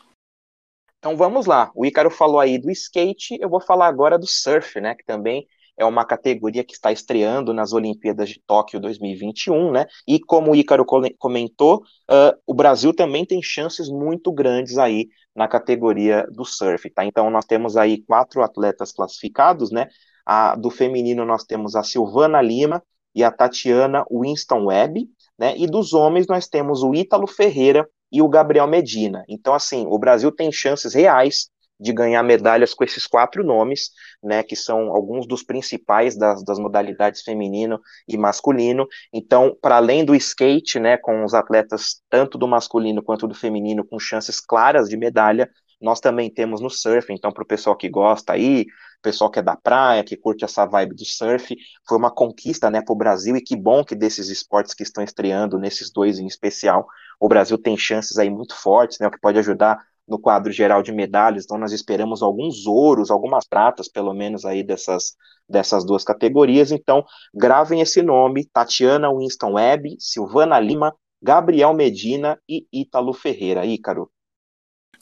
Então 1.00 1.16
vamos 1.16 1.46
lá. 1.46 1.72
O 1.74 1.84
Ícaro 1.84 2.10
falou 2.10 2.38
aí 2.38 2.58
do 2.58 2.70
skate, 2.70 3.36
eu 3.40 3.48
vou 3.48 3.60
falar 3.60 3.88
agora 3.88 4.16
do 4.16 4.26
surf, 4.26 4.80
né? 4.80 4.94
Que 4.94 5.04
também 5.04 5.44
é 5.76 5.84
uma 5.84 6.04
categoria 6.04 6.62
que 6.62 6.74
está 6.74 6.92
estreando 6.92 7.52
nas 7.52 7.72
Olimpíadas 7.72 8.28
de 8.28 8.40
Tóquio 8.46 8.78
2021, 8.78 9.72
né? 9.72 9.86
E 10.06 10.20
como 10.20 10.52
o 10.52 10.54
Ícaro 10.54 10.86
comentou, 11.18 11.78
uh, 12.08 12.38
o 12.46 12.54
Brasil 12.54 12.94
também 12.94 13.26
tem 13.26 13.42
chances 13.42 13.88
muito 13.88 14.30
grandes 14.30 14.78
aí 14.78 15.08
na 15.34 15.48
categoria 15.48 16.24
do 16.30 16.44
surf, 16.44 16.88
tá? 16.90 17.04
Então 17.04 17.28
nós 17.30 17.46
temos 17.46 17.76
aí 17.76 18.00
quatro 18.04 18.44
atletas 18.44 18.92
classificados, 18.92 19.72
né? 19.72 19.88
A, 20.24 20.54
do 20.56 20.70
feminino 20.70 21.24
nós 21.24 21.44
temos 21.44 21.74
a 21.74 21.82
Silvana 21.82 22.40
Lima 22.40 22.82
e 23.14 23.22
a 23.22 23.30
Tatiana 23.30 24.04
Winston 24.10 24.66
Webb, 24.66 25.08
né? 25.38 25.54
E 25.56 25.66
dos 25.66 25.92
homens 25.92 26.26
nós 26.26 26.48
temos 26.48 26.82
o 26.82 26.94
Ítalo 26.94 27.26
Ferreira 27.26 27.88
e 28.10 28.20
o 28.22 28.28
Gabriel 28.28 28.66
Medina. 28.66 29.24
Então, 29.28 29.54
assim, 29.54 29.86
o 29.88 29.98
Brasil 29.98 30.30
tem 30.30 30.52
chances 30.52 30.94
reais 30.94 31.50
de 31.82 31.92
ganhar 31.92 32.22
medalhas 32.22 32.72
com 32.72 32.84
esses 32.84 33.08
quatro 33.08 33.42
nomes, 33.42 33.90
né, 34.22 34.42
que 34.44 34.54
são 34.54 34.92
alguns 34.92 35.26
dos 35.26 35.42
principais 35.42 36.16
das, 36.16 36.44
das 36.44 36.58
modalidades 36.58 37.22
feminino 37.22 37.80
e 38.06 38.16
masculino. 38.16 38.86
Então, 39.12 39.56
para 39.60 39.76
além 39.78 40.04
do 40.04 40.14
skate, 40.14 40.78
né, 40.78 40.96
com 40.96 41.24
os 41.24 41.34
atletas 41.34 42.00
tanto 42.08 42.38
do 42.38 42.46
masculino 42.46 43.02
quanto 43.02 43.26
do 43.26 43.34
feminino 43.34 43.84
com 43.84 43.98
chances 43.98 44.38
claras 44.38 44.88
de 44.88 44.96
medalha, 44.96 45.50
nós 45.80 45.98
também 45.98 46.30
temos 46.32 46.60
no 46.60 46.70
surf. 46.70 47.12
Então, 47.12 47.32
para 47.32 47.42
o 47.42 47.46
pessoal 47.46 47.74
que 47.74 47.88
gosta 47.88 48.34
aí, 48.34 48.64
pessoal 49.02 49.30
que 49.30 49.38
é 49.38 49.42
da 49.42 49.56
praia, 49.56 50.04
que 50.04 50.16
curte 50.16 50.44
essa 50.44 50.64
vibe 50.64 50.94
do 50.94 51.04
surf, 51.04 51.56
foi 51.86 51.98
uma 51.98 52.10
conquista, 52.10 52.70
né, 52.70 52.80
para 52.80 52.92
o 52.92 52.96
Brasil. 52.96 53.36
E 53.36 53.40
que 53.40 53.56
bom 53.56 53.84
que 53.84 53.94
desses 53.94 54.28
esportes 54.28 54.74
que 54.74 54.82
estão 54.82 55.02
estreando, 55.02 55.58
nesses 55.58 55.92
dois 55.92 56.18
em 56.18 56.26
especial, 56.26 56.86
o 57.20 57.28
Brasil 57.28 57.58
tem 57.58 57.76
chances 57.76 58.18
aí 58.18 58.30
muito 58.30 58.54
fortes, 58.54 58.98
né, 58.98 59.08
o 59.08 59.10
que 59.10 59.20
pode 59.20 59.38
ajudar 59.38 59.78
no 60.08 60.18
quadro 60.18 60.52
geral 60.52 60.82
de 60.82 60.92
medalhas, 60.92 61.44
então 61.44 61.56
nós 61.56 61.72
esperamos 61.72 62.22
alguns 62.22 62.66
ouros, 62.66 63.10
algumas 63.10 63.46
pratas, 63.46 63.88
pelo 63.88 64.12
menos 64.12 64.44
aí 64.44 64.62
dessas, 64.62 65.16
dessas 65.48 65.84
duas 65.84 66.04
categorias, 66.04 66.72
então 66.72 67.04
gravem 67.32 67.80
esse 67.80 68.02
nome, 68.02 68.44
Tatiana 68.44 69.12
Winston 69.12 69.52
Webb, 69.52 69.96
Silvana 69.98 70.58
Lima, 70.58 70.94
Gabriel 71.22 71.72
Medina 71.72 72.38
e 72.48 72.66
Ítalo 72.72 73.12
Ferreira, 73.12 73.64
Ícaro. 73.64 74.10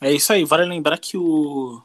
É 0.03 0.13
isso 0.13 0.33
aí, 0.33 0.45
vale 0.45 0.65
lembrar 0.65 0.99
que 0.99 1.17
o, 1.17 1.83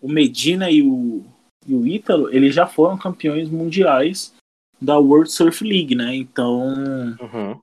o 0.00 0.08
Medina 0.08 0.70
e 0.70 0.82
o, 0.82 1.24
e 1.66 1.74
o 1.74 1.86
Ítalo, 1.86 2.32
eles 2.34 2.54
já 2.54 2.66
foram 2.66 2.96
campeões 2.98 3.48
mundiais 3.48 4.32
da 4.80 4.98
World 4.98 5.30
Surf 5.30 5.64
League, 5.64 5.94
né, 5.94 6.14
então... 6.14 6.74
Uhum. 7.20 7.60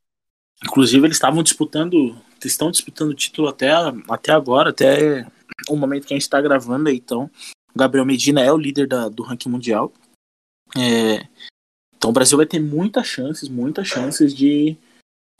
Inclusive 0.63 1.07
eles 1.07 1.15
estavam 1.15 1.41
disputando 1.41 2.17
estão 2.47 2.71
disputando 2.71 3.09
o 3.09 3.15
título 3.15 3.47
até, 3.47 3.71
até 4.09 4.31
agora, 4.31 4.69
até 4.69 5.27
o 5.67 5.75
momento 5.75 6.07
que 6.07 6.13
a 6.13 6.15
gente 6.15 6.23
está 6.23 6.39
gravando 6.39 6.89
aí, 6.89 6.95
então. 6.95 7.29
O 7.73 7.77
Gabriel 7.77 8.05
Medina 8.05 8.41
é 8.41 8.51
o 8.51 8.57
líder 8.57 8.87
da, 8.87 9.09
do 9.09 9.23
ranking 9.23 9.49
mundial. 9.49 9.91
É, 10.77 11.27
então 11.95 12.11
o 12.11 12.13
Brasil 12.13 12.37
vai 12.37 12.45
ter 12.45 12.59
muitas 12.59 13.07
chances, 13.07 13.49
muitas 13.49 13.87
chances 13.87 14.33
de, 14.33 14.77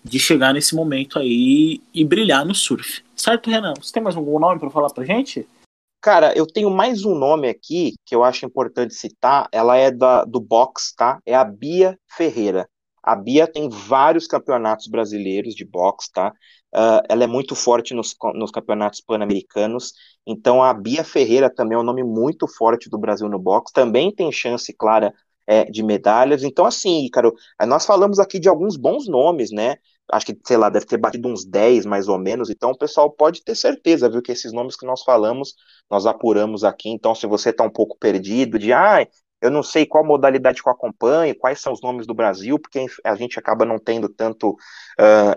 de 0.03 0.19
chegar 0.19 0.53
nesse 0.53 0.75
momento 0.75 1.19
aí 1.19 1.81
e 1.93 2.03
brilhar 2.03 2.45
no 2.45 2.55
surf. 2.55 3.03
Certo, 3.15 3.49
Renan? 3.49 3.73
Você 3.75 3.93
tem 3.93 4.03
mais 4.03 4.15
algum 4.15 4.39
nome 4.39 4.59
para 4.59 4.69
falar 4.69 4.89
pra 4.89 5.05
gente? 5.05 5.47
Cara, 6.01 6.33
eu 6.37 6.47
tenho 6.47 6.69
mais 6.69 7.03
um 7.03 7.13
nome 7.13 7.49
aqui 7.49 7.93
que 8.05 8.15
eu 8.15 8.23
acho 8.23 8.45
importante 8.45 8.93
citar. 8.93 9.49
Ela 9.51 9.75
é 9.77 9.91
da, 9.91 10.23
do 10.23 10.39
box, 10.39 10.93
tá? 10.95 11.19
É 11.25 11.35
a 11.35 11.43
Bia 11.43 11.99
Ferreira. 12.15 12.69
A 13.03 13.15
Bia 13.15 13.45
tem 13.47 13.67
vários 13.69 14.25
campeonatos 14.27 14.87
brasileiros 14.87 15.53
de 15.53 15.65
boxe, 15.65 16.09
tá? 16.11 16.31
Uh, 16.73 17.01
ela 17.09 17.23
é 17.23 17.27
muito 17.27 17.55
forte 17.55 17.93
nos, 17.93 18.15
nos 18.33 18.51
campeonatos 18.51 19.01
pan-americanos. 19.01 19.93
Então 20.25 20.63
a 20.63 20.73
Bia 20.73 21.03
Ferreira 21.03 21.49
também 21.53 21.75
é 21.77 21.79
um 21.81 21.83
nome 21.83 22.03
muito 22.03 22.47
forte 22.47 22.89
do 22.89 22.97
Brasil 22.97 23.27
no 23.27 23.39
boxe. 23.39 23.73
Também 23.73 24.13
tem 24.13 24.31
chance 24.31 24.71
clara 24.73 25.13
é, 25.49 25.65
de 25.65 25.81
medalhas. 25.81 26.43
Então, 26.43 26.63
assim, 26.63 27.05
Ícaro, 27.05 27.33
nós 27.67 27.83
falamos 27.83 28.19
aqui 28.19 28.39
de 28.39 28.47
alguns 28.47 28.77
bons 28.77 29.07
nomes, 29.07 29.49
né? 29.51 29.77
Acho 30.11 30.27
que, 30.27 30.37
sei 30.45 30.57
lá, 30.57 30.69
deve 30.69 30.85
ter 30.85 30.97
batido 30.97 31.27
uns 31.27 31.43
10 31.43 31.87
mais 31.87 32.07
ou 32.07 32.19
menos. 32.19 32.51
Então, 32.51 32.69
o 32.69 32.77
pessoal 32.77 33.09
pode 33.09 33.43
ter 33.43 33.55
certeza, 33.55 34.07
viu, 34.07 34.21
que 34.21 34.31
esses 34.31 34.53
nomes 34.53 34.75
que 34.75 34.85
nós 34.85 35.01
falamos, 35.01 35.55
nós 35.89 36.05
apuramos 36.05 36.63
aqui. 36.63 36.89
Então, 36.89 37.15
se 37.15 37.25
você 37.25 37.49
está 37.49 37.63
um 37.63 37.69
pouco 37.69 37.97
perdido 37.97 38.59
de, 38.59 38.71
ah, 38.71 39.07
eu 39.41 39.49
não 39.49 39.63
sei 39.63 39.87
qual 39.87 40.05
modalidade 40.05 40.61
que 40.61 40.69
eu 40.69 40.73
acompanho, 40.73 41.35
quais 41.35 41.59
são 41.59 41.73
os 41.73 41.81
nomes 41.81 42.05
do 42.05 42.13
Brasil, 42.13 42.59
porque 42.59 42.85
a 43.03 43.15
gente 43.15 43.39
acaba 43.39 43.65
não 43.65 43.79
tendo 43.79 44.07
tanto 44.07 44.51
uh, 44.51 45.33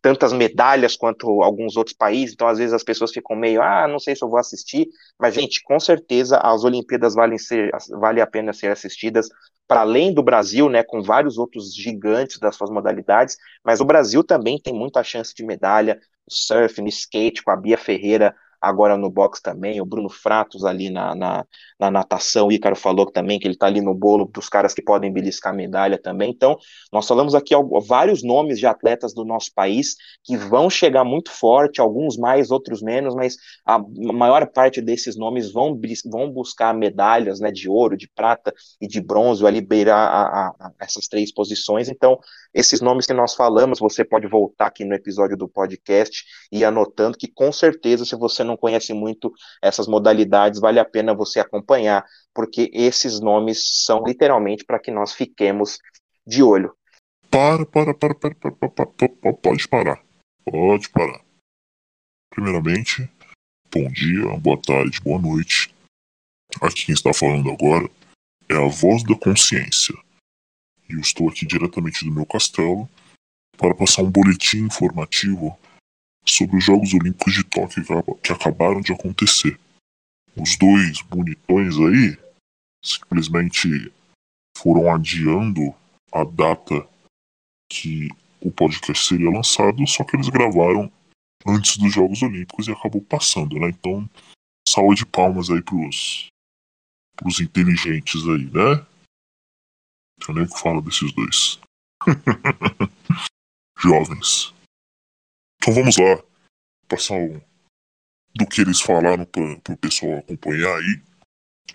tantas 0.00 0.32
medalhas 0.32 0.96
quanto 0.96 1.42
alguns 1.42 1.76
outros 1.76 1.96
países, 1.96 2.34
então 2.34 2.48
às 2.48 2.58
vezes 2.58 2.72
as 2.72 2.82
pessoas 2.82 3.12
ficam 3.12 3.36
meio, 3.36 3.62
ah, 3.62 3.86
não 3.88 3.98
sei 3.98 4.14
se 4.14 4.24
eu 4.24 4.28
vou 4.28 4.38
assistir, 4.38 4.88
mas 5.18 5.34
gente, 5.34 5.62
com 5.62 5.78
certeza 5.78 6.38
as 6.38 6.64
Olimpíadas 6.64 7.14
valem 7.14 7.38
ser, 7.38 7.70
vale 7.90 8.20
a 8.20 8.26
pena 8.26 8.52
ser 8.52 8.70
assistidas 8.70 9.28
para 9.66 9.80
além 9.80 10.12
do 10.12 10.22
Brasil, 10.22 10.68
né, 10.68 10.82
com 10.82 11.02
vários 11.02 11.38
outros 11.38 11.74
gigantes 11.74 12.38
das 12.38 12.54
suas 12.56 12.70
modalidades, 12.70 13.36
mas 13.64 13.80
o 13.80 13.84
Brasil 13.84 14.22
também 14.22 14.60
tem 14.60 14.74
muita 14.74 15.02
chance 15.02 15.34
de 15.34 15.44
medalha, 15.44 15.98
surf, 16.28 16.80
no 16.80 16.88
skate, 16.88 17.42
com 17.42 17.50
a 17.50 17.56
Bia 17.56 17.78
Ferreira 17.78 18.34
agora 18.68 18.96
no 18.96 19.10
box 19.10 19.40
também, 19.40 19.80
o 19.80 19.84
Bruno 19.84 20.08
Fratos 20.08 20.64
ali 20.64 20.90
na, 20.90 21.14
na, 21.14 21.46
na 21.78 21.90
natação, 21.90 22.48
o 22.48 22.52
Ícaro 22.52 22.76
falou 22.76 23.10
também 23.10 23.38
que 23.38 23.46
ele 23.46 23.54
está 23.54 23.66
ali 23.66 23.80
no 23.80 23.94
bolo 23.94 24.24
dos 24.26 24.48
caras 24.48 24.72
que 24.74 24.82
podem 24.82 25.12
beliscar 25.12 25.54
medalha 25.54 26.00
também. 26.00 26.30
Então, 26.30 26.56
nós 26.92 27.06
falamos 27.06 27.34
aqui 27.34 27.54
vários 27.86 28.22
nomes 28.22 28.58
de 28.58 28.66
atletas 28.66 29.14
do 29.14 29.24
nosso 29.24 29.52
país 29.54 29.96
que 30.22 30.36
vão 30.36 30.68
chegar 30.70 31.04
muito 31.04 31.30
forte, 31.30 31.80
alguns 31.80 32.16
mais, 32.16 32.50
outros 32.50 32.82
menos, 32.82 33.14
mas 33.14 33.36
a 33.64 33.78
maior 34.12 34.46
parte 34.46 34.80
desses 34.80 35.16
nomes 35.16 35.52
vão, 35.52 35.78
vão 36.10 36.30
buscar 36.30 36.74
medalhas 36.74 37.40
né, 37.40 37.50
de 37.50 37.68
ouro, 37.68 37.96
de 37.96 38.08
prata 38.08 38.52
e 38.80 38.86
de 38.86 39.00
bronze, 39.00 39.46
ali 39.46 39.60
beirar 39.60 40.08
a, 40.08 40.22
a, 40.22 40.48
a 40.66 40.72
essas 40.80 41.06
três 41.06 41.32
posições. 41.32 41.88
Então, 41.88 42.18
esses 42.54 42.80
nomes 42.80 43.04
que 43.04 43.12
nós 43.12 43.34
falamos, 43.34 43.80
você 43.80 44.04
pode 44.04 44.28
voltar 44.28 44.66
aqui 44.66 44.84
no 44.84 44.94
episódio 44.94 45.36
do 45.36 45.48
podcast 45.48 46.24
e 46.52 46.60
ir 46.60 46.64
anotando 46.64 47.18
que 47.18 47.26
com 47.26 47.50
certeza, 47.50 48.04
se 48.04 48.14
você 48.14 48.44
não 48.44 48.56
conhece 48.56 48.94
muito 48.94 49.32
essas 49.60 49.88
modalidades, 49.88 50.60
vale 50.60 50.78
a 50.78 50.84
pena 50.84 51.12
você 51.12 51.40
acompanhar, 51.40 52.04
porque 52.32 52.70
esses 52.72 53.20
nomes 53.20 53.84
são 53.84 54.04
literalmente 54.04 54.64
para 54.64 54.78
que 54.78 54.92
nós 54.92 55.12
fiquemos 55.12 55.78
de 56.24 56.42
olho. 56.42 56.72
Para, 57.28 57.66
para, 57.66 57.92
para, 57.92 58.14
para, 58.14 58.34
para, 58.34 58.52
para, 58.52 58.86
para, 58.86 59.32
pode 59.32 59.66
parar. 59.66 60.00
Pode 60.44 60.88
parar. 60.90 61.20
Primeiramente, 62.30 63.10
bom 63.72 63.88
dia, 63.88 64.28
boa 64.38 64.60
tarde, 64.60 65.00
boa 65.00 65.20
noite. 65.20 65.74
Aqui 66.60 66.86
quem 66.86 66.94
está 66.94 67.12
falando 67.12 67.50
agora 67.50 67.90
é 68.48 68.54
a 68.54 68.68
voz 68.68 69.02
da 69.02 69.16
consciência. 69.16 69.94
E 70.88 70.94
eu 70.94 71.00
estou 71.00 71.28
aqui 71.28 71.46
diretamente 71.46 72.04
do 72.04 72.12
meu 72.12 72.26
castelo 72.26 72.88
para 73.56 73.74
passar 73.74 74.02
um 74.02 74.10
boletim 74.10 74.64
informativo 74.64 75.58
sobre 76.24 76.56
os 76.56 76.64
Jogos 76.64 76.94
Olímpicos 76.94 77.34
de 77.34 77.44
Tóquio 77.44 77.84
que 78.22 78.32
acabaram 78.32 78.80
de 78.80 78.92
acontecer. 78.92 79.58
Os 80.36 80.56
dois 80.56 81.00
bonitões 81.02 81.76
aí 81.76 82.18
simplesmente 82.84 83.92
foram 84.56 84.92
adiando 84.92 85.74
a 86.12 86.24
data 86.24 86.86
que 87.70 88.08
o 88.40 88.50
podcast 88.50 89.06
seria 89.06 89.30
lançado, 89.30 89.86
só 89.86 90.04
que 90.04 90.16
eles 90.16 90.28
gravaram 90.28 90.90
antes 91.46 91.76
dos 91.76 91.92
Jogos 91.92 92.22
Olímpicos 92.22 92.68
e 92.68 92.72
acabou 92.72 93.00
passando, 93.02 93.58
né? 93.58 93.68
Então, 93.68 94.08
salve 94.68 94.96
de 94.96 95.06
palmas 95.06 95.50
aí 95.50 95.62
pros, 95.62 96.28
pros 97.16 97.40
inteligentes 97.40 98.22
aí, 98.28 98.44
né? 98.50 98.86
Não 100.28 100.34
nem 100.36 100.44
o 100.44 100.48
que 100.48 100.60
fala 100.60 100.80
desses 100.82 101.12
dois. 101.12 101.60
Jovens. 103.78 104.54
Então 105.56 105.74
vamos 105.74 105.96
lá, 105.96 106.22
passar 106.88 107.14
o, 107.14 107.40
do 108.34 108.46
que 108.46 108.60
eles 108.60 108.80
falaram 108.80 109.24
para 109.24 109.72
o 109.72 109.76
pessoal 109.76 110.18
acompanhar 110.18 110.76
aí. 110.76 111.02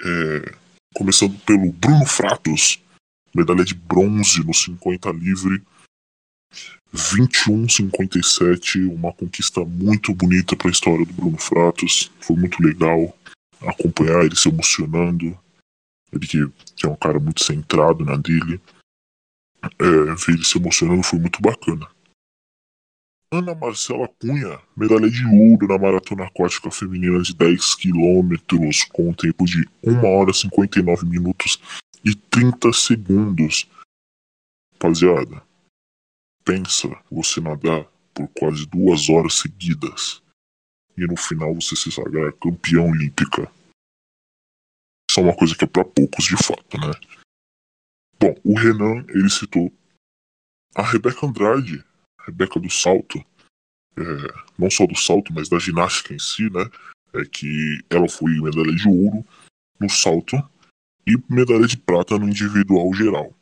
É, 0.02 0.56
começando 0.94 1.38
pelo 1.40 1.72
Bruno 1.72 2.06
Fratos, 2.06 2.80
medalha 3.34 3.64
de 3.64 3.74
bronze 3.74 4.44
no 4.44 4.54
50 4.54 5.12
livre. 5.12 5.64
21-57, 6.94 8.92
uma 8.92 9.14
conquista 9.14 9.64
muito 9.64 10.14
bonita 10.14 10.56
para 10.56 10.70
a 10.70 10.72
história 10.72 11.06
do 11.06 11.14
Bruno 11.14 11.38
Fratos. 11.38 12.12
Foi 12.20 12.36
muito 12.36 12.62
legal 12.64 13.16
acompanhar 13.62 14.26
ele 14.26 14.36
se 14.36 14.50
emocionando. 14.50 15.38
Ele 16.12 16.28
que, 16.28 16.86
é 16.86 16.90
um 16.90 16.96
cara 16.96 17.20
muito 17.20 17.44
centrado 17.44 18.04
na 18.04 18.16
dele. 18.16 18.62
É, 19.62 20.16
ver 20.16 20.34
ele 20.34 20.46
se 20.46 20.58
emocionando 20.58 21.04
foi 21.04 21.20
muito 21.20 21.42
bacana. 21.42 21.88
Ana 23.32 23.54
Marcela 23.54 24.08
Cunha, 24.20 24.60
medalha 24.76 25.08
de 25.08 25.24
ouro 25.26 25.68
na 25.68 25.78
maratona 25.78 26.26
aquática 26.26 26.72
feminina 26.72 27.22
de 27.22 27.36
10 27.36 27.76
quilômetros 27.76 28.86
com 28.86 29.10
um 29.10 29.14
tempo 29.14 29.46
de 29.46 29.70
1 29.84 30.04
hora 30.04 30.34
59 30.34 31.06
minutos 31.06 31.62
e 32.04 32.16
30 32.16 32.74
segundos. 32.74 33.70
Rapaziada, 34.74 35.44
pensa 36.44 36.90
você 37.12 37.40
nadar 37.40 37.86
por 38.16 38.28
quase 38.30 38.66
duas 38.66 39.10
horas 39.10 39.36
seguidas 39.36 40.24
e 40.98 41.06
no 41.06 41.16
final 41.16 41.54
você 41.54 41.76
se 41.76 41.92
sagrar 41.92 42.34
campeão 42.34 42.90
olímpica. 42.90 43.52
Uma 45.20 45.36
coisa 45.36 45.56
que 45.56 45.66
é 45.66 45.68
para 45.68 45.84
poucos 45.84 46.26
de 46.26 46.38
fato, 46.38 46.78
né? 46.78 46.92
Bom, 48.20 48.36
o 48.44 48.58
Renan, 48.58 49.06
ele 49.10 49.30
citou 49.30 49.72
a 50.76 50.82
Rebeca 50.82 51.26
Andrade, 51.26 51.84
Rebeca 52.26 52.60
do 52.60 52.70
salto, 52.70 53.20
é, 53.98 54.04
não 54.58 54.70
só 54.70 54.86
do 54.86 54.96
salto, 54.96 55.34
mas 55.34 55.50
da 55.50 55.60
ginástica 55.60 56.14
em 56.14 56.20
si, 56.20 56.50
né? 56.50 56.70
É 57.14 57.26
que 57.26 57.84
ela 57.90 58.08
foi 58.08 58.32
medalha 58.40 58.74
de 58.74 58.88
ouro 58.88 59.26
no 59.80 59.90
salto 59.90 60.38
e 61.08 61.18
medalha 61.30 61.68
de 61.68 61.78
prata 61.78 62.18
no 62.18 62.30
individual 62.30 62.94
geral. 62.94 63.34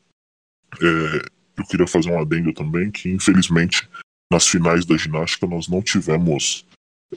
É, 0.81 1.29
eu 1.57 1.65
queria 1.65 1.87
fazer 1.87 2.11
um 2.11 2.19
adendo 2.19 2.53
também 2.53 2.89
que, 2.89 3.09
infelizmente, 3.09 3.87
nas 4.31 4.47
finais 4.47 4.85
da 4.85 4.97
ginástica 4.97 5.47
nós 5.47 5.67
não 5.67 5.81
tivemos 5.81 6.65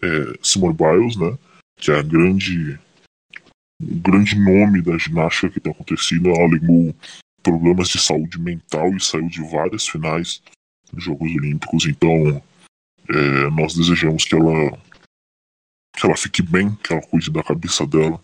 é, 0.02 0.38
Simone 0.42 0.76
Biles, 0.76 1.16
né? 1.16 1.38
Que 1.76 1.92
é 1.92 1.98
a 1.98 2.02
grande 2.02 2.78
grande 3.80 4.38
nome 4.38 4.82
da 4.82 4.98
ginástica 4.98 5.50
que 5.50 5.60
tem 5.60 5.72
acontecido. 5.72 6.28
Ela 6.28 6.44
alegou 6.44 6.94
problemas 7.42 7.88
de 7.88 7.98
saúde 7.98 8.38
mental 8.38 8.94
e 8.94 9.00
saiu 9.00 9.28
de 9.28 9.42
várias 9.50 9.88
finais 9.88 10.42
dos 10.92 11.02
Jogos 11.02 11.30
Olímpicos. 11.34 11.86
Então, 11.86 12.42
é, 13.08 13.50
nós 13.50 13.74
desejamos 13.74 14.24
que 14.24 14.34
ela, 14.34 14.78
que 15.96 16.06
ela 16.06 16.16
fique 16.16 16.42
bem, 16.42 16.74
que 16.76 16.92
ela 16.92 17.02
cuide 17.02 17.30
da 17.30 17.42
cabeça 17.42 17.86
dela 17.86 18.22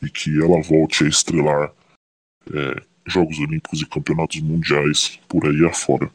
e 0.00 0.08
que 0.08 0.38
ela 0.40 0.62
volte 0.62 1.04
a 1.04 1.08
estrelar 1.08 1.72
é, 2.52 2.82
Jogos 3.06 3.38
Olímpicos 3.38 3.82
e 3.82 3.86
Campeonatos 3.86 4.40
Mundiais 4.40 5.18
por 5.28 5.46
aí 5.46 5.64
afora. 5.66 6.10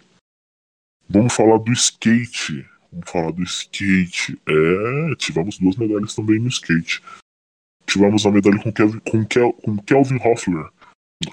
Vamos 1.07 1.33
falar 1.33 1.57
do 1.57 1.71
skate. 1.73 2.65
Vamos 2.91 3.09
falar 3.09 3.31
do 3.31 3.43
skate. 3.43 4.39
É, 4.47 5.15
tivemos 5.15 5.57
duas 5.57 5.75
medalhas 5.75 6.15
também 6.15 6.39
no 6.39 6.47
skate. 6.47 7.01
Tivemos 7.89 8.23
a 8.23 8.29
medalha 8.29 8.61
com, 8.61 8.71
Kevin, 8.71 8.99
com, 8.99 9.25
Kel, 9.25 9.51
com 9.51 9.75
Kelvin 9.77 10.19
Hoffler, 10.23 10.69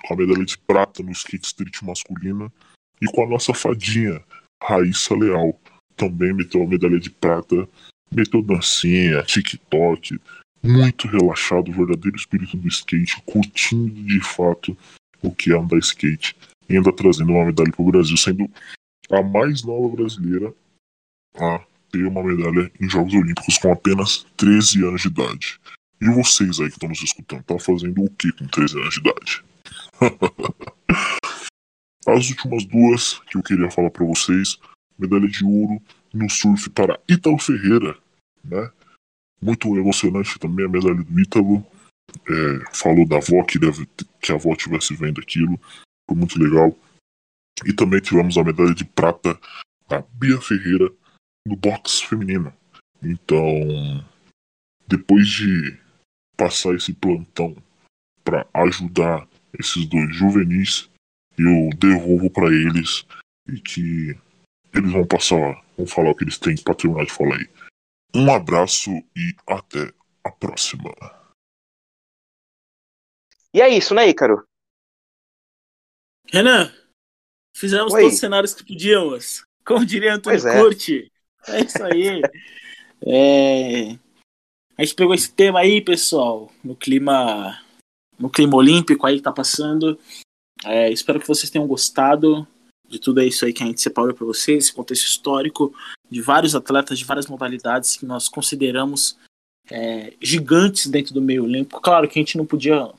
com 0.06 0.14
a 0.14 0.16
medalha 0.16 0.44
de 0.44 0.56
prata 0.56 1.02
no 1.02 1.12
skate 1.12 1.46
street 1.46 1.82
masculina, 1.82 2.50
e 2.98 3.04
com 3.12 3.24
a 3.24 3.28
nossa 3.28 3.52
fadinha, 3.52 4.22
Raíssa 4.62 5.14
Leal, 5.14 5.60
também 5.94 6.32
meteu 6.32 6.62
a 6.62 6.66
medalha 6.66 6.98
de 6.98 7.10
prata, 7.10 7.68
meteu 8.10 8.40
dancinha, 8.40 9.22
TikTok, 9.22 10.18
muito 10.62 11.06
relaxado, 11.08 11.70
verdadeiro 11.70 12.16
espírito 12.16 12.56
do 12.56 12.68
skate, 12.68 13.20
curtindo 13.26 14.02
de 14.02 14.20
fato 14.22 14.74
o 15.22 15.30
que 15.30 15.52
é 15.52 15.58
andar 15.58 15.76
skate, 15.78 16.34
e 16.70 16.76
ainda 16.76 16.90
trazendo 16.90 17.32
uma 17.32 17.44
medalha 17.44 17.70
para 17.70 17.82
o 17.82 17.90
Brasil, 17.90 18.16
sendo 18.16 18.50
a 19.10 19.22
mais 19.22 19.62
nova 19.62 19.94
brasileira 19.94 20.54
a 21.38 21.60
ter 21.92 22.06
uma 22.06 22.22
medalha 22.22 22.72
em 22.80 22.88
Jogos 22.88 23.12
Olímpicos 23.12 23.58
com 23.58 23.70
apenas 23.70 24.26
13 24.38 24.86
anos 24.86 25.02
de 25.02 25.08
idade. 25.08 25.60
E 26.00 26.08
vocês 26.10 26.60
aí 26.60 26.68
que 26.68 26.74
estão 26.74 26.88
nos 26.88 27.02
escutando, 27.02 27.40
estão 27.40 27.58
fazendo 27.58 28.04
o 28.04 28.10
que 28.10 28.32
com 28.32 28.46
13 28.46 28.78
anos 28.78 28.94
de 28.94 29.00
idade? 29.00 29.44
As 32.06 32.28
últimas 32.30 32.64
duas 32.64 33.18
que 33.20 33.36
eu 33.36 33.42
queria 33.42 33.70
falar 33.70 33.90
para 33.90 34.04
vocês: 34.04 34.58
medalha 34.98 35.26
de 35.26 35.44
ouro 35.44 35.82
no 36.12 36.30
surf 36.30 36.70
para 36.70 37.00
Ítalo 37.08 37.38
Ferreira, 37.38 37.98
né? 38.44 38.70
Muito 39.40 39.74
emocionante 39.76 40.38
também 40.38 40.66
a 40.66 40.68
medalha 40.68 41.02
do 41.02 41.20
Ítalo. 41.20 41.66
É, 42.28 42.72
falou 42.72 43.06
da 43.06 43.16
avó 43.16 43.42
que, 43.42 43.58
deve, 43.58 43.84
que 44.20 44.30
a 44.30 44.36
avó 44.36 44.52
estivesse 44.52 44.94
vendo 44.94 45.20
aquilo, 45.20 45.60
foi 46.08 46.16
muito 46.16 46.38
legal. 46.38 46.76
E 47.64 47.72
também 47.72 48.00
tivemos 48.00 48.38
a 48.38 48.44
medalha 48.44 48.74
de 48.74 48.84
prata 48.84 49.38
da 49.88 50.02
Bia 50.12 50.40
Ferreira 50.40 50.90
no 51.46 51.56
boxe 51.56 52.06
feminino. 52.06 52.52
Então, 53.02 53.44
depois 54.86 55.28
de 55.28 55.76
passar 56.36 56.74
esse 56.74 56.92
plantão 56.92 57.56
para 58.22 58.46
ajudar 58.54 59.26
esses 59.58 59.86
dois 59.86 60.14
juvenis, 60.14 60.90
eu 61.38 61.70
devolvo 61.78 62.30
para 62.30 62.46
eles 62.46 63.06
e 63.48 63.60
que 63.60 64.16
eles 64.74 64.92
vão 64.92 65.06
passar, 65.06 65.62
vão 65.76 65.86
falar 65.86 66.10
o 66.10 66.14
que 66.14 66.24
eles 66.24 66.38
têm 66.38 66.56
para 66.56 66.74
terminar 66.74 67.04
de 67.04 67.12
falar 67.12 67.36
aí. 67.36 67.48
Um 68.14 68.32
abraço 68.32 68.90
e 69.16 69.34
até 69.46 69.92
a 70.24 70.30
próxima. 70.30 70.92
E 73.52 73.60
é 73.60 73.68
isso, 73.68 73.94
né, 73.94 74.08
Ícaro? 74.08 74.46
Renan, 76.32 76.72
fizemos 77.54 77.92
Oi. 77.92 78.00
todos 78.00 78.14
os 78.14 78.20
cenários 78.20 78.54
que 78.54 78.64
podíamos. 78.64 79.46
Como 79.64 79.84
diria 79.84 80.14
Antônio 80.14 80.46
é. 80.46 80.60
Curti. 80.60 81.12
É 81.48 81.60
isso 81.60 81.82
aí. 81.82 82.22
é... 83.06 84.05
A 84.78 84.84
gente 84.84 84.94
pegou 84.94 85.14
esse 85.14 85.32
tema 85.32 85.60
aí, 85.60 85.80
pessoal, 85.80 86.52
no 86.62 86.76
clima 86.76 87.60
no 88.18 88.30
clima 88.30 88.56
olímpico 88.56 89.06
aí 89.06 89.16
que 89.16 89.22
tá 89.22 89.32
passando. 89.32 89.98
É, 90.64 90.90
espero 90.90 91.20
que 91.20 91.28
vocês 91.28 91.50
tenham 91.50 91.66
gostado 91.66 92.46
de 92.88 92.98
tudo 92.98 93.22
isso 93.22 93.44
aí 93.44 93.52
que 93.52 93.62
a 93.62 93.66
gente 93.66 93.80
separou 93.80 94.14
para 94.14 94.26
vocês, 94.26 94.64
esse 94.64 94.72
contexto 94.72 95.06
histórico 95.06 95.74
de 96.10 96.22
vários 96.22 96.54
atletas 96.54 96.98
de 96.98 97.04
várias 97.04 97.26
modalidades 97.26 97.96
que 97.96 98.06
nós 98.06 98.28
consideramos 98.28 99.18
é, 99.70 100.14
gigantes 100.20 100.86
dentro 100.86 101.12
do 101.12 101.20
meio 101.20 101.44
olímpico. 101.44 101.80
Claro 101.80 102.08
que 102.08 102.18
a 102.18 102.22
gente 102.22 102.38
não 102.38 102.46
podia 102.46 102.90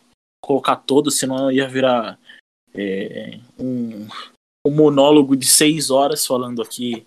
colocar 0.41 0.75
todos, 0.75 1.17
senão 1.17 1.51
ia 1.51 1.67
virar 1.67 2.19
é, 2.73 3.39
um, 3.57 4.07
um 4.65 4.71
monólogo 4.71 5.35
de 5.35 5.45
seis 5.45 5.89
horas 5.89 6.25
falando 6.25 6.61
aqui 6.61 7.05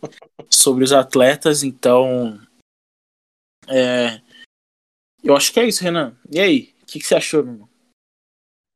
sobre 0.48 0.82
os 0.82 0.92
atletas. 0.92 1.62
Então, 1.62 2.40
é, 3.68 4.20
eu 5.22 5.36
acho 5.36 5.52
que 5.52 5.60
é 5.60 5.66
isso, 5.66 5.82
Renan. 5.82 6.16
E 6.30 6.40
aí, 6.40 6.74
o 6.82 6.86
que, 6.86 6.98
que, 6.98 7.06
você 7.06 7.14
achou, 7.14 7.42
meu 7.42 7.52
irmão? 7.54 7.68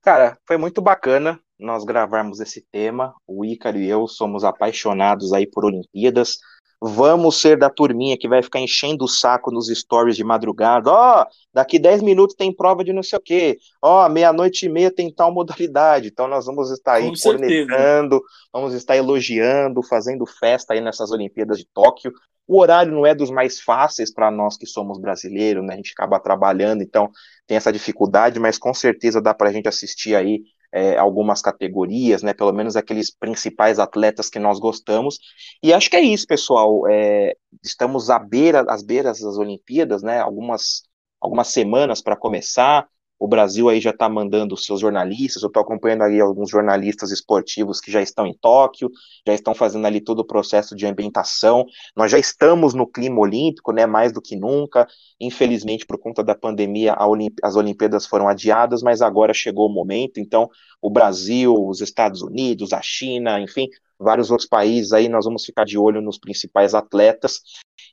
Cara, 0.02 0.38
foi 0.46 0.56
muito 0.56 0.82
bacana 0.82 1.40
nós 1.58 1.84
gravarmos 1.84 2.40
esse 2.40 2.62
tema. 2.70 3.14
O 3.26 3.44
Ícaro 3.44 3.78
e 3.78 3.88
eu 3.88 4.06
somos 4.06 4.44
apaixonados 4.44 5.32
aí 5.32 5.46
por 5.46 5.64
Olimpíadas. 5.64 6.38
Vamos 6.86 7.40
ser 7.40 7.56
da 7.56 7.70
turminha 7.70 8.14
que 8.18 8.28
vai 8.28 8.42
ficar 8.42 8.60
enchendo 8.60 9.06
o 9.06 9.08
saco 9.08 9.50
nos 9.50 9.68
stories 9.68 10.16
de 10.16 10.22
madrugada. 10.22 10.90
Ó, 10.90 11.22
oh, 11.22 11.26
daqui 11.50 11.78
10 11.78 12.02
minutos 12.02 12.36
tem 12.36 12.54
prova 12.54 12.84
de 12.84 12.92
não 12.92 13.02
sei 13.02 13.18
o 13.18 13.22
quê. 13.22 13.56
Ó, 13.80 14.04
oh, 14.04 14.08
meia-noite 14.10 14.66
e 14.66 14.68
meia 14.68 14.90
tem 14.90 15.10
tal 15.10 15.32
modalidade. 15.32 16.08
Então 16.08 16.28
nós 16.28 16.44
vamos 16.44 16.70
estar 16.70 16.94
aí 16.94 17.10
cornetando, 17.22 18.20
vamos 18.52 18.74
estar 18.74 18.98
elogiando, 18.98 19.82
fazendo 19.82 20.26
festa 20.26 20.74
aí 20.74 20.82
nessas 20.82 21.10
Olimpíadas 21.10 21.56
de 21.56 21.66
Tóquio. 21.72 22.12
O 22.46 22.60
horário 22.60 22.92
não 22.92 23.06
é 23.06 23.14
dos 23.14 23.30
mais 23.30 23.58
fáceis 23.58 24.12
para 24.12 24.30
nós 24.30 24.58
que 24.58 24.66
somos 24.66 25.00
brasileiros, 25.00 25.64
né? 25.64 25.72
A 25.72 25.76
gente 25.76 25.92
acaba 25.92 26.20
trabalhando, 26.20 26.82
então 26.82 27.10
tem 27.46 27.56
essa 27.56 27.72
dificuldade, 27.72 28.38
mas 28.38 28.58
com 28.58 28.74
certeza 28.74 29.22
dá 29.22 29.32
para 29.32 29.48
a 29.48 29.52
gente 29.52 29.66
assistir 29.66 30.14
aí 30.14 30.42
é, 30.74 30.98
algumas 30.98 31.40
categorias, 31.40 32.22
né? 32.22 32.34
Pelo 32.34 32.52
menos 32.52 32.74
aqueles 32.76 33.10
principais 33.10 33.78
atletas 33.78 34.28
que 34.28 34.40
nós 34.40 34.58
gostamos. 34.58 35.18
E 35.62 35.72
acho 35.72 35.88
que 35.88 35.96
é 35.96 36.00
isso, 36.00 36.26
pessoal. 36.26 36.86
É, 36.88 37.36
estamos 37.62 38.10
à 38.10 38.18
beira, 38.18 38.64
às 38.68 38.82
beiras 38.82 39.20
das 39.20 39.38
Olimpíadas, 39.38 40.02
né? 40.02 40.18
Algumas, 40.18 40.82
algumas 41.20 41.48
semanas 41.48 42.02
para 42.02 42.16
começar. 42.16 42.88
O 43.18 43.28
Brasil 43.28 43.68
aí 43.68 43.80
já 43.80 43.90
está 43.90 44.08
mandando 44.08 44.56
seus 44.56 44.80
jornalistas, 44.80 45.42
eu 45.42 45.46
estou 45.46 45.62
acompanhando 45.62 46.02
aí 46.02 46.20
alguns 46.20 46.50
jornalistas 46.50 47.10
esportivos 47.10 47.80
que 47.80 47.90
já 47.90 48.02
estão 48.02 48.26
em 48.26 48.34
Tóquio, 48.34 48.90
já 49.26 49.32
estão 49.32 49.54
fazendo 49.54 49.86
ali 49.86 50.00
todo 50.00 50.20
o 50.20 50.26
processo 50.26 50.74
de 50.74 50.86
ambientação. 50.86 51.64
Nós 51.96 52.10
já 52.10 52.18
estamos 52.18 52.74
no 52.74 52.86
clima 52.86 53.20
olímpico, 53.20 53.72
né, 53.72 53.86
mais 53.86 54.12
do 54.12 54.20
que 54.20 54.36
nunca. 54.36 54.86
Infelizmente, 55.20 55.86
por 55.86 55.98
conta 55.98 56.22
da 56.22 56.34
pandemia, 56.34 56.96
Olimp 57.00 57.38
as 57.42 57.56
Olimpíadas 57.56 58.04
foram 58.06 58.28
adiadas, 58.28 58.82
mas 58.82 59.00
agora 59.00 59.32
chegou 59.32 59.68
o 59.68 59.72
momento. 59.72 60.18
Então, 60.18 60.50
o 60.82 60.90
Brasil, 60.90 61.54
os 61.54 61.80
Estados 61.80 62.20
Unidos, 62.20 62.72
a 62.72 62.82
China, 62.82 63.40
enfim, 63.40 63.68
vários 63.98 64.30
outros 64.30 64.48
países 64.48 64.92
aí, 64.92 65.08
nós 65.08 65.24
vamos 65.24 65.44
ficar 65.44 65.64
de 65.64 65.78
olho 65.78 66.02
nos 66.02 66.18
principais 66.18 66.74
atletas. 66.74 67.40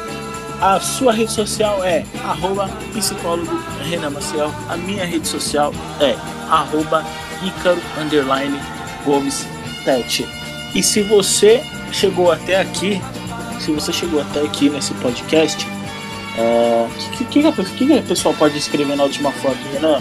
a 0.60 0.80
sua 0.80 1.12
rede 1.12 1.32
social 1.32 1.84
é 1.84 2.04
arroba 2.24 2.68
psicólogo 2.94 3.62
Renan 3.88 4.10
Maciel. 4.10 4.52
A 4.68 4.76
minha 4.76 5.04
rede 5.04 5.28
social 5.28 5.72
é 6.00 6.16
arroba 6.50 7.04
Ícaro 7.42 7.80
Underline 7.98 8.58
Gomes 9.04 9.46
Pet. 9.84 10.26
E 10.74 10.82
se 10.82 11.02
você 11.02 11.62
chegou 11.92 12.30
até 12.30 12.60
aqui, 12.60 13.00
se 13.60 13.72
você 13.72 13.92
chegou 13.92 14.20
até 14.20 14.42
aqui 14.42 14.68
nesse 14.68 14.92
podcast, 14.94 15.66
o 15.66 16.40
é, 16.40 16.88
que, 17.16 17.24
que, 17.24 17.42
que, 17.42 17.62
que, 17.62 17.84
pode 18.34 18.58
escrever 18.58 18.96
na 18.96 19.04
última 19.04 19.32
foto, 19.32 19.58
Renan? 19.72 20.00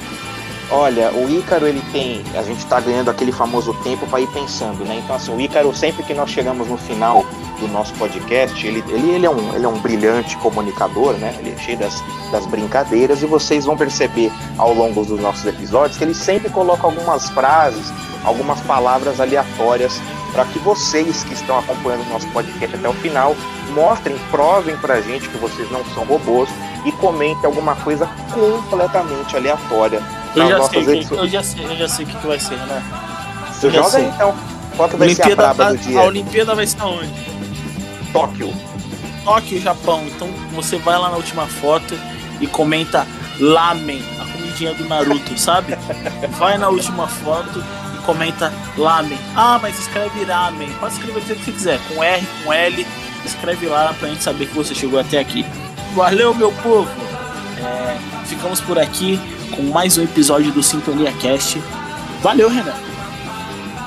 Olha, 0.72 1.12
o 1.12 1.30
Ícaro 1.30 1.68
ele 1.68 1.82
tem, 1.92 2.24
a 2.36 2.42
gente 2.42 2.60
está 2.60 2.80
ganhando 2.80 3.12
aquele 3.12 3.32
famoso 3.32 3.74
tempo 3.84 4.08
para 4.08 4.20
ir 4.20 4.28
pensando, 4.28 4.84
né? 4.84 5.00
Então 5.04 5.16
assim, 5.16 5.36
o 5.36 5.40
Ícaro 5.40 5.74
sempre 5.76 6.04
que 6.04 6.14
nós 6.14 6.30
chegamos 6.30 6.68
no 6.68 6.78
final 6.78 7.24
do 7.60 7.68
nosso 7.68 7.94
podcast, 7.94 8.66
ele, 8.66 8.84
ele, 8.90 9.12
ele, 9.12 9.26
é, 9.28 9.30
um, 9.30 9.56
ele 9.56 9.64
é 9.64 9.68
um 9.68 9.78
brilhante 9.78 10.36
comunicador, 10.38 11.14
né? 11.14 11.36
Ele 11.40 11.52
é 11.52 11.58
cheio 11.58 11.78
das, 11.78 12.04
das 12.32 12.48
brincadeiras 12.48 13.22
e 13.22 13.28
vocês 13.28 13.66
vão 13.66 13.78
perceber 13.78 14.32
ao 14.58 14.74
longo 14.74 15.06
dos 15.06 15.20
nossos 15.20 15.46
episódios 15.46 15.98
que 15.98 16.04
ele 16.04 16.16
sempre 16.16 16.50
coloca 16.50 16.86
algumas 16.88 17.30
frases, 17.30 17.94
algumas 18.24 18.60
palavras 18.62 19.20
aleatórias 19.20 20.02
para 20.34 20.46
que 20.46 20.58
vocês 20.60 21.24
que 21.24 21.34
estão 21.34 21.60
acompanhando 21.60 22.08
o 22.08 22.10
nosso 22.10 22.28
podcast 22.30 22.76
até 22.76 22.90
o 22.90 22.94
final 22.94 23.36
mostrem, 23.74 24.18
provem 24.32 24.76
pra 24.78 25.00
gente 25.00 25.30
que 25.30 25.38
vocês 25.38 25.70
não 25.72 25.86
são 25.94 26.04
robôs 26.06 26.50
e 26.86 26.92
comentem 26.94 27.46
alguma 27.46 27.76
coisa 27.76 28.10
completamente 28.34 29.36
aleatória 29.36 30.02
eu 30.36 30.50
já, 30.50 30.64
sei, 30.70 30.82
eu 31.12 31.28
já 31.28 31.44
sei, 31.44 31.66
eu 31.66 31.78
já 31.78 31.88
sei 31.88 32.06
o 32.06 32.08
que, 32.08 32.18
que 32.18 32.28
vai 32.28 32.40
ser, 32.40 32.58
né? 32.58 32.84
Você 33.52 33.70
joga 33.70 33.90
sei. 33.90 34.06
aí, 34.06 34.10
então. 34.10 34.36
Qual 34.76 34.90
que 34.90 34.98
vai 34.98 35.08
Olimpíada 35.08 35.36
ser 35.36 35.40
a 35.48 35.54
braba 35.54 35.74
do 35.74 35.78
dia? 35.78 36.00
A 36.00 36.04
Olimpíada 36.04 36.56
vai 36.56 36.64
estar 36.66 36.86
onde? 36.86 37.10
Tóquio. 38.12 38.54
Tóquio, 39.24 39.62
Japão. 39.62 40.04
Então 40.08 40.28
você 40.54 40.78
vai 40.78 40.98
lá 40.98 41.10
na 41.10 41.16
última 41.16 41.48
foto 41.48 41.98
e 42.42 42.48
comenta 42.48 43.08
Lamen, 43.40 44.04
a 44.20 44.26
comidinha 44.32 44.74
do 44.74 44.86
Naruto, 44.86 45.36
sabe? 45.40 45.78
vai 46.38 46.58
na 46.58 46.70
última 46.70 47.08
foto 47.08 47.64
e 47.96 48.06
comenta 48.06 48.52
Lamen. 48.78 49.18
Ah, 49.36 49.58
mas 49.62 49.80
escreve 49.80 50.24
Ramen. 50.26 50.70
Pode 50.80 50.94
escrever 50.94 51.20
o 51.20 51.22
que 51.22 51.28
você 51.28 51.52
quiser, 51.52 51.80
com 51.88 52.04
R, 52.04 52.28
com 52.44 52.54
L. 52.54 52.88
Escreve 53.24 53.68
lá 53.68 53.96
pra 53.98 54.10
gente 54.10 54.24
saber 54.24 54.48
que 54.48 54.54
você 54.54 54.76
chegou 54.76 55.00
até 55.00 55.20
aqui. 55.20 55.46
Valeu, 55.96 56.36
meu 56.36 56.52
povo! 56.52 56.90
É, 57.58 57.98
ficamos 58.26 58.60
por 58.60 58.78
aqui 58.78 59.20
com 59.56 59.64
mais 59.64 59.98
um 59.98 60.04
episódio 60.04 60.52
do 60.52 60.62
Sintonia 60.62 61.12
Cast. 61.14 61.62
Valeu, 62.22 62.50
Renan. 62.50 62.74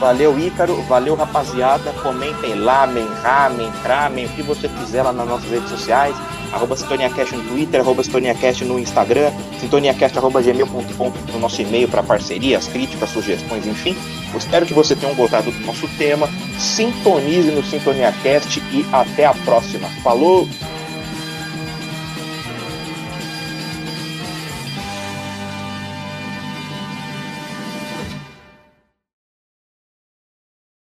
Valeu, 0.00 0.38
Ícaro. 0.38 0.82
Valeu, 0.82 1.14
rapaziada. 1.14 1.92
Comentem 2.02 2.54
lá, 2.54 2.86
men, 2.86 3.06
ramen, 3.22 3.70
ramen, 3.84 4.26
o 4.26 4.28
que 4.30 4.42
você 4.42 4.68
quiser 4.68 5.02
lá 5.02 5.12
nas 5.12 5.28
nossas 5.28 5.50
redes 5.50 5.68
sociais. 5.68 6.16
Arroba 6.52 6.76
SintoniaCast 6.76 7.36
no 7.36 7.42
Twitter, 7.42 7.80
arroba 7.80 8.02
SintoniaCast 8.02 8.64
no 8.64 8.78
Instagram, 8.78 9.30
sintoniacast.gmail.com 9.60 11.12
no 11.32 11.38
nosso 11.38 11.60
e-mail 11.60 11.88
para 11.88 12.02
parcerias, 12.02 12.66
críticas, 12.68 13.10
sugestões, 13.10 13.66
enfim. 13.66 13.94
Eu 14.32 14.38
espero 14.38 14.64
que 14.64 14.72
você 14.72 14.96
tenha 14.96 15.12
gostado 15.12 15.50
do 15.50 15.66
nosso 15.66 15.86
tema. 15.98 16.26
Sintonize 16.58 17.50
no 17.50 17.62
SintoniaCast 17.62 18.60
e 18.72 18.86
até 18.90 19.26
a 19.26 19.34
próxima. 19.34 19.88
Falou! 20.02 20.48